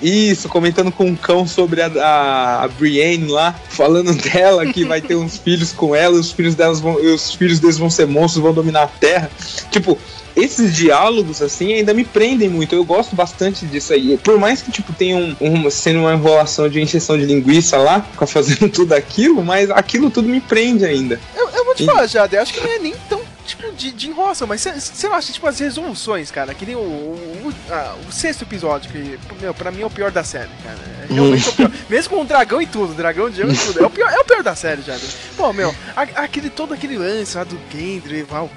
Isso, 0.00 0.48
comentando 0.48 0.92
com 0.92 1.06
um 1.06 1.16
cão 1.16 1.46
sobre 1.46 1.80
a, 1.80 1.86
a, 1.86 2.64
a, 2.64 2.68
Brienne 2.68 3.28
lá, 3.28 3.54
falando 3.70 4.12
dela 4.30 4.66
que 4.66 4.84
vai 4.84 5.00
ter 5.00 5.16
uns 5.16 5.38
filhos 5.38 5.72
com 5.72 5.94
ela, 5.94 6.14
os 6.14 6.32
filhos 6.32 6.54
delas 6.54 6.80
vão, 6.80 6.94
os 6.96 7.34
filhos 7.34 7.60
deles 7.60 7.78
vão 7.78 7.88
ser 7.88 8.06
monstros, 8.06 8.42
vão 8.42 8.52
dominar 8.52 8.82
a 8.82 8.88
Terra. 8.88 9.30
Tipo, 9.70 9.98
esses 10.36 10.74
diálogos, 10.76 11.40
assim, 11.40 11.72
ainda 11.72 11.94
me 11.94 12.04
prendem 12.04 12.48
muito. 12.48 12.74
Eu 12.74 12.84
gosto 12.84 13.16
bastante 13.16 13.64
disso 13.64 13.94
aí. 13.94 14.18
Por 14.18 14.38
mais 14.38 14.60
que, 14.60 14.70
tipo, 14.70 14.92
tenha 14.92 15.16
um, 15.16 15.34
um, 15.40 15.70
sendo 15.70 16.00
uma 16.00 16.12
enrolação 16.12 16.68
de 16.68 16.80
injeção 16.80 17.18
de 17.18 17.24
linguiça 17.24 17.78
lá, 17.78 18.02
ficar 18.02 18.26
fazendo 18.26 18.68
tudo 18.70 18.92
aquilo, 18.92 19.42
mas 19.42 19.70
aquilo 19.70 20.10
tudo 20.10 20.28
me 20.28 20.40
prende 20.40 20.84
ainda. 20.84 21.18
Eu, 21.34 21.48
eu 21.48 21.64
vou 21.64 21.74
te 21.74 21.82
e... 21.82 21.86
falar, 21.86 22.06
Jade, 22.06 22.36
eu 22.36 22.42
acho 22.42 22.52
que 22.52 22.60
não 22.60 22.70
é 22.70 22.78
nem 22.78 22.94
tão 23.08 23.20
tipo, 23.46 23.72
de, 23.72 23.92
de 23.92 24.08
enrolação, 24.08 24.46
mas 24.46 24.60
você 24.60 25.08
não 25.08 25.14
acha, 25.14 25.32
tipo, 25.32 25.46
as 25.46 25.58
resoluções, 25.58 26.30
cara, 26.30 26.52
que 26.52 26.66
nem 26.66 26.74
o, 26.74 26.80
o, 26.80 27.54
a, 27.70 27.96
o 28.08 28.12
sexto 28.12 28.42
episódio, 28.42 28.90
que, 28.90 29.18
meu, 29.40 29.54
pra 29.54 29.70
mim 29.70 29.82
é 29.82 29.86
o 29.86 29.90
pior 29.90 30.10
da 30.10 30.24
série, 30.24 30.50
cara. 30.62 30.78
É 31.08 31.14
realmente 31.14 31.46
é 31.46 31.50
o 31.50 31.52
pior. 31.52 31.72
Mesmo 31.88 32.16
com 32.16 32.22
o 32.22 32.24
dragão 32.24 32.60
e 32.60 32.66
tudo, 32.66 32.92
dragão 32.92 33.30
de 33.30 33.40
e 33.42 33.56
tudo, 33.56 33.80
é 33.80 33.86
o 33.86 33.90
pior, 33.90 34.10
é 34.10 34.18
o 34.18 34.24
pior 34.24 34.42
da 34.42 34.54
série, 34.54 34.82
já. 34.82 34.98
Pô, 35.36 35.52
meu, 35.52 35.74
a, 35.96 36.02
aquele, 36.02 36.50
todo 36.50 36.74
aquele 36.74 36.98
lance 36.98 37.36
lá 37.36 37.44
do 37.44 37.58
Gendry, 37.70 38.22
Val, 38.22 38.50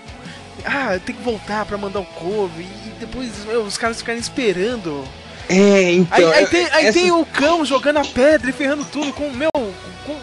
ah, 0.66 1.00
tem 1.04 1.16
que 1.16 1.22
voltar 1.22 1.66
pra 1.66 1.78
mandar 1.78 2.00
o 2.00 2.06
couve, 2.06 2.64
e 2.64 2.94
depois 3.00 3.46
meu, 3.46 3.64
os 3.64 3.78
caras 3.78 3.98
ficarem 3.98 4.22
esperando. 4.22 5.06
É, 5.48 5.92
então. 5.94 6.32
Aí, 6.32 6.40
aí, 6.40 6.48
tem, 6.48 6.66
aí 6.72 6.86
essa... 6.86 7.00
tem, 7.00 7.12
o 7.12 7.26
cão 7.26 7.66
jogando 7.66 7.98
a 7.98 8.06
pedra 8.06 8.50
e 8.50 8.54
ferrando 8.54 8.86
tudo 8.86 9.12
com, 9.14 9.32
meu, 9.32 9.50
com, 9.54 9.72
com 10.06 10.14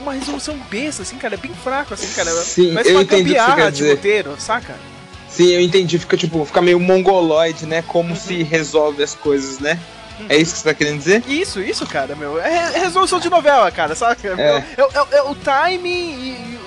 uma 0.00 0.12
resolução 0.12 0.56
besta, 0.70 1.02
assim, 1.02 1.16
cara, 1.16 1.34
é 1.34 1.38
bem 1.38 1.52
fraco, 1.52 1.92
assim, 1.94 2.06
cara. 2.14 2.30
Sim, 2.30 2.72
Mas 2.72 2.86
eu 2.86 3.00
entendi 3.00 3.34
o 3.36 3.56
que 3.56 3.70
de 3.72 3.90
roteiro, 3.90 4.36
saca? 4.38 4.76
Sim, 5.28 5.48
eu 5.48 5.60
entendi, 5.60 5.98
fica 5.98 6.16
tipo, 6.16 6.44
fica 6.44 6.62
meio 6.62 6.80
mongoloide, 6.80 7.66
né? 7.66 7.82
Como 7.82 8.10
uhum. 8.10 8.16
se 8.16 8.42
resolve 8.42 9.02
as 9.02 9.14
coisas, 9.14 9.58
né? 9.58 9.78
É 10.28 10.36
isso 10.36 10.52
que 10.52 10.58
você 10.58 10.64
tá 10.64 10.74
querendo 10.74 10.98
dizer? 10.98 11.22
Isso, 11.28 11.60
isso, 11.60 11.86
cara, 11.86 12.16
meu. 12.16 12.40
É 12.40 12.78
resolução 12.78 13.20
de 13.20 13.30
novela, 13.30 13.70
cara, 13.70 13.94
saca? 13.94 14.34
É, 14.36 14.64
é, 14.76 14.82
é, 14.82 15.18
é 15.18 15.22
o 15.22 15.34
time 15.34 15.90
e, 15.90 16.58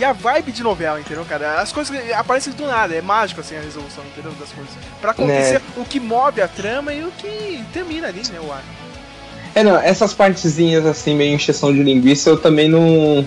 e 0.00 0.04
a 0.04 0.14
vibe 0.14 0.50
de 0.50 0.62
novela, 0.62 0.98
entendeu, 0.98 1.26
cara? 1.26 1.60
As 1.60 1.70
coisas 1.70 1.94
aparecem 2.12 2.54
do 2.54 2.66
nada, 2.66 2.94
é 2.94 3.02
mágico 3.02 3.42
assim 3.42 3.54
a 3.54 3.60
resolução, 3.60 4.02
entendeu? 4.04 4.32
Das 4.40 4.50
coisas. 4.50 4.72
Pra 4.98 5.10
acontecer 5.10 5.58
né? 5.58 5.62
o 5.76 5.84
que 5.84 6.00
move 6.00 6.40
a 6.40 6.48
trama 6.48 6.90
e 6.94 7.04
o 7.04 7.10
que 7.10 7.62
termina 7.70 8.08
ali, 8.08 8.22
né, 8.32 8.40
o 8.40 8.50
ar. 8.50 8.64
É, 9.54 9.62
não, 9.62 9.76
essas 9.76 10.14
partezinhas 10.14 10.86
assim, 10.86 11.14
meio 11.14 11.34
encheção 11.34 11.70
de 11.70 11.82
linguiça, 11.82 12.30
eu 12.30 12.38
também 12.38 12.68
não. 12.68 13.26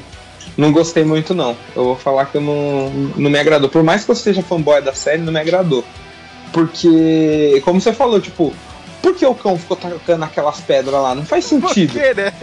Não 0.58 0.72
gostei 0.72 1.04
muito, 1.04 1.34
não. 1.34 1.56
Eu 1.76 1.84
vou 1.84 1.96
falar 1.96 2.26
que 2.26 2.38
eu 2.38 2.42
não, 2.42 2.90
não 3.16 3.30
me 3.30 3.40
agradou. 3.40 3.70
Por 3.70 3.82
mais 3.82 4.04
que 4.04 4.12
eu 4.12 4.16
seja 4.16 4.44
fanboy 4.44 4.82
da 4.82 4.94
série, 4.94 5.22
não 5.22 5.34
me 5.34 5.40
agradou. 5.40 5.84
Porque, 6.52 7.60
como 7.66 7.82
você 7.82 7.92
falou, 7.92 8.22
tipo, 8.22 8.54
por 9.04 9.14
que 9.14 9.26
o 9.26 9.36
cão 9.36 9.58
ficou 9.58 9.76
tacando 9.76 10.24
aquelas 10.24 10.62
pedras 10.62 10.94
lá? 10.94 11.14
Não 11.14 11.26
faz 11.26 11.44
sentido. 11.44 11.92
Por 11.92 12.02
quê, 12.02 12.14
né? 12.14 12.34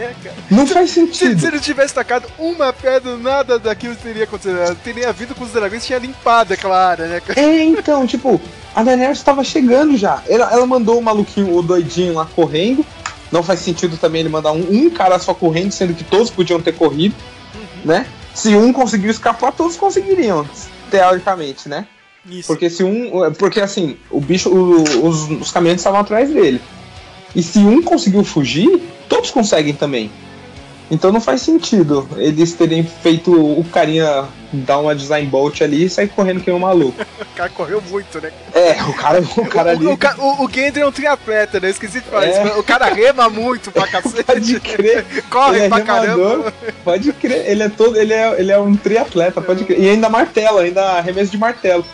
Não 0.51 0.67
se, 0.67 0.73
faz 0.75 0.91
sentido. 0.91 1.33
Se, 1.33 1.39
se, 1.39 1.47
ele 1.47 1.59
tivesse 1.59 1.91
tacado 1.91 2.27
uma 2.37 2.71
pedra, 2.71 3.17
nada 3.17 3.57
daquilo 3.57 3.95
teria 3.95 4.25
acontecido. 4.25 4.75
Teria 4.83 5.11
vindo 5.11 5.33
com 5.33 5.43
os 5.43 5.51
dragões 5.51 5.83
tinha 5.83 5.97
limpado 5.97 6.53
aquela 6.53 6.87
área, 6.87 7.07
né, 7.07 7.19
cara? 7.19 7.39
É, 7.41 7.63
então, 7.63 8.05
tipo, 8.05 8.39
a 8.75 8.83
Daenerys 8.83 9.17
estava 9.17 9.43
chegando 9.43 9.97
já. 9.97 10.21
Ela, 10.29 10.53
ela 10.53 10.67
mandou 10.67 10.99
o 10.99 11.01
maluquinho, 11.01 11.57
o 11.57 11.63
doidinho 11.63 12.13
lá 12.13 12.25
correndo. 12.25 12.85
Não 13.31 13.41
faz 13.41 13.61
sentido 13.61 13.97
também 13.97 14.19
ele 14.19 14.29
mandar 14.29 14.51
um, 14.51 14.67
um 14.69 14.89
cara 14.91 15.17
só 15.17 15.33
correndo, 15.33 15.71
sendo 15.71 15.95
que 15.95 16.03
todos 16.03 16.29
podiam 16.29 16.61
ter 16.61 16.73
corrido, 16.73 17.15
uhum. 17.55 17.61
né? 17.85 18.05
Se 18.35 18.55
um 18.55 18.71
conseguiu 18.71 19.09
escapar, 19.09 19.51
todos 19.51 19.75
conseguiriam, 19.75 20.47
teoricamente, 20.91 21.67
né? 21.67 21.87
Isso. 22.29 22.47
Porque 22.47 22.69
se 22.69 22.83
um. 22.83 23.31
Porque 23.33 23.59
assim, 23.59 23.97
o 24.09 24.19
bicho. 24.21 24.49
O, 24.49 25.07
os, 25.07 25.29
os 25.29 25.51
caminhantes 25.51 25.81
estavam 25.81 25.99
atrás 25.99 26.29
dele. 26.29 26.61
E 27.35 27.41
se 27.41 27.59
um 27.59 27.81
conseguiu 27.81 28.23
fugir, 28.23 28.81
todos 29.07 29.31
conseguem 29.31 29.73
também. 29.73 30.11
Então 30.91 31.09
não 31.09 31.21
faz 31.21 31.41
sentido 31.41 32.05
eles 32.17 32.51
terem 32.51 32.83
feito 32.83 33.31
o 33.31 33.63
carinha 33.63 34.27
dar 34.51 34.79
uma 34.79 34.93
design 34.93 35.25
bolt 35.25 35.61
ali 35.61 35.85
e 35.85 35.89
sair 35.89 36.09
correndo 36.09 36.43
que 36.43 36.51
um 36.51 36.59
maluco. 36.59 37.01
o 37.21 37.35
cara 37.35 37.49
correu 37.49 37.81
muito, 37.89 38.19
né? 38.19 38.29
É, 38.53 38.83
o 38.83 38.93
cara, 38.93 39.21
o 39.21 39.45
cara 39.47 39.71
ali. 39.71 39.87
O, 39.87 39.91
o, 39.91 40.43
o, 40.43 40.51
Gendry 40.51 40.81
é 40.81 40.85
um 40.85 40.91
triatleta, 40.91 41.61
né? 41.61 41.69
esqueci 41.69 42.01
de 42.01 42.05
falar 42.07 42.27
é. 42.27 42.45
isso. 42.45 42.59
O 42.59 42.63
cara 42.63 42.87
rema 42.87 43.29
muito 43.29 43.71
pra 43.71 43.87
cacete. 43.89 44.25
Pode 44.25 44.59
crer. 44.59 45.05
Corre 45.29 45.55
ele 45.55 45.65
é 45.65 45.69
pra 45.69 45.77
remador, 45.77 46.17
caramba. 46.17 46.53
Pode 46.83 47.13
crer. 47.13 47.49
Ele 47.49 47.63
é 47.63 47.69
todo. 47.69 47.95
Ele 47.95 48.13
é, 48.13 48.35
ele 48.37 48.51
é 48.51 48.59
um 48.59 48.75
triatleta, 48.75 49.41
pode 49.41 49.63
crer. 49.63 49.79
E 49.79 49.89
ainda 49.89 50.09
martelo, 50.09 50.57
ainda 50.57 50.97
arremesso 50.97 51.31
de 51.31 51.37
martelo 51.37 51.85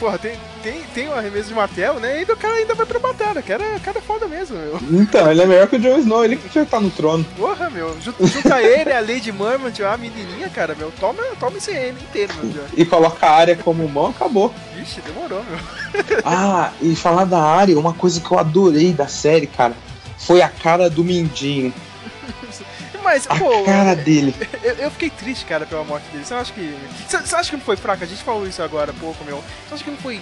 porra, 0.00 0.18
tem, 0.18 0.32
tem, 0.62 0.82
tem 0.94 1.08
um 1.08 1.12
arremesso 1.12 1.48
de 1.48 1.54
martelo, 1.54 2.00
né? 2.00 2.22
E 2.22 2.24
o 2.24 2.36
cara 2.36 2.54
ainda 2.54 2.74
vai 2.74 2.86
pra 2.86 2.98
batalha. 2.98 3.40
O 3.40 3.42
cara, 3.42 3.78
cara 3.80 3.98
é 3.98 4.00
foda 4.00 4.26
mesmo, 4.26 4.56
meu. 4.56 4.80
Então, 4.90 5.30
ele 5.30 5.42
é 5.42 5.46
melhor 5.46 5.68
que 5.68 5.76
o 5.76 5.78
Jon 5.78 5.98
Snow, 5.98 6.24
ele 6.24 6.36
que 6.36 6.52
já 6.52 6.64
tá 6.64 6.80
no 6.80 6.90
trono. 6.90 7.22
Porra, 7.36 7.68
meu. 7.68 7.94
Junta 8.00 8.62
ele, 8.64 8.90
a 8.90 9.00
Lady 9.00 9.30
Mormont, 9.30 9.78
a 9.84 9.96
menininha, 9.98 10.48
cara, 10.48 10.74
meu. 10.74 10.90
Toma, 10.98 11.22
toma 11.38 11.58
esse 11.58 11.70
reino 11.70 11.98
inteiro, 11.98 12.32
meu. 12.42 12.64
E 12.74 12.84
coloca 12.86 13.26
a 13.26 13.30
área 13.30 13.56
como 13.56 13.86
mão, 13.86 14.06
acabou. 14.06 14.52
Vixe, 14.74 15.02
demorou, 15.02 15.44
meu. 15.44 15.58
ah, 16.24 16.72
e 16.80 16.96
falar 16.96 17.26
da 17.26 17.42
área, 17.42 17.78
uma 17.78 17.92
coisa 17.92 18.20
que 18.20 18.32
eu 18.32 18.38
adorei 18.38 18.94
da 18.94 19.06
série, 19.06 19.46
cara, 19.46 19.74
foi 20.16 20.40
a 20.40 20.48
cara 20.48 20.88
do 20.88 21.04
Mindinho. 21.04 21.74
Mas, 23.02 23.26
a 23.28 23.36
pô. 23.36 23.64
cara 23.64 23.94
dele. 23.94 24.34
Eu, 24.62 24.74
eu, 24.74 24.90
fiquei 24.90 25.10
triste, 25.10 25.44
cara, 25.46 25.64
pela 25.64 25.84
morte 25.84 26.04
dele. 26.10 26.24
Você 26.24 26.34
acha 26.34 26.52
que. 26.52 26.76
Você 27.08 27.34
acha 27.34 27.50
que 27.50 27.56
não 27.56 27.64
foi 27.64 27.76
fraco? 27.76 28.04
A 28.04 28.06
gente 28.06 28.22
falou 28.22 28.46
isso 28.46 28.62
agora 28.62 28.90
há 28.90 28.94
pouco, 28.94 29.24
meu. 29.24 29.42
Você 29.68 29.74
acha 29.74 29.84
que 29.84 29.90
não 29.90 29.98
foi. 29.98 30.20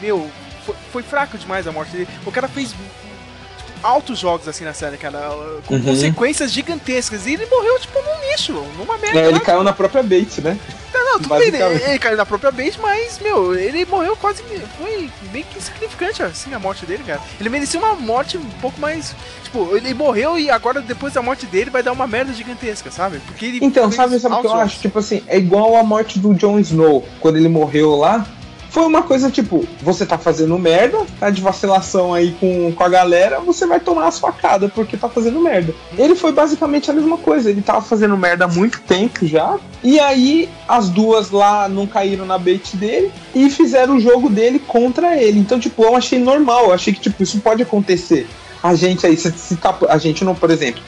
Meu. 0.00 0.30
Foi, 0.64 0.74
foi 0.92 1.02
fraco 1.02 1.36
demais 1.36 1.66
a 1.66 1.72
morte 1.72 1.92
dele? 1.92 2.08
O 2.24 2.32
cara 2.32 2.48
fez 2.48 2.74
altos 3.84 4.18
jogos 4.18 4.48
assim 4.48 4.64
na 4.64 4.72
série, 4.72 4.96
cara, 4.96 5.20
com 5.66 5.74
uhum. 5.74 5.82
consequências 5.82 6.50
gigantescas. 6.50 7.26
E 7.26 7.34
ele 7.34 7.46
morreu, 7.46 7.78
tipo, 7.78 8.00
num 8.00 8.30
lixo, 8.30 8.52
numa 8.78 8.96
merda. 8.98 9.20
É, 9.20 9.28
ele 9.28 9.40
caiu 9.40 9.62
na 9.62 9.72
própria 9.72 10.02
bait, 10.02 10.40
né? 10.40 10.58
Não, 10.92 11.04
não, 11.04 11.18
tudo 11.18 11.36
bem, 11.36 11.48
ele, 11.48 11.58
ele, 11.58 11.98
caiu 11.98 12.16
na 12.16 12.24
própria 12.24 12.52
bait, 12.52 12.78
mas, 12.80 13.18
meu, 13.18 13.54
ele 13.54 13.84
morreu 13.84 14.16
quase. 14.16 14.42
Foi 14.78 15.10
meio 15.32 15.44
que 15.44 15.58
insignificante, 15.58 16.22
assim, 16.22 16.54
a 16.54 16.58
morte 16.58 16.86
dele, 16.86 17.02
cara. 17.04 17.20
Ele 17.38 17.48
merecia 17.48 17.78
uma 17.78 17.94
morte 17.94 18.38
um 18.38 18.50
pouco 18.60 18.80
mais. 18.80 19.14
Tipo, 19.42 19.76
ele 19.76 19.92
morreu 19.92 20.38
e 20.38 20.50
agora, 20.50 20.80
depois 20.80 21.12
da 21.12 21.20
morte 21.20 21.46
dele, 21.46 21.70
vai 21.70 21.82
dar 21.82 21.92
uma 21.92 22.06
merda 22.06 22.32
gigantesca, 22.32 22.90
sabe? 22.90 23.18
Porque 23.26 23.44
ele. 23.44 23.58
Então, 23.60 23.90
sabe, 23.90 24.18
sabe 24.18 24.36
o 24.36 24.40
que 24.40 24.46
eu 24.46 24.54
acho? 24.54 24.78
Tipo 24.80 25.00
assim, 25.00 25.22
é 25.26 25.36
igual 25.36 25.76
a 25.76 25.82
morte 25.82 26.18
do 26.18 26.32
Jon 26.32 26.58
Snow, 26.60 27.06
quando 27.20 27.36
ele 27.36 27.48
morreu 27.48 27.96
lá 27.96 28.24
foi 28.74 28.86
uma 28.86 29.04
coisa 29.04 29.30
tipo, 29.30 29.64
você 29.80 30.04
tá 30.04 30.18
fazendo 30.18 30.58
merda, 30.58 30.98
tá 31.20 31.30
de 31.30 31.40
vacilação 31.40 32.12
aí 32.12 32.32
com, 32.40 32.72
com 32.72 32.82
a 32.82 32.88
galera, 32.88 33.38
você 33.38 33.68
vai 33.68 33.78
tomar 33.78 34.08
as 34.08 34.18
facadas 34.18 34.68
porque 34.72 34.96
tá 34.96 35.08
fazendo 35.08 35.40
merda. 35.40 35.72
Ele 35.96 36.16
foi 36.16 36.32
basicamente 36.32 36.90
a 36.90 36.92
mesma 36.92 37.16
coisa, 37.16 37.48
ele 37.48 37.62
tava 37.62 37.82
fazendo 37.82 38.16
merda 38.16 38.46
há 38.46 38.48
muito 38.48 38.80
tempo 38.80 39.24
já, 39.24 39.60
e 39.80 40.00
aí 40.00 40.48
as 40.66 40.88
duas 40.88 41.30
lá 41.30 41.68
não 41.68 41.86
caíram 41.86 42.26
na 42.26 42.36
bait 42.36 42.76
dele 42.76 43.12
e 43.32 43.48
fizeram 43.48 43.96
o 43.96 44.00
jogo 44.00 44.28
dele 44.28 44.58
contra 44.58 45.16
ele. 45.16 45.38
Então, 45.38 45.60
tipo, 45.60 45.84
eu 45.84 45.94
achei 45.94 46.18
normal, 46.18 46.64
eu 46.64 46.72
achei 46.72 46.92
que, 46.92 47.00
tipo, 47.00 47.22
isso 47.22 47.38
pode 47.38 47.62
acontecer. 47.62 48.26
A 48.60 48.74
gente 48.74 49.06
aí, 49.06 49.16
se, 49.16 49.30
se 49.30 49.54
tá, 49.54 49.72
a 49.88 49.98
gente 49.98 50.24
não, 50.24 50.34
por 50.34 50.50
exemplo, 50.50 50.82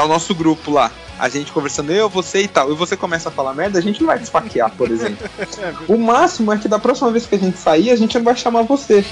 tá 0.00 0.04
o 0.04 0.08
nosso 0.08 0.34
grupo 0.34 0.70
lá 0.70 0.90
a 1.20 1.28
gente 1.28 1.52
conversando, 1.52 1.92
eu, 1.92 2.08
você 2.08 2.42
e 2.42 2.48
tal, 2.48 2.72
e 2.72 2.74
você 2.74 2.96
começa 2.96 3.28
a 3.28 3.32
falar 3.32 3.52
merda, 3.52 3.78
a 3.78 3.82
gente 3.82 4.00
não 4.00 4.06
vai 4.06 4.18
te 4.18 4.24
esfaquear, 4.24 4.70
por 4.70 4.90
exemplo. 4.90 5.28
o 5.86 5.98
máximo 5.98 6.50
é 6.50 6.56
que 6.56 6.66
da 6.66 6.78
próxima 6.78 7.10
vez 7.10 7.26
que 7.26 7.34
a 7.34 7.38
gente 7.38 7.58
sair, 7.58 7.90
a 7.90 7.96
gente 7.96 8.18
vai 8.18 8.34
chamar 8.34 8.62
você. 8.62 9.04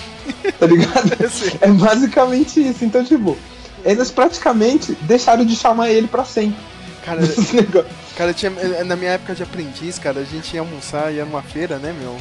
Tá 0.58 0.66
ligado? 0.66 1.12
é 1.60 1.68
basicamente 1.68 2.66
isso. 2.66 2.82
Então, 2.82 3.04
tipo, 3.04 3.36
eles 3.84 4.10
praticamente 4.10 4.96
deixaram 5.02 5.44
de 5.44 5.54
chamar 5.54 5.90
ele 5.90 6.08
pra 6.08 6.24
sempre. 6.24 6.58
Cara, 7.04 7.20
cara 8.16 8.32
tinha, 8.32 8.50
na 8.84 8.96
minha 8.96 9.10
época 9.10 9.34
de 9.34 9.42
aprendiz, 9.42 9.98
cara, 9.98 10.20
a 10.20 10.24
gente 10.24 10.54
ia 10.54 10.60
almoçar, 10.60 11.12
ia 11.12 11.26
numa 11.26 11.42
feira, 11.42 11.76
né, 11.76 11.94
meu? 12.00 12.16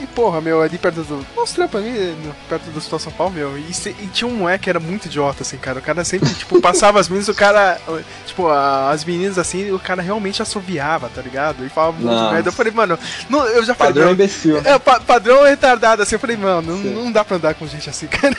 E 0.00 0.06
porra, 0.06 0.40
meu, 0.40 0.62
ali 0.62 0.78
perto 0.78 1.02
do. 1.02 1.26
Nossa, 1.36 1.54
trampo 1.54 1.76
ali, 1.76 2.16
perto 2.48 2.70
do 2.70 2.78
Hospital 2.78 2.98
São 2.98 3.12
Paulo, 3.12 3.34
meu. 3.34 3.58
E, 3.58 3.70
e, 3.70 4.06
tinha 4.06 4.26
um 4.26 4.34
moleque 4.34 4.64
que 4.64 4.70
era 4.70 4.80
muito 4.80 5.06
idiota, 5.06 5.42
assim, 5.42 5.58
cara. 5.58 5.78
O 5.78 5.82
cara 5.82 6.02
sempre, 6.04 6.32
tipo, 6.32 6.58
passava 6.62 6.98
as 6.98 7.08
meninas, 7.08 7.28
o 7.28 7.34
cara. 7.34 7.78
Tipo, 8.24 8.48
as 8.48 9.04
meninas 9.04 9.38
assim, 9.38 9.70
o 9.70 9.78
cara 9.78 10.00
realmente 10.00 10.40
assoviava, 10.40 11.10
tá 11.14 11.20
ligado? 11.20 11.66
E 11.66 11.68
falava 11.68 11.98
muito 11.98 12.32
merda. 12.32 12.48
Eu 12.48 12.52
falei, 12.52 12.72
mano, 12.72 12.98
não, 13.28 13.46
eu 13.46 13.62
já 13.62 13.74
falei. 13.74 13.92
Padrão 13.92 14.12
imbecil. 14.12 14.58
É, 14.64 14.78
pa 14.78 15.00
padrão 15.00 15.44
retardado, 15.44 16.02
assim. 16.02 16.14
Eu 16.14 16.20
falei, 16.20 16.36
mano, 16.36 16.76
não, 16.76 17.04
não, 17.04 17.12
dá 17.12 17.22
pra 17.22 17.36
andar 17.36 17.54
com 17.54 17.66
gente 17.66 17.90
assim, 17.90 18.06
cara. 18.08 18.34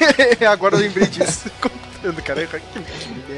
Agora 0.51 0.75
eu 0.75 0.79
lembrei 0.79 1.05
disso. 1.05 1.51
cara. 2.25 2.49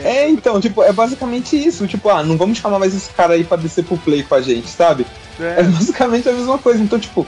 É, 0.01 0.29
então, 0.29 0.61
tipo, 0.61 0.81
é 0.81 0.93
basicamente 0.93 1.57
isso. 1.57 1.85
Tipo, 1.87 2.09
ah, 2.09 2.23
não 2.23 2.37
vamos 2.37 2.57
chamar 2.57 2.79
mais 2.79 2.95
esse 2.95 3.09
cara 3.09 3.33
aí 3.33 3.43
pra 3.43 3.57
descer 3.57 3.83
pro 3.83 3.97
play 3.97 4.23
com 4.23 4.35
a 4.35 4.41
gente, 4.41 4.69
sabe? 4.69 5.05
É, 5.37 5.59
é 5.59 5.63
basicamente 5.63 6.29
a 6.29 6.31
mesma 6.31 6.57
coisa. 6.57 6.81
Então, 6.81 6.97
tipo, 6.97 7.27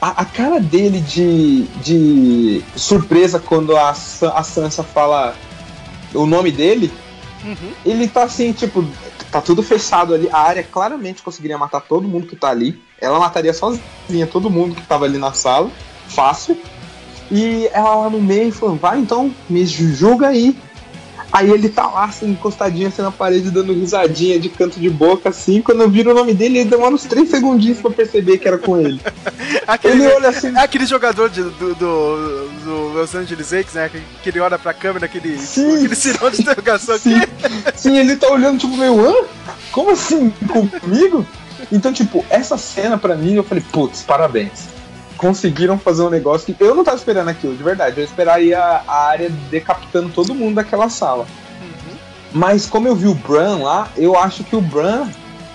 a, 0.00 0.22
a, 0.22 0.24
cara 0.24 0.60
dele 0.60 1.00
de, 1.00 1.62
de 1.82 2.62
surpresa 2.74 3.38
quando 3.38 3.76
a, 3.76 3.90
a 3.90 4.42
Sansa 4.42 4.82
fala 4.82 5.34
o 6.14 6.26
nome 6.26 6.50
dele, 6.50 6.92
uhum. 7.44 7.72
ele 7.84 8.08
tá 8.08 8.24
assim, 8.24 8.52
tipo, 8.52 8.84
tá 9.30 9.40
tudo 9.40 9.62
fechado 9.62 10.14
ali. 10.14 10.28
A 10.30 10.38
área 10.38 10.62
claramente 10.62 11.22
conseguiria 11.22 11.58
matar 11.58 11.80
todo 11.80 12.08
mundo 12.08 12.26
que 12.26 12.36
tá 12.36 12.48
ali. 12.48 12.80
Ela 13.00 13.18
mataria 13.18 13.52
sozinha 13.52 14.26
todo 14.30 14.50
mundo 14.50 14.74
que 14.74 14.82
tava 14.82 15.04
ali 15.04 15.18
na 15.18 15.32
sala, 15.32 15.70
fácil. 16.08 16.58
E 17.30 17.68
ela 17.72 17.94
lá 17.94 18.10
no 18.10 18.20
meio 18.20 18.52
falando, 18.52 18.80
vai 18.80 18.98
então, 18.98 19.34
me 19.48 19.66
julga 19.66 20.28
aí. 20.28 20.56
Aí 21.32 21.50
ele 21.50 21.68
tá 21.68 21.86
lá, 21.86 22.04
assim, 22.04 22.30
encostadinho 22.30 22.88
assim 22.88 23.02
na 23.02 23.10
parede, 23.10 23.50
dando 23.50 23.72
risadinha 23.72 24.38
de 24.38 24.48
canto 24.48 24.78
de 24.78 24.88
boca, 24.88 25.28
assim. 25.28 25.60
Quando 25.60 25.82
eu 25.82 25.90
viro 25.90 26.10
o 26.10 26.14
nome 26.14 26.32
dele, 26.32 26.58
ele 26.58 26.70
demora 26.70 26.94
uns 26.94 27.04
3 27.04 27.28
segundinhos 27.28 27.78
pra 27.78 27.90
perceber 27.90 28.38
que 28.38 28.48
era 28.48 28.58
com 28.58 28.78
ele. 28.78 29.00
aquele, 29.66 30.04
ele 30.04 30.14
olha 30.14 30.28
assim. 30.28 30.56
É 30.56 30.60
aquele 30.60 30.86
jogador 30.86 31.28
de, 31.28 31.42
do, 31.42 31.74
do, 31.74 32.48
do, 32.64 32.88
Los 32.94 33.14
Angeles 33.14 33.50
Lakers, 33.50 33.74
né? 33.74 33.90
Que 34.22 34.28
ele 34.28 34.40
olha 34.40 34.58
pra 34.58 34.72
câmera, 34.72 35.06
aquele, 35.06 35.38
sim, 35.38 35.74
aquele 35.76 35.94
sinal 35.94 36.30
de 36.30 36.40
interrogação 36.40 36.98
sim, 36.98 37.14
aqui. 37.14 37.28
Sim, 37.76 37.98
ele 37.98 38.16
tá 38.16 38.28
olhando, 38.30 38.58
tipo, 38.58 38.76
meio, 38.76 39.04
hã? 39.04 39.14
Como 39.72 39.90
assim? 39.90 40.30
Comigo? 40.80 41.26
Então, 41.72 41.92
tipo, 41.92 42.24
essa 42.30 42.56
cena 42.56 42.96
pra 42.96 43.16
mim, 43.16 43.34
eu 43.34 43.44
falei, 43.44 43.64
putz, 43.72 44.02
parabéns 44.02 44.75
conseguiram 45.16 45.78
fazer 45.78 46.02
um 46.02 46.10
negócio 46.10 46.54
que 46.54 46.62
eu 46.62 46.74
não 46.74 46.84
tava 46.84 46.96
esperando 46.96 47.28
aquilo, 47.28 47.56
de 47.56 47.62
verdade. 47.62 47.98
Eu 47.98 48.04
esperaria 48.04 48.58
a 48.58 49.06
área 49.08 49.30
decapitando 49.50 50.10
todo 50.10 50.34
mundo 50.34 50.56
daquela 50.56 50.88
sala. 50.88 51.26
Uhum. 51.60 51.96
Mas 52.32 52.66
como 52.66 52.86
eu 52.86 52.94
vi 52.94 53.08
o 53.08 53.14
Bran 53.14 53.58
lá, 53.58 53.88
eu 53.96 54.16
acho 54.16 54.44
que 54.44 54.54
o 54.54 54.60
Bran 54.60 55.08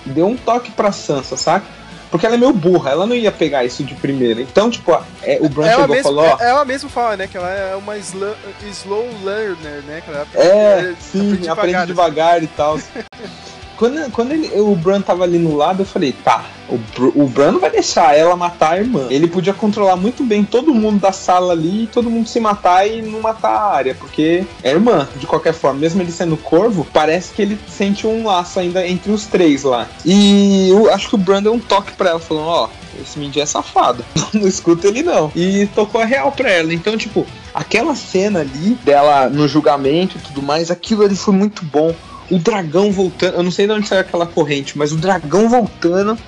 deu 0.04 0.26
um 0.26 0.36
toque 0.36 0.70
pra 0.70 0.92
Sansa, 0.92 1.36
saca? 1.36 1.66
Porque 2.10 2.26
ela 2.26 2.34
é 2.34 2.38
meio 2.38 2.52
burra, 2.52 2.90
ela 2.90 3.06
não 3.06 3.16
ia 3.16 3.32
pegar 3.32 3.64
isso 3.64 3.82
de 3.82 3.94
primeira. 3.94 4.42
Então, 4.42 4.68
tipo, 4.68 4.92
é, 5.22 5.38
o 5.40 5.48
Bran 5.48 5.66
ela 5.66 5.80
chegou 5.80 5.96
e 5.96 6.02
falou. 6.02 6.24
Ó, 6.26 6.36
ela 6.42 6.62
mesmo 6.62 6.90
fala, 6.90 7.16
né? 7.16 7.26
Que 7.26 7.38
ela 7.38 7.48
é 7.48 7.74
uma 7.74 7.96
slow, 7.96 8.36
slow 8.70 9.08
learner, 9.24 9.82
né? 9.86 10.02
Que 10.04 10.10
ela 10.10 10.26
é, 10.34 10.46
é 10.46 10.94
sim, 11.00 11.20
aprende 11.20 11.40
devagar, 11.40 11.58
aprende 11.58 11.86
devagar 11.86 12.42
e 12.42 12.46
tal. 12.48 12.78
quando, 13.82 14.12
quando 14.12 14.30
ele, 14.30 14.48
o 14.60 14.76
Bran 14.76 15.00
tava 15.00 15.24
ali 15.24 15.38
no 15.38 15.56
lado, 15.56 15.82
eu 15.82 15.86
falei, 15.86 16.12
tá, 16.12 16.44
o, 16.68 16.78
o 17.24 17.26
Bran 17.26 17.50
não 17.50 17.58
vai 17.58 17.68
deixar 17.68 18.16
ela 18.16 18.36
matar 18.36 18.74
a 18.74 18.78
irmã. 18.78 19.08
Ele 19.10 19.26
podia 19.26 19.52
controlar 19.52 19.96
muito 19.96 20.22
bem 20.22 20.44
todo 20.44 20.72
mundo 20.72 21.00
da 21.00 21.10
sala 21.10 21.52
ali, 21.52 21.88
todo 21.92 22.08
mundo 22.08 22.28
se 22.28 22.38
matar 22.38 22.86
e 22.86 23.02
não 23.02 23.20
matar 23.20 23.50
a 23.50 23.74
área, 23.74 23.92
porque 23.96 24.44
é 24.62 24.70
irmã, 24.70 25.08
de 25.16 25.26
qualquer 25.26 25.52
forma. 25.52 25.80
Mesmo 25.80 26.00
ele 26.00 26.12
sendo 26.12 26.36
corvo, 26.36 26.86
parece 26.92 27.32
que 27.32 27.42
ele 27.42 27.58
sente 27.66 28.06
um 28.06 28.24
laço 28.24 28.60
ainda 28.60 28.86
entre 28.86 29.10
os 29.10 29.26
três 29.26 29.64
lá. 29.64 29.88
E 30.04 30.68
eu 30.70 30.88
acho 30.94 31.08
que 31.08 31.16
o 31.16 31.18
Bran 31.18 31.42
deu 31.42 31.52
um 31.52 31.58
toque 31.58 31.90
pra 31.94 32.10
ela, 32.10 32.20
falando, 32.20 32.46
ó, 32.46 32.68
oh, 32.68 33.02
esse 33.02 33.18
Mindy 33.18 33.40
é 33.40 33.46
safado. 33.46 34.04
não 34.32 34.46
escuta 34.46 34.86
ele 34.86 35.02
não. 35.02 35.32
E 35.34 35.66
tocou 35.74 36.00
a 36.00 36.04
real 36.04 36.30
pra 36.30 36.48
ela. 36.48 36.72
Então, 36.72 36.96
tipo, 36.96 37.26
aquela 37.52 37.96
cena 37.96 38.42
ali 38.42 38.78
dela 38.84 39.28
no 39.28 39.48
julgamento 39.48 40.18
e 40.18 40.20
tudo 40.20 40.40
mais, 40.40 40.70
aquilo 40.70 41.02
ali 41.02 41.16
foi 41.16 41.34
muito 41.34 41.64
bom 41.64 41.92
o 42.32 42.38
dragão 42.38 42.90
voltando. 42.90 43.36
Eu 43.36 43.42
não 43.42 43.50
sei 43.50 43.66
de 43.66 43.72
onde 43.74 43.86
saiu 43.86 44.00
aquela 44.00 44.26
corrente, 44.26 44.76
mas 44.76 44.90
o 44.90 44.96
dragão 44.96 45.50
voltando 45.50 46.18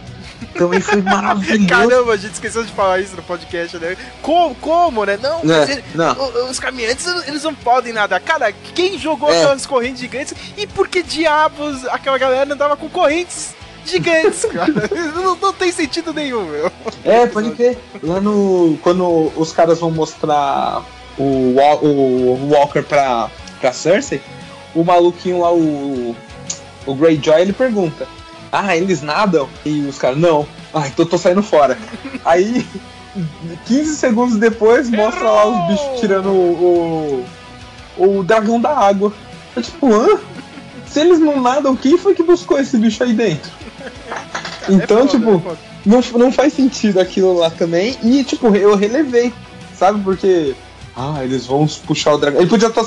também 0.55 0.79
foi 0.79 1.01
maravilhoso. 1.03 1.67
Caramba, 1.67 2.13
a 2.13 2.17
gente 2.19 2.35
esqueceu 2.35 2.63
de 2.63 2.73
falar 2.73 3.01
isso 3.01 3.17
no 3.17 3.23
podcast, 3.23 3.79
né? 3.79 3.97
Como, 4.21 4.55
como 4.57 5.05
né? 5.07 5.19
Não, 5.21 5.41
é, 5.51 5.73
ele, 5.73 5.85
não. 5.95 6.51
os 6.51 6.61
caminhantes, 6.61 7.07
eles 7.27 7.43
não 7.43 7.55
podem 7.55 7.95
nadar. 7.95 8.21
Cara, 8.21 8.53
quem 8.75 8.99
jogou 8.99 9.31
é. 9.31 9.39
aquelas 9.39 9.65
correntes 9.65 10.01
gigantes 10.01 10.35
e 10.59 10.67
por 10.67 10.89
que 10.89 11.03
diabos 11.03 11.87
aquela 11.87 12.19
galera 12.19 12.53
andava 12.53 12.77
com 12.77 12.89
correntes 12.91 13.55
gigantes, 13.87 14.45
cara? 14.53 14.73
não, 15.15 15.37
não, 15.37 15.53
tem 15.55 15.73
sentido 15.73 16.13
nenhum, 16.13 16.45
meu. 16.45 16.71
É, 17.03 17.27
pode 17.27 17.51
crer. 17.53 17.79
Lá 18.03 18.21
no. 18.21 18.79
Quando 18.83 19.33
os 19.37 19.53
caras 19.53 19.81
vão 19.81 19.91
mostrar 19.91 20.83
o, 21.17 21.57
o 21.83 22.51
Walker 22.51 22.83
pra, 22.83 23.31
pra 23.59 23.73
Cersei, 23.73 24.21
o 24.75 24.85
maluquinho 24.85 25.41
lá, 25.41 25.53
o, 25.53 26.17
o 26.87 26.95
Greyjoy, 26.95 27.41
ele 27.41 27.53
pergunta: 27.53 28.07
Ah, 28.51 28.77
eles 28.77 29.03
nadam? 29.03 29.49
E 29.65 29.81
os 29.83 29.99
caras, 29.99 30.19
não. 30.19 30.47
Ah, 30.73 30.87
então 30.89 31.07
tô 31.07 31.17
saindo 31.17 31.43
fora. 31.43 31.79
Aí, 32.25 32.67
15 33.67 33.97
segundos 33.97 34.37
depois, 34.39 34.91
mostra 34.91 35.31
lá 35.31 35.47
os 35.47 35.69
bichos 35.69 36.01
tirando 36.01 36.29
o, 36.29 37.25
o, 37.97 38.19
o 38.19 38.25
dragão 38.25 38.61
da 38.61 38.77
água. 38.77 39.13
É 39.57 39.61
tipo, 39.61 39.93
hã? 39.93 40.19
Se 40.87 41.01
eles 41.01 41.19
não 41.19 41.41
nadam, 41.41 41.75
quem 41.75 41.99
foi 41.99 42.15
que 42.15 42.23
buscou 42.23 42.59
esse 42.59 42.77
bicho 42.77 43.03
aí 43.03 43.13
dentro? 43.13 43.51
Então, 44.67 45.01
é 45.01 45.07
foda, 45.07 45.11
tipo, 45.11 45.43
é 45.51 45.57
não, 45.85 46.01
não 46.19 46.33
faz 46.33 46.55
sentido 46.55 46.99
aquilo 46.99 47.35
lá 47.35 47.51
também. 47.51 47.99
E, 48.03 48.25
tipo, 48.25 48.55
eu 48.57 48.75
relevei, 48.75 49.31
sabe? 49.77 50.01
Porque. 50.03 50.55
Ah, 50.97 51.23
eles 51.23 51.45
vão 51.45 51.67
puxar 51.87 52.15
o 52.15 52.19
dragão. 52.19 52.41
Ele 52.41 52.49
podia 52.49 52.69
estar 52.69 52.83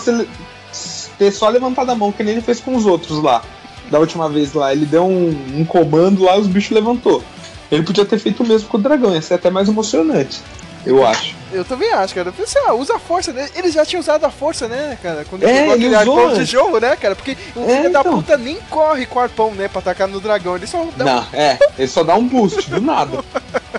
ter 1.17 1.31
só 1.31 1.49
levantado 1.49 1.89
a 1.89 1.95
mão, 1.95 2.11
que 2.11 2.23
nem 2.23 2.33
ele 2.33 2.41
fez 2.41 2.59
com 2.59 2.75
os 2.75 2.85
outros 2.85 3.21
lá. 3.21 3.43
Da 3.89 3.99
última 3.99 4.29
vez 4.29 4.53
lá, 4.53 4.71
ele 4.73 4.85
deu 4.85 5.05
um, 5.05 5.29
um 5.59 5.65
comando 5.65 6.23
lá 6.23 6.37
e 6.37 6.41
os 6.41 6.47
bichos 6.47 6.71
levantou. 6.71 7.23
Ele 7.71 7.83
podia 7.83 8.05
ter 8.05 8.19
feito 8.19 8.43
o 8.43 8.45
mesmo 8.45 8.67
com 8.67 8.77
o 8.77 8.81
dragão, 8.81 9.13
ia 9.13 9.21
ser 9.21 9.35
até 9.35 9.49
mais 9.49 9.67
emocionante. 9.67 10.41
Eu 10.85 11.05
acho. 11.05 11.35
Eu 11.51 11.65
também 11.65 11.91
acho, 11.91 12.15
cara. 12.15 12.31
Pensei, 12.31 12.61
ah, 12.65 12.73
usa 12.73 12.95
a 12.95 12.99
força, 12.99 13.33
né? 13.33 13.49
Eles 13.55 13.73
já 13.73 13.85
tinham 13.85 13.99
usado 13.99 14.23
a 14.25 14.29
força, 14.29 14.67
né, 14.69 14.97
cara? 15.01 15.25
Quando 15.25 15.43
é, 15.43 15.71
aquele 15.71 15.95
arpão 15.95 16.33
de 16.33 16.45
jogo, 16.45 16.79
né, 16.79 16.95
cara? 16.95 17.15
Porque 17.15 17.37
o 17.55 17.63
é, 17.63 17.77
filho 17.77 17.91
da 17.91 17.99
então. 17.99 18.13
puta 18.15 18.37
nem 18.37 18.57
corre 18.69 19.05
com 19.05 19.19
o 19.19 19.21
arpão, 19.21 19.51
né, 19.51 19.67
pra 19.67 19.79
atacar 19.79 20.07
no 20.07 20.21
dragão. 20.21 20.55
Ele 20.55 20.67
só 20.67 20.85
dá 20.95 21.05
Não, 21.05 21.21
um... 21.21 21.25
é, 21.33 21.59
ele 21.77 21.87
só 21.87 22.03
dá 22.03 22.15
um 22.15 22.25
boost, 22.25 22.69
do 22.69 22.81
nada. 22.81 23.23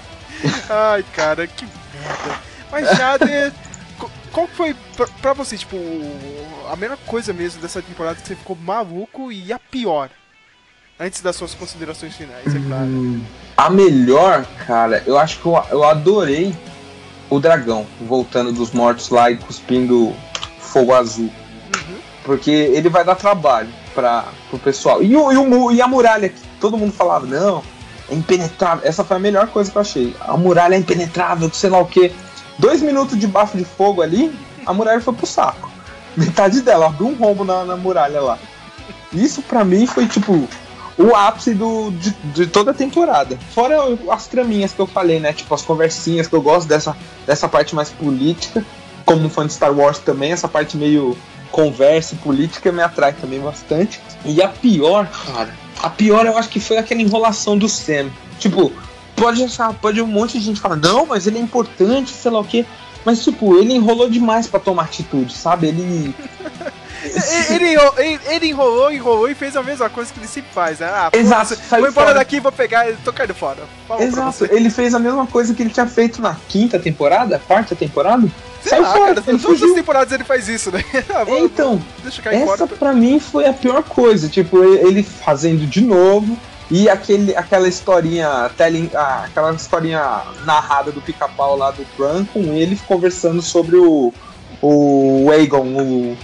Ai, 0.68 1.04
cara, 1.14 1.46
que 1.46 1.64
merda. 1.64 2.40
Mas 2.70 2.96
Jader, 2.96 3.52
qual 4.32 4.46
foi 4.46 4.74
pra, 4.96 5.06
pra, 5.20 5.32
você, 5.32 5.56
tipo, 5.56 5.76
a 6.70 6.76
melhor 6.76 6.98
coisa 7.06 7.32
mesmo 7.32 7.60
dessa 7.60 7.82
temporada 7.82 8.20
que 8.20 8.26
você 8.26 8.36
ficou 8.36 8.56
maluco 8.56 9.32
e 9.32 9.52
a 9.52 9.58
pior? 9.58 10.10
Antes 11.00 11.20
das 11.20 11.36
suas 11.36 11.54
considerações 11.54 12.16
finais, 12.16 12.46
é 12.46 12.58
claro. 12.58 12.86
Hum, 12.86 13.22
a 13.56 13.70
melhor, 13.70 14.44
cara, 14.66 15.02
eu 15.06 15.16
acho 15.16 15.38
que 15.38 15.46
eu, 15.46 15.62
eu 15.70 15.84
adorei 15.84 16.52
o 17.30 17.38
dragão 17.38 17.86
voltando 18.00 18.52
dos 18.52 18.72
mortos 18.72 19.08
lá 19.10 19.30
e 19.30 19.36
cuspindo 19.36 20.14
fogo 20.58 20.92
azul. 20.94 21.30
Uhum. 21.76 21.98
Porque 22.24 22.50
ele 22.50 22.88
vai 22.88 23.04
dar 23.04 23.14
trabalho 23.14 23.68
para 23.94 24.26
o 24.52 24.58
pessoal. 24.58 25.02
E, 25.02 25.16
o, 25.16 25.32
e, 25.32 25.36
o, 25.36 25.72
e 25.72 25.80
a 25.80 25.86
muralha, 25.86 26.28
que 26.28 26.40
todo 26.60 26.76
mundo 26.76 26.92
falava, 26.92 27.26
não, 27.26 27.62
é 28.08 28.14
impenetrável. 28.14 28.86
Essa 28.86 29.04
foi 29.04 29.16
a 29.16 29.20
melhor 29.20 29.48
coisa 29.48 29.70
que 29.70 29.76
eu 29.76 29.82
achei. 29.82 30.16
A 30.20 30.36
muralha 30.36 30.74
é 30.74 30.78
impenetrável, 30.78 31.50
sei 31.52 31.70
lá 31.70 31.78
o 31.78 31.86
que. 31.86 32.12
Dois 32.58 32.82
minutos 32.82 33.18
de 33.18 33.26
bafo 33.26 33.56
de 33.56 33.64
fogo 33.64 34.02
ali, 34.02 34.36
a 34.66 34.72
muralha 34.72 35.00
foi 35.00 35.14
pro 35.14 35.26
saco. 35.26 35.70
Metade 36.16 36.60
dela, 36.60 36.86
abriu 36.86 37.08
um 37.08 37.14
rombo 37.14 37.44
na, 37.44 37.64
na 37.64 37.76
muralha 37.76 38.20
lá. 38.20 38.38
Isso 39.12 39.40
para 39.42 39.64
mim 39.64 39.86
foi 39.86 40.06
tipo 40.06 40.48
o 40.98 41.14
ápice 41.14 41.54
do, 41.54 41.92
de, 41.92 42.10
de, 42.34 42.46
toda 42.46 42.72
a 42.72 42.74
temporada. 42.74 43.38
Fora 43.54 43.76
as 44.10 44.26
traminhas 44.26 44.72
que 44.72 44.80
eu 44.80 44.86
falei, 44.86 45.20
né? 45.20 45.32
Tipo, 45.32 45.54
as 45.54 45.62
conversinhas 45.62 46.26
que 46.26 46.34
eu 46.34 46.42
gosto 46.42 46.66
dessa, 46.66 46.96
dessa 47.24 47.48
parte 47.48 47.74
mais 47.74 47.90
política. 47.90 48.64
Como 49.04 49.30
fã 49.30 49.46
de 49.46 49.52
Star 49.52 49.72
Wars 49.72 50.00
também, 50.00 50.32
essa 50.32 50.48
parte 50.48 50.76
meio 50.76 51.16
conversa 51.50 52.14
e 52.14 52.18
política 52.18 52.70
me 52.72 52.82
atrai 52.82 53.12
também 53.12 53.40
bastante. 53.40 54.00
E 54.24 54.42
a 54.42 54.48
pior, 54.48 55.08
cara, 55.08 55.54
a 55.82 55.88
pior 55.88 56.26
eu 56.26 56.36
acho 56.36 56.48
que 56.48 56.60
foi 56.60 56.76
aquela 56.76 57.00
enrolação 57.00 57.56
do 57.56 57.68
Sam. 57.68 58.10
Tipo, 58.38 58.72
pode 59.18 59.42
achar, 59.42 59.72
pode 59.74 60.00
um 60.00 60.06
monte 60.06 60.38
de 60.38 60.44
gente 60.44 60.60
falar, 60.60 60.76
não, 60.76 61.06
mas 61.06 61.26
ele 61.26 61.38
é 61.38 61.40
importante, 61.40 62.10
sei 62.10 62.30
lá 62.30 62.40
o 62.40 62.44
quê. 62.44 62.64
Mas, 63.04 63.22
tipo, 63.22 63.58
ele 63.58 63.72
enrolou 63.72 64.10
demais 64.10 64.46
para 64.46 64.60
tomar 64.60 64.84
atitude, 64.84 65.32
sabe? 65.32 65.68
Ele. 65.68 66.14
ele, 67.48 67.76
ele, 67.96 68.20
ele, 68.26 68.46
enrolou, 68.48 68.92
enrolou 68.92 69.30
e 69.30 69.34
fez 69.34 69.56
a 69.56 69.62
mesma 69.62 69.88
coisa 69.88 70.12
que 70.12 70.18
ele 70.18 70.26
sempre 70.26 70.50
faz, 70.52 70.80
né? 70.80 70.86
Ah, 70.86 71.10
Exato. 71.12 71.56
Pô, 71.56 71.76
vou 71.76 71.78
embora 71.78 71.92
fora. 71.92 72.14
daqui, 72.14 72.40
vou 72.40 72.52
pegar 72.52 72.86
tô 73.04 73.12
caindo 73.12 73.34
fora. 73.34 73.62
Falou 73.86 74.02
Exato. 74.02 74.46
Ele 74.50 74.68
fez 74.68 74.94
a 74.94 74.98
mesma 74.98 75.26
coisa 75.26 75.54
que 75.54 75.62
ele 75.62 75.70
tinha 75.70 75.86
feito 75.86 76.20
na 76.20 76.36
quinta 76.48 76.78
temporada, 76.78 77.40
quarta 77.46 77.74
temporada. 77.74 78.28
Sei 78.60 78.78
lá, 78.80 78.92
fora, 78.92 79.22
cara, 79.22 79.38
todas 79.38 79.62
as 79.62 79.72
temporadas 79.72 80.12
ele 80.12 80.24
faz 80.24 80.48
isso, 80.48 80.70
né? 80.72 80.84
Ah, 81.14 81.24
vou, 81.24 81.38
então, 81.38 81.82
deixa 82.02 82.20
eu 82.20 82.24
cair 82.24 82.42
essa 82.42 82.66
fora. 82.66 82.76
pra 82.76 82.92
mim 82.92 83.20
foi 83.20 83.46
a 83.46 83.52
pior 83.52 83.82
coisa. 83.84 84.28
Tipo, 84.28 84.62
ele 84.64 85.02
fazendo 85.02 85.66
de 85.66 85.80
novo 85.80 86.36
E 86.70 86.88
aquele, 86.88 87.34
aquela 87.34 87.66
historinha, 87.66 88.50
telling, 88.56 88.90
ah, 88.94 89.24
aquela 89.24 89.52
historinha 89.52 90.22
narrada 90.44 90.92
do 90.92 91.00
pica-pau 91.00 91.56
lá 91.56 91.70
do 91.70 91.86
Bran 91.96 92.24
com 92.26 92.40
ele 92.52 92.78
conversando 92.86 93.40
sobre 93.40 93.76
o, 93.76 94.12
o 94.60 95.30
Aegon, 95.30 95.66
o, 95.66 96.18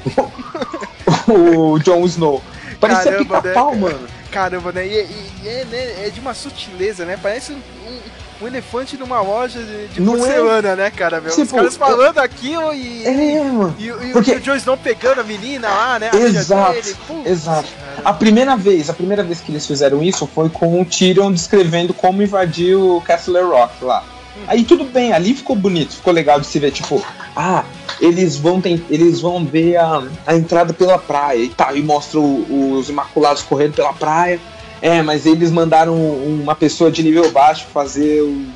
o 1.29 1.79
Jon 1.85 2.05
Snow. 2.05 2.43
Parecia 2.79 3.17
pica-pau, 3.17 3.75
né, 3.75 3.81
mano. 3.81 4.07
Caramba, 4.31 4.73
né? 4.73 4.87
E, 4.87 4.91
e, 4.91 5.33
e 5.45 5.49
é, 5.49 5.65
né? 5.65 6.07
é, 6.07 6.11
de 6.11 6.21
uma 6.21 6.35
sutileza, 6.35 7.07
né? 7.07 7.19
Parece 7.21 7.53
um, 7.53 7.57
um 7.57 8.01
elefante 8.47 8.97
numa 8.97 9.21
loja 9.21 9.63
de, 9.63 9.89
de 9.89 10.01
porcelana, 10.01 10.69
é... 10.71 10.77
né, 10.77 10.91
cara? 10.91 11.21
Meu? 11.21 11.31
Tipo, 11.31 11.43
Os 11.43 11.53
caras 11.53 11.77
falando 11.77 12.17
eu... 12.17 12.23
aquilo 12.23 12.73
e. 12.75 13.05
É, 13.05 13.45
mano. 13.45 13.75
E, 13.79 13.89
e, 13.89 14.13
Porque... 14.13 14.33
o 14.33 14.41
Jon 14.41 14.57
Snow 14.57 14.77
pegando 14.77 15.21
a 15.21 15.25
menina 15.25 15.69
lá, 15.69 15.99
né? 15.99 16.11
Exato. 16.13 16.79
exato. 17.25 17.69
A 18.05 18.13
primeira 18.13 18.57
vez, 18.57 18.91
a 18.91 18.95
primeira 18.95 19.23
vez 19.23 19.41
que 19.41 19.51
eles 19.51 19.67
fizeram 19.67 20.03
isso 20.03 20.27
foi 20.27 20.49
com 20.49 20.81
o 20.81 20.85
Tyrion 20.85 21.33
descrevendo 21.33 21.95
como 21.95 22.23
invadir 22.23 22.77
o 22.77 23.01
Castle 23.01 23.43
Rock 23.43 23.85
lá. 23.85 24.05
Aí 24.47 24.65
tudo 24.65 24.85
bem, 24.85 25.13
ali 25.13 25.33
ficou 25.33 25.55
bonito, 25.55 25.95
ficou 25.95 26.13
legal 26.13 26.41
de 26.41 26.47
se 26.47 26.59
ver, 26.59 26.73
tipo, 26.73 27.05
ah, 27.37 27.65
eles 28.01 28.37
vão 28.37 28.61
tem, 28.61 28.85
eles 28.91 29.21
vão 29.21 29.45
ver 29.45 29.77
a, 29.77 30.03
a 30.27 30.35
entrada 30.35 30.75
pela 30.75 30.99
praia 30.99 31.39
e 31.39 31.49
tá, 31.49 31.73
e 31.73 31.83
mostra 31.83 32.19
o, 32.19 32.77
os 32.77 32.89
Imaculados 32.89 33.43
correndo 33.43 33.75
pela 33.75 33.93
praia. 33.93 34.41
É, 34.85 35.01
mas 35.01 35.25
eles 35.25 35.51
mandaram 35.51 35.97
uma 35.97 36.55
pessoa 36.55 36.91
de 36.91 37.03
nível 37.03 37.31
baixo 37.33 37.65
fazer 37.73 38.21
o, 38.21 38.47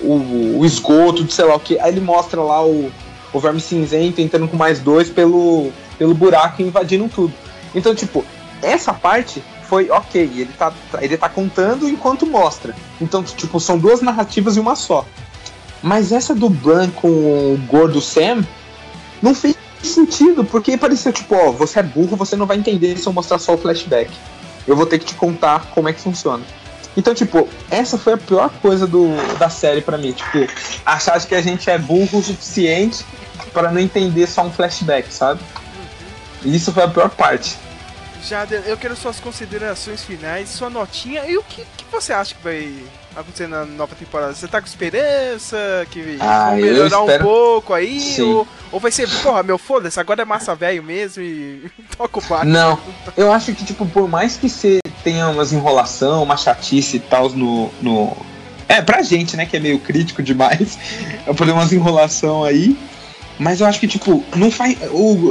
o, 0.00 0.58
o 0.58 0.66
esgoto, 0.66 1.22
de 1.22 1.32
sei 1.32 1.44
lá 1.44 1.54
o 1.54 1.60
que. 1.60 1.78
Aí 1.78 1.92
ele 1.92 2.00
mostra 2.00 2.42
lá 2.42 2.66
o, 2.66 2.90
o 3.32 3.38
Verme 3.38 3.60
Cinzento 3.60 4.20
entrando 4.20 4.48
com 4.48 4.56
mais 4.56 4.80
dois 4.80 5.08
pelo, 5.08 5.70
pelo 5.96 6.12
buraco 6.12 6.60
e 6.60 6.64
invadindo 6.64 7.08
tudo. 7.08 7.32
Então, 7.72 7.94
tipo, 7.94 8.24
essa 8.60 8.92
parte 8.92 9.44
foi 9.68 9.88
ok, 9.90 10.20
ele 10.20 10.50
tá, 10.58 10.72
ele 11.00 11.16
tá 11.16 11.28
contando 11.28 11.88
enquanto 11.88 12.26
mostra. 12.26 12.74
Então, 13.00 13.22
tipo, 13.22 13.60
são 13.60 13.78
duas 13.78 14.00
narrativas 14.00 14.56
e 14.56 14.60
uma 14.60 14.74
só. 14.74 15.06
Mas 15.80 16.10
essa 16.10 16.34
do 16.34 16.50
Bran 16.50 16.90
com 16.90 17.06
o 17.06 17.60
gordo 17.68 18.00
Sam 18.00 18.44
não 19.22 19.36
fez 19.36 19.54
sentido, 19.84 20.44
porque 20.44 20.76
parecia 20.76 21.12
tipo, 21.12 21.32
ó, 21.36 21.52
você 21.52 21.78
é 21.78 21.84
burro, 21.84 22.16
você 22.16 22.34
não 22.34 22.44
vai 22.44 22.56
entender 22.56 22.98
se 22.98 23.06
eu 23.06 23.12
mostrar 23.12 23.38
só 23.38 23.54
o 23.54 23.56
flashback. 23.56 24.10
Eu 24.70 24.76
vou 24.76 24.86
ter 24.86 25.00
que 25.00 25.04
te 25.04 25.14
contar 25.14 25.66
como 25.74 25.88
é 25.88 25.92
que 25.92 26.00
funciona. 26.00 26.44
Então, 26.96 27.12
tipo, 27.12 27.48
essa 27.70 27.98
foi 27.98 28.12
a 28.12 28.16
pior 28.16 28.50
coisa 28.62 28.86
do, 28.86 29.08
da 29.36 29.50
série 29.50 29.80
para 29.80 29.98
mim. 29.98 30.12
Tipo, 30.12 30.46
achar 30.86 31.20
que 31.26 31.34
a 31.34 31.42
gente 31.42 31.68
é 31.68 31.76
burro 31.76 32.18
o 32.18 32.22
suficiente 32.22 33.04
para 33.52 33.72
não 33.72 33.80
entender 33.80 34.28
só 34.28 34.42
um 34.42 34.52
flashback, 34.52 35.12
sabe? 35.12 35.40
Isso 36.44 36.72
foi 36.72 36.84
a 36.84 36.88
pior 36.88 37.10
parte. 37.10 37.58
Jader, 38.22 38.62
eu 38.64 38.76
quero 38.76 38.94
suas 38.94 39.18
considerações 39.18 40.04
finais, 40.04 40.48
sua 40.48 40.70
notinha 40.70 41.24
e 41.26 41.36
o 41.36 41.42
que, 41.42 41.66
que 41.76 41.84
você 41.90 42.12
acha 42.12 42.32
que 42.32 42.42
vai 42.42 42.72
acontecer 43.16 43.46
na 43.46 43.64
nova 43.64 43.94
temporada? 43.94 44.34
Você 44.34 44.46
tá 44.46 44.60
com 44.60 44.66
esperança 44.66 45.56
que 45.90 46.18
ah, 46.20 46.50
vai 46.50 46.60
melhorar 46.60 47.00
espero... 47.00 47.24
um 47.24 47.26
pouco 47.26 47.74
aí? 47.74 48.16
Ou, 48.20 48.46
ou 48.72 48.80
vai 48.80 48.90
ser, 48.90 49.08
porra, 49.22 49.42
meu 49.42 49.58
foda-se, 49.58 49.98
agora 49.98 50.22
é 50.22 50.24
massa 50.24 50.54
velho 50.54 50.82
mesmo 50.82 51.22
e 51.22 51.70
toca 51.96 52.18
o 52.18 52.22
barco? 52.22 52.46
Não, 52.46 52.78
eu 53.16 53.32
acho 53.32 53.52
que, 53.54 53.64
tipo, 53.64 53.86
por 53.86 54.08
mais 54.08 54.36
que 54.36 54.48
você 54.48 54.80
tenha 55.02 55.28
umas 55.28 55.52
enrolação, 55.52 56.22
uma 56.22 56.36
chatice 56.36 56.96
e 56.96 57.00
tal 57.00 57.28
no, 57.30 57.70
no. 57.80 58.16
É, 58.68 58.80
pra 58.80 59.02
gente, 59.02 59.36
né, 59.36 59.46
que 59.46 59.56
é 59.56 59.60
meio 59.60 59.78
crítico 59.80 60.22
demais, 60.22 60.78
eu 61.26 61.34
poder 61.34 61.52
umas 61.52 61.72
enrolação 61.72 62.44
aí. 62.44 62.76
Mas 63.40 63.62
eu 63.62 63.66
acho 63.66 63.80
que, 63.80 63.88
tipo, 63.88 64.22
não 64.36 64.50
faz. 64.50 64.76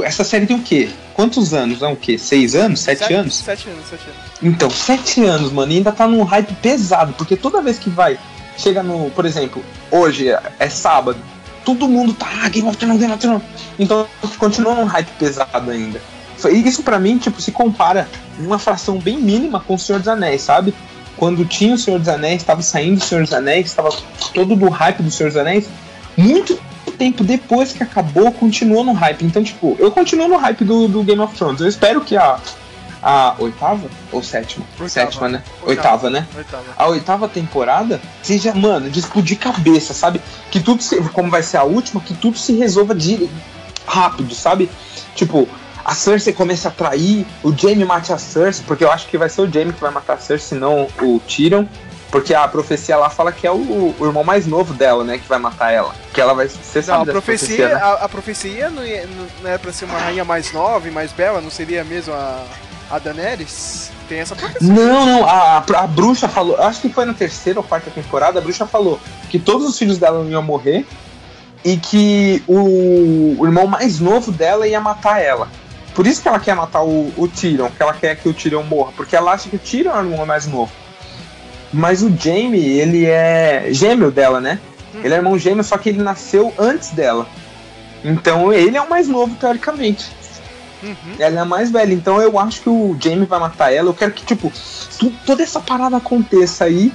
Essa 0.02 0.24
série 0.24 0.44
tem 0.44 0.56
o 0.56 0.62
quê? 0.62 0.90
Quantos 1.14 1.54
anos? 1.54 1.80
É 1.80 1.86
o 1.86 1.94
quê? 1.94 2.18
Seis 2.18 2.56
anos? 2.56 2.80
Sete, 2.80 2.98
sete 2.98 3.14
anos? 3.14 3.36
Sete 3.36 3.68
anos, 3.68 3.84
sete 3.88 4.02
anos. 4.02 4.20
Então, 4.42 4.68
sete 4.68 5.24
anos, 5.24 5.52
mano, 5.52 5.70
e 5.70 5.76
ainda 5.76 5.92
tá 5.92 6.08
num 6.08 6.24
hype 6.24 6.52
pesado, 6.54 7.12
porque 7.12 7.36
toda 7.36 7.62
vez 7.62 7.78
que 7.78 7.88
vai, 7.88 8.18
chega 8.58 8.82
no. 8.82 9.10
Por 9.10 9.24
exemplo, 9.24 9.64
hoje 9.92 10.28
é, 10.58 10.68
sábado, 10.68 11.20
todo 11.64 11.86
mundo 11.86 12.12
tá. 12.12 12.26
Ah, 12.42 12.48
Game 12.48 12.68
of 12.68 12.76
Thrones, 12.76 12.98
Game 12.98 13.12
of 13.12 13.20
Thrones. 13.20 13.42
Então, 13.78 14.04
continua 14.38 14.74
num 14.74 14.86
hype 14.86 15.10
pesado 15.16 15.70
ainda. 15.70 16.00
Isso 16.50 16.82
para 16.82 16.98
mim, 16.98 17.16
tipo, 17.16 17.40
se 17.40 17.52
compara 17.52 18.08
uma 18.40 18.58
fração 18.58 18.98
bem 18.98 19.18
mínima 19.18 19.60
com 19.60 19.74
o 19.74 19.78
Senhor 19.78 20.00
dos 20.00 20.08
Anéis, 20.08 20.42
sabe? 20.42 20.74
Quando 21.16 21.44
tinha 21.44 21.74
o 21.74 21.78
Senhor 21.78 22.00
dos 22.00 22.08
Anéis, 22.08 22.42
estava 22.42 22.60
saindo 22.60 22.98
o 22.98 23.04
Senhor 23.04 23.22
dos 23.22 23.32
Anéis, 23.32 23.66
estava 23.66 23.90
todo 24.34 24.56
do 24.56 24.68
hype 24.68 25.00
do 25.00 25.12
Senhor 25.12 25.28
dos 25.28 25.36
Anéis, 25.36 25.68
muito 26.16 26.58
tempo 27.00 27.24
depois 27.24 27.72
que 27.72 27.82
acabou, 27.82 28.30
continuou 28.30 28.84
no 28.84 28.92
hype. 28.92 29.24
Então, 29.24 29.42
tipo, 29.42 29.74
eu 29.78 29.90
continuo 29.90 30.28
no 30.28 30.36
hype 30.36 30.66
do, 30.66 30.86
do 30.86 31.02
Game 31.02 31.20
of 31.22 31.34
Thrones. 31.34 31.58
Eu 31.62 31.66
espero 31.66 32.02
que 32.02 32.14
a, 32.14 32.38
a 33.02 33.34
oitava 33.38 33.88
ou 34.12 34.22
sétima? 34.22 34.66
Oitava. 34.72 34.88
Sétima, 34.90 35.28
né? 35.30 35.42
Oitava, 35.62 36.06
oitava 36.06 36.10
né? 36.10 36.26
Oitava. 36.36 36.64
A 36.76 36.88
oitava 36.88 37.26
temporada 37.26 37.98
seja, 38.22 38.52
mano, 38.52 38.90
de 38.90 39.00
explodir 39.00 39.38
cabeça, 39.38 39.94
sabe? 39.94 40.20
Que 40.50 40.60
tudo, 40.60 40.82
se, 40.82 41.00
como 41.08 41.30
vai 41.30 41.42
ser 41.42 41.56
a 41.56 41.64
última, 41.64 42.02
que 42.02 42.12
tudo 42.12 42.36
se 42.36 42.52
resolva 42.52 42.94
de, 42.94 43.30
rápido, 43.86 44.34
sabe? 44.34 44.68
Tipo, 45.14 45.48
a 45.82 45.94
Cersei 45.94 46.34
começa 46.34 46.68
a 46.68 46.70
trair, 46.70 47.26
o 47.42 47.50
Jaime 47.56 47.86
mate 47.86 48.12
a 48.12 48.18
Cersei, 48.18 48.62
porque 48.66 48.84
eu 48.84 48.92
acho 48.92 49.06
que 49.06 49.16
vai 49.16 49.30
ser 49.30 49.40
o 49.40 49.50
Jaime 49.50 49.72
que 49.72 49.80
vai 49.80 49.90
matar 49.90 50.14
a 50.14 50.18
Cersei, 50.18 50.58
não 50.58 50.86
o 51.00 51.18
Tyrion. 51.20 51.64
Porque 52.10 52.34
a 52.34 52.46
profecia 52.48 52.96
lá 52.96 53.08
fala 53.08 53.30
que 53.30 53.46
é 53.46 53.50
o, 53.52 53.94
o, 53.98 54.06
irmão 54.06 54.24
mais 54.24 54.46
novo 54.46 54.74
dela, 54.74 55.04
né, 55.04 55.18
que 55.18 55.28
vai 55.28 55.38
matar 55.38 55.70
ela. 55.70 55.94
Que 56.12 56.20
ela 56.20 56.34
vai. 56.34 56.48
Você 56.48 56.82
sabe 56.82 57.04
não, 57.04 57.10
a 57.10 57.12
profecia, 57.12 57.68
profecia 57.68 57.68
né? 57.68 57.74
a, 57.74 57.92
a, 57.92 58.08
profecia 58.08 58.70
não, 58.70 58.82
é, 58.82 59.06
não 59.42 59.50
é 59.50 59.56
pra 59.56 59.72
ser 59.72 59.84
uma 59.84 59.98
rainha 59.98 60.24
mais 60.24 60.52
nova 60.52 60.88
e 60.88 60.90
mais 60.90 61.12
bela, 61.12 61.40
não 61.40 61.50
seria 61.50 61.84
mesmo 61.84 62.12
a, 62.12 62.44
a 62.90 62.98
Daenerys? 62.98 63.92
Tem 64.08 64.18
essa 64.18 64.34
profecia. 64.34 64.66
Não, 64.66 65.06
não, 65.06 65.24
a, 65.24 65.58
a, 65.58 65.84
a 65.84 65.86
bruxa 65.86 66.28
falou, 66.28 66.60
acho 66.60 66.80
que 66.80 66.88
foi 66.88 67.04
na 67.04 67.14
terceira 67.14 67.60
ou 67.60 67.64
quarta 67.64 67.90
temporada, 67.92 68.40
a 68.40 68.42
bruxa 68.42 68.66
falou 68.66 68.98
que 69.28 69.38
todos 69.38 69.68
os 69.68 69.78
filhos 69.78 69.98
dela 69.98 70.24
iam 70.28 70.42
morrer 70.42 70.84
e 71.64 71.76
que 71.76 72.42
o, 72.48 73.36
o 73.38 73.46
irmão 73.46 73.68
mais 73.68 74.00
novo 74.00 74.32
dela 74.32 74.66
ia 74.66 74.80
matar 74.80 75.22
ela. 75.22 75.48
Por 75.94 76.06
isso 76.06 76.22
que 76.22 76.28
ela 76.28 76.40
quer 76.40 76.56
matar 76.56 76.82
o, 76.82 77.12
o 77.16 77.28
Tyrion, 77.28 77.68
que 77.68 77.82
ela 77.82 77.92
quer 77.92 78.16
que 78.16 78.28
o 78.28 78.34
Tyrion 78.34 78.62
morra, 78.64 78.92
porque 78.96 79.14
ela 79.14 79.32
acha 79.32 79.48
que 79.48 79.56
o 79.56 79.58
Tyrion 79.58 79.92
é 79.92 80.02
o 80.02 80.10
irmão 80.10 80.26
mais 80.26 80.46
novo. 80.46 80.72
Mas 81.72 82.02
o 82.02 82.10
Jamie, 82.16 82.78
ele 82.78 83.06
é 83.06 83.68
gêmeo 83.70 84.10
dela, 84.10 84.40
né? 84.40 84.58
Hum. 84.94 85.00
Ele 85.04 85.14
é 85.14 85.16
irmão 85.16 85.38
gêmeo, 85.38 85.62
só 85.62 85.78
que 85.78 85.88
ele 85.88 86.02
nasceu 86.02 86.52
antes 86.58 86.90
dela. 86.90 87.26
Então 88.04 88.52
ele 88.52 88.76
é 88.76 88.82
o 88.82 88.88
mais 88.88 89.08
novo, 89.08 89.34
teoricamente. 89.36 90.10
Uhum. 90.82 90.94
Ela 91.18 91.36
é 91.36 91.42
a 91.42 91.44
mais 91.44 91.70
velha. 91.70 91.92
Então 91.92 92.20
eu 92.20 92.38
acho 92.38 92.62
que 92.62 92.68
o 92.68 92.96
Jamie 92.98 93.26
vai 93.26 93.38
matar 93.38 93.72
ela. 93.72 93.90
Eu 93.90 93.94
quero 93.94 94.12
que, 94.12 94.24
tipo, 94.24 94.52
tu, 94.98 95.12
toda 95.26 95.42
essa 95.42 95.60
parada 95.60 95.96
aconteça 95.96 96.64
aí. 96.64 96.92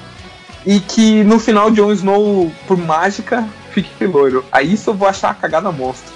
E 0.66 0.80
que 0.80 1.24
no 1.24 1.40
final 1.40 1.70
Jon 1.70 1.92
Snow, 1.92 2.52
por 2.68 2.76
mágica, 2.76 3.48
fique 3.72 4.06
loiro. 4.06 4.44
Aí 4.52 4.74
isso 4.74 4.90
eu 4.90 4.96
vou 4.96 5.08
achar 5.08 5.30
a 5.30 5.34
cagada 5.36 5.72
monstro. 5.72 6.15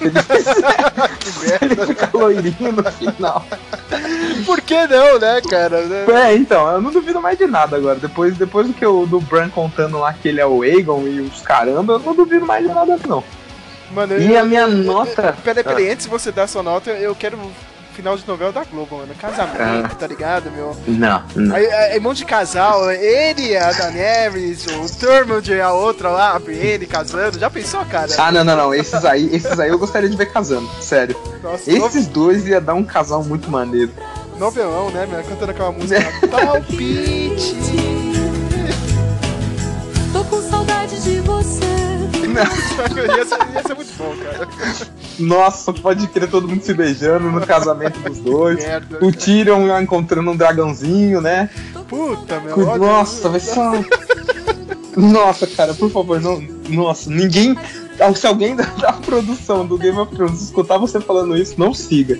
Ele 0.00 1.86
fica 1.86 2.10
loirinho 2.16 2.72
no 2.72 2.92
final. 2.92 3.44
Por 4.46 4.60
que 4.60 4.86
não, 4.86 5.18
né, 5.18 5.40
cara? 5.48 5.78
É, 6.24 6.34
então, 6.34 6.68
eu 6.70 6.80
não 6.80 6.90
duvido 6.90 7.20
mais 7.20 7.38
de 7.38 7.46
nada 7.46 7.76
agora. 7.76 7.98
Depois, 7.98 8.36
depois 8.36 8.66
do 8.66 8.72
que 8.72 8.84
eu, 8.84 9.06
do 9.06 9.20
Bran 9.20 9.48
contando 9.50 9.98
lá 9.98 10.12
que 10.12 10.28
ele 10.28 10.40
é 10.40 10.46
o 10.46 10.62
Aegon 10.62 11.02
e 11.06 11.20
os 11.20 11.42
caramba, 11.42 11.94
eu 11.94 11.98
não 11.98 12.14
duvido 12.14 12.46
mais 12.46 12.66
de 12.66 12.72
nada, 12.72 12.98
não. 13.06 13.22
Mano, 13.92 14.18
e 14.18 14.32
eu, 14.32 14.40
a 14.40 14.44
minha 14.44 14.62
eu, 14.62 14.68
nota. 14.68 15.36
Peraí, 15.44 15.64
peraí, 15.64 15.88
ah. 15.88 15.92
antes 15.92 16.06
de 16.06 16.10
você 16.10 16.30
dar 16.30 16.46
sua 16.46 16.62
nota, 16.62 16.90
eu 16.90 17.14
quero 17.14 17.38
final 18.00 18.16
de 18.16 18.26
novela 18.26 18.50
da 18.50 18.64
Globo, 18.64 18.96
mano. 18.96 19.14
Casamento, 19.14 19.92
ah. 19.92 19.94
tá 19.94 20.06
ligado, 20.06 20.50
meu? 20.50 20.74
Não, 20.86 21.22
não. 21.36 21.54
Aí, 21.54 21.66
aí, 21.66 21.98
um 21.98 22.02
monte 22.02 22.18
de 22.18 22.24
casal, 22.24 22.90
ele, 22.90 23.56
a 23.56 23.72
Daenerys, 23.72 24.66
o 24.66 24.98
Thurmond 24.98 25.52
e 25.52 25.60
a 25.60 25.72
outra 25.72 26.08
lá, 26.08 26.40
ele 26.48 26.86
casando. 26.86 27.38
Já 27.38 27.50
pensou, 27.50 27.84
cara? 27.84 28.10
Ah, 28.16 28.32
não, 28.32 28.42
não, 28.42 28.56
não. 28.56 28.74
Esses 28.74 29.04
aí, 29.04 29.28
esses 29.34 29.58
aí 29.60 29.68
eu 29.68 29.78
gostaria 29.78 30.08
de 30.08 30.16
ver 30.16 30.32
casando, 30.32 30.68
sério. 30.80 31.14
Nossa, 31.42 31.70
esses 31.70 32.06
dois 32.06 32.46
ia 32.46 32.60
dar 32.60 32.74
um 32.74 32.84
casal 32.84 33.22
muito 33.22 33.50
maneiro. 33.50 33.92
Novelão, 34.38 34.90
né, 34.90 35.06
meu? 35.06 35.22
Cantando 35.22 35.50
aquela 35.50 35.70
música. 35.70 36.00
Palpite. 36.28 37.54
Tô 40.12 40.24
com 40.24 40.42
saudade 40.50 41.02
de 41.02 41.20
você. 41.20 41.60
ia, 43.16 43.26
ser, 43.26 43.54
ia 43.54 43.62
ser 43.62 43.74
muito 43.74 43.92
bom, 43.98 44.14
cara. 44.22 44.48
Nossa, 45.20 45.72
pode 45.72 46.06
crer 46.08 46.28
todo 46.28 46.48
mundo 46.48 46.62
se 46.62 46.72
beijando 46.72 47.30
no 47.30 47.40
casamento 47.46 48.00
dos 48.00 48.18
dois. 48.18 48.58
Merda, 48.64 48.98
o 49.04 49.12
Tyrion 49.12 49.80
encontrando 49.80 50.30
um 50.30 50.36
dragãozinho, 50.36 51.20
né? 51.20 51.50
Puta, 51.88 52.40
meu. 52.40 52.78
Nossa, 52.78 53.28
vai 53.28 53.40
ser 53.40 53.60
Nossa, 54.96 55.46
cara, 55.46 55.74
por 55.74 55.90
favor, 55.90 56.20
não. 56.20 56.42
Nossa, 56.68 57.10
ninguém. 57.10 57.56
Se 58.16 58.26
alguém 58.26 58.56
da, 58.56 58.64
da, 58.64 58.94
produção 58.94 59.66
do 59.66 59.76
Game 59.76 59.98
of 59.98 60.14
Thrones 60.14 60.40
escutar 60.40 60.78
você 60.78 60.98
falando 60.98 61.36
isso, 61.36 61.54
não 61.58 61.74
siga. 61.74 62.18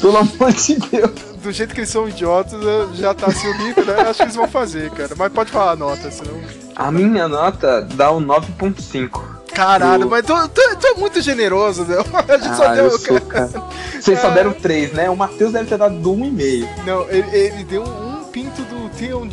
Pelo 0.00 0.18
amor 0.18 0.52
de 0.52 0.76
Deus. 0.76 1.10
Do 1.42 1.50
jeito 1.50 1.74
que 1.74 1.80
eles 1.80 1.90
são 1.90 2.08
idiotas, 2.08 2.60
já 2.94 3.12
tá 3.12 3.26
assim 3.26 3.48
o 3.48 3.58
nível, 3.58 3.84
né? 3.84 4.02
Acho 4.02 4.18
que 4.18 4.22
eles 4.22 4.36
vão 4.36 4.46
fazer, 4.46 4.88
cara. 4.92 5.16
Mas 5.16 5.32
pode 5.32 5.50
falar 5.50 5.72
a 5.72 5.76
nota, 5.76 6.10
senão. 6.12 6.34
A 6.76 6.92
minha 6.92 7.26
nota 7.26 7.82
dá 7.82 8.12
um 8.12 8.24
9.5. 8.24 9.35
Caralho, 9.56 10.04
do... 10.04 10.10
mas 10.10 10.24
tu, 10.24 10.34
tu, 10.50 10.76
tu, 10.76 10.86
é 10.86 10.94
muito 11.00 11.22
generoso, 11.22 11.86
meu. 11.86 12.00
A 12.28 12.36
gente 12.36 12.48
ah, 12.48 12.54
só 12.54 12.74
deu. 12.74 12.98
Sou, 12.98 13.20
cara. 13.22 13.50
Vocês 13.98 14.20
só 14.20 14.28
deram 14.30 14.52
três, 14.52 14.92
né? 14.92 15.08
O 15.08 15.16
Matheus 15.16 15.52
deve 15.52 15.66
ter 15.66 15.78
dado 15.78 16.12
um 16.12 16.24
e 16.26 16.30
meio. 16.30 16.68
Não, 16.84 17.08
ele, 17.08 17.34
ele 17.34 17.64
deu 17.64 17.82
um 17.82 18.24
pinto 18.24 18.60
do 18.62 18.90
Theon 18.90 19.26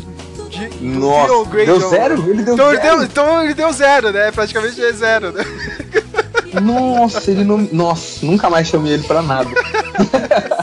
De, 0.48 0.70
Nossa, 0.80 1.44
deu 1.66 1.90
zero? 1.90 2.14
Ele 2.30 2.42
deu 2.42 2.54
então, 2.54 2.70
zero? 2.70 2.72
Ele 2.72 2.80
deu, 2.80 3.04
então 3.04 3.42
ele 3.44 3.54
deu 3.54 3.72
zero, 3.72 4.12
né? 4.12 4.30
Praticamente 4.30 4.82
é 4.82 4.92
zero, 4.92 5.30
né? 5.30 5.44
Nossa, 6.62 7.30
ele 7.30 7.44
não. 7.44 7.58
Nossa, 7.70 8.24
nunca 8.24 8.48
mais 8.48 8.68
chamei 8.68 8.94
ele 8.94 9.02
pra 9.02 9.20
nada. 9.20 9.50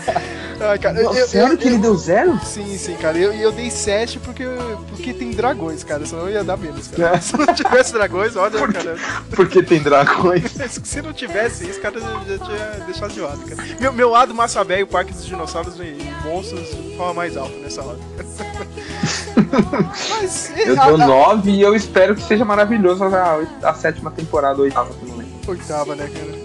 Ai, 0.62 0.78
cara, 0.78 1.02
Nossa, 1.02 1.28
sério 1.28 1.58
que 1.58 1.68
ele 1.68 1.80
deu 1.80 1.96
zero? 1.98 2.40
Sim, 2.46 2.78
sim, 2.78 2.96
cara. 2.96 3.18
E 3.18 3.24
eu, 3.24 3.34
eu 3.34 3.52
dei 3.52 3.72
7 3.72 4.20
porque, 4.20 4.44
porque 4.90 5.14
tem 5.14 5.32
dragões, 5.32 5.84
cara. 5.84 6.06
Senão 6.06 6.28
eu 6.28 6.34
ia 6.34 6.44
dar 6.44 6.58
menos, 6.58 6.88
cara. 6.88 7.20
Se 7.22 7.36
não 7.36 7.54
tivesse 7.54 7.94
dragões, 7.94 8.36
olha, 8.36 8.68
cara. 8.68 8.96
Porque 9.36 9.64
tem 9.64 9.82
dragões. 9.82 10.52
Se 10.84 11.02
não 11.02 11.14
tivesse 11.14 11.68
isso, 11.68 11.82
cara, 11.82 11.96
eu 11.96 12.02
já 12.02 12.46
tinha 12.46 12.86
deixado 12.86 13.12
de 13.12 13.22
lado, 13.22 13.40
cara. 13.44 13.64
Meu, 13.80 13.92
meu 13.92 14.10
lado 14.10 14.34
massa 14.36 14.64
velho, 14.64 14.86
Parque 14.86 15.14
dos 15.14 15.26
Dinossauros 15.26 15.80
e, 15.80 15.98
Monstros 16.24 16.70
fala 16.96 17.14
mais 17.14 17.36
alto 17.36 17.58
nessa 17.58 17.82
hora. 17.82 17.98
Mas. 20.10 20.52
Eu 20.58 20.76
dou 20.76 20.98
9 20.98 21.52
e 21.52 21.62
eu 21.62 21.76
espero 21.76 22.16
que 22.16 22.22
seja 22.22 22.46
maravilhoso 22.46 23.04
a, 23.04 23.42
a 23.64 23.74
sétima 23.74 24.12
temporada, 24.12 24.60
a 24.60 24.62
oitava 24.62 24.94
também. 24.94 25.28
Oitava, 25.48 25.96
né, 25.96 26.08
cara? 26.14 26.41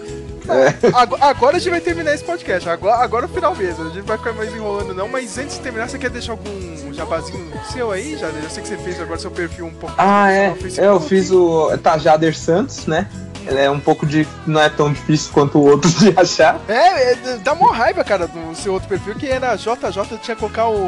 É. 0.49 0.87
Agora, 0.93 1.25
agora 1.25 1.55
a 1.57 1.59
gente 1.59 1.69
vai 1.71 1.81
terminar 1.81 2.13
esse 2.13 2.23
podcast. 2.23 2.67
Agora, 2.69 2.95
agora 3.03 3.25
é 3.25 3.29
o 3.29 3.31
final 3.31 3.55
mesmo. 3.55 3.87
A 3.87 3.89
gente 3.93 4.05
vai 4.05 4.17
ficar 4.17 4.33
mais 4.33 4.53
enrolando, 4.53 4.93
não. 4.93 5.07
Mas 5.07 5.37
antes 5.37 5.55
de 5.57 5.61
terminar, 5.61 5.89
você 5.89 5.97
quer 5.97 6.09
deixar 6.09 6.33
algum 6.33 6.93
jabazinho 6.93 7.51
seu 7.71 7.91
aí? 7.91 8.17
Já, 8.17 8.27
eu 8.27 8.49
sei 8.49 8.63
que 8.63 8.69
você 8.69 8.77
fez 8.77 8.99
agora 9.01 9.19
seu 9.19 9.31
perfil 9.31 9.65
um 9.67 9.73
pouco. 9.73 9.95
Ah, 9.97 10.31
é. 10.31 10.55
É, 10.77 10.87
eu 10.87 10.99
fiz 10.99 11.31
o 11.31 11.75
Tajader 11.77 12.35
Santos, 12.37 12.85
né? 12.85 13.07
Ele 13.45 13.59
é 13.61 13.69
um 13.71 13.79
pouco 13.79 14.05
de. 14.05 14.27
não 14.45 14.59
é 14.59 14.69
tão 14.69 14.91
difícil 14.91 15.31
quanto 15.33 15.57
o 15.57 15.65
outro 15.69 15.89
de 15.99 16.13
achar. 16.19 16.59
É, 16.67 17.11
é, 17.13 17.15
dá 17.43 17.55
mó 17.55 17.67
raiva, 17.71 18.03
cara, 18.03 18.27
do 18.27 18.53
seu 18.55 18.73
outro 18.73 18.89
perfil, 18.89 19.15
que 19.15 19.27
era 19.27 19.55
JJ, 19.55 20.17
tinha 20.21 20.35
que 20.35 20.35
colocar 20.35 20.67
o. 20.67 20.87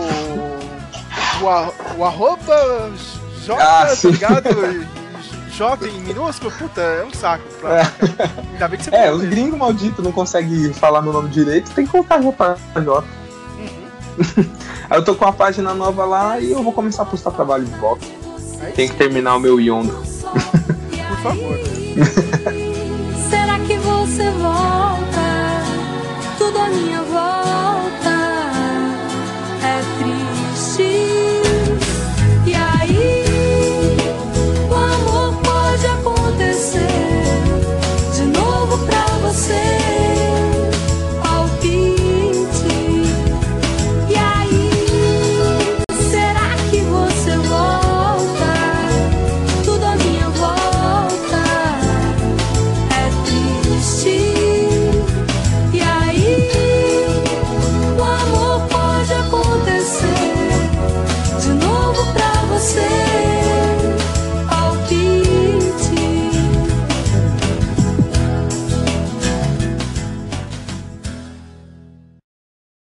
O, 1.41 1.47
a- 1.47 1.71
o 1.97 2.03
arroba 2.03 2.91
J, 3.45 3.61
Ah, 3.61 3.85
tá 3.95 4.09
ligado? 4.09 4.49
shopping 5.59 5.91
minúsculo, 6.07 6.49
puta, 6.53 6.79
é 6.79 7.03
um 7.03 7.13
saco. 7.13 7.43
Pra... 7.59 7.81
É. 7.81 7.83
Ainda 8.53 8.67
bem 8.69 8.77
que 8.79 8.85
você 8.85 8.91
É, 8.95 9.11
os 9.11 9.21
gringos 9.23 9.59
malditos 9.59 10.01
não 10.03 10.13
conseguem 10.13 10.71
falar 10.71 11.01
meu 11.01 11.11
nome 11.11 11.27
direito, 11.29 11.69
tem 11.71 11.85
que 11.85 11.91
colocar 11.91 12.21
já 12.21 12.81
J. 12.81 13.05
Uhum. 13.57 14.45
Aí 14.89 14.97
eu 14.97 15.03
tô 15.03 15.15
com 15.15 15.25
a 15.25 15.33
página 15.33 15.73
nova 15.73 16.05
lá 16.05 16.39
e 16.39 16.49
eu 16.51 16.63
vou 16.63 16.71
começar 16.71 17.03
a 17.03 17.05
postar 17.05 17.31
trabalho 17.31 17.65
de 17.65 17.75
volta. 17.75 18.05
É 18.61 18.71
tem 18.71 18.87
que 18.87 18.95
terminar 18.95 19.35
o 19.35 19.39
meu 19.39 19.59
Yondo. 19.59 19.91
Por 19.91 21.17
favor. 21.23 21.57
Será 23.29 23.59
que 23.59 23.77
você 23.77 24.31
volta? 24.31 25.19
Tudo 26.37 26.57
à 26.57 26.67
minha 26.69 27.01
volta. 27.01 27.78